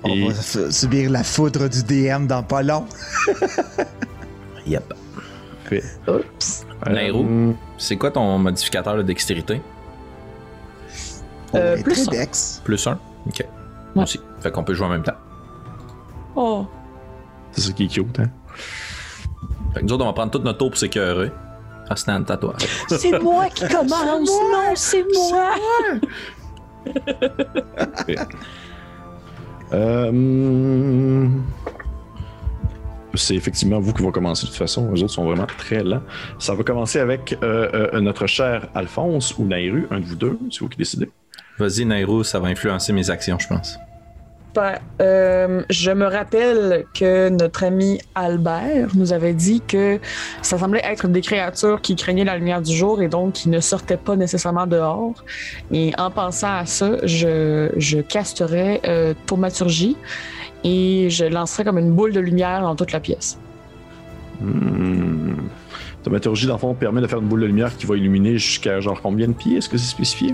On 0.03 0.29
va 0.29 0.71
subir 0.71 1.09
la 1.09 1.23
foudre 1.23 1.67
du 1.67 1.83
DM 1.83 2.27
dans 2.27 2.43
pas 2.43 2.63
long. 2.63 2.85
yep. 4.65 4.93
Oups. 6.07 6.65
Nairo, 6.89 7.25
euh, 7.25 7.51
c'est 7.77 7.97
quoi 7.97 8.11
ton 8.11 8.37
modificateur 8.37 8.95
de 8.95 9.01
dextérité? 9.01 9.61
Euh, 11.55 11.81
plus, 11.81 12.07
un. 12.07 12.61
plus 12.63 12.87
un? 12.87 12.99
Ok. 13.25 13.45
Moi 13.95 14.03
aussi. 14.03 14.19
Fait 14.39 14.51
qu'on 14.51 14.63
peut 14.63 14.73
jouer 14.73 14.85
en 14.85 14.91
même 14.91 15.03
temps. 15.03 15.17
Oh. 16.35 16.65
C'est 17.51 17.61
ça 17.61 17.71
qui 17.73 17.85
est 17.85 17.87
cute, 17.87 18.19
hein? 18.19 18.29
Fait 19.73 19.79
que 19.81 19.85
nous 19.85 19.93
autres, 19.93 20.03
on 20.03 20.07
va 20.07 20.13
prendre 20.13 20.31
tout 20.31 20.39
notre 20.39 20.59
tour 20.59 20.69
pour 20.69 20.77
s'écœurer. 20.77 21.31
Ah, 21.89 21.95
c'est 21.95 22.09
à 22.09 22.37
toi. 22.37 22.53
C'est 22.89 23.19
moi 23.19 23.47
qui 23.49 23.67
commence! 23.69 24.29
non, 24.29 24.73
c'est 24.75 25.05
moi! 25.13 25.55
euh... 29.73 31.27
C'est 33.13 33.35
effectivement 33.35 33.79
vous 33.79 33.93
qui 33.93 34.03
va 34.03 34.11
commencer 34.11 34.43
de 34.43 34.49
toute 34.49 34.57
façon. 34.57 34.91
Les 34.91 35.01
autres 35.01 35.13
sont 35.13 35.25
vraiment 35.25 35.47
très 35.47 35.83
lents. 35.83 36.03
Ça 36.37 36.53
va 36.53 36.63
commencer 36.63 36.99
avec 36.99 37.37
euh, 37.41 37.89
euh, 37.93 37.99
notre 37.99 38.27
cher 38.27 38.67
Alphonse 38.75 39.35
ou 39.39 39.45
Nairou, 39.45 39.85
un 39.89 39.99
de 39.99 40.05
vous 40.05 40.15
deux. 40.15 40.37
C'est 40.51 40.59
vous 40.59 40.69
qui 40.69 40.77
décidez. 40.77 41.09
Vas-y, 41.57 41.85
Nairou, 41.85 42.23
ça 42.23 42.39
va 42.39 42.49
influencer 42.49 42.93
mes 42.93 43.09
actions, 43.09 43.39
je 43.39 43.47
pense. 43.47 43.79
Euh, 45.01 45.63
je 45.69 45.91
me 45.91 46.05
rappelle 46.05 46.85
que 46.93 47.29
notre 47.29 47.63
ami 47.63 47.99
Albert 48.15 48.89
nous 48.95 49.13
avait 49.13 49.33
dit 49.33 49.61
que 49.67 49.99
ça 50.41 50.57
semblait 50.57 50.81
être 50.83 51.07
des 51.07 51.21
créatures 51.21 51.81
qui 51.81 51.95
craignaient 51.95 52.25
la 52.25 52.37
lumière 52.37 52.61
du 52.61 52.75
jour 52.75 53.01
et 53.01 53.07
donc 53.07 53.33
qui 53.33 53.49
ne 53.49 53.59
sortaient 53.59 53.97
pas 53.97 54.15
nécessairement 54.15 54.67
dehors. 54.67 55.23
Et 55.71 55.91
en 55.97 56.11
pensant 56.11 56.53
à 56.53 56.65
ça, 56.65 56.97
je, 57.03 58.01
casterais 58.01 58.81
euh, 58.85 59.13
Thaumaturgie 59.25 59.97
et 60.63 61.09
je 61.09 61.25
lancerais 61.25 61.63
comme 61.63 61.77
une 61.77 61.91
boule 61.91 62.13
de 62.13 62.19
lumière 62.19 62.61
dans 62.61 62.75
toute 62.75 62.91
la 62.91 62.99
pièce. 62.99 63.39
Hmm. 64.41 65.35
Thaumaturgie, 66.03 66.47
dans 66.47 66.53
le 66.53 66.59
fond, 66.59 66.73
permet 66.73 67.01
de 67.01 67.07
faire 67.07 67.19
une 67.19 67.27
boule 67.27 67.41
de 67.41 67.47
lumière 67.47 67.75
qui 67.75 67.85
va 67.85 67.95
illuminer 67.95 68.37
jusqu'à 68.37 68.79
genre 68.79 69.01
combien 69.01 69.27
de 69.27 69.33
pieds? 69.33 69.57
Est-ce 69.57 69.69
que 69.69 69.77
c'est 69.77 69.89
spécifié? 69.89 70.33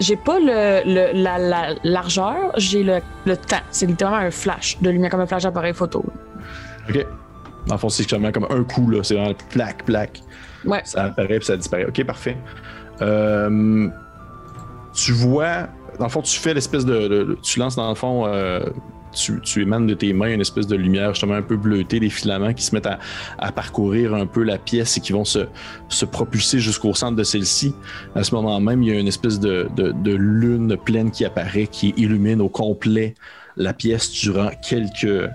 J'ai 0.00 0.16
pas 0.16 0.38
le, 0.38 1.12
la, 1.14 1.74
largeur, 1.84 2.52
j'ai 2.56 2.82
le, 2.82 3.00
temps. 3.36 3.56
C'est 3.70 3.86
littéralement 3.86 4.26
un 4.26 4.30
flash 4.30 4.78
de 4.80 4.90
lumière, 4.90 5.10
comme 5.10 5.20
un 5.20 5.26
flash 5.26 5.42
d'appareil 5.42 5.74
photo. 5.74 6.04
Ok. 6.88 7.06
Dans 7.66 7.74
le 7.74 7.78
fond, 7.78 7.88
c'est 7.88 8.08
comme 8.08 8.24
un 8.24 8.64
coup, 8.64 8.90
là. 8.90 9.02
C'est 9.02 9.14
vraiment 9.14 9.34
plaque, 9.50 9.84
plaque. 9.84 10.22
Ouais. 10.64 10.80
Ça 10.84 11.04
apparaît 11.04 11.38
puis 11.38 11.44
ça 11.44 11.56
disparaît. 11.56 11.86
Ok, 11.86 12.02
parfait. 12.04 12.36
Euh, 13.00 13.88
tu 14.94 15.12
vois, 15.12 15.68
dans 15.98 16.06
le 16.06 16.10
fond, 16.10 16.22
tu 16.22 16.38
fais 16.38 16.54
l'espèce 16.54 16.84
de, 16.84 17.38
Tu 17.42 17.58
lances, 17.58 17.76
dans 17.76 17.88
le 17.88 17.94
fond, 17.94 18.26
euh, 18.26 18.60
tu, 19.18 19.40
tu, 19.40 19.62
émanes 19.62 19.86
de 19.86 19.94
tes 19.94 20.12
mains 20.12 20.32
une 20.32 20.40
espèce 20.40 20.66
de 20.66 20.76
lumière 20.76 21.14
justement 21.14 21.34
un 21.34 21.42
peu 21.42 21.56
bleutée, 21.56 22.00
des 22.00 22.10
filaments 22.10 22.54
qui 22.54 22.62
se 22.62 22.74
mettent 22.74 22.86
à, 22.86 23.52
parcourir 23.52 24.14
un 24.14 24.26
peu 24.26 24.42
la 24.42 24.58
pièce 24.58 24.96
et 24.96 25.00
qui 25.00 25.12
vont 25.12 25.24
se, 25.24 25.40
propulser 26.10 26.58
jusqu'au 26.58 26.94
centre 26.94 27.16
de 27.16 27.24
celle-ci. 27.24 27.74
À 28.14 28.24
ce 28.24 28.34
moment 28.34 28.60
même, 28.60 28.82
il 28.82 28.88
y 28.88 28.96
a 28.96 28.98
une 28.98 29.08
espèce 29.08 29.40
de, 29.40 29.68
lune 30.04 30.76
pleine 30.76 31.10
qui 31.10 31.24
apparaît, 31.24 31.66
qui 31.66 31.94
illumine 31.96 32.40
au 32.40 32.48
complet 32.48 33.14
la 33.56 33.72
pièce 33.72 34.10
durant 34.12 34.50
quelques, 34.66 35.28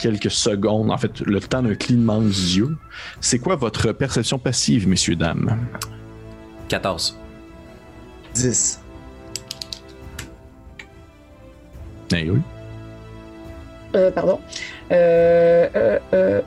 quelques 0.00 0.30
secondes, 0.30 0.90
en 0.90 0.96
fait, 0.96 1.20
le 1.20 1.40
temps 1.40 1.62
d'un 1.62 1.74
clignement 1.74 2.20
des 2.20 2.58
yeux. 2.58 2.76
C'est 3.20 3.38
quoi 3.38 3.56
votre 3.56 3.92
perception 3.92 4.38
passive, 4.38 4.88
messieurs, 4.88 5.16
dames? 5.16 5.58
14. 6.68 7.18
10. 8.34 8.80
Hey, 12.12 12.30
oui. 12.30 12.40
Euh, 13.96 14.10
pardon. 14.10 14.38
Euh, 14.92 15.68
euh, 15.74 15.98
euh 16.12 16.40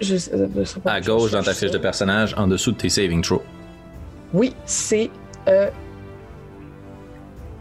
je, 0.00 0.14
à 0.84 1.00
gauche 1.00 1.32
dans 1.32 1.42
ta 1.42 1.52
fiche 1.54 1.72
de 1.72 1.78
personnage, 1.78 2.32
en 2.36 2.46
dessous 2.46 2.70
de 2.70 2.76
tes 2.76 2.88
saving 2.88 3.20
throws. 3.20 3.42
Oui, 4.32 4.54
c'est 4.64 5.10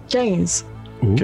15. 0.09 0.65
Ok. 1.01 1.23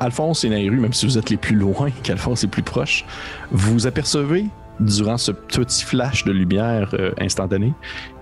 Alphonse 0.00 0.42
et 0.42 0.48
Nairu, 0.48 0.80
même 0.80 0.92
si 0.92 1.06
vous 1.06 1.16
êtes 1.16 1.30
les 1.30 1.36
plus 1.36 1.54
loin 1.54 1.90
qu'Alphonse 2.02 2.42
est 2.42 2.48
plus 2.48 2.64
proche, 2.64 3.04
vous 3.52 3.86
apercevez 3.86 4.46
durant 4.80 5.16
ce 5.16 5.30
petit 5.30 5.84
flash 5.84 6.24
de 6.24 6.32
lumière 6.32 6.92
instantanée, 7.20 7.72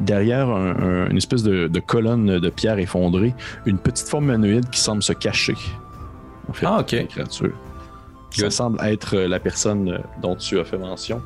derrière 0.01 0.51
une 0.51 1.17
espèce 1.17 1.43
de, 1.43 1.69
de, 1.69 1.81
colonne 1.81 2.39
de 2.39 2.51
pierre 2.51 2.79
effondrée, 2.79 3.33
une 3.65 3.79
petite 3.79 4.09
forme 4.09 4.25
humanoïde 4.25 4.69
qui 4.69 4.81
semble 4.81 5.03
se 5.03 5.15
cacher 5.15 5.55
ah, 6.63 6.81
ok. 6.81 7.07
Créature. 7.09 7.53
Ça 8.31 8.51
semble 8.51 8.79
être 8.85 9.17
euh, 9.17 9.29
la 9.29 9.41
personne 9.41 9.89
euh, 9.89 9.99
dont 10.23 10.37
tu 10.37 10.59
as 10.61 10.65
fait 10.65 10.79
mention, 10.79 11.21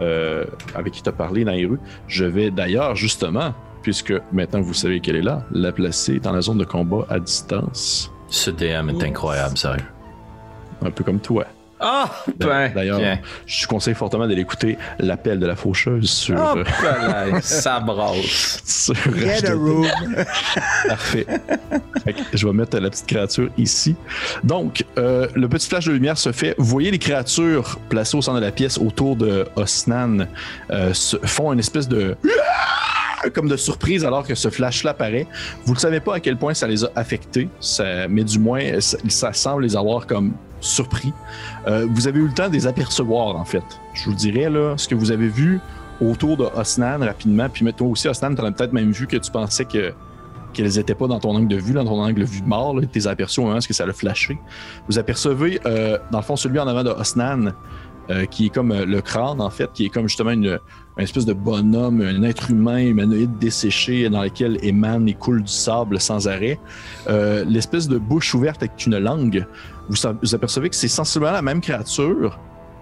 euh, 0.00 0.44
avec 0.74 0.92
qui 0.92 1.02
tu 1.02 1.08
as 1.08 1.12
parlé, 1.12 1.44
Nairu. 1.44 1.78
Je 2.08 2.24
vais 2.24 2.50
d'ailleurs, 2.50 2.96
justement, 2.96 3.54
puisque 3.82 4.12
maintenant 4.32 4.60
vous 4.60 4.74
savez 4.74 5.00
qu'elle 5.00 5.16
est 5.16 5.22
là, 5.22 5.44
la 5.52 5.72
placer 5.72 6.18
dans 6.18 6.32
la 6.32 6.40
zone 6.40 6.58
de 6.58 6.64
combat 6.64 7.06
à 7.08 7.20
distance. 7.20 8.10
Ce 8.28 8.50
DM 8.50 8.90
est 8.90 9.04
incroyable, 9.04 9.56
sérieux. 9.56 9.84
Un 10.82 10.90
peu 10.90 11.04
comme 11.04 11.20
toi. 11.20 11.46
Ah, 11.80 12.10
ben, 12.38 12.72
D'ailleurs, 12.74 13.00
je 13.46 13.66
conseille 13.66 13.94
fortement 13.94 14.26
d'aller 14.26 14.40
écouter 14.40 14.78
l'appel 14.98 15.38
de 15.38 15.46
la 15.46 15.56
faucheuse 15.56 16.10
sur. 16.10 16.36
Oh, 16.38 16.62
ça 17.40 17.80
brasse. 17.80 18.62
sur 18.64 18.94
Parfait. 20.88 21.26
je 22.32 22.46
vais 22.46 22.52
mettre 22.52 22.78
la 22.78 22.90
petite 22.90 23.06
créature 23.06 23.50
ici. 23.56 23.96
Donc, 24.42 24.84
euh, 24.98 25.28
le 25.34 25.48
petit 25.48 25.68
flash 25.68 25.86
de 25.86 25.92
lumière 25.92 26.18
se 26.18 26.32
fait. 26.32 26.54
Vous 26.58 26.64
voyez 26.64 26.90
les 26.90 26.98
créatures 26.98 27.78
placées 27.88 28.16
au 28.16 28.22
centre 28.22 28.40
de 28.40 28.44
la 28.44 28.52
pièce 28.52 28.78
autour 28.78 29.16
de 29.16 29.46
Osnan 29.56 30.26
euh, 30.70 30.92
font 31.24 31.52
une 31.52 31.60
espèce 31.60 31.88
de 31.88 32.16
comme 33.34 33.48
de 33.48 33.56
surprise 33.56 34.04
alors 34.04 34.26
que 34.26 34.34
ce 34.34 34.48
flash-là 34.48 34.92
apparaît. 34.92 35.26
Vous 35.64 35.74
ne 35.74 35.78
savez 35.78 36.00
pas 36.00 36.16
à 36.16 36.20
quel 36.20 36.36
point 36.36 36.54
ça 36.54 36.66
les 36.66 36.84
a 36.84 36.90
affectés, 36.96 37.48
mais 38.08 38.24
du 38.24 38.38
moins, 38.38 38.80
ça, 38.80 38.98
ça 39.08 39.32
semble 39.32 39.62
les 39.62 39.76
avoir 39.76 40.06
comme 40.06 40.34
surpris. 40.60 41.12
Euh, 41.66 41.86
vous 41.90 42.08
avez 42.08 42.20
eu 42.20 42.26
le 42.26 42.32
temps 42.32 42.48
de 42.48 42.52
les 42.52 42.66
apercevoir, 42.66 43.36
en 43.36 43.44
fait. 43.44 43.64
Je 43.94 44.04
vous 44.04 44.14
dirais, 44.14 44.50
là, 44.50 44.74
ce 44.76 44.88
que 44.88 44.94
vous 44.94 45.10
avez 45.10 45.28
vu 45.28 45.60
autour 46.00 46.36
de 46.36 46.44
Osnan 46.44 46.98
rapidement, 47.00 47.48
puis 47.48 47.64
toi 47.72 47.88
aussi, 47.88 48.08
Osnan, 48.08 48.34
tu 48.34 48.44
as 48.44 48.50
peut-être 48.52 48.72
même 48.72 48.92
vu 48.92 49.06
que 49.06 49.16
tu 49.16 49.30
pensais 49.30 49.64
que 49.64 49.92
qu'elles 50.54 50.76
n'étaient 50.76 50.94
pas 50.94 51.06
dans 51.06 51.20
ton 51.20 51.36
angle 51.36 51.48
de 51.48 51.56
vue, 51.56 51.74
dans 51.74 51.84
ton 51.84 52.00
angle 52.02 52.20
de 52.20 52.24
vue 52.24 52.42
mort. 52.42 52.74
Tu 52.80 52.88
les 52.94 53.06
as 53.06 53.10
aperçues 53.10 53.40
au 53.40 53.44
moment 53.44 53.58
où 53.58 53.72
ça 53.72 53.84
l'a 53.84 53.92
flashé. 53.92 54.38
Vous 54.88 54.98
apercevez, 54.98 55.60
euh, 55.66 55.98
dans 56.10 56.18
le 56.18 56.24
fond, 56.24 56.36
celui 56.36 56.58
en 56.58 56.66
avant 56.66 56.82
de 56.82 56.90
Osnan, 56.90 57.52
euh, 58.10 58.24
qui 58.24 58.46
est 58.46 58.48
comme 58.48 58.72
le 58.72 59.00
crâne, 59.02 59.42
en 59.42 59.50
fait, 59.50 59.70
qui 59.74 59.84
est 59.84 59.88
comme 59.90 60.08
justement 60.08 60.30
une, 60.30 60.58
espèce 61.02 61.24
de 61.24 61.32
bonhomme, 61.32 62.00
un 62.00 62.22
être 62.22 62.50
humain 62.50 62.78
humanoïde 62.78 63.38
desséché 63.38 64.08
dans 64.08 64.22
lequel 64.22 64.58
émane 64.62 65.08
et 65.08 65.14
coule 65.14 65.42
du 65.42 65.52
sable 65.52 66.00
sans 66.00 66.28
arrêt. 66.28 66.58
L'espèce 67.08 67.88
de 67.88 67.98
bouche 67.98 68.34
ouverte 68.34 68.62
avec 68.62 68.86
une 68.86 68.98
langue, 68.98 69.46
vous, 69.88 69.96
vous 70.22 70.34
apercevez 70.34 70.68
que 70.68 70.76
c'est 70.76 70.88
sensiblement 70.88 71.32
la 71.32 71.42
même 71.42 71.60
créature, 71.60 72.38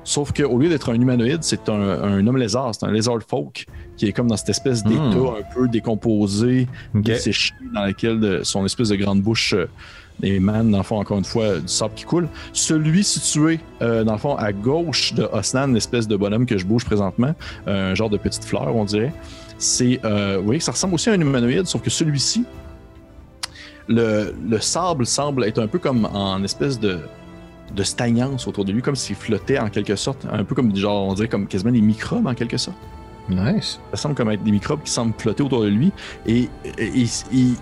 Sauf 0.07 0.33
qu'au 0.33 0.57
lieu 0.59 0.69
d'être 0.69 0.89
un 0.91 0.95
humanoïde, 0.95 1.43
c'est 1.43 1.69
un, 1.69 2.25
homme 2.25 2.37
lézard, 2.37 2.73
c'est 2.73 2.87
un 2.87 2.93
lézard 2.93 3.19
folk 3.29 3.67
qui 3.97 4.07
est 4.07 4.13
comme 4.13 4.29
dans 4.29 4.37
cette 4.37 4.51
espèce 4.51 4.85
d'état 4.85 5.01
hmm. 5.01 5.35
un 5.41 5.53
peu 5.53 5.67
décomposé, 5.67 6.69
desséché, 6.95 7.53
dans 7.75 7.85
lequel 7.85 8.41
son 8.45 8.65
espèce 8.65 8.91
de 8.91 8.95
grande 8.95 9.21
bouche 9.21 9.55
euh, 9.55 9.67
émane, 10.23 10.71
dans 10.71 10.79
le 10.79 10.85
fond, 10.85 10.99
encore 10.99 11.19
une 11.19 11.25
fois, 11.25 11.59
du 11.59 11.69
sable 11.69 11.95
qui 11.95 12.05
coule. 12.05 12.29
Celui 12.53 13.05
situé, 13.05 13.61
euh, 13.83 14.05
dans 14.05 14.13
le 14.13 14.19
fond, 14.19 14.37
à 14.37 14.53
gauche 14.53 15.15
de 15.15 15.25
Osnan, 15.33 15.73
l'espèce 15.73 16.09
de 16.09 16.17
bonhomme 16.17 16.47
que 16.47 16.59
je 16.59 16.65
bouge 16.65 16.85
présentement, 16.85 17.35
un 17.67 17.95
genre 17.95 18.11
de 18.11 18.17
petite 18.17 18.45
fleur, 18.45 18.75
on 18.75 18.85
dirait, 18.85 19.13
c'est, 19.59 20.01
euh, 20.05 20.41
oui, 20.45 20.61
ça 20.61 20.73
ressemble 20.73 20.95
aussi 20.95 21.11
à 21.11 21.13
un 21.13 21.21
humanoïde, 21.21 21.67
sauf 21.67 21.83
que 21.83 21.91
celui-ci, 21.91 22.45
le, 23.89 24.35
le 24.49 24.61
sable 24.61 25.07
semble 25.07 25.45
être 25.45 25.61
un 25.61 25.69
peu 25.69 25.79
comme 25.79 26.07
en 26.07 26.43
espèce 26.43 26.81
de 26.81 26.99
stagnance 27.83 28.47
autour 28.47 28.65
de 28.65 28.73
lui, 28.73 28.83
comme 28.83 28.97
s'il 28.97 29.17
flottait 29.17 29.59
en 29.59 29.69
quelque 29.69 29.97
sorte, 29.97 30.27
un 30.31 30.45
peu 30.45 30.55
comme 30.55 30.75
genre, 30.75 31.09
on 31.09 31.27
comme 31.27 31.47
quasiment 31.47 31.73
des 31.73 31.81
microbes 31.81 32.27
en 32.27 32.35
quelque 32.35 32.57
sorte. 32.57 32.77
Nice. 33.29 33.81
Ça 33.91 33.97
semble 33.97 34.15
comme 34.15 34.31
être 34.31 34.43
des 34.43 34.51
microbes 34.51 34.83
qui 34.83 34.91
semblent 34.91 35.15
flotter 35.19 35.43
autour 35.43 35.63
de 35.63 35.69
lui 35.69 35.93
et, 36.27 36.49
il, 36.79 37.09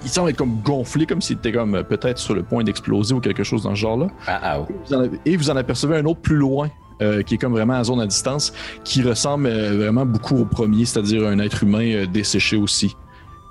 semble 0.06 0.30
être 0.30 0.36
comme 0.36 0.60
gonflé, 0.62 1.06
comme 1.06 1.20
s'il 1.20 1.36
était 1.36 1.52
comme 1.52 1.82
peut-être 1.84 2.18
sur 2.18 2.34
le 2.34 2.42
point 2.42 2.64
d'exploser 2.64 3.14
ou 3.14 3.20
quelque 3.20 3.44
chose 3.44 3.62
dans 3.62 3.74
ce 3.74 3.80
genre-là. 3.80 4.08
Ah, 4.26 4.40
ah, 4.42 4.60
oh. 4.60 5.02
et, 5.24 5.36
vous 5.36 5.50
en 5.50 5.56
apercevez 5.56 5.96
un 5.96 6.04
autre 6.04 6.20
plus 6.20 6.36
loin, 6.36 6.70
euh, 7.02 7.22
qui 7.22 7.34
est 7.34 7.38
comme 7.38 7.52
vraiment 7.52 7.74
à 7.74 7.84
zone 7.84 8.00
à 8.00 8.06
distance, 8.06 8.52
qui 8.84 9.02
ressemble 9.02 9.46
euh, 9.46 9.76
vraiment 9.76 10.06
beaucoup 10.06 10.36
au 10.36 10.44
premier, 10.44 10.84
c'est-à-dire 10.84 11.26
un 11.26 11.38
être 11.38 11.62
humain 11.62 11.92
euh, 11.92 12.06
desséché 12.06 12.56
aussi, 12.56 12.96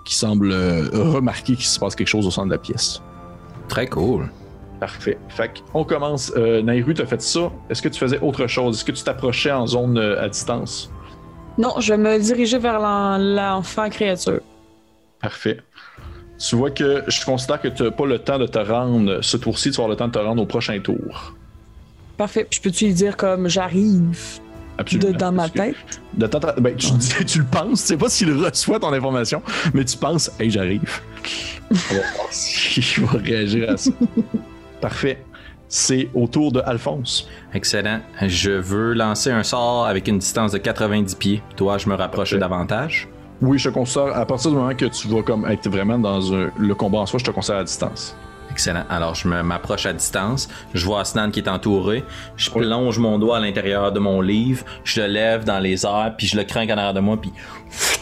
qui 0.05 0.15
semble 0.15 0.53
remarquer 0.93 1.55
qu'il 1.55 1.65
se 1.65 1.79
passe 1.79 1.95
quelque 1.95 2.07
chose 2.07 2.27
au 2.27 2.31
centre 2.31 2.47
de 2.47 2.53
la 2.53 2.59
pièce. 2.59 3.01
Très 3.67 3.87
cool. 3.87 4.29
Parfait. 4.83 5.17
Fait 5.29 5.63
on 5.73 5.85
commence. 5.85 6.33
Euh, 6.35 6.61
Nairu, 6.61 6.93
t'as 6.93 7.05
fait 7.05 7.21
ça. 7.21 7.51
Est-ce 7.69 7.81
que 7.81 7.87
tu 7.87 7.97
faisais 7.97 8.19
autre 8.19 8.47
chose? 8.47 8.75
Est-ce 8.75 8.83
que 8.83 8.91
tu 8.91 9.01
t'approchais 9.01 9.51
en 9.51 9.65
zone 9.65 9.97
euh, 9.97 10.21
à 10.21 10.27
distance? 10.27 10.91
Non, 11.57 11.79
je 11.79 11.93
me 11.93 12.17
dirigeais 12.19 12.57
vers 12.57 12.79
l'enfant 12.79 13.89
créature. 13.89 14.41
Parfait. 15.21 15.59
Tu 16.37 16.55
vois 16.55 16.71
que 16.71 17.03
je 17.07 17.23
considère 17.23 17.61
que 17.61 17.67
tu 17.67 17.83
n'as 17.83 17.91
pas 17.91 18.05
le 18.05 18.19
temps 18.19 18.39
de 18.39 18.47
te 18.47 18.59
rendre 18.59 19.21
ce 19.21 19.37
tour-ci, 19.37 19.71
tu 19.71 19.77
vas 19.77 19.83
avoir 19.83 19.89
le 19.89 19.95
temps 19.95 20.07
de 20.07 20.13
te 20.13 20.19
rendre 20.19 20.41
au 20.41 20.45
prochain 20.45 20.79
tour. 20.79 21.35
Parfait. 22.17 22.47
Je 22.49 22.59
peux-tu 22.59 22.85
lui 22.85 22.93
dire 22.93 23.15
comme 23.15 23.47
j'arrive 23.47 24.39
Absolument. 24.77 25.17
dans 25.17 25.31
ma 25.31 25.49
tête? 25.49 25.75
De 26.13 26.27
ben, 26.59 26.75
tu, 26.75 26.87
tu, 27.25 27.39
le 27.39 27.45
penses, 27.45 27.81
tu 27.81 27.87
sais 27.87 27.97
pas 27.97 28.09
s'il 28.09 28.33
reçoit 28.33 28.79
ton 28.79 28.91
information, 28.91 29.41
mais 29.73 29.85
tu 29.85 29.97
penses, 29.97 30.31
hey, 30.39 30.49
j'arrive. 30.49 31.01
on 31.71 31.75
va 31.75 32.01
voir 32.15 32.27
si 32.31 32.81
je 32.81 33.01
vais 33.01 33.17
réagir 33.17 33.69
à 33.69 33.77
ça. 33.77 33.91
Parfait. 34.81 35.23
C'est 35.75 36.07
au 36.13 36.27
tour 36.27 36.51
de 36.51 36.61
Alphonse. 36.63 37.27
Excellent. 37.51 37.99
Je 38.21 38.51
veux 38.51 38.93
lancer 38.93 39.31
un 39.31 39.41
sort 39.41 39.87
avec 39.87 40.07
une 40.07 40.19
distance 40.19 40.51
de 40.51 40.59
90 40.59 41.15
pieds. 41.15 41.41
Toi, 41.55 41.79
je 41.79 41.89
me 41.89 41.95
rapproche 41.95 42.35
davantage. 42.35 43.07
Oui, 43.41 43.57
je 43.57 43.69
te 43.69 43.73
considère, 43.73 44.15
à 44.15 44.23
partir 44.27 44.51
du 44.51 44.57
moment 44.57 44.75
que 44.75 44.85
tu 44.85 45.07
vas 45.07 45.23
comme 45.23 45.47
être 45.47 45.67
vraiment 45.67 45.97
dans 45.97 46.19
le 46.19 46.75
combat 46.75 46.99
en 46.99 47.05
soi, 47.07 47.17
je 47.17 47.25
te 47.25 47.31
considère 47.31 47.61
à 47.61 47.63
distance. 47.63 48.15
Excellent. 48.51 48.83
Alors, 48.87 49.15
je 49.15 49.27
m'approche 49.27 49.87
à 49.87 49.93
distance. 49.93 50.47
Je 50.75 50.85
vois 50.85 51.03
Snan 51.05 51.31
qui 51.31 51.39
est 51.39 51.49
entouré. 51.49 52.03
Je 52.37 52.51
plonge 52.51 52.99
mon 52.99 53.17
doigt 53.17 53.37
à 53.37 53.39
l'intérieur 53.39 53.91
de 53.91 53.99
mon 53.99 54.21
livre. 54.21 54.63
Je 54.83 55.01
le 55.01 55.07
lève 55.07 55.43
dans 55.43 55.57
les 55.57 55.87
airs, 55.87 56.13
puis 56.15 56.27
je 56.27 56.37
le 56.37 56.43
crains 56.43 56.67
en 56.67 56.77
arrière 56.77 56.93
de 56.93 56.99
moi, 56.99 57.17
puis 57.19 57.33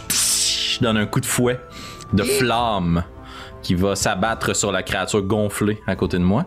je 0.10 0.82
donne 0.82 0.98
un 0.98 1.06
coup 1.06 1.22
de 1.22 1.26
fouet 1.26 1.58
de 2.12 2.24
flamme 2.24 3.06
qui 3.62 3.76
va 3.76 3.96
s'abattre 3.96 4.56
sur 4.56 4.72
la 4.72 4.84
créature 4.84 5.22
gonflée 5.22 5.80
à 5.88 5.96
côté 5.96 6.18
de 6.18 6.24
moi. 6.24 6.46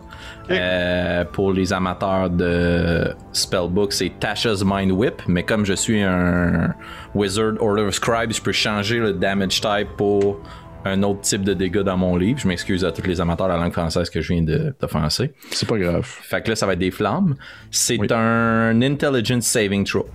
Euh, 0.49 1.25
pour 1.25 1.51
les 1.53 1.73
amateurs 1.73 2.29
de 2.29 3.13
Spellbook, 3.33 3.93
c'est 3.93 4.11
Tasha's 4.19 4.63
Mind 4.65 4.91
Whip, 4.91 5.21
mais 5.27 5.43
comme 5.43 5.65
je 5.65 5.73
suis 5.73 6.01
un 6.01 6.73
Wizard 7.13 7.53
Order 7.59 7.83
of 7.83 7.95
Scribe, 7.95 8.31
je 8.31 8.41
peux 8.41 8.51
changer 8.51 8.99
le 8.99 9.13
damage 9.13 9.61
type 9.61 9.89
pour 9.97 10.39
un 10.85 11.01
autre 11.01 11.21
type 11.21 11.43
de 11.43 11.53
dégâts 11.53 11.79
dans 11.79 11.97
mon 11.97 12.15
livre. 12.15 12.39
Je 12.39 12.47
m'excuse 12.47 12.85
à 12.85 12.91
tous 12.91 13.01
les 13.07 13.19
amateurs 13.19 13.47
de 13.47 13.53
la 13.53 13.57
langue 13.57 13.73
française 13.73 14.09
que 14.09 14.21
je 14.21 14.33
viens 14.33 14.43
de 14.43 14.73
t'offenser. 14.79 15.33
C'est 15.49 15.67
pas 15.67 15.79
grave. 15.79 16.05
Fait 16.05 16.43
que 16.43 16.49
là, 16.49 16.55
ça 16.55 16.67
va 16.67 16.73
être 16.73 16.79
des 16.79 16.91
flammes. 16.91 17.35
C'est 17.71 18.11
un 18.11 18.81
Intelligence 18.81 19.45
Saving 19.45 19.83
Throw. 19.83 20.07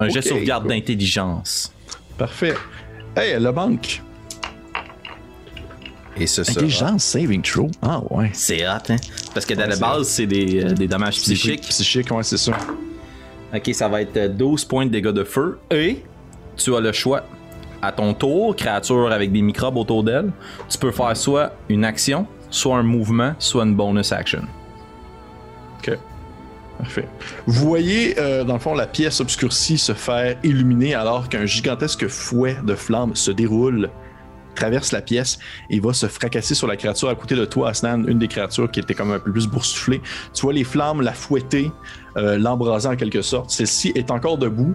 Un 0.00 0.08
geste 0.08 0.28
sauvegarde 0.28 0.66
d'intelligence. 0.66 1.72
Parfait. 2.18 2.54
Hey, 3.16 3.40
le 3.40 3.52
banque. 3.52 4.02
Et 6.18 6.26
ce 6.26 6.40
Intelligence 6.40 7.04
saving 7.04 7.42
throw. 7.42 7.68
Ah 7.82 8.00
ouais. 8.10 8.30
C'est 8.32 8.66
hot, 8.66 8.78
hein? 8.88 8.96
Parce 9.34 9.44
que 9.44 9.54
dans 9.54 9.68
la 9.68 9.76
base, 9.76 10.08
c'est 10.08 10.26
des, 10.26 10.64
euh, 10.64 10.72
des, 10.72 10.88
dommages 10.88 11.16
psychiques. 11.16 11.62
Psychiques, 11.62 12.10
ouais, 12.10 12.22
c'est 12.22 12.38
ça. 12.38 12.52
Ok, 13.54 13.70
ça 13.74 13.88
va 13.88 14.00
être 14.00 14.36
12 14.36 14.62
euh, 14.64 14.68
points 14.68 14.86
de 14.86 14.90
dégâts 14.90 15.08
de 15.08 15.24
feu. 15.24 15.58
Et 15.70 16.02
tu 16.56 16.74
as 16.74 16.80
le 16.80 16.92
choix. 16.92 17.24
À 17.82 17.92
ton 17.92 18.14
tour, 18.14 18.56
créature 18.56 19.12
avec 19.12 19.30
des 19.30 19.42
microbes 19.42 19.76
autour 19.76 20.02
d'elle, 20.02 20.32
tu 20.68 20.78
peux 20.78 20.90
faire 20.90 21.14
soit 21.16 21.52
une 21.68 21.84
action, 21.84 22.26
soit 22.50 22.78
un 22.78 22.82
mouvement, 22.82 23.34
soit 23.38 23.64
une 23.64 23.74
bonus 23.74 24.12
action. 24.12 24.42
Ok. 25.78 25.98
Parfait. 26.78 27.08
Vous 27.46 27.68
voyez, 27.68 28.18
euh, 28.18 28.44
dans 28.44 28.54
le 28.54 28.58
fond, 28.58 28.74
la 28.74 28.86
pièce 28.86 29.20
obscurcie 29.20 29.78
se 29.78 29.92
faire 29.92 30.36
illuminer 30.42 30.94
alors 30.94 31.28
qu'un 31.28 31.46
gigantesque 31.46 32.08
fouet 32.08 32.56
de 32.64 32.74
flammes 32.74 33.14
se 33.14 33.30
déroule 33.30 33.90
traverse 34.56 34.90
la 34.90 35.02
pièce 35.02 35.38
et 35.70 35.78
va 35.78 35.92
se 35.92 36.06
fracasser 36.06 36.54
sur 36.54 36.66
la 36.66 36.76
créature 36.76 37.08
à 37.08 37.14
côté 37.14 37.36
de 37.36 37.44
toi, 37.44 37.70
Asnan, 37.70 38.04
une 38.08 38.18
des 38.18 38.28
créatures 38.28 38.70
qui 38.70 38.80
était 38.80 38.94
comme 38.94 39.12
un 39.12 39.20
peu 39.20 39.30
plus 39.30 39.46
boursouflée. 39.46 40.00
Tu 40.34 40.42
vois 40.42 40.52
les 40.52 40.64
flammes 40.64 41.00
la 41.00 41.12
fouetter, 41.12 41.70
euh, 42.16 42.38
l'embraser 42.38 42.88
en 42.88 42.96
quelque 42.96 43.22
sorte. 43.22 43.50
Celle-ci 43.50 43.92
est 43.94 44.10
encore 44.10 44.38
debout. 44.38 44.74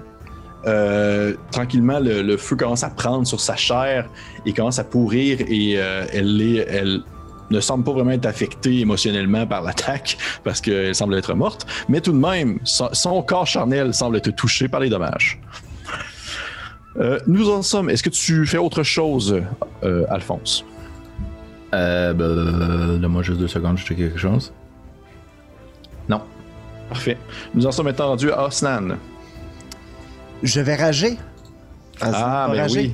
Euh, 0.67 1.33
tranquillement, 1.51 1.99
le, 1.99 2.37
feu 2.37 2.55
commence 2.55 2.83
à 2.83 2.89
prendre 2.89 3.25
sur 3.25 3.39
sa 3.39 3.55
chair 3.55 4.07
et 4.45 4.53
commence 4.53 4.77
à 4.77 4.83
pourrir 4.83 5.41
et 5.41 5.73
euh, 5.77 6.05
elle, 6.13 7.03
ne 7.49 7.59
semble 7.59 7.83
pas 7.83 7.91
vraiment 7.91 8.11
être 8.11 8.27
affectée 8.27 8.79
émotionnellement 8.79 9.45
par 9.45 9.63
l'attaque 9.63 10.17
parce 10.43 10.61
qu'elle 10.61 10.95
semble 10.95 11.15
être 11.15 11.33
morte, 11.33 11.65
mais 11.89 11.99
tout 11.99 12.13
de 12.13 12.17
même, 12.17 12.59
son 12.63 13.21
corps 13.23 13.47
charnel 13.47 13.93
semble 13.93 14.17
être 14.17 14.31
touché 14.31 14.69
par 14.69 14.79
les 14.79 14.89
dommages. 14.89 15.41
Euh, 16.97 17.19
nous 17.27 17.49
en 17.49 17.61
sommes. 17.61 17.89
Est-ce 17.89 18.03
que 18.03 18.09
tu 18.09 18.45
fais 18.45 18.57
autre 18.57 18.84
chose, 18.84 19.41
euh, 19.84 20.05
Alphonse? 20.09 20.65
Euh, 21.73 22.13
ben, 22.13 22.99
donne-moi 22.99 23.23
juste 23.23 23.39
deux 23.39 23.47
secondes, 23.47 23.77
je 23.77 23.85
check 23.85 23.97
quelque 23.97 24.18
chose. 24.19 24.51
Non. 26.09 26.22
Parfait. 26.89 27.18
Nous 27.53 27.65
en 27.65 27.72
sommes 27.72 27.85
maintenant 27.85 28.09
rendus 28.09 28.31
à 28.31 28.45
Osnan. 28.45 28.97
Je 30.43 30.59
vais 30.59 30.76
rager. 30.76 31.18
Ah, 32.01 32.47
mais 32.49 32.57
ben 32.57 32.68
oui. 32.72 32.93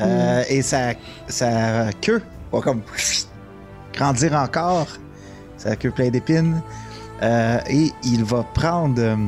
Euh, 0.00 0.42
et 0.48 0.62
sa, 0.62 0.94
sa 1.28 1.92
queue 2.00 2.22
va 2.52 2.60
comme 2.60 2.80
grandir 3.92 4.32
encore. 4.34 4.86
Sa 5.58 5.76
queue 5.76 5.90
pleine 5.90 6.10
d'épines. 6.10 6.62
et 7.22 7.90
il 8.02 8.24
va 8.24 8.44
prendre. 8.54 9.18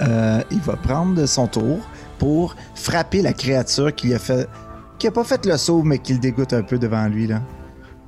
il 0.00 0.60
va 0.60 0.76
prendre 0.76 1.24
son 1.24 1.46
tour 1.46 1.80
pour 2.18 2.54
frapper 2.74 3.22
la 3.22 3.32
créature 3.32 3.94
qui 3.94 4.14
a 4.14 4.18
fait. 4.18 4.48
qui 4.98 5.06
a 5.06 5.10
pas 5.10 5.24
fait 5.24 5.44
le 5.46 5.56
saut, 5.56 5.82
mais 5.82 5.98
qui 5.98 6.14
le 6.14 6.18
dégoûte 6.18 6.52
un 6.52 6.62
peu 6.62 6.78
devant 6.78 7.06
lui. 7.06 7.26
Là. 7.26 7.40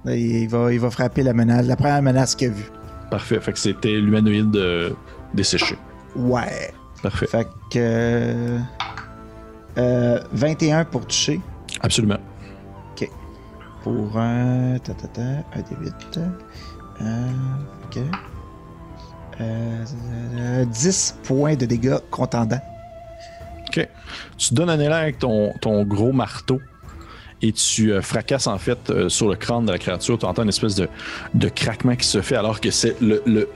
il, 0.06 0.48
va, 0.48 0.72
il 0.72 0.80
va 0.80 0.90
frapper 0.90 1.22
la 1.22 1.32
menace, 1.32 1.66
la 1.66 1.76
première 1.76 2.02
menace 2.02 2.34
qu'il 2.34 2.48
a 2.48 2.52
vue. 2.52 2.70
Parfait. 3.10 3.40
Fait 3.40 3.52
que 3.52 3.58
c'était 3.58 3.92
l'humanoïde 3.92 4.50
de... 4.50 4.94
desséché. 5.34 5.76
Ouais. 6.16 6.72
Parfait. 7.02 7.26
Fait 7.26 7.48
que. 7.70 8.58
Euh, 9.78 10.20
21 10.32 10.84
pour 10.84 11.06
toucher. 11.06 11.40
Absolument. 11.80 12.18
Ok. 12.92 13.08
Pour 13.82 14.18
un. 14.18 14.78
Ta, 14.78 14.94
ta, 14.94 15.08
ta, 15.08 15.22
un 15.22 15.62
des 15.70 15.76
8. 15.84 16.20
Euh, 17.00 17.28
ok. 17.84 17.98
Euh, 19.40 20.64
10 20.64 21.16
points 21.22 21.54
de 21.54 21.64
dégâts 21.66 21.98
contendants. 22.10 22.60
OK. 23.68 23.88
Tu 24.36 24.54
donnes 24.54 24.70
un 24.70 24.80
élan 24.80 24.96
avec 24.96 25.18
ton, 25.18 25.52
gros 25.84 26.12
marteau 26.12 26.60
et 27.40 27.52
tu 27.52 27.92
euh, 27.92 28.02
fracasses 28.02 28.48
en 28.48 28.58
fait 28.58 28.78
euh, 28.90 29.08
sur 29.08 29.28
le 29.28 29.36
crâne 29.36 29.66
de 29.66 29.72
la 29.72 29.78
créature. 29.78 30.18
Tu 30.18 30.26
entends 30.26 30.42
une 30.42 30.48
espèce 30.48 30.74
de, 30.74 30.88
craquement 31.48 31.94
qui 31.94 32.06
se 32.06 32.20
fait 32.20 32.36
alors 32.36 32.60
que 32.60 32.68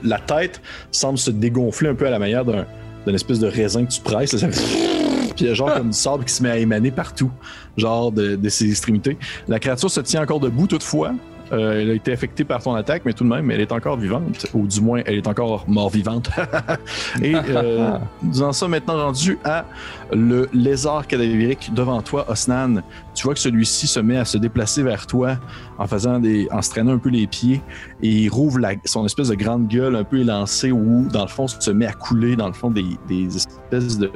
la 0.03 0.19
tête 0.19 0.61
semble 0.91 1.17
se 1.17 1.31
dégonfler 1.31 1.89
un 1.89 1.95
peu 1.95 2.07
à 2.07 2.11
la 2.11 2.19
manière 2.19 2.45
d'un, 2.45 2.65
d'une 3.05 3.15
espèce 3.15 3.39
de 3.39 3.47
raisin 3.47 3.85
que 3.85 3.91
tu 3.91 4.01
presses. 4.01 4.35
puis 5.35 5.45
il 5.45 5.47
y 5.47 5.49
a 5.49 5.53
genre 5.53 5.73
comme 5.73 5.89
du 5.89 5.97
sable 5.97 6.23
qui 6.23 6.33
se 6.33 6.43
met 6.43 6.51
à 6.51 6.57
émaner 6.57 6.91
partout, 6.91 7.31
genre 7.75 8.11
de, 8.11 8.35
de 8.35 8.49
ses 8.49 8.69
extrémités. 8.69 9.17
La 9.47 9.59
créature 9.59 9.89
se 9.89 9.99
tient 9.99 10.21
encore 10.21 10.39
debout 10.39 10.67
toutefois, 10.67 11.13
euh, 11.53 11.81
elle 11.81 11.91
a 11.91 11.93
été 11.93 12.11
affectée 12.11 12.43
par 12.43 12.61
ton 12.61 12.73
attaque, 12.73 13.03
mais 13.05 13.13
tout 13.13 13.23
de 13.23 13.29
même, 13.29 13.49
elle 13.51 13.61
est 13.61 13.71
encore 13.71 13.97
vivante, 13.97 14.47
ou 14.53 14.67
du 14.67 14.81
moins, 14.81 15.01
elle 15.05 15.15
est 15.15 15.27
encore 15.27 15.65
mort-vivante. 15.67 16.29
Et 17.21 17.35
euh, 17.35 17.97
nous 18.23 18.41
en 18.41 18.51
sommes 18.53 18.71
maintenant 18.71 18.97
rendus 18.97 19.37
à 19.43 19.65
le 20.11 20.49
lézard 20.53 21.07
cadavérique 21.07 21.71
devant 21.73 22.01
toi, 22.01 22.25
Osnan. 22.29 22.81
Tu 23.13 23.23
vois 23.23 23.33
que 23.33 23.39
celui-ci 23.39 23.87
se 23.87 23.99
met 23.99 24.17
à 24.17 24.25
se 24.25 24.37
déplacer 24.37 24.83
vers 24.83 25.05
toi 25.05 25.37
en 25.77 25.87
faisant 25.87 26.19
des, 26.19 26.47
en 26.51 26.61
se 26.61 26.71
traînant 26.71 26.93
un 26.93 26.97
peu 26.97 27.09
les 27.09 27.27
pieds, 27.27 27.61
et 28.01 28.09
il 28.09 28.29
rouvre 28.29 28.59
la, 28.59 28.73
son 28.85 29.05
espèce 29.05 29.29
de 29.29 29.35
grande 29.35 29.67
gueule 29.67 29.95
un 29.95 30.03
peu 30.03 30.19
élancée 30.19 30.71
où, 30.71 31.07
dans 31.11 31.23
le 31.23 31.29
fond, 31.29 31.47
se 31.47 31.71
met 31.71 31.85
à 31.85 31.93
couler 31.93 32.35
dans 32.35 32.47
le 32.47 32.53
fond 32.53 32.71
des, 32.71 32.85
des 33.07 33.35
espèces 33.35 33.97
de 33.97 34.11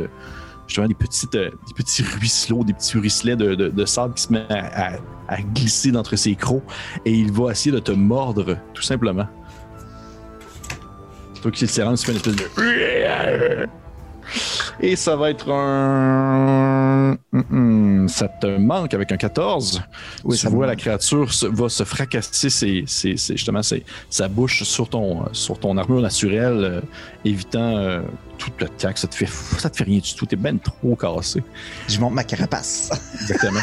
justement 0.68 0.88
des, 0.88 0.94
petites, 0.94 1.35
euh, 1.35 1.49
des 1.68 1.73
petits 1.73 2.03
ruisseaux, 2.03 2.64
des 2.64 2.73
petits 2.73 2.98
ruisselets 2.98 3.35
de, 3.35 3.56
de, 3.56 3.69
de 3.69 3.85
sable 3.85 4.14
qui 4.14 4.23
se 4.23 4.34
met 4.34 4.45
à, 4.49 4.91
à, 4.91 4.98
à, 5.27 5.41
glisser 5.41 5.91
d'entre 5.91 6.15
ses 6.15 6.35
crocs 6.35 6.64
et 7.06 7.11
il 7.11 7.31
va 7.31 7.52
essayer 7.52 7.72
de 7.72 7.80
te 7.80 7.91
mordre, 7.91 8.57
tout 8.73 8.84
simplement. 8.84 9.27
Toi 11.41 11.52
qui 11.52 11.65
le 11.65 11.69
tu 11.69 11.76
fais 11.76 11.84
une 11.84 11.94
espèce 11.94 12.35
de. 12.35 13.68
Et 14.80 14.95
ça 14.95 15.15
va 15.15 15.30
être 15.31 15.49
un. 15.52 17.18
Ça 18.07 18.27
te 18.27 18.57
manque 18.57 18.94
avec 18.94 19.11
un 19.11 19.18
14. 19.18 19.81
Oui, 20.23 20.38
tu 20.38 20.48
vois, 20.48 20.68
la 20.68 20.76
créature 20.76 21.30
va 21.52 21.69
se 21.69 21.84
fracasser 21.84 22.49
ses, 22.49 22.84
ses, 22.85 23.18
ses, 23.18 23.38
justement 23.38 23.61
sa 24.10 24.27
bouche 24.27 24.64
sur 24.64 24.89
ton, 24.89 25.23
sur 25.34 25.60
ton 25.60 25.77
armure 25.77 26.02
naturelle, 26.02 26.64
euh, 26.64 26.81
évitant 27.26 27.77
euh, 27.77 28.02
toute 28.38 28.59
l'attaque. 28.61 28.97
Ça 28.97 29.07
te 29.07 29.15
fait 29.15 29.27
ça 29.27 29.69
te 29.69 29.77
fait 29.77 29.84
rien 29.84 29.99
du 29.99 30.14
tout. 30.14 30.26
T'es 30.26 30.35
ben 30.35 30.59
trop 30.59 30.95
cassé. 30.95 31.43
Je 31.88 31.99
monte 31.99 32.14
ma 32.14 32.23
carapace. 32.23 32.91
Exactement. 33.22 33.59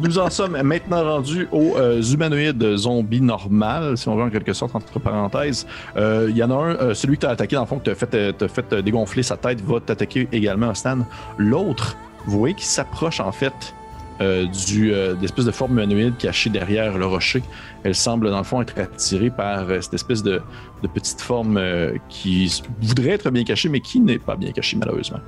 Nous 0.00 0.18
en 0.18 0.30
sommes 0.30 0.60
maintenant 0.62 1.04
rendus 1.04 1.48
aux 1.52 1.76
euh, 1.76 2.02
humanoïdes 2.02 2.76
zombies 2.76 3.20
normal, 3.20 3.98
si 3.98 4.08
on 4.08 4.16
veut 4.16 4.22
en 4.22 4.30
quelque 4.30 4.54
sorte, 4.54 4.74
entre 4.74 4.98
parenthèses. 4.98 5.66
Il 5.96 6.00
euh, 6.00 6.30
y 6.30 6.42
en 6.42 6.50
a 6.50 6.54
un, 6.54 6.74
euh, 6.76 6.94
celui 6.94 7.16
que 7.16 7.22
tu 7.22 7.26
as 7.26 7.30
attaqué, 7.30 7.56
dans 7.56 7.62
le 7.62 7.68
fond, 7.68 7.78
que 7.78 7.84
tu 7.84 7.90
as 7.90 7.94
fait, 7.94 8.48
fait 8.48 8.74
dégonfler 8.82 9.22
sa 9.22 9.36
tête, 9.36 9.60
va 9.60 9.80
t'attaquer 9.80 10.28
également 10.32 10.70
à 10.70 10.74
Stan. 10.74 10.98
L'autre, 11.36 11.96
vous 12.24 12.38
voyez 12.38 12.54
qu'il 12.54 12.66
s'approche 12.66 13.20
en 13.20 13.32
fait 13.32 13.74
euh, 14.22 14.46
du, 14.46 14.92
d'espèce 15.20 15.44
de 15.44 15.50
forme 15.50 15.72
humanoïde 15.72 16.16
cachée 16.16 16.50
derrière 16.50 16.96
le 16.96 17.06
rocher. 17.06 17.42
Elle 17.84 17.94
semble, 17.94 18.30
dans 18.30 18.38
le 18.38 18.44
fond, 18.44 18.62
être 18.62 18.78
attirée 18.78 19.30
par 19.30 19.66
cette 19.80 19.94
espèce 19.94 20.22
de, 20.22 20.40
de 20.82 20.88
petite 20.88 21.20
forme 21.20 21.60
qui 22.08 22.62
voudrait 22.80 23.10
être 23.10 23.30
bien 23.30 23.44
cachée, 23.44 23.68
mais 23.68 23.80
qui 23.80 24.00
n'est 24.00 24.18
pas 24.18 24.36
bien 24.36 24.52
cachée, 24.52 24.76
malheureusement. 24.76 25.20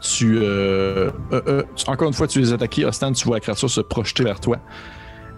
Tu, 0.00 0.38
euh, 0.38 1.10
euh, 1.32 1.42
euh, 1.46 1.62
encore 1.86 2.08
une 2.08 2.14
fois, 2.14 2.28
tu 2.28 2.38
les 2.38 2.52
attaqué, 2.52 2.84
Ostan, 2.84 3.12
tu 3.12 3.26
vois 3.26 3.36
la 3.36 3.40
créature 3.40 3.68
se 3.68 3.80
projeter 3.80 4.24
vers 4.24 4.40
toi. 4.40 4.58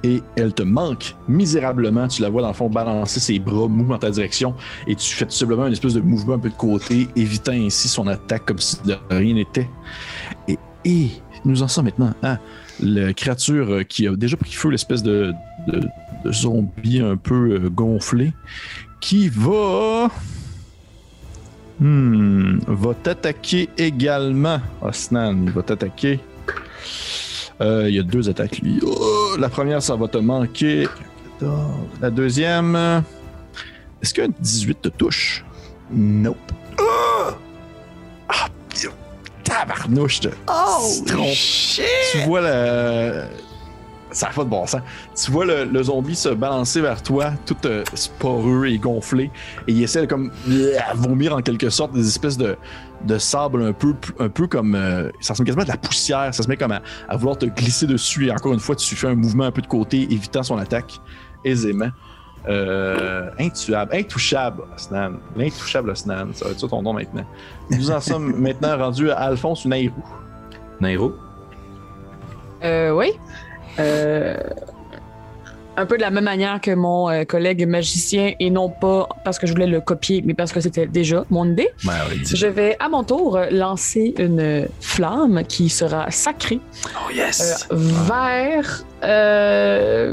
Et 0.03 0.23
elle 0.37 0.55
te 0.55 0.63
manque 0.63 1.15
misérablement. 1.29 2.09
Tu 2.09 2.23
la 2.23 2.31
vois 2.31 2.43
dans 2.43 2.49
le 2.49 2.55
fond 2.55 2.71
balancer 2.71 3.21
ses 3.21 3.39
bras 3.39 3.69
mous 3.69 3.87
dans 3.87 3.99
ta 3.99 4.11
direction. 4.11 4.55
Et 4.87 4.95
tu 4.95 5.15
fais 5.15 5.27
tout 5.27 5.33
simplement 5.33 5.67
une 5.67 5.73
espèce 5.73 5.95
de 5.95 6.01
mouvement 6.01 6.35
un 6.35 6.39
peu 6.39 6.49
de 6.49 6.55
côté, 6.55 7.09
évitant 7.17 7.53
ainsi 7.53 7.89
son 7.89 8.07
attaque 8.07 8.47
comme 8.47 8.59
si 8.59 8.83
de 8.83 8.97
rien 9.11 9.35
n'était. 9.35 9.69
Et, 10.49 10.59
et, 10.85 11.11
nous 11.45 11.63
en 11.63 11.69
sommes 11.69 11.87
maintenant 11.87 12.15
à 12.23 12.39
la 12.81 13.13
créature 13.13 13.87
qui 13.89 14.07
a 14.07 14.15
déjà 14.17 14.37
pris 14.37 14.53
feu, 14.53 14.71
l'espèce 14.71 15.03
de, 15.03 15.33
zombie 16.27 17.01
un 17.01 17.17
peu 17.17 17.69
gonflé, 17.71 18.33
qui 19.01 19.29
va 19.29 20.11
Hmm, 21.81 22.59
va 22.67 22.93
t'attaquer 22.93 23.71
également, 23.79 24.61
Osnan. 24.83 25.45
Il 25.47 25.51
va 25.51 25.63
t'attaquer. 25.63 26.21
Euh, 27.63 27.89
il 27.89 27.95
y 27.95 27.99
a 27.99 28.03
deux 28.03 28.29
attaques, 28.29 28.59
lui. 28.59 28.81
Oh, 28.83 29.37
la 29.39 29.49
première, 29.49 29.83
ça 29.83 29.97
va 29.97 30.07
te 30.07 30.19
manquer. 30.19 30.87
La 32.03 32.11
deuxième. 32.11 32.77
Est-ce 34.03 34.13
qu'un 34.13 34.29
18 34.29 34.83
te 34.83 34.89
touche? 34.91 35.43
Nope. 35.91 36.37
Oh! 36.79 37.31
Ah! 38.29 38.47
Tabarnouche! 39.45 40.21
Oh! 40.49 41.01
Shit! 41.33 41.85
Tu 42.13 42.19
vois 42.27 42.41
la 42.41 43.29
ça 44.13 44.27
n'a 44.27 44.33
pas 44.33 44.45
de 44.45 44.49
bon 44.49 44.67
sens. 44.67 44.83
Tu 45.15 45.31
vois 45.31 45.45
le, 45.45 45.65
le, 45.65 45.83
zombie 45.83 46.17
se 46.17 46.31
balancer 46.31 46.81
vers 46.81 47.03
toi, 47.03 47.33
tout 47.47 47.57
euh, 47.65 47.85
sporeux 47.95 48.67
et 48.67 48.79
gonflé, 48.79 49.31
et 49.67 49.73
il 49.73 49.83
essaie 49.83 50.03
de 50.03 50.07
comme 50.07 50.31
vomir 50.95 51.35
en 51.35 51.41
quelque 51.41 51.71
sorte 51.71 51.93
des 51.93 52.07
espèces 52.07 52.37
de, 52.37 52.57
de 53.05 53.19
sable 53.19 53.63
un 53.63 53.73
peu, 53.73 53.95
un 54.19 54.29
peu 54.29 54.47
comme. 54.47 54.75
Euh, 54.75 55.11
ça 55.21 55.33
ressemble 55.33 55.47
quasiment 55.47 55.63
à 55.63 55.67
de 55.67 55.71
la 55.71 55.77
poussière, 55.77 56.35
ça 56.35 56.43
se 56.43 56.49
met 56.49 56.57
comme 56.57 56.73
à, 56.73 56.83
à, 57.09 57.17
vouloir 57.17 57.39
te 57.39 57.47
glisser 57.47 57.87
dessus, 57.87 58.27
et 58.27 58.33
encore 58.33 58.53
une 58.53 58.61
fois, 58.61 58.77
tu 58.77 58.97
fais 58.97 59.09
un 59.09 59.15
mouvement 59.15 59.45
un 59.45 59.53
peu 59.53 59.63
de 59.63 59.67
côté, 59.67 60.03
évitant 60.11 60.43
son 60.43 60.57
attaque 60.57 61.01
aisément. 61.45 61.91
Euh, 62.49 63.31
intuable, 63.39 63.95
intouchable, 63.95 64.63
Osnan. 64.75 65.15
L'intouchable 65.37 65.91
Osnan, 65.91 66.29
ça 66.33 66.47
va 66.47 66.51
être 66.53 66.61
ça 66.61 66.69
ton 66.69 66.83
nom 66.83 66.95
maintenant. 66.95 67.25
Nous 67.71 67.91
en 67.91 68.01
sommes 68.01 68.35
maintenant 68.41 68.79
rendus 68.79 69.11
à 69.11 69.19
Alphonse 69.19 69.65
ou 69.65 69.69
Nairou. 69.69 70.03
Nairou? 70.81 71.13
Euh, 72.65 72.93
oui. 72.93 73.13
Euh, 73.79 74.37
un 75.81 75.87
peu 75.87 75.97
de 75.97 76.03
la 76.03 76.11
même 76.11 76.25
manière 76.25 76.61
que 76.61 76.73
mon 76.73 77.09
euh, 77.09 77.25
collègue 77.25 77.67
magicien, 77.67 78.35
et 78.39 78.51
non 78.51 78.69
pas 78.69 79.09
parce 79.25 79.39
que 79.39 79.47
je 79.47 79.53
voulais 79.53 79.67
le 79.67 79.81
copier, 79.81 80.23
mais 80.27 80.35
parce 80.35 80.53
que 80.53 80.61
c'était 80.61 80.87
déjà 80.87 81.25
mon 81.31 81.47
idée. 81.51 81.71
Ouais, 81.85 81.93
je 82.23 82.47
vais 82.47 82.77
à 82.79 82.89
mon 82.91 83.03
tour 83.03 83.41
lancer 83.51 84.15
une 84.19 84.69
flamme 84.81 85.43
qui 85.45 85.71
sera 85.71 86.11
sacrée 86.11 86.61
oh, 86.95 87.11
yes. 87.13 87.67
euh, 87.73 87.77
vers 87.77 88.85
euh, 89.03 90.13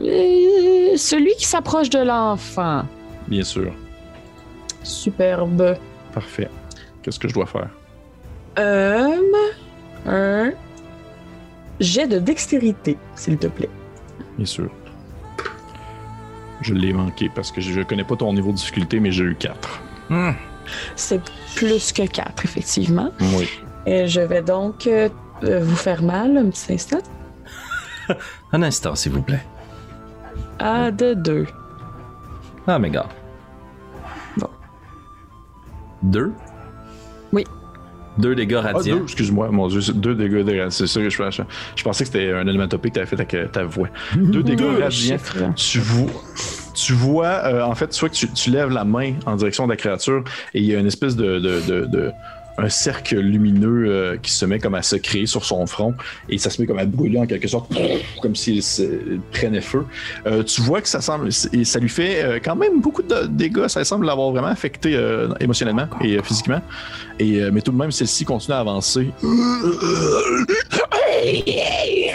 celui 0.96 1.36
qui 1.36 1.46
s'approche 1.46 1.90
de 1.90 2.00
l'enfant. 2.00 2.84
Bien 3.28 3.44
sûr. 3.44 3.74
Superbe. 4.84 5.76
Parfait. 6.14 6.50
Qu'est-ce 7.04 7.20
que 7.20 7.28
je 7.28 7.34
dois 7.34 7.46
faire? 7.46 7.70
Euh, 8.58 9.18
un 10.06 10.52
jet 11.82 12.08
de 12.08 12.20
dextérité, 12.20 12.98
s'il 13.16 13.38
te 13.38 13.48
plaît. 13.48 13.70
Bien 14.38 14.46
sûr. 14.46 14.70
Je 16.62 16.74
l'ai 16.74 16.94
manqué 16.94 17.30
parce 17.34 17.52
que 17.52 17.62
je 17.62 17.82
connais 17.82 18.04
pas 18.04 18.16
ton 18.16 18.34
niveau 18.34 18.52
de 18.52 18.58
difficulté, 18.58 19.00
mais 19.00 19.12
j'ai 19.12 19.24
eu 19.24 19.36
4. 19.36 19.82
Mmh. 20.10 20.32
C'est 20.96 21.22
plus 21.56 21.92
que 21.92 22.06
4, 22.06 22.46
effectivement. 22.46 23.12
Oui. 23.36 23.50
Et 23.86 24.08
je 24.08 24.22
vais 24.22 24.42
donc 24.42 24.88
euh, 24.88 25.10
vous 25.42 25.76
faire 25.76 26.02
mal 26.04 26.38
un 26.38 26.50
petit 26.50 26.74
instant. 26.74 27.00
un 28.52 28.64
instant, 28.64 28.96
s'il 28.96 29.14
vous 29.14 29.22
plaît. 29.22 29.44
À 30.60 30.92
de 30.92 31.14
2. 31.14 31.48
Ah, 32.68 32.80
mais 32.80 32.90
gars. 32.90 33.08
Bon. 34.38 34.50
2? 36.04 36.34
Oui. 37.32 37.46
Deux 38.18 38.36
dégâts 38.36 38.56
radiants. 38.56 38.96
Ah, 38.96 39.00
deux, 39.00 39.04
excuse-moi, 39.04 39.50
mon 39.52 39.68
dieu, 39.68 39.82
deux 39.94 40.16
dégâts 40.16 40.46
radiants. 40.46 40.70
C'est 40.70 40.88
ça 40.88 41.00
que 41.00 41.10
je, 41.10 41.18
je, 41.18 41.42
je 41.76 41.84
pensais 41.84 42.04
que 42.04 42.10
c'était 42.12 42.32
un 42.32 42.48
onomatopée 42.48 42.90
que 42.90 42.96
tu 42.96 43.00
avais 43.00 43.10
fait 43.10 43.20
avec 43.20 43.52
ta 43.52 43.64
voix. 43.64 43.90
deux 44.16 44.44
dégâts 44.44 44.60
deux 44.60 44.82
radiants. 44.82 45.18
Tu 45.56 45.80
vois, 45.80 46.12
tu 46.74 46.94
vois 46.94 47.28
euh, 47.46 47.62
en 47.64 47.76
fait, 47.76 47.90
tu 47.90 48.00
vois 48.00 48.10
que 48.10 48.16
tu, 48.16 48.32
tu, 48.32 48.50
lèves 48.52 48.70
la 48.70 48.84
main 48.84 49.14
en 49.26 49.36
direction 49.36 49.66
de 49.66 49.72
la 49.72 49.78
créature 49.78 50.24
et 50.54 50.60
il 50.60 50.66
y 50.66 50.76
a 50.76 50.80
une 50.80 50.86
espèce 50.86 51.16
de, 51.16 51.40
de, 51.40 51.62
de, 51.68 51.86
de 51.86 52.12
un 52.58 52.70
cercle 52.70 53.20
lumineux 53.20 53.86
euh, 53.88 54.18
qui 54.18 54.32
se 54.32 54.46
met 54.46 54.60
comme 54.60 54.76
à 54.76 54.82
se 54.82 54.96
créer 54.96 55.28
sur 55.28 55.46
son 55.46 55.66
front 55.68 55.94
et 56.28 56.38
ça 56.38 56.50
se 56.50 56.60
met 56.60 56.68
comme 56.68 56.80
à 56.80 56.86
brûler 56.86 57.20
en 57.20 57.28
quelque 57.28 57.48
sorte, 57.48 57.72
comme 58.22 58.36
s'il 58.36 58.62
prenait 59.32 59.62
feu. 59.62 59.86
Euh, 60.26 60.44
tu 60.44 60.62
vois 60.62 60.82
que 60.82 60.90
ça 60.90 61.02
semble, 61.02 61.30
et 61.54 61.64
ça 61.66 61.80
lui 61.80 61.90
fait 61.90 62.24
euh, 62.24 62.40
quand 62.44 62.56
même 62.56 62.82
beaucoup 62.82 63.04
de 63.04 63.28
dégâts, 63.28 63.68
ça 63.68 63.84
semble 63.84 64.08
l'avoir 64.08 64.32
vraiment 64.32 64.48
affecté 64.48 64.98
émotionnellement 65.40 65.88
et 66.02 66.20
physiquement. 66.24 66.62
Et, 67.20 67.42
mais 67.52 67.62
tout 67.62 67.72
de 67.72 67.78
même, 67.78 67.92
celle-ci 67.92 68.26
continue 68.26 68.56
à 68.56 68.60
avancer 68.60 69.10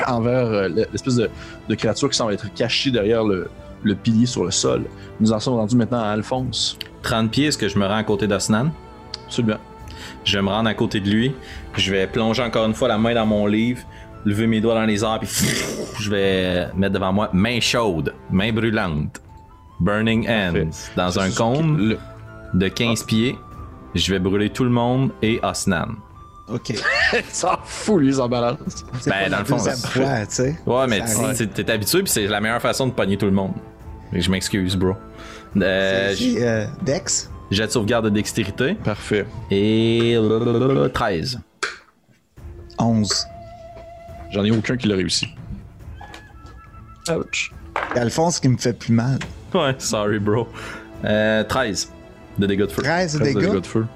envers 0.06 0.69
l'espèce 0.69 1.16
de, 1.16 1.31
de, 1.69 1.74
créature 1.74 2.09
qui 2.10 2.16
semble 2.16 2.32
être 2.32 2.52
cachée 2.55 2.90
derrière 2.90 3.24
le, 3.24 3.48
le, 3.82 3.94
pilier 3.94 4.27
sur 4.27 4.44
le 4.44 4.51
sol. 4.51 4.85
Nous 5.20 5.32
en 5.32 5.40
sommes 5.40 5.55
rendus 5.55 5.77
maintenant 5.77 6.01
à 6.01 6.09
Alphonse. 6.09 6.78
30 7.02 7.31
pieds, 7.31 7.47
est-ce 7.47 7.59
que 7.59 7.69
je 7.69 7.78
me 7.78 7.86
rends 7.86 7.97
à 7.97 8.05
côté 8.05 8.27
d'Osnan? 8.27 8.70
Absolument. 9.27 9.59
Je 10.24 10.36
vais 10.39 10.43
me 10.43 10.49
rendre 10.49 10.69
à 10.69 10.74
côté 10.74 11.01
de 11.01 11.11
lui. 11.11 11.35
Je 11.77 11.90
vais 11.90 12.07
plonger 12.07 12.43
encore 12.43 12.66
une 12.66 12.74
fois 12.74 12.89
la 12.89 12.99
main 12.99 13.15
dans 13.15 13.27
mon 13.27 13.47
livre, 13.47 13.81
lever 14.24 14.47
mes 14.47 14.61
doigts 14.61 14.74
dans 14.74 14.85
les 14.85 15.03
airs, 15.05 15.19
puis 15.20 15.31
je 16.01 16.11
vais 16.11 16.69
mettre 16.77 16.94
devant 16.94 17.12
moi 17.12 17.31
main 17.32 17.61
chaude, 17.61 18.15
main 18.31 18.53
brûlante, 18.53 19.20
burning 19.81 20.28
hands, 20.28 20.90
dans 20.97 21.19
un 21.19 21.31
cône 21.31 21.89
le... 21.89 21.99
de 22.55 22.69
15 22.69 23.01
ah. 23.01 23.07
pieds. 23.07 23.39
Je 23.94 24.11
vais 24.11 24.19
brûler 24.19 24.49
tout 24.49 24.65
le 24.65 24.70
monde 24.70 25.11
et 25.20 25.39
Osnan. 25.43 25.89
Ok. 26.49 26.74
s'en 27.31 27.59
fout, 27.65 28.01
lui, 28.01 28.19
en 28.19 28.28
balance. 28.28 28.85
Ben, 29.07 29.31
dans 29.31 29.40
le 29.40 29.44
fond, 29.44 29.59
fois, 29.59 30.27
tu 30.27 30.35
sais. 30.35 30.57
Ouais, 30.66 30.86
mais 30.86 31.03
t'es 31.55 31.70
habitué, 31.70 32.03
puis 32.03 32.11
c'est 32.11 32.27
la 32.27 32.40
meilleure 32.40 32.61
façon 32.61 32.86
de 32.86 32.93
pogner 32.93 33.16
tout 33.16 33.27
le 33.27 33.32
monde. 33.32 33.53
Je 34.12 34.31
m'excuse, 34.31 34.77
bro. 34.77 34.94
Euh, 35.57 36.15
euh, 36.20 36.66
Dex? 36.82 37.31
Jet 37.53 37.66
de 37.66 37.70
sauvegarde 37.73 38.07
de 38.07 38.11
dextérité. 38.11 38.74
Parfait. 38.74 39.27
Et 39.51 40.19
13. 40.95 41.39
11. 42.79 43.27
J'en 44.33 44.45
ai 44.45 44.51
aucun 44.51 44.77
qui 44.77 44.89
l'a 44.89 44.97
réussi. 44.97 45.29
Ouch. 47.11 47.53
Alphonse 47.95 48.41
qui 48.41 48.49
me 48.49 48.57
fait 48.57 48.73
plus 48.79 48.93
mal. 48.95 49.19
Ouais, 49.55 49.74
sorry, 49.79 50.19
bro. 50.19 50.49
Euh, 51.05 51.45
13 51.45 51.93
de 52.39 52.47
dégâts 52.47 52.62
de 52.62 52.66
feu. 52.69 52.83
13 52.83 53.12
de 53.12 53.19
13 53.19 53.35
de 53.35 53.39
dégâts? 53.41 53.51
dégâts 53.51 53.61
de 53.61 53.66
feu. 53.66 53.87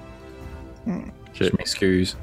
Je 1.33 1.45
m'excuse. 1.57 2.19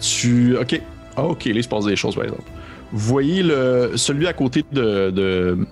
Tu. 0.00 0.56
Ok. 0.56 0.80
Ah, 1.14 1.24
ok, 1.24 1.44
là, 1.44 1.52
il 1.56 1.62
se 1.62 1.68
passe 1.68 1.84
des 1.84 1.96
choses, 1.96 2.14
par 2.14 2.24
exemple. 2.24 2.44
Vous 2.90 3.06
voyez 3.06 3.42
le... 3.42 3.92
celui 3.96 4.26
à 4.26 4.32
côté 4.32 4.64
de. 4.72 5.10
de- 5.10 5.66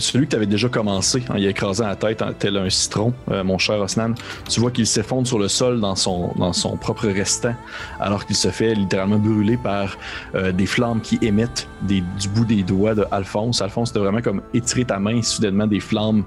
Celui 0.00 0.26
que 0.26 0.36
tu 0.36 0.46
déjà 0.46 0.68
commencé 0.68 1.22
en 1.30 1.36
y 1.36 1.46
écrasant 1.46 1.86
la 1.86 1.96
tête 1.96 2.22
en- 2.22 2.32
tel 2.32 2.56
un 2.56 2.68
citron, 2.70 3.12
euh, 3.30 3.44
mon 3.44 3.58
cher 3.58 3.78
Osnan. 3.80 4.14
Tu 4.48 4.58
vois 4.60 4.70
qu'il 4.70 4.86
s'effondre 4.86 5.26
sur 5.28 5.38
le 5.38 5.48
sol 5.48 5.80
dans 5.80 5.94
son, 5.94 6.32
dans 6.36 6.52
son 6.52 6.76
propre 6.76 7.06
restant, 7.08 7.54
alors 8.00 8.26
qu'il 8.26 8.36
se 8.36 8.48
fait 8.48 8.74
littéralement 8.74 9.18
brûler 9.18 9.56
par 9.56 9.96
euh, 10.34 10.52
des 10.52 10.66
flammes 10.66 11.00
qui 11.00 11.18
émettent 11.22 11.68
du 11.82 12.02
bout 12.34 12.44
des 12.44 12.62
doigts 12.62 12.94
de 12.94 13.04
Alphonse. 13.10 13.60
Alphonse, 13.62 13.92
t'as 13.92 14.00
vraiment 14.00 14.20
comme 14.22 14.42
étiré 14.54 14.84
ta 14.84 14.98
main, 14.98 15.22
soudainement 15.22 15.66
des 15.66 15.80
flammes. 15.80 16.24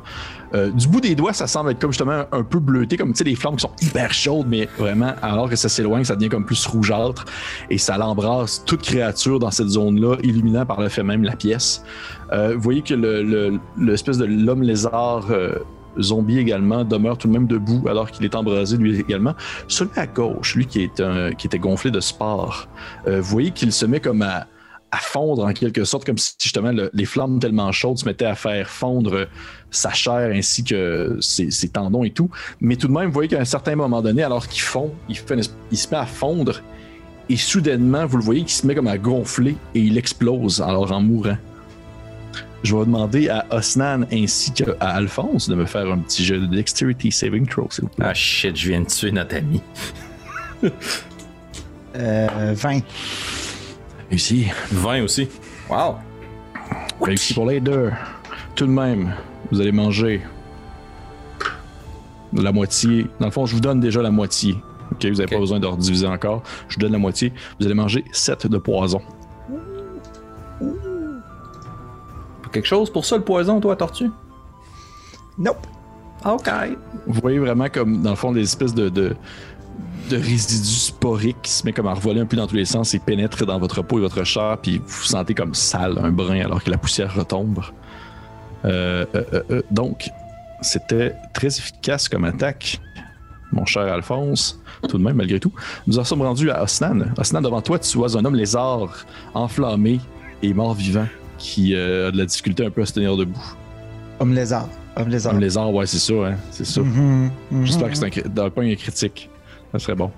Euh, 0.53 0.69
du 0.71 0.87
bout 0.87 1.01
des 1.01 1.15
doigts, 1.15 1.33
ça 1.33 1.47
semble 1.47 1.71
être 1.71 1.79
comme 1.79 1.91
justement 1.91 2.23
un, 2.31 2.43
peu 2.43 2.59
bleuté, 2.59 2.95
comme 2.97 3.11
tu 3.11 3.17
sais, 3.19 3.23
des 3.23 3.35
flammes 3.35 3.55
qui 3.55 3.61
sont 3.61 3.71
hyper 3.81 4.13
chaudes, 4.13 4.45
mais 4.47 4.67
vraiment, 4.77 5.13
alors 5.21 5.49
que 5.49 5.55
ça 5.55 5.67
s'éloigne, 5.69 6.03
ça 6.03 6.15
devient 6.15 6.29
comme 6.29 6.45
plus 6.45 6.65
rougeâtre 6.67 7.25
et 7.69 7.77
ça 7.77 7.97
l'embrasse 7.97 8.63
toute 8.65 8.81
créature 8.81 9.39
dans 9.39 9.51
cette 9.51 9.69
zone-là, 9.69 10.17
illuminant 10.23 10.65
par 10.65 10.79
le 10.81 10.89
fait 10.89 11.03
même 11.03 11.23
la 11.23 11.35
pièce. 11.35 11.83
Euh, 12.31 12.53
vous 12.55 12.61
voyez 12.61 12.81
que 12.81 12.93
le- 12.93 13.23
le- 13.23 13.59
l'espèce 13.79 14.17
de 14.17 14.25
l'homme 14.25 14.61
lézard 14.63 15.25
euh, 15.31 15.55
zombie 15.99 16.39
également 16.39 16.83
demeure 16.83 17.17
tout 17.17 17.27
de 17.27 17.33
même 17.33 17.45
debout 17.47 17.87
alors 17.87 18.09
qu'il 18.09 18.25
est 18.25 18.33
embrasé 18.35 18.77
lui 18.77 18.99
également. 18.99 19.35
Celui 19.67 19.91
à 19.95 20.07
gauche, 20.07 20.55
lui 20.55 20.65
qui, 20.65 20.89
qui 21.37 21.47
était 21.47 21.59
gonflé 21.59 21.91
de 21.91 21.99
sport, 21.99 22.67
euh, 23.07 23.21
vous 23.21 23.29
voyez 23.29 23.51
qu'il 23.51 23.71
se 23.71 23.85
met 23.85 23.99
comme 23.99 24.23
à, 24.23 24.47
à 24.93 24.97
fondre 24.97 25.43
en 25.45 25.53
quelque 25.53 25.83
sorte, 25.85 26.05
comme 26.05 26.17
si 26.19 26.33
justement 26.39 26.71
le- 26.71 26.91
les 26.93 27.05
flammes 27.05 27.39
tellement 27.39 27.71
chaudes 27.71 27.97
se 27.97 28.05
mettaient 28.05 28.25
à 28.25 28.35
faire 28.35 28.69
fondre 28.69 29.27
sa 29.71 29.91
chair 29.91 30.29
ainsi 30.31 30.63
que 30.63 31.17
ses, 31.19 31.49
ses 31.49 31.69
tendons 31.69 32.03
et 32.03 32.11
tout. 32.11 32.29
Mais 32.61 32.75
tout 32.75 32.87
de 32.87 32.93
même, 32.93 33.07
vous 33.07 33.13
voyez 33.13 33.27
qu'à 33.29 33.39
un 33.39 33.45
certain 33.45 33.75
moment 33.75 34.01
donné, 34.03 34.21
alors 34.21 34.47
qu'il 34.47 34.61
fond, 34.61 34.93
il, 35.09 35.17
fait 35.17 35.33
une 35.33 35.39
esp- 35.41 35.51
il 35.71 35.77
se 35.79 35.89
met 35.89 35.97
à 35.97 36.05
fondre 36.05 36.61
et 37.29 37.37
soudainement, 37.37 38.05
vous 38.05 38.17
le 38.17 38.23
voyez 38.23 38.41
qu'il 38.41 38.51
se 38.51 38.67
met 38.67 38.75
comme 38.75 38.87
à 38.87 38.97
gonfler 38.99 39.55
et 39.73 39.79
il 39.79 39.97
explose 39.97 40.61
alors 40.61 40.91
en 40.91 41.01
mourant. 41.01 41.37
Je 42.61 42.75
vais 42.75 42.85
demander 42.85 43.29
à 43.29 43.45
Osnan 43.51 44.05
ainsi 44.11 44.53
qu'à 44.53 44.65
Alphonse 44.79 45.49
de 45.49 45.55
me 45.55 45.65
faire 45.65 45.91
un 45.91 45.97
petit 45.99 46.23
jeu 46.23 46.39
de 46.39 46.45
Dexterity 46.45 47.11
Saving 47.11 47.47
Throw, 47.47 47.67
s'il 47.71 47.85
vous 47.85 47.89
plaît. 47.89 48.05
Ah 48.07 48.13
shit, 48.13 48.55
je 48.55 48.69
viens 48.69 48.81
de 48.81 48.85
tuer 48.87 49.11
notre 49.11 49.35
ami. 49.35 49.59
Euh, 51.95 52.53
20. 52.55 52.79
Réussi. 54.13 54.45
20 54.71 55.05
aussi. 55.05 55.27
Wow. 55.67 55.95
Réussi 57.01 57.33
pour 57.33 57.47
les 57.47 57.59
deux. 57.59 57.89
Tout 58.53 58.67
de 58.67 58.71
même, 58.71 59.15
vous 59.51 59.59
allez 59.59 59.71
manger 59.71 60.21
la 62.31 62.51
moitié. 62.51 63.07
Dans 63.19 63.25
le 63.25 63.31
fond, 63.31 63.47
je 63.47 63.55
vous 63.55 63.59
donne 63.59 63.79
déjà 63.79 64.03
la 64.03 64.11
moitié. 64.11 64.55
Ok, 64.91 65.03
vous 65.05 65.15
n'avez 65.15 65.25
pas 65.25 65.39
besoin 65.39 65.59
de 65.59 65.65
rediviser 65.65 66.05
encore. 66.05 66.43
Je 66.67 66.75
vous 66.75 66.81
donne 66.81 66.91
la 66.91 66.99
moitié. 66.99 67.33
Vous 67.59 67.65
allez 67.65 67.73
manger 67.73 68.05
7 68.11 68.45
de 68.45 68.59
poison. 68.59 69.01
Quelque 72.51 72.67
chose 72.67 72.91
pour 72.91 73.05
ça, 73.05 73.17
le 73.17 73.23
poison, 73.23 73.59
toi, 73.59 73.75
tortue? 73.75 74.11
Nope. 75.39 75.65
Ok. 76.23 76.51
Vous 77.07 77.19
voyez 77.19 77.39
vraiment 77.39 77.67
comme, 77.67 78.03
dans 78.03 78.11
le 78.11 78.15
fond, 78.15 78.31
des 78.31 78.43
espèces 78.43 78.75
de, 78.75 78.89
de, 78.89 79.15
de 80.09 80.17
résidus 80.17 80.87
sporiques 80.87 81.41
qui 81.43 81.51
se 81.51 81.65
met 81.65 81.73
comme 81.73 81.87
à 81.87 81.93
revoler 81.93 82.21
un 82.21 82.25
peu 82.25 82.37
dans 82.37 82.47
tous 82.47 82.55
les 82.55 82.65
sens 82.65 82.93
et 82.93 82.99
pénètrent 82.99 83.45
dans 83.45 83.59
votre 83.59 83.81
peau 83.81 83.97
et 83.97 84.01
votre 84.01 84.23
chair, 84.23 84.57
puis 84.61 84.77
vous 84.77 84.83
vous 84.87 85.03
sentez 85.03 85.33
comme 85.33 85.53
sale, 85.53 85.97
un 86.01 86.11
brin, 86.11 86.41
alors 86.41 86.63
que 86.63 86.69
la 86.69 86.77
poussière 86.77 87.13
retombe. 87.13 87.61
Euh, 88.65 89.05
euh, 89.15 89.23
euh, 89.51 89.61
donc, 89.71 90.09
c'était 90.61 91.15
très 91.33 91.47
efficace 91.47 92.07
comme 92.07 92.25
attaque, 92.25 92.79
mon 93.51 93.65
cher 93.65 93.83
Alphonse. 93.83 94.59
Tout 94.87 94.97
de 94.97 95.03
même, 95.03 95.15
malgré 95.15 95.39
tout. 95.39 95.53
Nous 95.87 95.97
en 95.99 96.03
sommes 96.03 96.21
rendus 96.21 96.49
à 96.51 96.63
Osnan. 96.63 97.13
Osnan, 97.17 97.41
devant 97.41 97.61
toi, 97.61 97.79
tu 97.79 97.97
vois 97.97 98.17
un 98.17 98.25
homme 98.25 98.35
lézard 98.35 99.05
enflammé 99.33 99.99
et 100.41 100.53
mort-vivant 100.53 101.07
qui 101.37 101.73
a 101.75 102.11
de 102.11 102.17
la 102.17 102.25
difficulté 102.25 102.65
un 102.65 102.69
peu 102.69 102.81
à 102.81 102.85
se 102.85 102.93
tenir 102.93 103.15
debout. 103.15 103.55
Homme 104.19 104.33
lézard. 104.33 104.67
Homme 104.95 105.09
lézard. 105.09 105.33
Homme 105.33 105.39
lézard, 105.39 105.73
ouais, 105.73 105.85
c'est 105.87 105.99
ça, 105.99 106.13
hein, 106.13 106.35
c'est 106.51 106.65
ça. 106.65 106.81
Mhm, 106.81 107.31
mhm. 107.51 107.65
J'espère 107.65 107.89
que 107.89 107.97
c'est 107.97 108.39
un, 108.39 108.49
point 108.49 108.69
un 108.69 108.75
critique. 108.75 109.29
Ça 109.73 109.79
serait 109.79 109.95
bon. 109.95 110.11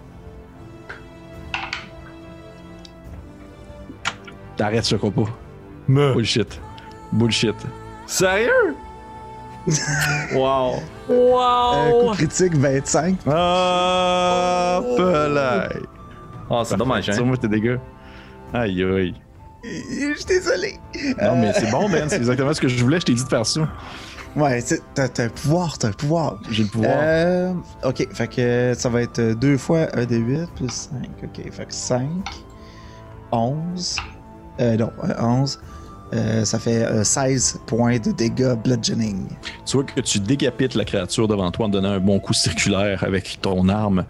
T'arrêtes, 4.58 4.88
je 4.88 4.96
crois 4.98 5.12
pas. 5.12 5.26
Bullshit. 5.88 6.60
Bullshit. 7.12 7.56
Sérieux? 8.06 8.76
wow. 10.36 10.74
Un 10.76 11.92
coup 11.92 12.06
Wow! 12.08 12.14
critique 12.14 12.56
25. 12.56 13.18
Ah, 13.28 14.82
pelay. 14.98 15.80
Oh, 16.50 16.62
c'est 16.64 16.78
dommage, 16.78 17.10
hein? 17.10 17.34
Tes 17.40 17.48
dégâts. 17.48 17.78
Aïe, 18.54 18.84
aïe. 18.84 19.14
Je 19.64 20.14
suis 20.16 20.26
désolé. 20.26 20.80
Non, 21.22 21.36
mais 21.38 21.54
c'est 21.54 21.72
bon, 21.72 21.90
Ben. 21.90 22.08
C'est 22.08 22.18
exactement 22.18 22.54
ce 22.54 22.62
que 22.62 22.68
je 22.68 22.84
voulais. 22.84 23.00
Je 23.00 23.06
t'ai 23.06 23.14
dit 23.14 23.24
de 23.24 23.30
faire 23.30 23.46
ça. 23.46 23.68
Ouais, 24.36 24.62
t'as 24.94 25.08
t'as 25.08 25.26
un 25.26 25.30
pouvoir, 25.30 25.78
t'as 25.78 25.90
un 25.90 25.94
pouvoir. 25.94 26.40
J'ai 26.50 26.64
le 26.64 26.70
pouvoir. 26.70 26.92
Euh, 26.98 27.54
ok, 27.84 28.08
fait 28.14 28.28
que 28.28 28.74
ça 28.78 28.90
va 28.90 29.02
être 29.02 29.22
deux 29.34 29.58
fois 29.58 29.88
1 29.94 30.06
des 30.06 30.18
8 30.18 30.50
plus 30.56 30.70
5. 30.70 31.10
Ok, 31.24 31.52
fait 31.52 31.66
que 31.66 31.74
5, 31.74 32.08
11. 33.32 33.96
Euh, 34.60 34.78
non, 34.78 34.92
euh, 35.04 35.14
11. 35.22 35.60
Euh, 36.14 36.46
ça 36.46 36.60
fait 36.60 36.84
euh, 36.84 37.04
16 37.04 37.62
points 37.66 37.98
de 37.98 38.12
dégâts 38.12 38.54
bludgeoning. 38.64 39.28
Tu 39.66 39.76
vois 39.78 39.84
que 39.86 40.00
tu 40.02 40.20
décapites 40.20 40.76
la 40.76 40.86
créature 40.86 41.28
devant 41.28 41.50
toi 41.50 41.66
en 41.66 41.70
donnant 41.70 41.94
un 41.94 42.00
bon 42.00 42.20
coup 42.20 42.34
circulaire 42.34 43.04
avec 43.04 43.40
ton 43.42 43.68
arme, 43.70 44.06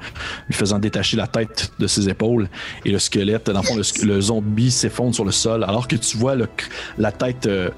lui 0.47 0.53
faisant 0.53 0.77
détacher 0.77 1.15
la 1.15 1.27
tête 1.27 1.71
de 1.79 1.87
ses 1.87 2.09
épaules 2.09 2.49
et 2.83 2.91
le 2.91 2.99
squelette, 2.99 3.49
dans 3.49 3.61
le 3.61 3.65
fond, 3.65 3.75
le, 3.75 4.05
le 4.05 4.21
zombie 4.21 4.71
s'effondre 4.71 5.15
sur 5.15 5.23
le 5.23 5.31
sol 5.31 5.63
alors 5.63 5.87
que 5.87 5.95
tu 5.95 6.17
vois 6.17 6.35
le 6.35 6.49
la 6.97 7.11
tête 7.13 7.45
euh, 7.45 7.69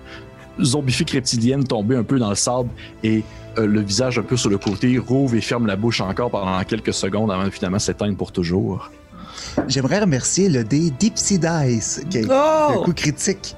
zombifique 0.61 1.11
reptilienne 1.11 1.63
tomber 1.63 1.95
un 1.95 2.03
peu 2.03 2.19
dans 2.19 2.29
le 2.29 2.35
sable 2.35 2.69
et 3.03 3.23
euh, 3.57 3.65
le 3.65 3.81
visage 3.81 4.19
un 4.19 4.23
peu 4.23 4.37
sur 4.37 4.49
le 4.49 4.57
côté 4.57 4.97
rouvre 4.97 5.35
et 5.35 5.41
ferme 5.41 5.67
la 5.67 5.75
bouche 5.75 6.01
encore 6.01 6.29
pendant 6.29 6.63
quelques 6.63 6.93
secondes 6.93 7.31
avant 7.31 7.45
de 7.45 7.49
finalement 7.49 7.79
s'éteindre 7.79 8.17
pour 8.17 8.31
toujours. 8.31 8.91
J'aimerais 9.67 9.99
remercier 9.99 10.49
le 10.49 10.63
dé 10.63 10.91
Dipsy 10.91 11.39
Dice, 11.39 12.03
qui 12.09 12.29
a 12.29 12.69
un 12.69 12.83
coup 12.83 12.93
critique. 12.93 13.55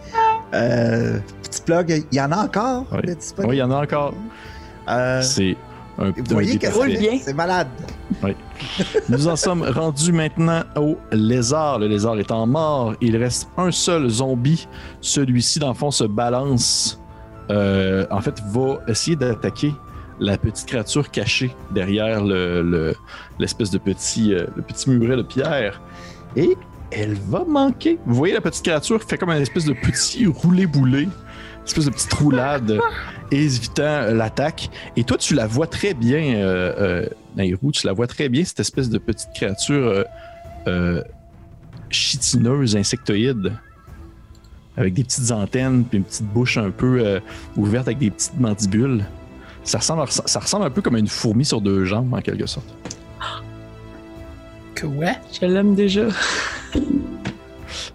Euh, 0.53 1.19
petit 1.43 1.61
plug, 1.61 2.03
il 2.11 2.17
y 2.17 2.21
en 2.21 2.31
a 2.31 2.45
encore? 2.45 2.85
Oui, 2.91 3.13
il 3.49 3.55
y 3.55 3.61
en 3.61 3.71
a 3.71 3.84
encore. 3.84 4.13
Euh, 4.88 5.21
C'est 5.21 5.55
un, 5.99 6.11
vous 6.11 6.23
voyez 6.31 6.53
dé 6.53 6.59
que 6.59 6.73
parfait. 6.73 6.97
bien. 6.97 7.19
c'est 7.21 7.34
malade. 7.34 7.67
Nous 9.09 9.27
en 9.27 9.35
sommes 9.35 9.63
rendus 9.63 10.11
maintenant 10.11 10.63
au 10.76 10.97
lézard. 11.11 11.80
Le 11.80 11.88
lézard 11.88 12.17
étant 12.19 12.45
mort, 12.47 12.93
il 13.01 13.17
reste 13.17 13.49
un 13.57 13.71
seul 13.71 14.07
zombie. 14.09 14.67
Celui-ci, 15.01 15.59
dans 15.59 15.69
le 15.69 15.73
fond, 15.73 15.91
se 15.91 16.03
balance. 16.05 17.01
euh, 17.51 18.05
en 18.11 18.21
fait, 18.21 18.41
va 18.51 18.77
essayer 18.88 19.15
d'attaquer 19.15 19.73
la 20.19 20.38
petite 20.38 20.67
créature 20.67 21.09
cachée 21.09 21.55
derrière 21.71 22.23
le- 22.23 22.61
le- 22.61 22.93
l'espèce 23.39 23.71
de 23.71 23.80
petit, 23.80 24.34
euh, 24.35 24.45
le 24.55 24.61
petit 24.61 24.88
muret 24.89 25.17
de 25.17 25.23
pierre. 25.23 25.81
Et 26.35 26.55
elle 26.91 27.15
va 27.15 27.43
manquer. 27.47 27.97
Vous 28.05 28.13
voyez 28.13 28.35
la 28.35 28.41
petite 28.41 28.63
créature 28.63 29.01
fait 29.01 29.17
comme 29.17 29.31
un 29.31 29.39
espèce 29.39 29.65
de 29.65 29.73
petit 29.73 30.27
roulé-boulé, 30.27 31.03
une 31.03 31.11
espèce 31.69 31.85
de 31.85 31.91
petite 31.91 32.13
roulade, 32.13 32.79
évitant 33.31 34.01
l'attaque. 34.13 34.69
Et 34.95 35.03
toi, 35.03 35.17
tu 35.17 35.33
la 35.35 35.47
vois 35.47 35.67
très 35.67 35.93
bien, 35.93 36.35
euh, 36.35 36.73
euh, 36.79 37.05
Nairou, 37.35 37.71
tu 37.71 37.85
la 37.87 37.93
vois 37.93 38.07
très 38.07 38.29
bien, 38.29 38.43
cette 38.43 38.59
espèce 38.59 38.89
de 38.89 38.97
petite 38.97 39.29
créature 39.33 39.87
euh, 39.87 40.03
euh, 40.67 41.03
chitineuse, 41.89 42.75
insectoïde, 42.75 43.53
avec 44.77 44.93
des 44.93 45.03
petites 45.03 45.31
antennes, 45.31 45.83
puis 45.83 45.97
une 45.97 46.03
petite 46.03 46.25
bouche 46.27 46.57
un 46.57 46.71
peu 46.71 47.01
euh, 47.05 47.19
ouverte 47.57 47.87
avec 47.87 47.97
des 47.99 48.11
petites 48.11 48.39
mandibules. 48.39 49.03
Ça 49.63 49.79
ressemble, 49.79 50.03
à- 50.03 50.07
ça 50.07 50.39
ressemble 50.39 50.65
un 50.65 50.69
peu 50.69 50.81
comme 50.81 50.95
une 50.97 51.07
fourmi 51.07 51.43
sur 51.45 51.61
deux 51.61 51.85
jambes, 51.85 52.13
en 52.13 52.21
quelque 52.21 52.45
sorte. 52.45 52.67
Quoi? 54.79 55.11
Je 55.39 55.45
l'aime 55.45 55.75
déjà. 55.75 56.05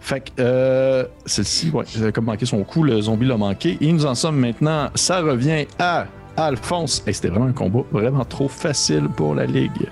Fait 0.05 0.21
que 0.21 0.31
euh, 0.39 1.07
celle-ci, 1.25 1.71
ouais, 1.71 1.87
elle 1.97 2.09
a 2.09 2.13
comme 2.13 2.27
manqué 2.27 2.45
son 2.45 2.63
coup, 2.63 2.83
le 2.83 3.01
zombie 3.01 3.25
l'a 3.25 3.39
manqué. 3.39 3.79
Et 3.81 3.91
nous 3.91 4.05
en 4.05 4.15
sommes 4.15 4.39
maintenant, 4.39 4.91
ça 4.95 5.23
revient 5.23 5.65
à 5.79 6.05
Alphonse. 6.37 7.03
Hey, 7.07 7.15
C'était 7.15 7.29
vraiment 7.29 7.47
un 7.47 7.53
combat 7.53 7.81
vraiment 7.91 8.27
trop 8.27 8.49
facile 8.49 9.09
pour 9.09 9.35
la 9.35 9.47
Ligue. 9.47 9.89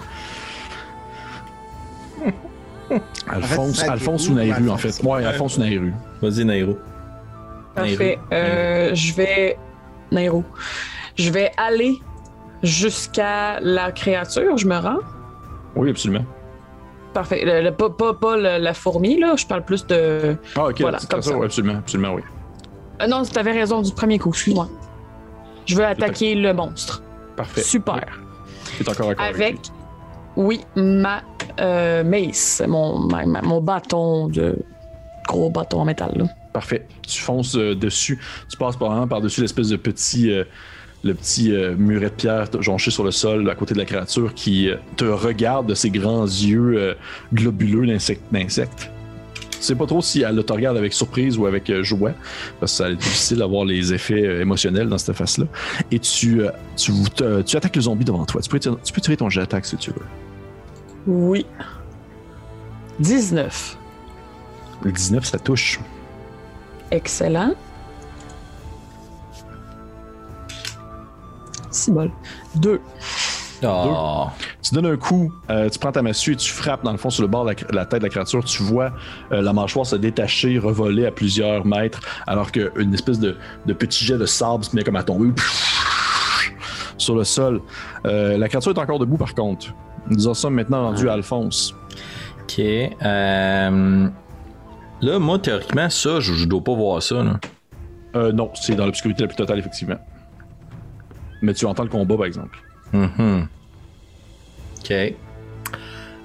Alphonse, 3.26 3.82
Alphonse 3.84 4.28
ou 4.28 4.34
Nairu, 4.34 4.68
en 4.68 4.76
fait. 4.76 5.02
Ouais, 5.02 5.24
Alphonse 5.24 5.56
ou 5.56 5.60
Nairu. 5.60 5.94
Vas-y, 6.20 6.44
Nairo. 6.44 6.76
Parfait. 7.74 8.18
Euh, 8.34 8.94
je 8.94 9.14
vais. 9.14 9.56
Nairo. 10.10 10.44
Je 11.16 11.30
vais 11.30 11.52
aller 11.56 11.94
jusqu'à 12.62 13.60
la 13.60 13.90
créature. 13.92 14.58
Je 14.58 14.66
me 14.66 14.76
rends. 14.76 15.00
Oui, 15.74 15.88
absolument. 15.88 16.26
Parfait. 17.14 17.42
Le- 17.44 17.60
le- 17.62 17.72
pas 17.72 17.90
pas, 17.90 18.14
pas 18.14 18.36
le- 18.36 18.58
la 18.58 18.74
fourmi, 18.74 19.18
là. 19.20 19.34
Je 19.36 19.46
parle 19.46 19.64
plus 19.64 19.86
de. 19.86 20.36
Ah, 20.56 20.66
ok, 20.68 20.80
Voilà, 20.80 20.98
comme 21.10 21.22
ça, 21.22 21.30
ça. 21.30 21.36
ouais, 21.36 21.44
absolument, 21.46 21.78
absolument, 21.78 22.14
oui. 22.14 22.22
Euh, 23.02 23.06
non, 23.06 23.22
tu 23.22 23.38
avais 23.38 23.52
raison 23.52 23.82
du 23.82 23.92
premier 23.92 24.18
coup, 24.18 24.30
excuse-moi. 24.30 24.68
Je 25.66 25.76
veux 25.76 25.84
attaquer 25.84 26.34
le 26.34 26.52
monstre. 26.54 27.02
Parfait. 27.36 27.62
Super. 27.62 28.04
Es 28.80 28.88
encore 28.88 29.08
d'accord 29.08 29.24
Avec, 29.26 29.56
oui, 30.36 30.60
ma 30.76 31.22
euh, 31.60 32.02
mace, 32.04 32.62
mon, 32.66 32.98
ma- 33.00 33.26
ma- 33.26 33.42
mon 33.42 33.60
bâton 33.60 34.28
de. 34.28 34.56
Gros 35.28 35.50
bâton 35.50 35.80
en 35.80 35.84
métal, 35.84 36.12
là. 36.16 36.24
Parfait. 36.52 36.86
Tu 37.06 37.20
fonces 37.20 37.54
euh, 37.56 37.74
dessus. 37.74 38.18
Tu 38.50 38.56
passes 38.56 38.76
par 38.76 39.06
par-dessus 39.08 39.40
l'espèce 39.40 39.68
de 39.68 39.76
petit, 39.76 40.30
le 41.04 41.14
petit 41.14 41.52
euh, 41.52 41.74
muret 41.76 42.10
de 42.10 42.14
pierre 42.14 42.46
jonché 42.60 42.90
sur 42.90 43.02
le 43.04 43.10
sol 43.10 43.48
à 43.50 43.54
côté 43.54 43.74
de 43.74 43.78
la 43.78 43.84
créature 43.84 44.34
qui 44.34 44.68
euh, 44.70 44.76
te 44.96 45.04
regarde 45.04 45.66
de 45.66 45.74
ses 45.74 45.90
grands 45.90 46.24
yeux 46.24 46.74
euh, 46.76 46.94
globuleux 47.34 47.86
d'insecte. 47.86 48.22
sais 49.60 49.74
pas 49.74 49.86
trop 49.86 50.00
si 50.02 50.22
elle 50.22 50.42
te 50.44 50.52
regarde 50.52 50.76
avec 50.76 50.92
surprise 50.92 51.36
ou 51.38 51.46
avec 51.46 51.70
euh, 51.70 51.82
joie, 51.82 52.12
parce 52.60 52.72
que 52.72 52.76
ça 52.78 52.90
est 52.90 52.96
difficile 52.96 53.38
d'avoir 53.38 53.64
les 53.64 53.92
effets 53.92 54.40
émotionnels 54.42 54.88
dans 54.88 54.98
cette 54.98 55.16
face-là. 55.16 55.46
Et 55.90 55.98
tu, 55.98 56.42
tu, 56.76 56.92
vous- 56.92 57.08
te- 57.08 57.42
tu 57.42 57.56
attaques 57.56 57.76
le 57.76 57.82
zombie 57.82 58.04
devant 58.04 58.24
toi. 58.24 58.40
Tu 58.40 58.48
peux, 58.48 58.58
tirer- 58.60 58.76
tu 58.84 58.92
peux 58.92 59.00
tirer 59.00 59.16
ton 59.16 59.28
jet 59.28 59.40
d'attaque 59.40 59.66
si 59.66 59.76
tu 59.76 59.90
veux. 59.90 60.06
Oui. 61.06 61.46
19. 63.00 63.78
Le 64.82 64.92
19, 64.92 65.24
ça 65.24 65.38
touche. 65.38 65.80
Excellent. 66.90 67.54
C'est 71.72 71.92
bol. 71.92 72.10
2. 72.56 72.80
Oh. 73.64 74.26
Tu 74.60 74.74
donnes 74.74 74.86
un 74.86 74.96
coup, 74.96 75.32
euh, 75.48 75.68
tu 75.70 75.78
prends 75.78 75.92
ta 75.92 76.02
massue 76.02 76.32
et 76.32 76.36
tu 76.36 76.50
frappes 76.50 76.82
dans 76.82 76.90
le 76.90 76.98
fond 76.98 77.10
sur 77.10 77.22
le 77.22 77.28
bord 77.28 77.44
de 77.44 77.50
la, 77.50 77.56
la 77.72 77.86
tête 77.86 78.00
de 78.00 78.06
la 78.06 78.10
créature. 78.10 78.42
Tu 78.44 78.60
vois 78.64 78.92
euh, 79.30 79.40
la 79.40 79.52
mâchoire 79.52 79.86
se 79.86 79.94
détacher, 79.94 80.58
revoler 80.58 81.06
à 81.06 81.12
plusieurs 81.12 81.64
mètres, 81.64 82.00
alors 82.26 82.50
qu'une 82.50 82.92
espèce 82.92 83.20
de, 83.20 83.36
de 83.66 83.72
petit 83.72 84.04
jet 84.04 84.18
de 84.18 84.26
sable 84.26 84.64
se 84.64 84.74
met 84.74 84.82
comme 84.82 84.96
à 84.96 85.04
tomber 85.04 85.32
sur 86.98 87.14
le 87.14 87.22
sol. 87.24 87.60
Euh, 88.04 88.36
la 88.36 88.48
créature 88.48 88.72
est 88.72 88.78
encore 88.80 88.98
debout 88.98 89.16
par 89.16 89.32
contre. 89.34 89.68
Nous 90.08 90.26
en 90.26 90.34
sommes 90.34 90.54
maintenant 90.54 90.82
rendus 90.82 91.08
à 91.08 91.12
Alphonse. 91.12 91.72
Ok. 92.42 92.58
euh, 92.58 94.08
Là, 95.02 95.18
moi, 95.18 95.38
théoriquement, 95.38 95.88
ça, 95.90 96.20
je, 96.20 96.32
je 96.34 96.44
dois 96.46 96.62
pas 96.62 96.74
voir 96.74 97.02
ça. 97.02 97.22
Là. 97.22 97.40
Euh, 98.14 98.32
non, 98.32 98.50
c'est 98.54 98.74
dans 98.74 98.86
l'obscurité 98.86 99.22
la 99.22 99.28
plus 99.28 99.36
totale, 99.36 99.58
effectivement. 99.58 99.96
Mais 101.42 101.54
tu 101.54 101.66
entends 101.66 101.82
le 101.82 101.88
combat, 101.88 102.16
par 102.16 102.26
exemple. 102.26 102.58
Mhm. 102.92 103.48
Ok. 104.80 104.92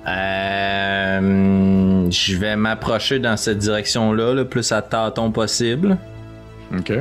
Euh, 0.07 2.07
je 2.09 2.37
vais 2.37 2.55
m'approcher 2.55 3.19
dans 3.19 3.35
cette 3.35 3.57
direction-là, 3.57 4.33
le 4.33 4.45
plus 4.45 4.71
à 4.71 4.81
tâtons 4.81 5.31
possible. 5.31 5.97
OK. 6.77 6.93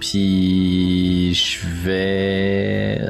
Puis 0.00 1.34
je 1.34 1.66
vais. 1.84 3.00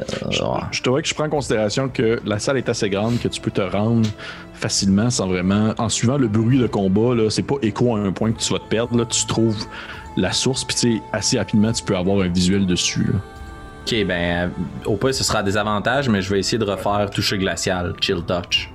Oh. 0.41 0.57
Je 0.71 0.81
te 0.81 0.89
vois 0.89 1.01
que 1.01 1.07
je 1.07 1.13
prends 1.13 1.25
en 1.25 1.29
considération 1.29 1.87
que 1.87 2.19
la 2.25 2.39
salle 2.39 2.57
est 2.57 2.67
assez 2.67 2.89
grande 2.89 3.19
que 3.19 3.27
tu 3.27 3.39
peux 3.39 3.51
te 3.51 3.61
rendre 3.61 4.09
facilement 4.53 5.09
sans 5.09 5.27
vraiment. 5.27 5.73
En 5.77 5.87
suivant 5.87 6.17
le 6.17 6.27
bruit 6.27 6.57
de 6.57 6.67
combat, 6.67 7.15
là, 7.15 7.29
c'est 7.29 7.43
pas 7.43 7.55
écho 7.61 7.95
à 7.95 7.99
un 7.99 8.11
point 8.11 8.31
que 8.31 8.39
tu 8.39 8.51
vas 8.51 8.59
te 8.59 8.67
perdre. 8.67 8.97
Là, 8.97 9.05
tu 9.05 9.25
trouves 9.27 9.63
la 10.17 10.33
source, 10.33 10.65
puis 10.65 10.99
assez 11.13 11.37
rapidement, 11.37 11.71
tu 11.71 11.83
peux 11.83 11.95
avoir 11.95 12.21
un 12.21 12.27
visuel 12.27 12.65
dessus. 12.65 13.03
là. 13.03 13.19
Ok, 13.91 14.05
ben, 14.05 14.51
au 14.85 14.97
pire, 14.97 15.15
ce 15.15 15.23
sera 15.23 15.41
des 15.41 15.57
avantages, 15.57 16.09
mais 16.09 16.21
je 16.21 16.31
vais 16.31 16.39
essayer 16.39 16.59
de 16.59 16.63
refaire 16.63 17.09
toucher 17.09 17.39
glacial, 17.39 17.95
chill 17.99 18.21
touch. 18.21 18.71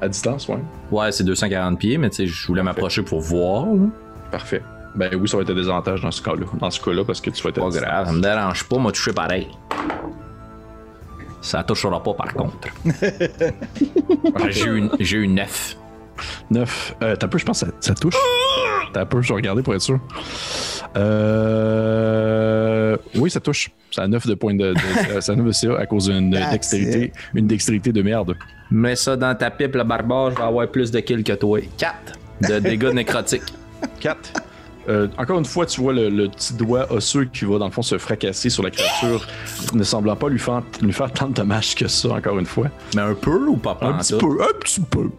À 0.00 0.08
distance, 0.08 0.48
ouais. 0.48 0.60
Ouais, 0.90 1.12
c'est 1.12 1.24
240 1.24 1.78
pieds, 1.78 1.98
mais 1.98 2.08
tu 2.08 2.16
sais, 2.16 2.26
je 2.26 2.46
voulais 2.46 2.62
m'approcher 2.62 3.02
pour 3.02 3.20
voir. 3.20 3.66
là. 3.66 3.88
Parfait. 4.30 4.62
Ben 4.94 5.14
oui, 5.14 5.28
ça 5.28 5.36
va 5.36 5.42
être 5.42 5.50
un 5.50 5.54
désavantage 5.54 6.00
dans 6.00 6.10
ce 6.10 6.22
cas-là. 6.22 6.46
Dans 6.58 6.70
ce 6.70 6.80
cas-là, 6.80 7.04
parce 7.04 7.20
que 7.20 7.28
tu 7.28 7.42
vas 7.42 7.50
être 7.50 7.60
Pas 7.60 7.68
grave, 7.68 8.06
ça 8.06 8.12
me 8.12 8.22
dérange 8.22 8.64
pas, 8.64 8.78
m'a 8.78 8.92
touché 8.92 9.12
pareil. 9.12 9.48
Ça 11.42 11.62
touchera 11.62 12.02
pas 12.02 12.14
par 12.14 12.32
contre. 12.32 12.68
J'ai 14.48 14.66
eu, 14.66 14.88
j'ai 15.00 15.16
eu 15.18 15.28
9. 15.28 15.76
9. 16.50 16.96
Euh, 17.02 17.16
t'as 17.16 17.28
peu, 17.28 17.36
je 17.36 17.44
pense 17.44 17.60
que 17.60 17.66
ça, 17.66 17.72
ça 17.80 17.94
touche. 17.94 18.16
T'as 18.94 19.04
peu, 19.04 19.20
je 19.20 19.28
vais 19.28 19.34
regarder 19.34 19.62
pour 19.62 19.74
être 19.74 19.82
sûr. 19.82 20.00
Euh... 20.96 22.49
Oui, 23.16 23.30
ça 23.30 23.40
touche. 23.40 23.70
Ça 23.90 24.02
a 24.02 24.08
9 24.08 24.26
de 24.26 24.34
points 24.34 24.54
de, 24.54 24.72
de, 24.74 25.20
ça 25.20 25.32
a 25.32 25.36
9 25.36 25.46
de 25.46 25.52
CA 25.52 25.76
à 25.78 25.86
cause 25.86 26.06
d'une 26.08 26.30
dextérité, 26.30 27.12
une 27.34 27.46
dextérité 27.46 27.92
de 27.92 28.02
merde. 28.02 28.36
Mets 28.70 28.96
ça 28.96 29.16
dans 29.16 29.34
ta 29.34 29.50
pipe, 29.50 29.74
le 29.74 29.82
barbare, 29.84 30.30
je 30.30 30.36
vais 30.36 30.42
avoir 30.42 30.68
plus 30.68 30.90
de 30.90 31.00
kills 31.00 31.24
que 31.24 31.32
toi. 31.32 31.58
4 31.78 31.94
de 32.48 32.58
dégâts 32.68 32.92
nécrotiques. 32.92 33.42
4. 34.00 34.32
Euh, 34.88 35.08
encore 35.18 35.38
une 35.38 35.44
fois, 35.44 35.66
tu 35.66 35.80
vois 35.82 35.92
le, 35.92 36.08
le 36.08 36.28
petit 36.28 36.54
doigt 36.54 36.90
osseux 36.90 37.26
qui 37.26 37.44
va 37.44 37.58
dans 37.58 37.66
le 37.66 37.70
fond 37.70 37.82
se 37.82 37.98
fracasser 37.98 38.48
sur 38.48 38.62
la 38.62 38.70
créature, 38.70 39.26
ne 39.74 39.82
semblant 39.82 40.16
pas 40.16 40.28
lui 40.28 40.38
faire, 40.38 40.62
lui 40.80 40.92
faire 40.92 41.12
tant 41.12 41.28
de 41.28 41.34
dommages 41.34 41.74
que 41.74 41.86
ça, 41.86 42.08
encore 42.10 42.38
une 42.38 42.46
fois. 42.46 42.68
Mais 42.94 43.02
un 43.02 43.14
peu 43.14 43.46
ou 43.46 43.56
pas 43.56 43.76
Un 43.82 43.92
petit 43.98 44.16
peu, 44.16 44.40
un 44.42 44.58
petit 44.58 44.80
peu, 44.80 45.10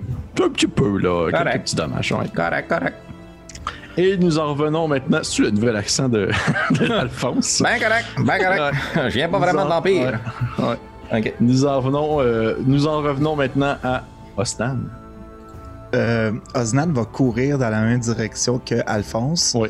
un 0.44 0.50
petit 0.50 0.68
peu, 0.68 0.98
là, 0.98 1.30
quelques 1.32 1.62
petits 1.64 1.76
dommages. 1.76 2.12
ouais. 2.12 2.28
Correct, 2.36 2.68
correct. 2.68 2.96
Et 3.98 4.18
nous 4.18 4.40
en 4.40 4.54
revenons 4.54 4.88
maintenant 4.88 5.24
sur 5.24 5.46
le 5.46 5.52
nouvel 5.52 5.76
accent 5.76 6.08
de, 6.08 6.30
de 6.80 6.92
Alphonse. 6.92 7.62
Ben 7.62 7.80
correct, 7.80 8.06
ben 8.20 8.38
correct. 8.40 8.76
Je 9.10 9.14
viens 9.16 9.30
pas 9.30 9.40
vraiment 9.40 9.66
de 9.66 9.70
l'Empire. 9.70 10.20
Ouais, 10.60 10.66
ouais. 11.12 11.20
Ok. 11.20 11.34
Nous 11.42 11.66
en 11.66 11.78
revenons, 11.82 12.22
euh, 12.22 12.56
nous 12.66 12.88
en 12.88 13.02
revenons 13.02 13.36
maintenant 13.36 13.76
à 13.84 14.04
Ostan. 14.38 14.78
Euh, 15.94 16.32
Osnan 16.56 16.94
va 16.94 17.04
courir 17.04 17.58
dans 17.58 17.70
la 17.70 17.82
même 17.82 18.00
direction 18.00 18.60
que 18.66 18.76
Alphonse, 18.88 19.58
Oui. 19.60 19.68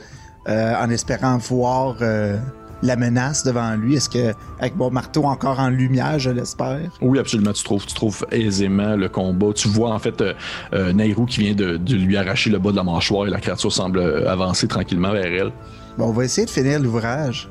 euh, 0.47 0.75
en 0.79 0.87
espérant 0.91 1.37
voir 1.37 1.95
euh, 2.01 2.37
la 2.81 2.95
menace 2.95 3.43
devant 3.43 3.75
lui? 3.75 3.95
Est-ce 3.95 4.09
que, 4.09 4.33
avec 4.59 4.75
mon 4.75 4.89
marteau 4.89 5.25
encore 5.25 5.59
en 5.59 5.69
lumière, 5.69 6.19
je 6.19 6.29
l'espère? 6.29 6.91
Oui, 7.01 7.19
absolument. 7.19 7.53
Tu 7.53 7.63
trouves, 7.63 7.85
tu 7.85 7.93
trouves 7.93 8.25
aisément 8.31 8.95
le 8.95 9.09
combat. 9.09 9.53
Tu 9.53 9.67
vois 9.67 9.93
en 9.93 9.99
fait 9.99 10.21
euh, 10.21 10.33
euh, 10.73 10.93
Nairou 10.93 11.25
qui 11.25 11.41
vient 11.41 11.53
de, 11.53 11.77
de 11.77 11.95
lui 11.95 12.17
arracher 12.17 12.49
le 12.49 12.59
bas 12.59 12.71
de 12.71 12.77
la 12.77 12.83
mâchoire 12.83 13.27
et 13.27 13.29
la 13.29 13.39
créature 13.39 13.71
semble 13.71 13.99
euh, 13.99 14.29
avancer 14.29 14.67
tranquillement 14.67 15.11
vers 15.11 15.25
elle. 15.25 15.51
Bon, 15.97 16.07
on 16.07 16.11
va 16.11 16.23
essayer 16.23 16.45
de 16.45 16.51
finir 16.51 16.79
l'ouvrage. 16.79 17.49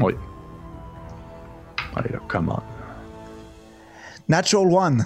Oui. 0.00 0.14
Allez 1.96 2.10
là, 2.12 2.18
comment? 2.28 2.62
Natural 4.28 4.66
One. 4.72 5.04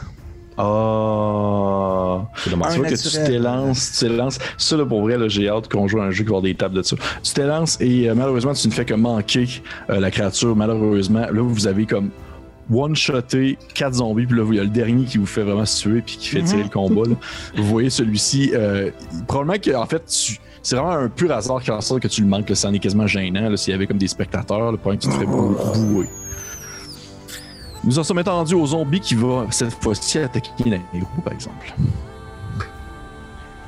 Ah. 0.58 2.26
C'est 2.36 2.50
dommage. 2.50 2.72
Tu 2.74 2.78
vois 2.80 2.88
que 2.88 2.94
tu 2.94 3.08
t'élances, 3.24 3.92
tu 3.92 4.06
t'élances. 4.06 4.38
Ça, 4.58 4.76
là, 4.76 4.86
pour 4.86 5.02
vrai, 5.02 5.16
j'ai 5.28 5.48
hâte 5.48 5.68
qu'on 5.68 5.88
joue 5.88 6.00
à 6.00 6.04
un 6.04 6.10
jeu 6.10 6.24
qui 6.24 6.30
va 6.30 6.36
avoir 6.36 6.42
des 6.42 6.54
tables 6.54 6.74
de 6.76 6.82
ça. 6.82 6.96
Tu 7.22 7.32
t'élances 7.32 7.78
et 7.80 8.08
euh, 8.08 8.14
malheureusement, 8.14 8.52
tu 8.54 8.68
ne 8.68 8.72
fais 8.72 8.84
que 8.84 8.94
manquer 8.94 9.46
euh, 9.90 10.00
la 10.00 10.10
créature. 10.10 10.54
Malheureusement, 10.56 11.26
là, 11.32 11.42
vous 11.42 11.66
avez 11.66 11.86
comme 11.86 12.10
one-shoté 12.72 13.58
quatre 13.74 13.94
zombies, 13.94 14.26
puis 14.26 14.38
là, 14.38 14.44
il 14.50 14.54
y 14.56 14.60
a 14.60 14.62
le 14.62 14.68
dernier 14.70 15.04
qui 15.04 15.18
vous 15.18 15.26
fait 15.26 15.42
vraiment 15.42 15.66
se 15.66 15.82
tuer, 15.82 16.00
puis 16.04 16.16
qui 16.16 16.28
fait 16.28 16.42
tirer 16.42 16.62
le 16.62 16.68
combat. 16.68 17.08
là. 17.08 17.16
Vous 17.56 17.64
voyez 17.64 17.90
celui-ci, 17.90 18.52
euh, 18.54 18.90
probablement 19.26 19.58
que, 19.58 19.74
en 19.74 19.84
fait, 19.86 20.04
tu- 20.06 20.38
c'est 20.62 20.76
vraiment 20.76 20.92
un 20.92 21.08
pur 21.08 21.32
hasard 21.32 21.60
qui 21.60 21.70
en 21.72 21.80
sorte 21.80 22.00
que 22.00 22.08
tu 22.08 22.22
le 22.22 22.28
manques. 22.28 22.48
là. 22.48 22.54
Ça 22.54 22.68
en 22.68 22.72
est 22.72 22.78
quasiment 22.78 23.06
gênant. 23.08 23.54
S'il 23.56 23.72
y 23.72 23.74
avait 23.74 23.86
comme 23.88 23.98
des 23.98 24.06
spectateurs, 24.08 24.70
le 24.70 24.78
point 24.78 24.96
que 24.96 25.02
tu 25.02 25.08
te 25.08 25.14
fais 25.14 25.26
bou- 25.26 25.56
bouer. 25.74 26.06
Nous 27.84 27.98
en 27.98 28.04
sommes 28.04 28.20
rendus 28.24 28.54
au 28.54 28.66
zombie 28.66 29.00
qui 29.00 29.14
va 29.14 29.46
cette 29.50 29.74
fois-ci 29.82 30.18
attaquer 30.18 30.50
Nairou, 30.64 31.06
par 31.24 31.32
exemple. 31.32 31.74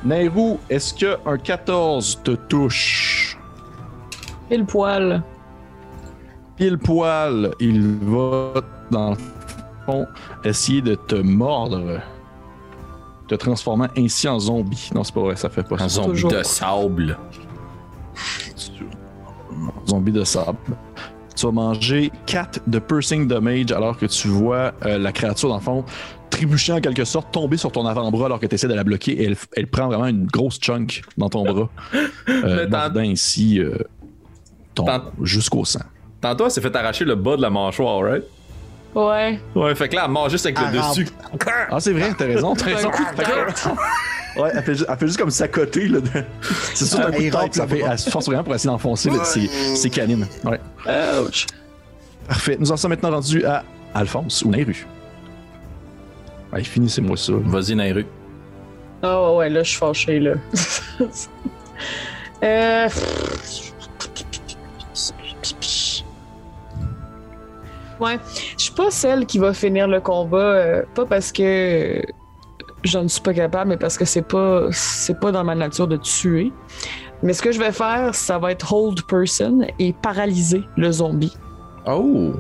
Nairou, 0.05 0.59
est-ce 0.71 0.95
que 0.95 1.17
un 1.27 1.37
14 1.39 2.21
te 2.23 2.33
touche? 2.33 3.39
Et 4.51 4.57
le 4.57 4.65
poil. 4.65 5.23
Pile 6.57 6.79
poil, 6.79 7.51
il 7.59 7.99
va 8.03 8.53
dans 8.91 9.11
le 9.11 9.17
fond 9.87 10.07
essayer 10.45 10.81
de 10.83 10.95
te 10.95 11.17
mordre, 11.17 12.01
te 13.27 13.35
transformant 13.35 13.89
ainsi 13.97 14.29
en 14.29 14.39
zombie. 14.39 14.91
Non, 14.95 15.03
c'est 15.03 15.15
pas 15.15 15.21
vrai, 15.23 15.35
ça 15.37 15.49
fait 15.49 15.65
pas 15.65 15.75
Un 15.77 15.89
ça. 15.89 16.03
zombie 16.03 16.11
Toujours. 16.11 16.31
de 16.31 16.43
sable. 16.45 17.19
Zombie 19.89 20.13
de 20.13 20.23
sable. 20.23 20.59
Tu 21.45 21.49
vas 21.49 21.53
manger 21.53 22.11
4 22.25 22.61
de 22.67 22.79
piercing 22.79 23.29
damage 23.29 23.71
alors 23.71 23.99
que 23.99 24.07
tu 24.07 24.29
vois 24.29 24.73
euh, 24.87 24.97
la 24.97 25.13
créature, 25.13 25.51
dans 25.51 25.57
le 25.57 25.61
fond, 25.61 25.85
trébucher 26.31 26.73
en 26.73 26.81
quelque 26.81 27.05
sorte, 27.05 27.33
tomber 27.33 27.59
sur 27.59 27.71
ton 27.71 27.85
avant-bras 27.85 28.25
alors 28.25 28.41
que 28.41 28.47
tu 28.47 28.55
essaies 28.55 28.67
de 28.67 28.73
la 28.73 28.83
bloquer 28.83 29.13
et 29.13 29.25
elle, 29.27 29.37
elle 29.55 29.67
prend 29.67 29.89
vraiment 29.89 30.07
une 30.07 30.25
grosse 30.25 30.59
chunk 30.59 31.03
dans 31.19 31.29
ton 31.29 31.45
bras, 31.45 31.69
euh, 32.31 32.67
mordant 32.67 33.03
ainsi 33.03 33.61
euh, 33.61 33.77
ton, 34.75 34.87
jusqu'au 35.21 35.67
sang. 35.67 35.85
Tantôt, 36.23 36.47
elle 36.47 36.51
s'est 36.51 36.63
fait 36.63 36.75
arracher 36.75 37.05
le 37.05 37.15
bas 37.15 37.37
de 37.37 37.43
la 37.43 37.51
mâchoire, 37.51 38.01
right? 38.01 38.25
Ouais. 38.95 39.41
Ouais, 39.55 39.75
fait 39.75 39.89
que 39.89 39.97
là, 39.97 40.03
elle 40.05 40.11
mange 40.13 40.31
juste 40.31 40.47
avec 40.47 40.59
le 40.61 40.79
dessus. 40.79 41.09
Ah, 41.71 41.81
c'est 41.81 41.93
vrai, 41.93 42.13
t'as 42.17 42.27
raison, 42.27 42.55
t'as 42.55 42.65
raison. 42.67 42.91
Fait 42.93 43.25
que- 43.25 44.41
ouais, 44.41 44.51
elle 44.55 44.63
fait, 44.63 44.75
ju- 44.77 44.85
elle 44.89 44.97
fait 44.97 45.07
juste 45.07 45.19
comme 45.19 45.31
s'accoter. 45.31 45.89
là, 45.89 46.01
de- 46.01 46.09
C'est 46.75 46.85
sûr, 46.85 46.99
d'un 46.99 47.07
coup 47.07 47.11
de 47.13 47.17
Elle 47.17 47.31
tête, 47.33 47.41
rentre 47.41 47.55
ça 47.57 47.67
fait, 47.67 47.81
elle 47.81 47.99
se 47.99 48.11
force 48.11 48.27
vraiment 48.27 48.45
pour 48.45 48.55
essayer 48.55 48.71
d'enfoncer 48.71 49.11
là, 49.11 49.25
ses, 49.25 49.49
ses 49.49 49.91
canines. 49.91 50.27
Ouais. 50.45 50.61
Ouch. 51.27 51.47
Parfait. 52.29 52.57
Nous 52.61 52.71
en 52.71 52.77
sommes 52.77 52.91
maintenant 52.91 53.11
rendus 53.11 53.45
à 53.45 53.65
Alphonse 53.95 54.43
ou 54.43 54.51
Nairu. 54.51 54.87
Allez, 56.53 56.65
finissez-moi 56.65 57.17
ça. 57.17 57.33
Vas-y, 57.35 57.75
Nairu. 57.75 58.07
Ah 59.03 59.33
ouais, 59.33 59.51
là, 59.51 59.63
je 59.65 59.69
suis 59.71 59.79
fâché, 59.79 60.21
là. 60.21 60.35
euh... 62.45 62.89
Ouais, 68.01 68.19
je 68.57 68.65
suis 68.65 68.73
pas 68.75 68.91
celle 68.91 69.27
qui 69.27 69.39
va 69.39 69.53
finir 69.55 69.87
le 69.89 70.01
combat, 70.01 70.37
euh, 70.39 70.83
pas 70.95 71.07
parce 71.07 71.31
que 71.31 72.03
je 72.83 72.99
ne 72.99 73.09
suis 73.09 73.23
pas 73.23 73.33
capable, 73.33 73.71
mais 73.71 73.77
parce 73.77 73.97
que 73.97 74.05
c'est 74.05 74.23
pas 74.27 74.67
c'est 74.73 75.19
pas 75.19 75.33
dans 75.33 75.45
ma 75.45 75.55
nature 75.55 75.87
de 75.87 75.97
tuer. 75.97 76.53
Mais 77.23 77.33
ce 77.33 77.41
que 77.41 77.53
je 77.53 77.59
vais 77.59 77.73
faire, 77.73 78.15
ça 78.15 78.39
va 78.39 78.51
être 78.53 78.73
hold 78.73 79.03
person 79.07 79.61
et 79.79 79.93
paralyser 79.93 80.63
le 80.77 80.91
zombie 80.93 81.35
Oh! 81.87 82.33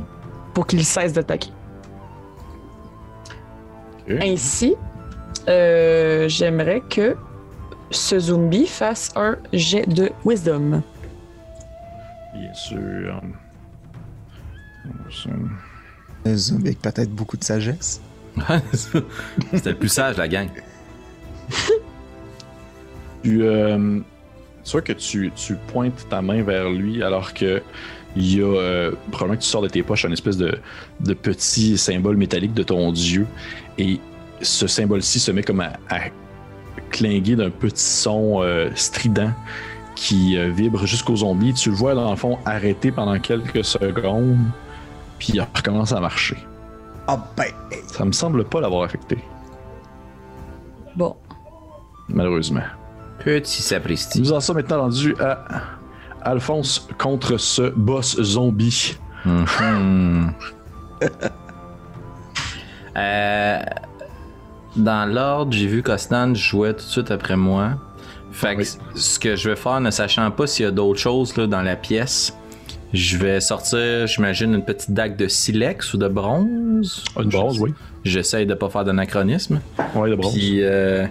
pour 0.53 0.67
qu'il 0.67 0.85
cesse 0.85 1.13
d'attaquer. 1.13 1.51
Ainsi, 4.09 4.75
euh, 5.49 6.29
j'aimerais 6.29 6.83
que 6.83 7.17
ce 7.91 8.19
zombie 8.19 8.67
fasse 8.67 9.13
un 9.17 9.37
jet 9.53 9.87
de 9.89 10.11
wisdom. 10.25 10.83
Bien 12.35 12.55
sûr. 12.55 13.23
Un 16.25 16.37
zombie 16.37 16.69
avec 16.69 16.81
peut-être 16.81 17.11
beaucoup 17.11 17.37
de 17.37 17.45
sagesse. 17.45 18.01
C'était 19.53 19.71
le 19.71 19.77
plus 19.77 19.89
sage, 19.89 20.17
la 20.17 20.29
gang. 20.29 20.49
Tu, 23.23 23.43
euh, 23.43 24.01
c'est 24.63 24.71
sûr 24.71 24.85
que 24.85 24.93
tu, 24.93 25.33
tu 25.35 25.55
pointes 25.69 26.07
ta 26.11 26.21
main 26.21 26.43
vers 26.43 26.69
lui 26.69 27.03
alors 27.03 27.33
que 27.33 27.63
il 28.17 28.37
y 28.37 28.43
a 28.43 28.45
euh, 28.45 28.93
probablement 29.11 29.39
que 29.39 29.43
tu 29.43 29.49
sors 29.49 29.63
de 29.63 29.69
tes 29.69 29.83
poches 29.83 30.05
un 30.05 30.13
espèce 30.13 30.37
de, 30.37 30.59
de 31.01 31.15
petit 31.15 31.79
symbole 31.79 32.19
métallique 32.19 32.53
de 32.53 32.63
ton 32.63 32.93
dieu 32.93 33.27
et 33.79 33.99
ce 34.41 34.67
symbole-ci 34.67 35.21
se 35.21 35.31
met 35.31 35.43
comme 35.43 35.61
à, 35.61 35.73
à 35.89 36.01
clinguer 36.91 37.35
d'un 37.35 37.51
petit 37.51 37.83
son 37.83 38.43
euh, 38.43 38.71
strident 38.75 39.33
qui 39.97 40.37
euh, 40.37 40.51
vibre 40.51 40.87
jusqu'au 40.87 41.17
zombie. 41.17 41.55
Tu 41.55 41.71
le 41.71 41.77
vois 41.77 41.95
dans 41.95 42.11
le 42.11 42.17
fond 42.17 42.39
arrêter 42.45 42.93
pendant 42.93 43.19
quelques 43.19 43.65
secondes 43.65 44.39
puis 45.25 45.33
il 45.39 45.41
recommence 45.41 45.93
à 45.93 46.01
marcher. 46.01 46.37
Ah 47.07 47.19
ben, 47.37 47.47
Ça 47.87 48.05
me 48.05 48.13
semble 48.13 48.45
pas 48.45 48.61
l'avoir 48.61 48.83
affecté, 48.85 49.19
Bon. 50.97 51.17
malheureusement. 52.09 52.63
Petit 53.21 53.63
sapristi. 53.63 54.21
Nous 54.21 54.33
en 54.33 54.41
sommes 54.41 54.57
maintenant 54.57 54.83
rendus 54.83 55.15
à 55.21 55.45
Alphonse 56.23 56.89
contre 56.99 57.39
ce 57.39 57.71
boss 57.71 58.21
zombie. 58.21 58.99
Mhm. 59.25 60.33
Euh, 62.97 63.59
dans 64.77 65.13
l'ordre, 65.13 65.53
j'ai 65.53 65.67
vu 65.67 65.83
qu'Osnan 65.83 66.33
jouait 66.37 66.73
tout 66.75 66.85
de 66.85 66.91
suite 66.91 67.11
après 67.11 67.35
moi. 67.37 67.71
Fait 68.31 68.55
que 68.55 68.61
Oui. 68.61 68.69
ce 68.95 69.19
que 69.19 69.35
je 69.35 69.51
vais 69.51 69.57
faire, 69.57 69.81
ne 69.81 69.91
sachant 69.91 70.31
pas 70.31 70.47
s'il 70.47 70.65
y 70.65 70.69
a 70.69 70.71
d'autres 70.71 71.01
choses 71.01 71.37
là, 71.37 71.49
dans 71.49 71.63
la 71.63 71.75
pièce, 71.75 72.37
je 72.95 73.19
vais 73.19 73.41
sortir, 73.41 74.07
j'imagine, 74.07 74.55
une 74.55 74.65
petite 74.65 74.93
dague 74.93 75.17
de 75.17 75.29
silex 75.29 75.93
ou 75.95 75.99
de 75.99 76.09
bronze. 76.09 77.05
Une 77.21 77.29
bronze, 77.29 77.59
oui. 77.61 77.75
J'essaye 78.05 78.47
de 78.47 78.55
pas 78.55 78.69
faire 78.71 78.85
d'anachronisme. 78.85 79.61
Oui, 79.95 80.11
de 80.11 80.15
bronze. 80.15 80.33
Puis, 80.35 80.63
euh, 80.63 81.07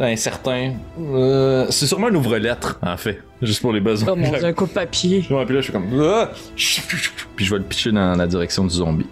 un 0.00 0.16
certain. 0.16 0.72
euh, 1.00 1.66
c'est 1.70 1.86
sûrement 1.86 2.08
un 2.08 2.14
ouvre-lettre, 2.14 2.78
en 2.82 2.96
fait. 2.96 3.22
Juste 3.42 3.60
pour 3.62 3.72
les 3.72 3.80
besoins. 3.80 4.12
Oh 4.12 4.16
mon 4.16 4.30
dieu, 4.30 4.44
un 4.44 4.52
coup 4.52 4.66
de 4.66 4.72
papier. 4.72 5.24
Ouais, 5.30 5.44
puis 5.44 5.54
là, 5.54 5.60
je 5.60 5.64
suis 5.64 5.72
comme. 5.72 5.88
Ah! 6.02 6.30
Puis 6.56 7.44
je 7.44 7.50
vais 7.50 7.58
le 7.58 7.64
pitcher 7.64 7.92
dans 7.92 8.14
la 8.16 8.26
direction 8.26 8.64
du 8.64 8.74
zombie. 8.74 9.06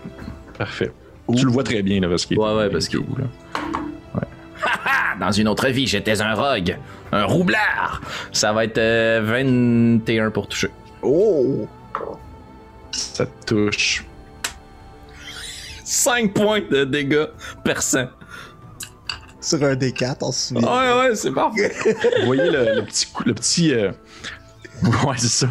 Parfait. 0.58 0.90
Tu 1.36 1.44
le 1.44 1.50
vois 1.52 1.62
très 1.64 1.82
bien, 1.82 2.00
là, 2.00 2.08
parce 2.08 2.26
qu'il 2.26 2.38
Ouais, 2.38 2.54
ouais, 2.54 2.68
parce 2.70 2.88
qu'il- 2.88 2.98
là. 3.00 3.24
Ah, 4.64 5.16
dans 5.18 5.32
une 5.32 5.48
autre 5.48 5.66
vie, 5.68 5.86
j'étais 5.88 6.20
un 6.22 6.34
rogue, 6.34 6.76
un 7.10 7.24
roublard. 7.24 8.00
Ça 8.32 8.52
va 8.52 8.64
être 8.64 8.78
euh, 8.78 9.20
21 9.24 10.30
pour 10.30 10.46
toucher. 10.46 10.68
Oh! 11.02 11.66
Ça 12.92 13.26
te 13.26 13.46
touche. 13.54 14.04
5 15.84 16.32
points 16.34 16.60
de 16.70 16.84
dégâts 16.84 17.26
perçants. 17.64 18.08
Sur 19.40 19.62
un 19.64 19.74
des 19.74 19.92
quatre, 19.92 20.22
on 20.22 20.30
se 20.32 20.48
souvient. 20.54 20.68
Ouais, 20.68 21.08
ouais, 21.08 21.14
c'est 21.16 21.32
parfait. 21.32 21.72
Vous 22.20 22.26
voyez 22.26 22.50
le, 22.50 22.76
le 22.76 22.84
petit 22.84 23.06
coup, 23.06 23.24
le 23.26 23.34
petit. 23.34 23.72
euh, 23.74 23.90
Ouais, 24.82 25.16
c'est 25.16 25.28
ça. 25.28 25.48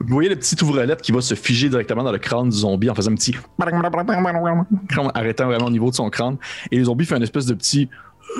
Vous 0.00 0.14
voyez 0.14 0.28
le 0.28 0.36
petit 0.36 0.56
ouvre-lettre 0.62 1.02
qui 1.02 1.12
va 1.12 1.20
se 1.20 1.34
figer 1.34 1.68
directement 1.68 2.02
dans 2.02 2.12
le 2.12 2.18
crâne 2.18 2.48
du 2.48 2.56
zombie 2.56 2.90
en 2.90 2.94
faisant 2.94 3.12
un 3.12 3.14
petit. 3.14 3.34
arrêtant 5.14 5.46
vraiment 5.46 5.66
au 5.66 5.70
niveau 5.70 5.90
de 5.90 5.94
son 5.94 6.08
crâne. 6.10 6.36
Et 6.70 6.78
le 6.78 6.84
zombie 6.84 7.04
fait 7.04 7.16
une 7.16 7.22
espèce 7.22 7.46
de 7.46 7.54
petit. 7.54 7.88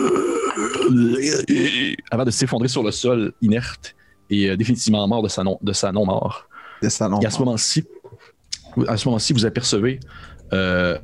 avant 2.11 2.25
de 2.25 2.31
s'effondrer 2.31 2.69
sur 2.69 2.83
le 2.83 2.91
sol 2.91 3.33
inerte 3.43 3.95
et 4.31 4.49
euh, 4.51 4.57
définitivement 4.57 5.07
mort 5.09 5.23
de 5.23 5.29
sa 5.29 5.43
non- 5.45 5.59
de 5.63 5.73
sa 5.73 5.93
non-mort. 5.93 6.49
De 6.83 6.89
salon. 6.89 7.21
Et 7.21 7.27
à 7.27 7.31
ce 7.31 7.39
moment-ci, 7.39 7.85
à 8.89 8.97
ce 8.97 9.09
moment-ci, 9.09 9.33
vous 9.33 9.47
apercevez 9.47 10.01
euh, 10.53 10.99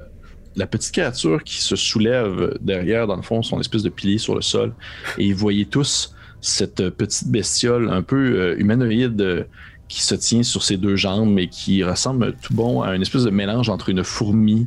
la 0.57 0.67
petite 0.67 0.93
créature 0.93 1.43
qui 1.45 1.63
se 1.63 1.77
soulève 1.77 2.57
derrière, 2.61 3.07
dans 3.07 3.17
le 3.17 3.23
fond, 3.23 3.43
son 3.43 3.61
espèce 3.61 3.83
de 3.83 3.89
pilier 3.89 4.19
sur 4.19 4.35
le 4.35 4.43
sol. 4.43 4.75
Et 5.19 5.33
vous 5.33 5.39
voyez 5.39 5.67
tous 5.67 6.15
cette 6.41 6.89
petite 6.91 7.29
bestiole 7.29 7.91
un 7.91 8.03
peu 8.03 8.17
euh, 8.17 8.57
humanoïde 8.59 9.21
euh, 9.21 9.45
qui 9.89 10.03
se 10.03 10.15
tient 10.15 10.43
sur 10.43 10.63
ses 10.63 10.77
deux 10.77 10.97
jambes 10.97 11.39
et 11.39 11.49
qui 11.49 11.83
ressemble 11.85 12.35
tout 12.43 12.55
bon 12.55 12.83
à 12.83 12.95
une 12.95 13.03
espèce 13.03 13.25
de 13.25 13.31
mélange 13.31 13.69
entre 13.69 13.89
une 13.89 14.05
fourmi 14.05 14.67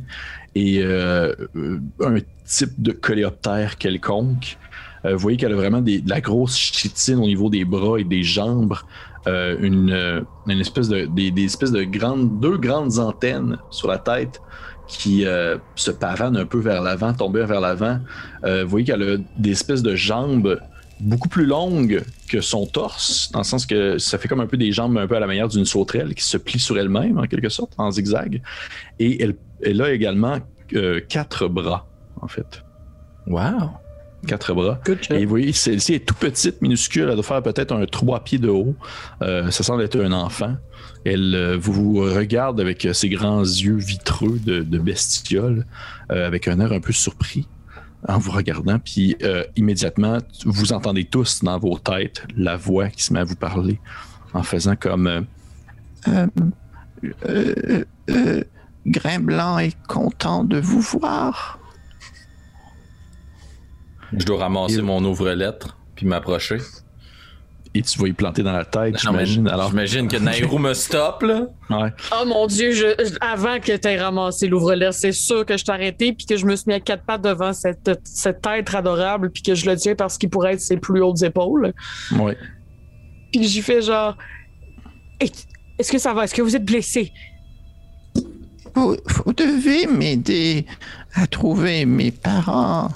et 0.54 0.84
un 0.84 2.16
type 2.46 2.80
de 2.80 2.92
coléoptère 2.92 3.76
quelconque. 3.78 4.58
Euh, 5.04 5.12
vous 5.12 5.18
voyez 5.18 5.36
qu'elle 5.36 5.52
a 5.52 5.56
vraiment 5.56 5.80
de 5.80 6.00
la 6.06 6.20
grosse 6.20 6.56
chitine 6.56 7.16
au 7.16 7.26
niveau 7.26 7.50
des 7.50 7.64
bras 7.64 7.98
et 7.98 8.04
des 8.04 8.22
jambes 8.22 8.74
euh, 9.26 9.56
une, 9.60 9.90
euh, 9.90 10.20
une 10.46 10.60
espèce 10.60 10.88
de 10.88 11.06
des, 11.06 11.44
espèces 11.44 11.72
de 11.72 11.82
grandes 11.82 12.40
deux 12.40 12.58
grandes 12.58 12.98
antennes 12.98 13.58
sur 13.70 13.88
la 13.88 13.98
tête 13.98 14.40
qui 14.86 15.24
se 15.76 15.90
pavanent 15.90 16.36
un 16.36 16.44
peu 16.44 16.58
vers 16.58 16.82
l'avant, 16.82 17.14
tomber 17.14 17.46
vers 17.46 17.62
l'avant. 17.62 18.00
Vous 18.42 18.68
voyez 18.68 18.84
qu'elle 18.84 19.02
a 19.02 19.16
des 19.38 19.52
espèces 19.52 19.82
de 19.82 19.94
jambes 19.94 20.60
beaucoup 21.00 21.30
plus 21.30 21.46
longues 21.46 22.02
que 22.28 22.42
son 22.42 22.66
torse, 22.66 23.30
dans 23.32 23.38
le 23.38 23.44
sens 23.44 23.64
que 23.64 23.96
ça 23.96 24.18
fait 24.18 24.28
comme 24.28 24.40
un 24.40 24.46
peu 24.46 24.58
des 24.58 24.72
jambes 24.72 24.98
un 24.98 25.06
peu 25.06 25.16
à 25.16 25.20
la 25.20 25.26
manière 25.26 25.48
d'une 25.48 25.64
sauterelle 25.64 26.14
qui 26.14 26.22
se 26.22 26.36
plie 26.36 26.58
sur 26.58 26.78
elle-même 26.78 27.18
en 27.18 27.22
quelque 27.22 27.48
sorte, 27.48 27.72
en 27.78 27.90
zigzag. 27.90 28.42
Et 28.98 29.22
elle, 29.22 29.36
elle 29.62 29.80
a 29.80 29.90
également 29.90 30.36
quatre 31.08 31.48
bras, 31.48 31.86
en 32.20 32.28
fait. 32.28 32.62
Wow. 33.26 33.70
Quatre 34.26 34.54
bras. 34.54 34.80
Et 35.10 35.24
vous 35.24 35.30
voyez, 35.30 35.52
celle-ci 35.52 35.94
est 35.94 36.06
tout 36.06 36.14
petite, 36.14 36.62
minuscule. 36.62 37.08
Elle 37.08 37.14
doit 37.14 37.22
faire 37.22 37.42
peut-être 37.42 37.72
un 37.72 37.84
3 37.86 38.20
pieds 38.24 38.38
de 38.38 38.48
haut. 38.48 38.74
Euh, 39.22 39.50
ça 39.50 39.62
semble 39.62 39.82
être 39.82 40.00
un 40.00 40.12
enfant. 40.12 40.56
Elle 41.04 41.34
euh, 41.34 41.56
vous 41.58 42.00
regarde 42.00 42.60
avec 42.60 42.84
euh, 42.86 42.92
ses 42.92 43.08
grands 43.08 43.42
yeux 43.42 43.76
vitreux 43.76 44.38
de, 44.44 44.60
de 44.60 44.78
bestiole, 44.78 45.66
euh, 46.10 46.26
avec 46.26 46.48
un 46.48 46.60
air 46.60 46.72
un 46.72 46.80
peu 46.80 46.92
surpris 46.92 47.46
en 48.06 48.18
vous 48.18 48.32
regardant. 48.32 48.78
Puis 48.78 49.16
immédiatement, 49.56 50.18
vous 50.44 50.74
entendez 50.74 51.04
tous 51.04 51.42
dans 51.42 51.58
vos 51.58 51.78
têtes 51.78 52.22
la 52.36 52.54
voix 52.56 52.88
qui 52.88 53.02
se 53.02 53.14
met 53.14 53.20
à 53.20 53.24
vous 53.24 53.34
parler 53.34 53.80
en 54.34 54.42
faisant 54.42 54.76
comme 54.76 55.06
euh, 55.06 55.22
Euh, 56.08 56.26
euh, 57.28 57.84
euh, 58.10 58.42
Grain 58.86 59.20
Blanc 59.20 59.58
est 59.58 59.76
content 59.86 60.44
de 60.44 60.58
vous 60.58 60.80
voir. 60.80 61.58
Je 64.18 64.24
dois 64.24 64.38
ramasser 64.38 64.78
Et- 64.78 64.82
mon 64.82 65.04
ouvre-lettre 65.04 65.76
puis 65.94 66.06
m'approcher. 66.06 66.58
et 67.76 67.82
tu 67.82 67.98
vas 67.98 68.06
y 68.06 68.12
planter 68.12 68.42
dans 68.44 68.52
la 68.52 68.64
tête, 68.64 68.96
j'imagine. 69.00 69.48
Alors, 69.48 69.70
J'imagine 69.70 70.06
que 70.06 70.16
Nairo 70.16 70.58
me 70.58 70.74
stoppe, 70.74 71.22
là. 71.22 71.46
ouais. 71.70 71.92
Oh 72.12 72.24
mon 72.24 72.46
dieu, 72.46 72.70
je- 72.72 72.94
je- 73.04 73.16
avant 73.20 73.58
que 73.58 73.76
tu 73.76 73.88
aies 73.88 74.00
ramassé 74.00 74.46
l'ouvre-lettre, 74.46 74.94
c'est 74.94 75.10
sûr 75.12 75.44
que 75.44 75.56
je 75.56 75.64
t'ai 75.64 75.72
arrêté 75.72 76.12
puis 76.12 76.24
que 76.26 76.36
je 76.36 76.46
me 76.46 76.54
suis 76.54 76.66
mis 76.68 76.74
à 76.74 76.80
quatre 76.80 77.02
pattes 77.04 77.22
devant 77.22 77.52
cette, 77.52 77.90
cet 78.04 78.46
être 78.46 78.76
adorable 78.76 79.30
puis 79.30 79.42
que 79.42 79.54
je 79.56 79.68
le 79.68 79.76
tiens 79.76 79.94
parce 79.96 80.18
qu'il 80.18 80.30
pourrait 80.30 80.52
être 80.54 80.60
ses 80.60 80.76
plus 80.76 81.02
hautes 81.02 81.22
épaules. 81.22 81.72
ouais. 82.18 82.36
Puis 83.32 83.42
j'y 83.48 83.62
fais 83.62 83.82
genre 83.82 84.16
Est-ce 85.20 85.90
que 85.90 85.98
ça 85.98 86.14
va? 86.14 86.22
Est-ce 86.24 86.34
que 86.34 86.42
vous 86.42 86.54
êtes 86.54 86.64
blessé? 86.64 87.12
Vous, 88.76 88.96
vous 89.24 89.32
devez 89.32 89.86
m'aider 89.86 90.66
à 91.14 91.26
trouver 91.26 91.84
mes 91.86 92.10
parents 92.12 92.88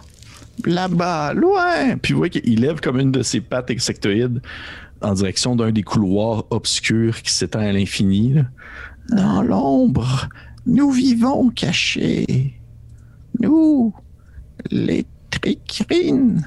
là-bas, 0.64 1.34
loin. 1.34 1.96
Puis 2.00 2.12
vous 2.12 2.18
voyez 2.18 2.40
qu'il 2.40 2.60
lève 2.60 2.80
comme 2.80 2.98
une 2.98 3.12
de 3.12 3.22
ses 3.22 3.40
pattes 3.40 3.70
insectoïdes 3.70 4.40
en 5.00 5.12
direction 5.12 5.56
d'un 5.56 5.70
des 5.70 5.82
couloirs 5.82 6.44
obscurs 6.50 7.22
qui 7.22 7.32
s'étend 7.32 7.60
à 7.60 7.72
l'infini. 7.72 8.34
Dans 9.10 9.42
l'ombre, 9.42 10.28
nous 10.66 10.90
vivons 10.90 11.50
cachés. 11.50 12.54
Nous, 13.40 13.94
les 14.70 15.06
tricrines. 15.30 16.46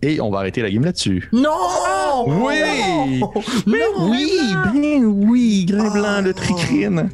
Et 0.00 0.20
on 0.20 0.30
va 0.30 0.38
arrêter 0.38 0.62
la 0.62 0.70
game 0.70 0.84
là-dessus. 0.84 1.28
Non! 1.32 2.24
Oui! 2.26 3.20
Mais 3.66 3.82
oui! 4.00 4.38
Ben 4.72 5.04
oui, 5.04 5.64
Grain 5.66 5.90
Blanc, 5.90 6.20
le 6.22 6.32
tricrine. 6.32 7.10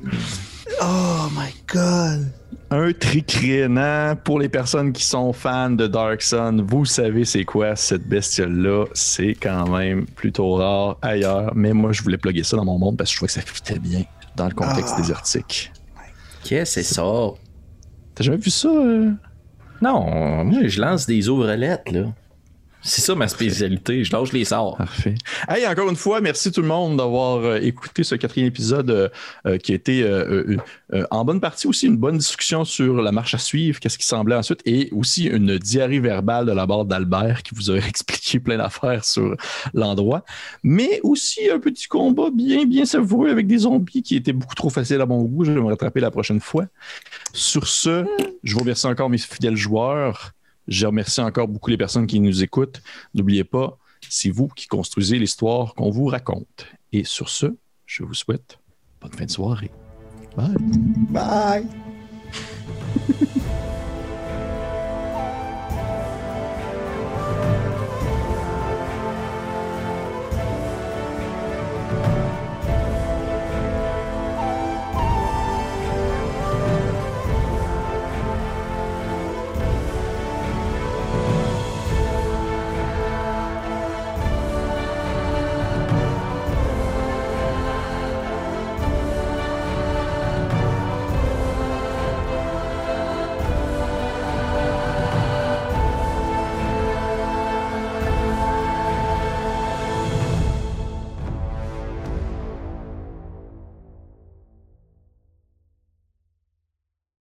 Oh 0.83 1.29
my 1.35 1.55
god! 1.67 2.31
Un 2.71 2.93
tricrénant 2.93 4.17
pour 4.25 4.39
les 4.41 4.49
personnes 4.49 4.93
qui 4.93 5.05
sont 5.05 5.33
fans 5.33 5.71
de 5.71 5.87
Dark 5.87 6.23
Sun. 6.23 6.63
Vous 6.63 6.85
savez 6.85 7.25
c'est 7.25 7.45
quoi 7.45 7.77
cette 7.77 8.09
bestiole-là. 8.09 8.87
C'est 8.95 9.35
quand 9.35 9.69
même 9.69 10.07
plutôt 10.07 10.55
rare 10.55 10.99
ailleurs. 11.03 11.53
Mais 11.55 11.73
moi, 11.73 11.93
je 11.93 12.03
voulais 12.03 12.17
plugger 12.19 12.43
ça 12.43 12.57
dans 12.57 12.65
mon 12.65 12.79
monde 12.79 12.97
parce 12.97 13.11
que 13.11 13.13
je 13.15 13.19
trouvais 13.19 13.27
que 13.29 13.33
ça 13.35 13.41
fitait 13.43 13.79
bien 13.79 14.03
dans 14.37 14.49
le 14.49 14.55
contexte 14.55 14.95
Ah. 14.97 15.01
désertique. 15.01 15.73
Qu'est-ce 16.43 16.75
que 16.77 16.83
c'est 16.83 16.95
ça? 16.95 17.05
T'as 18.15 18.25
jamais 18.25 18.39
vu 18.39 18.51
ça? 18.51 18.69
euh? 18.69 19.11
Non, 19.81 20.45
moi, 20.45 20.67
je 20.67 20.81
lance 20.81 21.07
des 21.07 21.29
ouvrelettes, 21.29 21.91
là. 21.93 22.07
C'est 22.87 23.01
ça 23.01 23.15
ma 23.15 23.29
spécialité. 23.29 24.05
Je 24.05 24.13
lâche 24.13 24.33
les 24.33 24.45
sorts. 24.45 24.77
Parfait. 24.77 25.15
Hey, 25.49 25.67
encore 25.67 25.89
une 25.89 25.97
fois, 25.97 26.21
merci 26.21 26.53
tout 26.53 26.61
le 26.61 26.69
monde 26.69 26.99
d'avoir 26.99 27.39
euh, 27.39 27.57
écouté 27.57 28.05
ce 28.05 28.15
quatrième 28.15 28.49
épisode 28.49 28.91
euh, 28.91 29.09
euh, 29.47 29.57
qui 29.57 29.73
a 29.73 29.75
été 29.75 30.03
euh, 30.03 30.45
euh, 30.51 30.57
euh, 30.93 31.07
en 31.11 31.25
bonne 31.25 31.41
partie 31.41 31.67
aussi 31.67 31.87
une 31.87 31.97
bonne 31.97 32.19
discussion 32.19 32.67
sur 32.67 33.01
la 33.01 33.11
marche 33.11 33.33
à 33.35 33.39
suivre, 33.39 33.81
qu'est-ce 33.81 33.97
qui 33.97 34.05
semblait 34.05 34.37
ensuite, 34.37 34.61
et 34.67 34.91
aussi 34.93 35.25
une 35.25 35.57
diarrhée 35.57 35.99
verbale 35.99 36.45
de 36.45 36.53
la 36.53 36.67
part 36.67 36.85
d'Albert 36.85 37.43
qui 37.43 37.55
vous 37.55 37.71
a 37.71 37.77
expliqué 37.89 38.39
plein 38.39 38.59
d'affaires 38.59 39.05
sur 39.05 39.35
l'endroit, 39.73 40.23
mais 40.63 41.01
aussi 41.03 41.49
un 41.49 41.61
petit 41.61 41.87
combat 41.87 42.29
bien, 42.31 42.67
bien 42.67 42.85
savoureux 42.85 43.31
avec 43.31 43.47
des 43.47 43.59
zombies 43.59 44.03
qui 44.03 44.17
étaient 44.17 44.35
beaucoup 44.35 44.55
trop 44.55 44.69
faciles 44.69 45.01
à 45.01 45.07
mon 45.07 45.23
goût. 45.23 45.45
Je 45.45 45.53
vais 45.53 45.61
me 45.61 45.67
rattraper 45.69 46.01
la 46.01 46.11
prochaine 46.11 46.41
fois. 46.41 46.67
Sur 47.33 47.67
ce, 47.67 48.05
je 48.43 48.53
vous 48.53 48.61
remercie 48.61 48.87
encore 48.87 49.09
mes 49.09 49.17
fidèles 49.17 49.57
joueurs. 49.57 50.35
Je 50.69 50.87
remercie 50.87 51.21
encore 51.21 51.49
beaucoup 51.49 51.71
les 51.71 51.77
personnes 51.77 52.07
qui 52.07 52.21
nous 52.21 52.43
écoutent. 52.43 52.83
N'oubliez 53.15 53.45
pas, 53.45 53.79
c'est 54.09 54.31
vous 54.31 54.49
qui 54.49 54.67
construisez 54.67 55.19
l'histoire 55.19 55.75
qu'on 55.75 55.91
vous 55.91 56.07
raconte. 56.07 56.67
Et 56.93 57.05
sur 57.05 57.29
ce, 57.29 57.57
je 57.87 58.03
vous 58.03 58.15
souhaite 58.15 58.59
bonne 59.01 59.13
fin 59.13 59.27
de 59.27 59.31
soirée. 59.31 59.71
Bye. 60.37 60.57
Bye! 61.11 61.67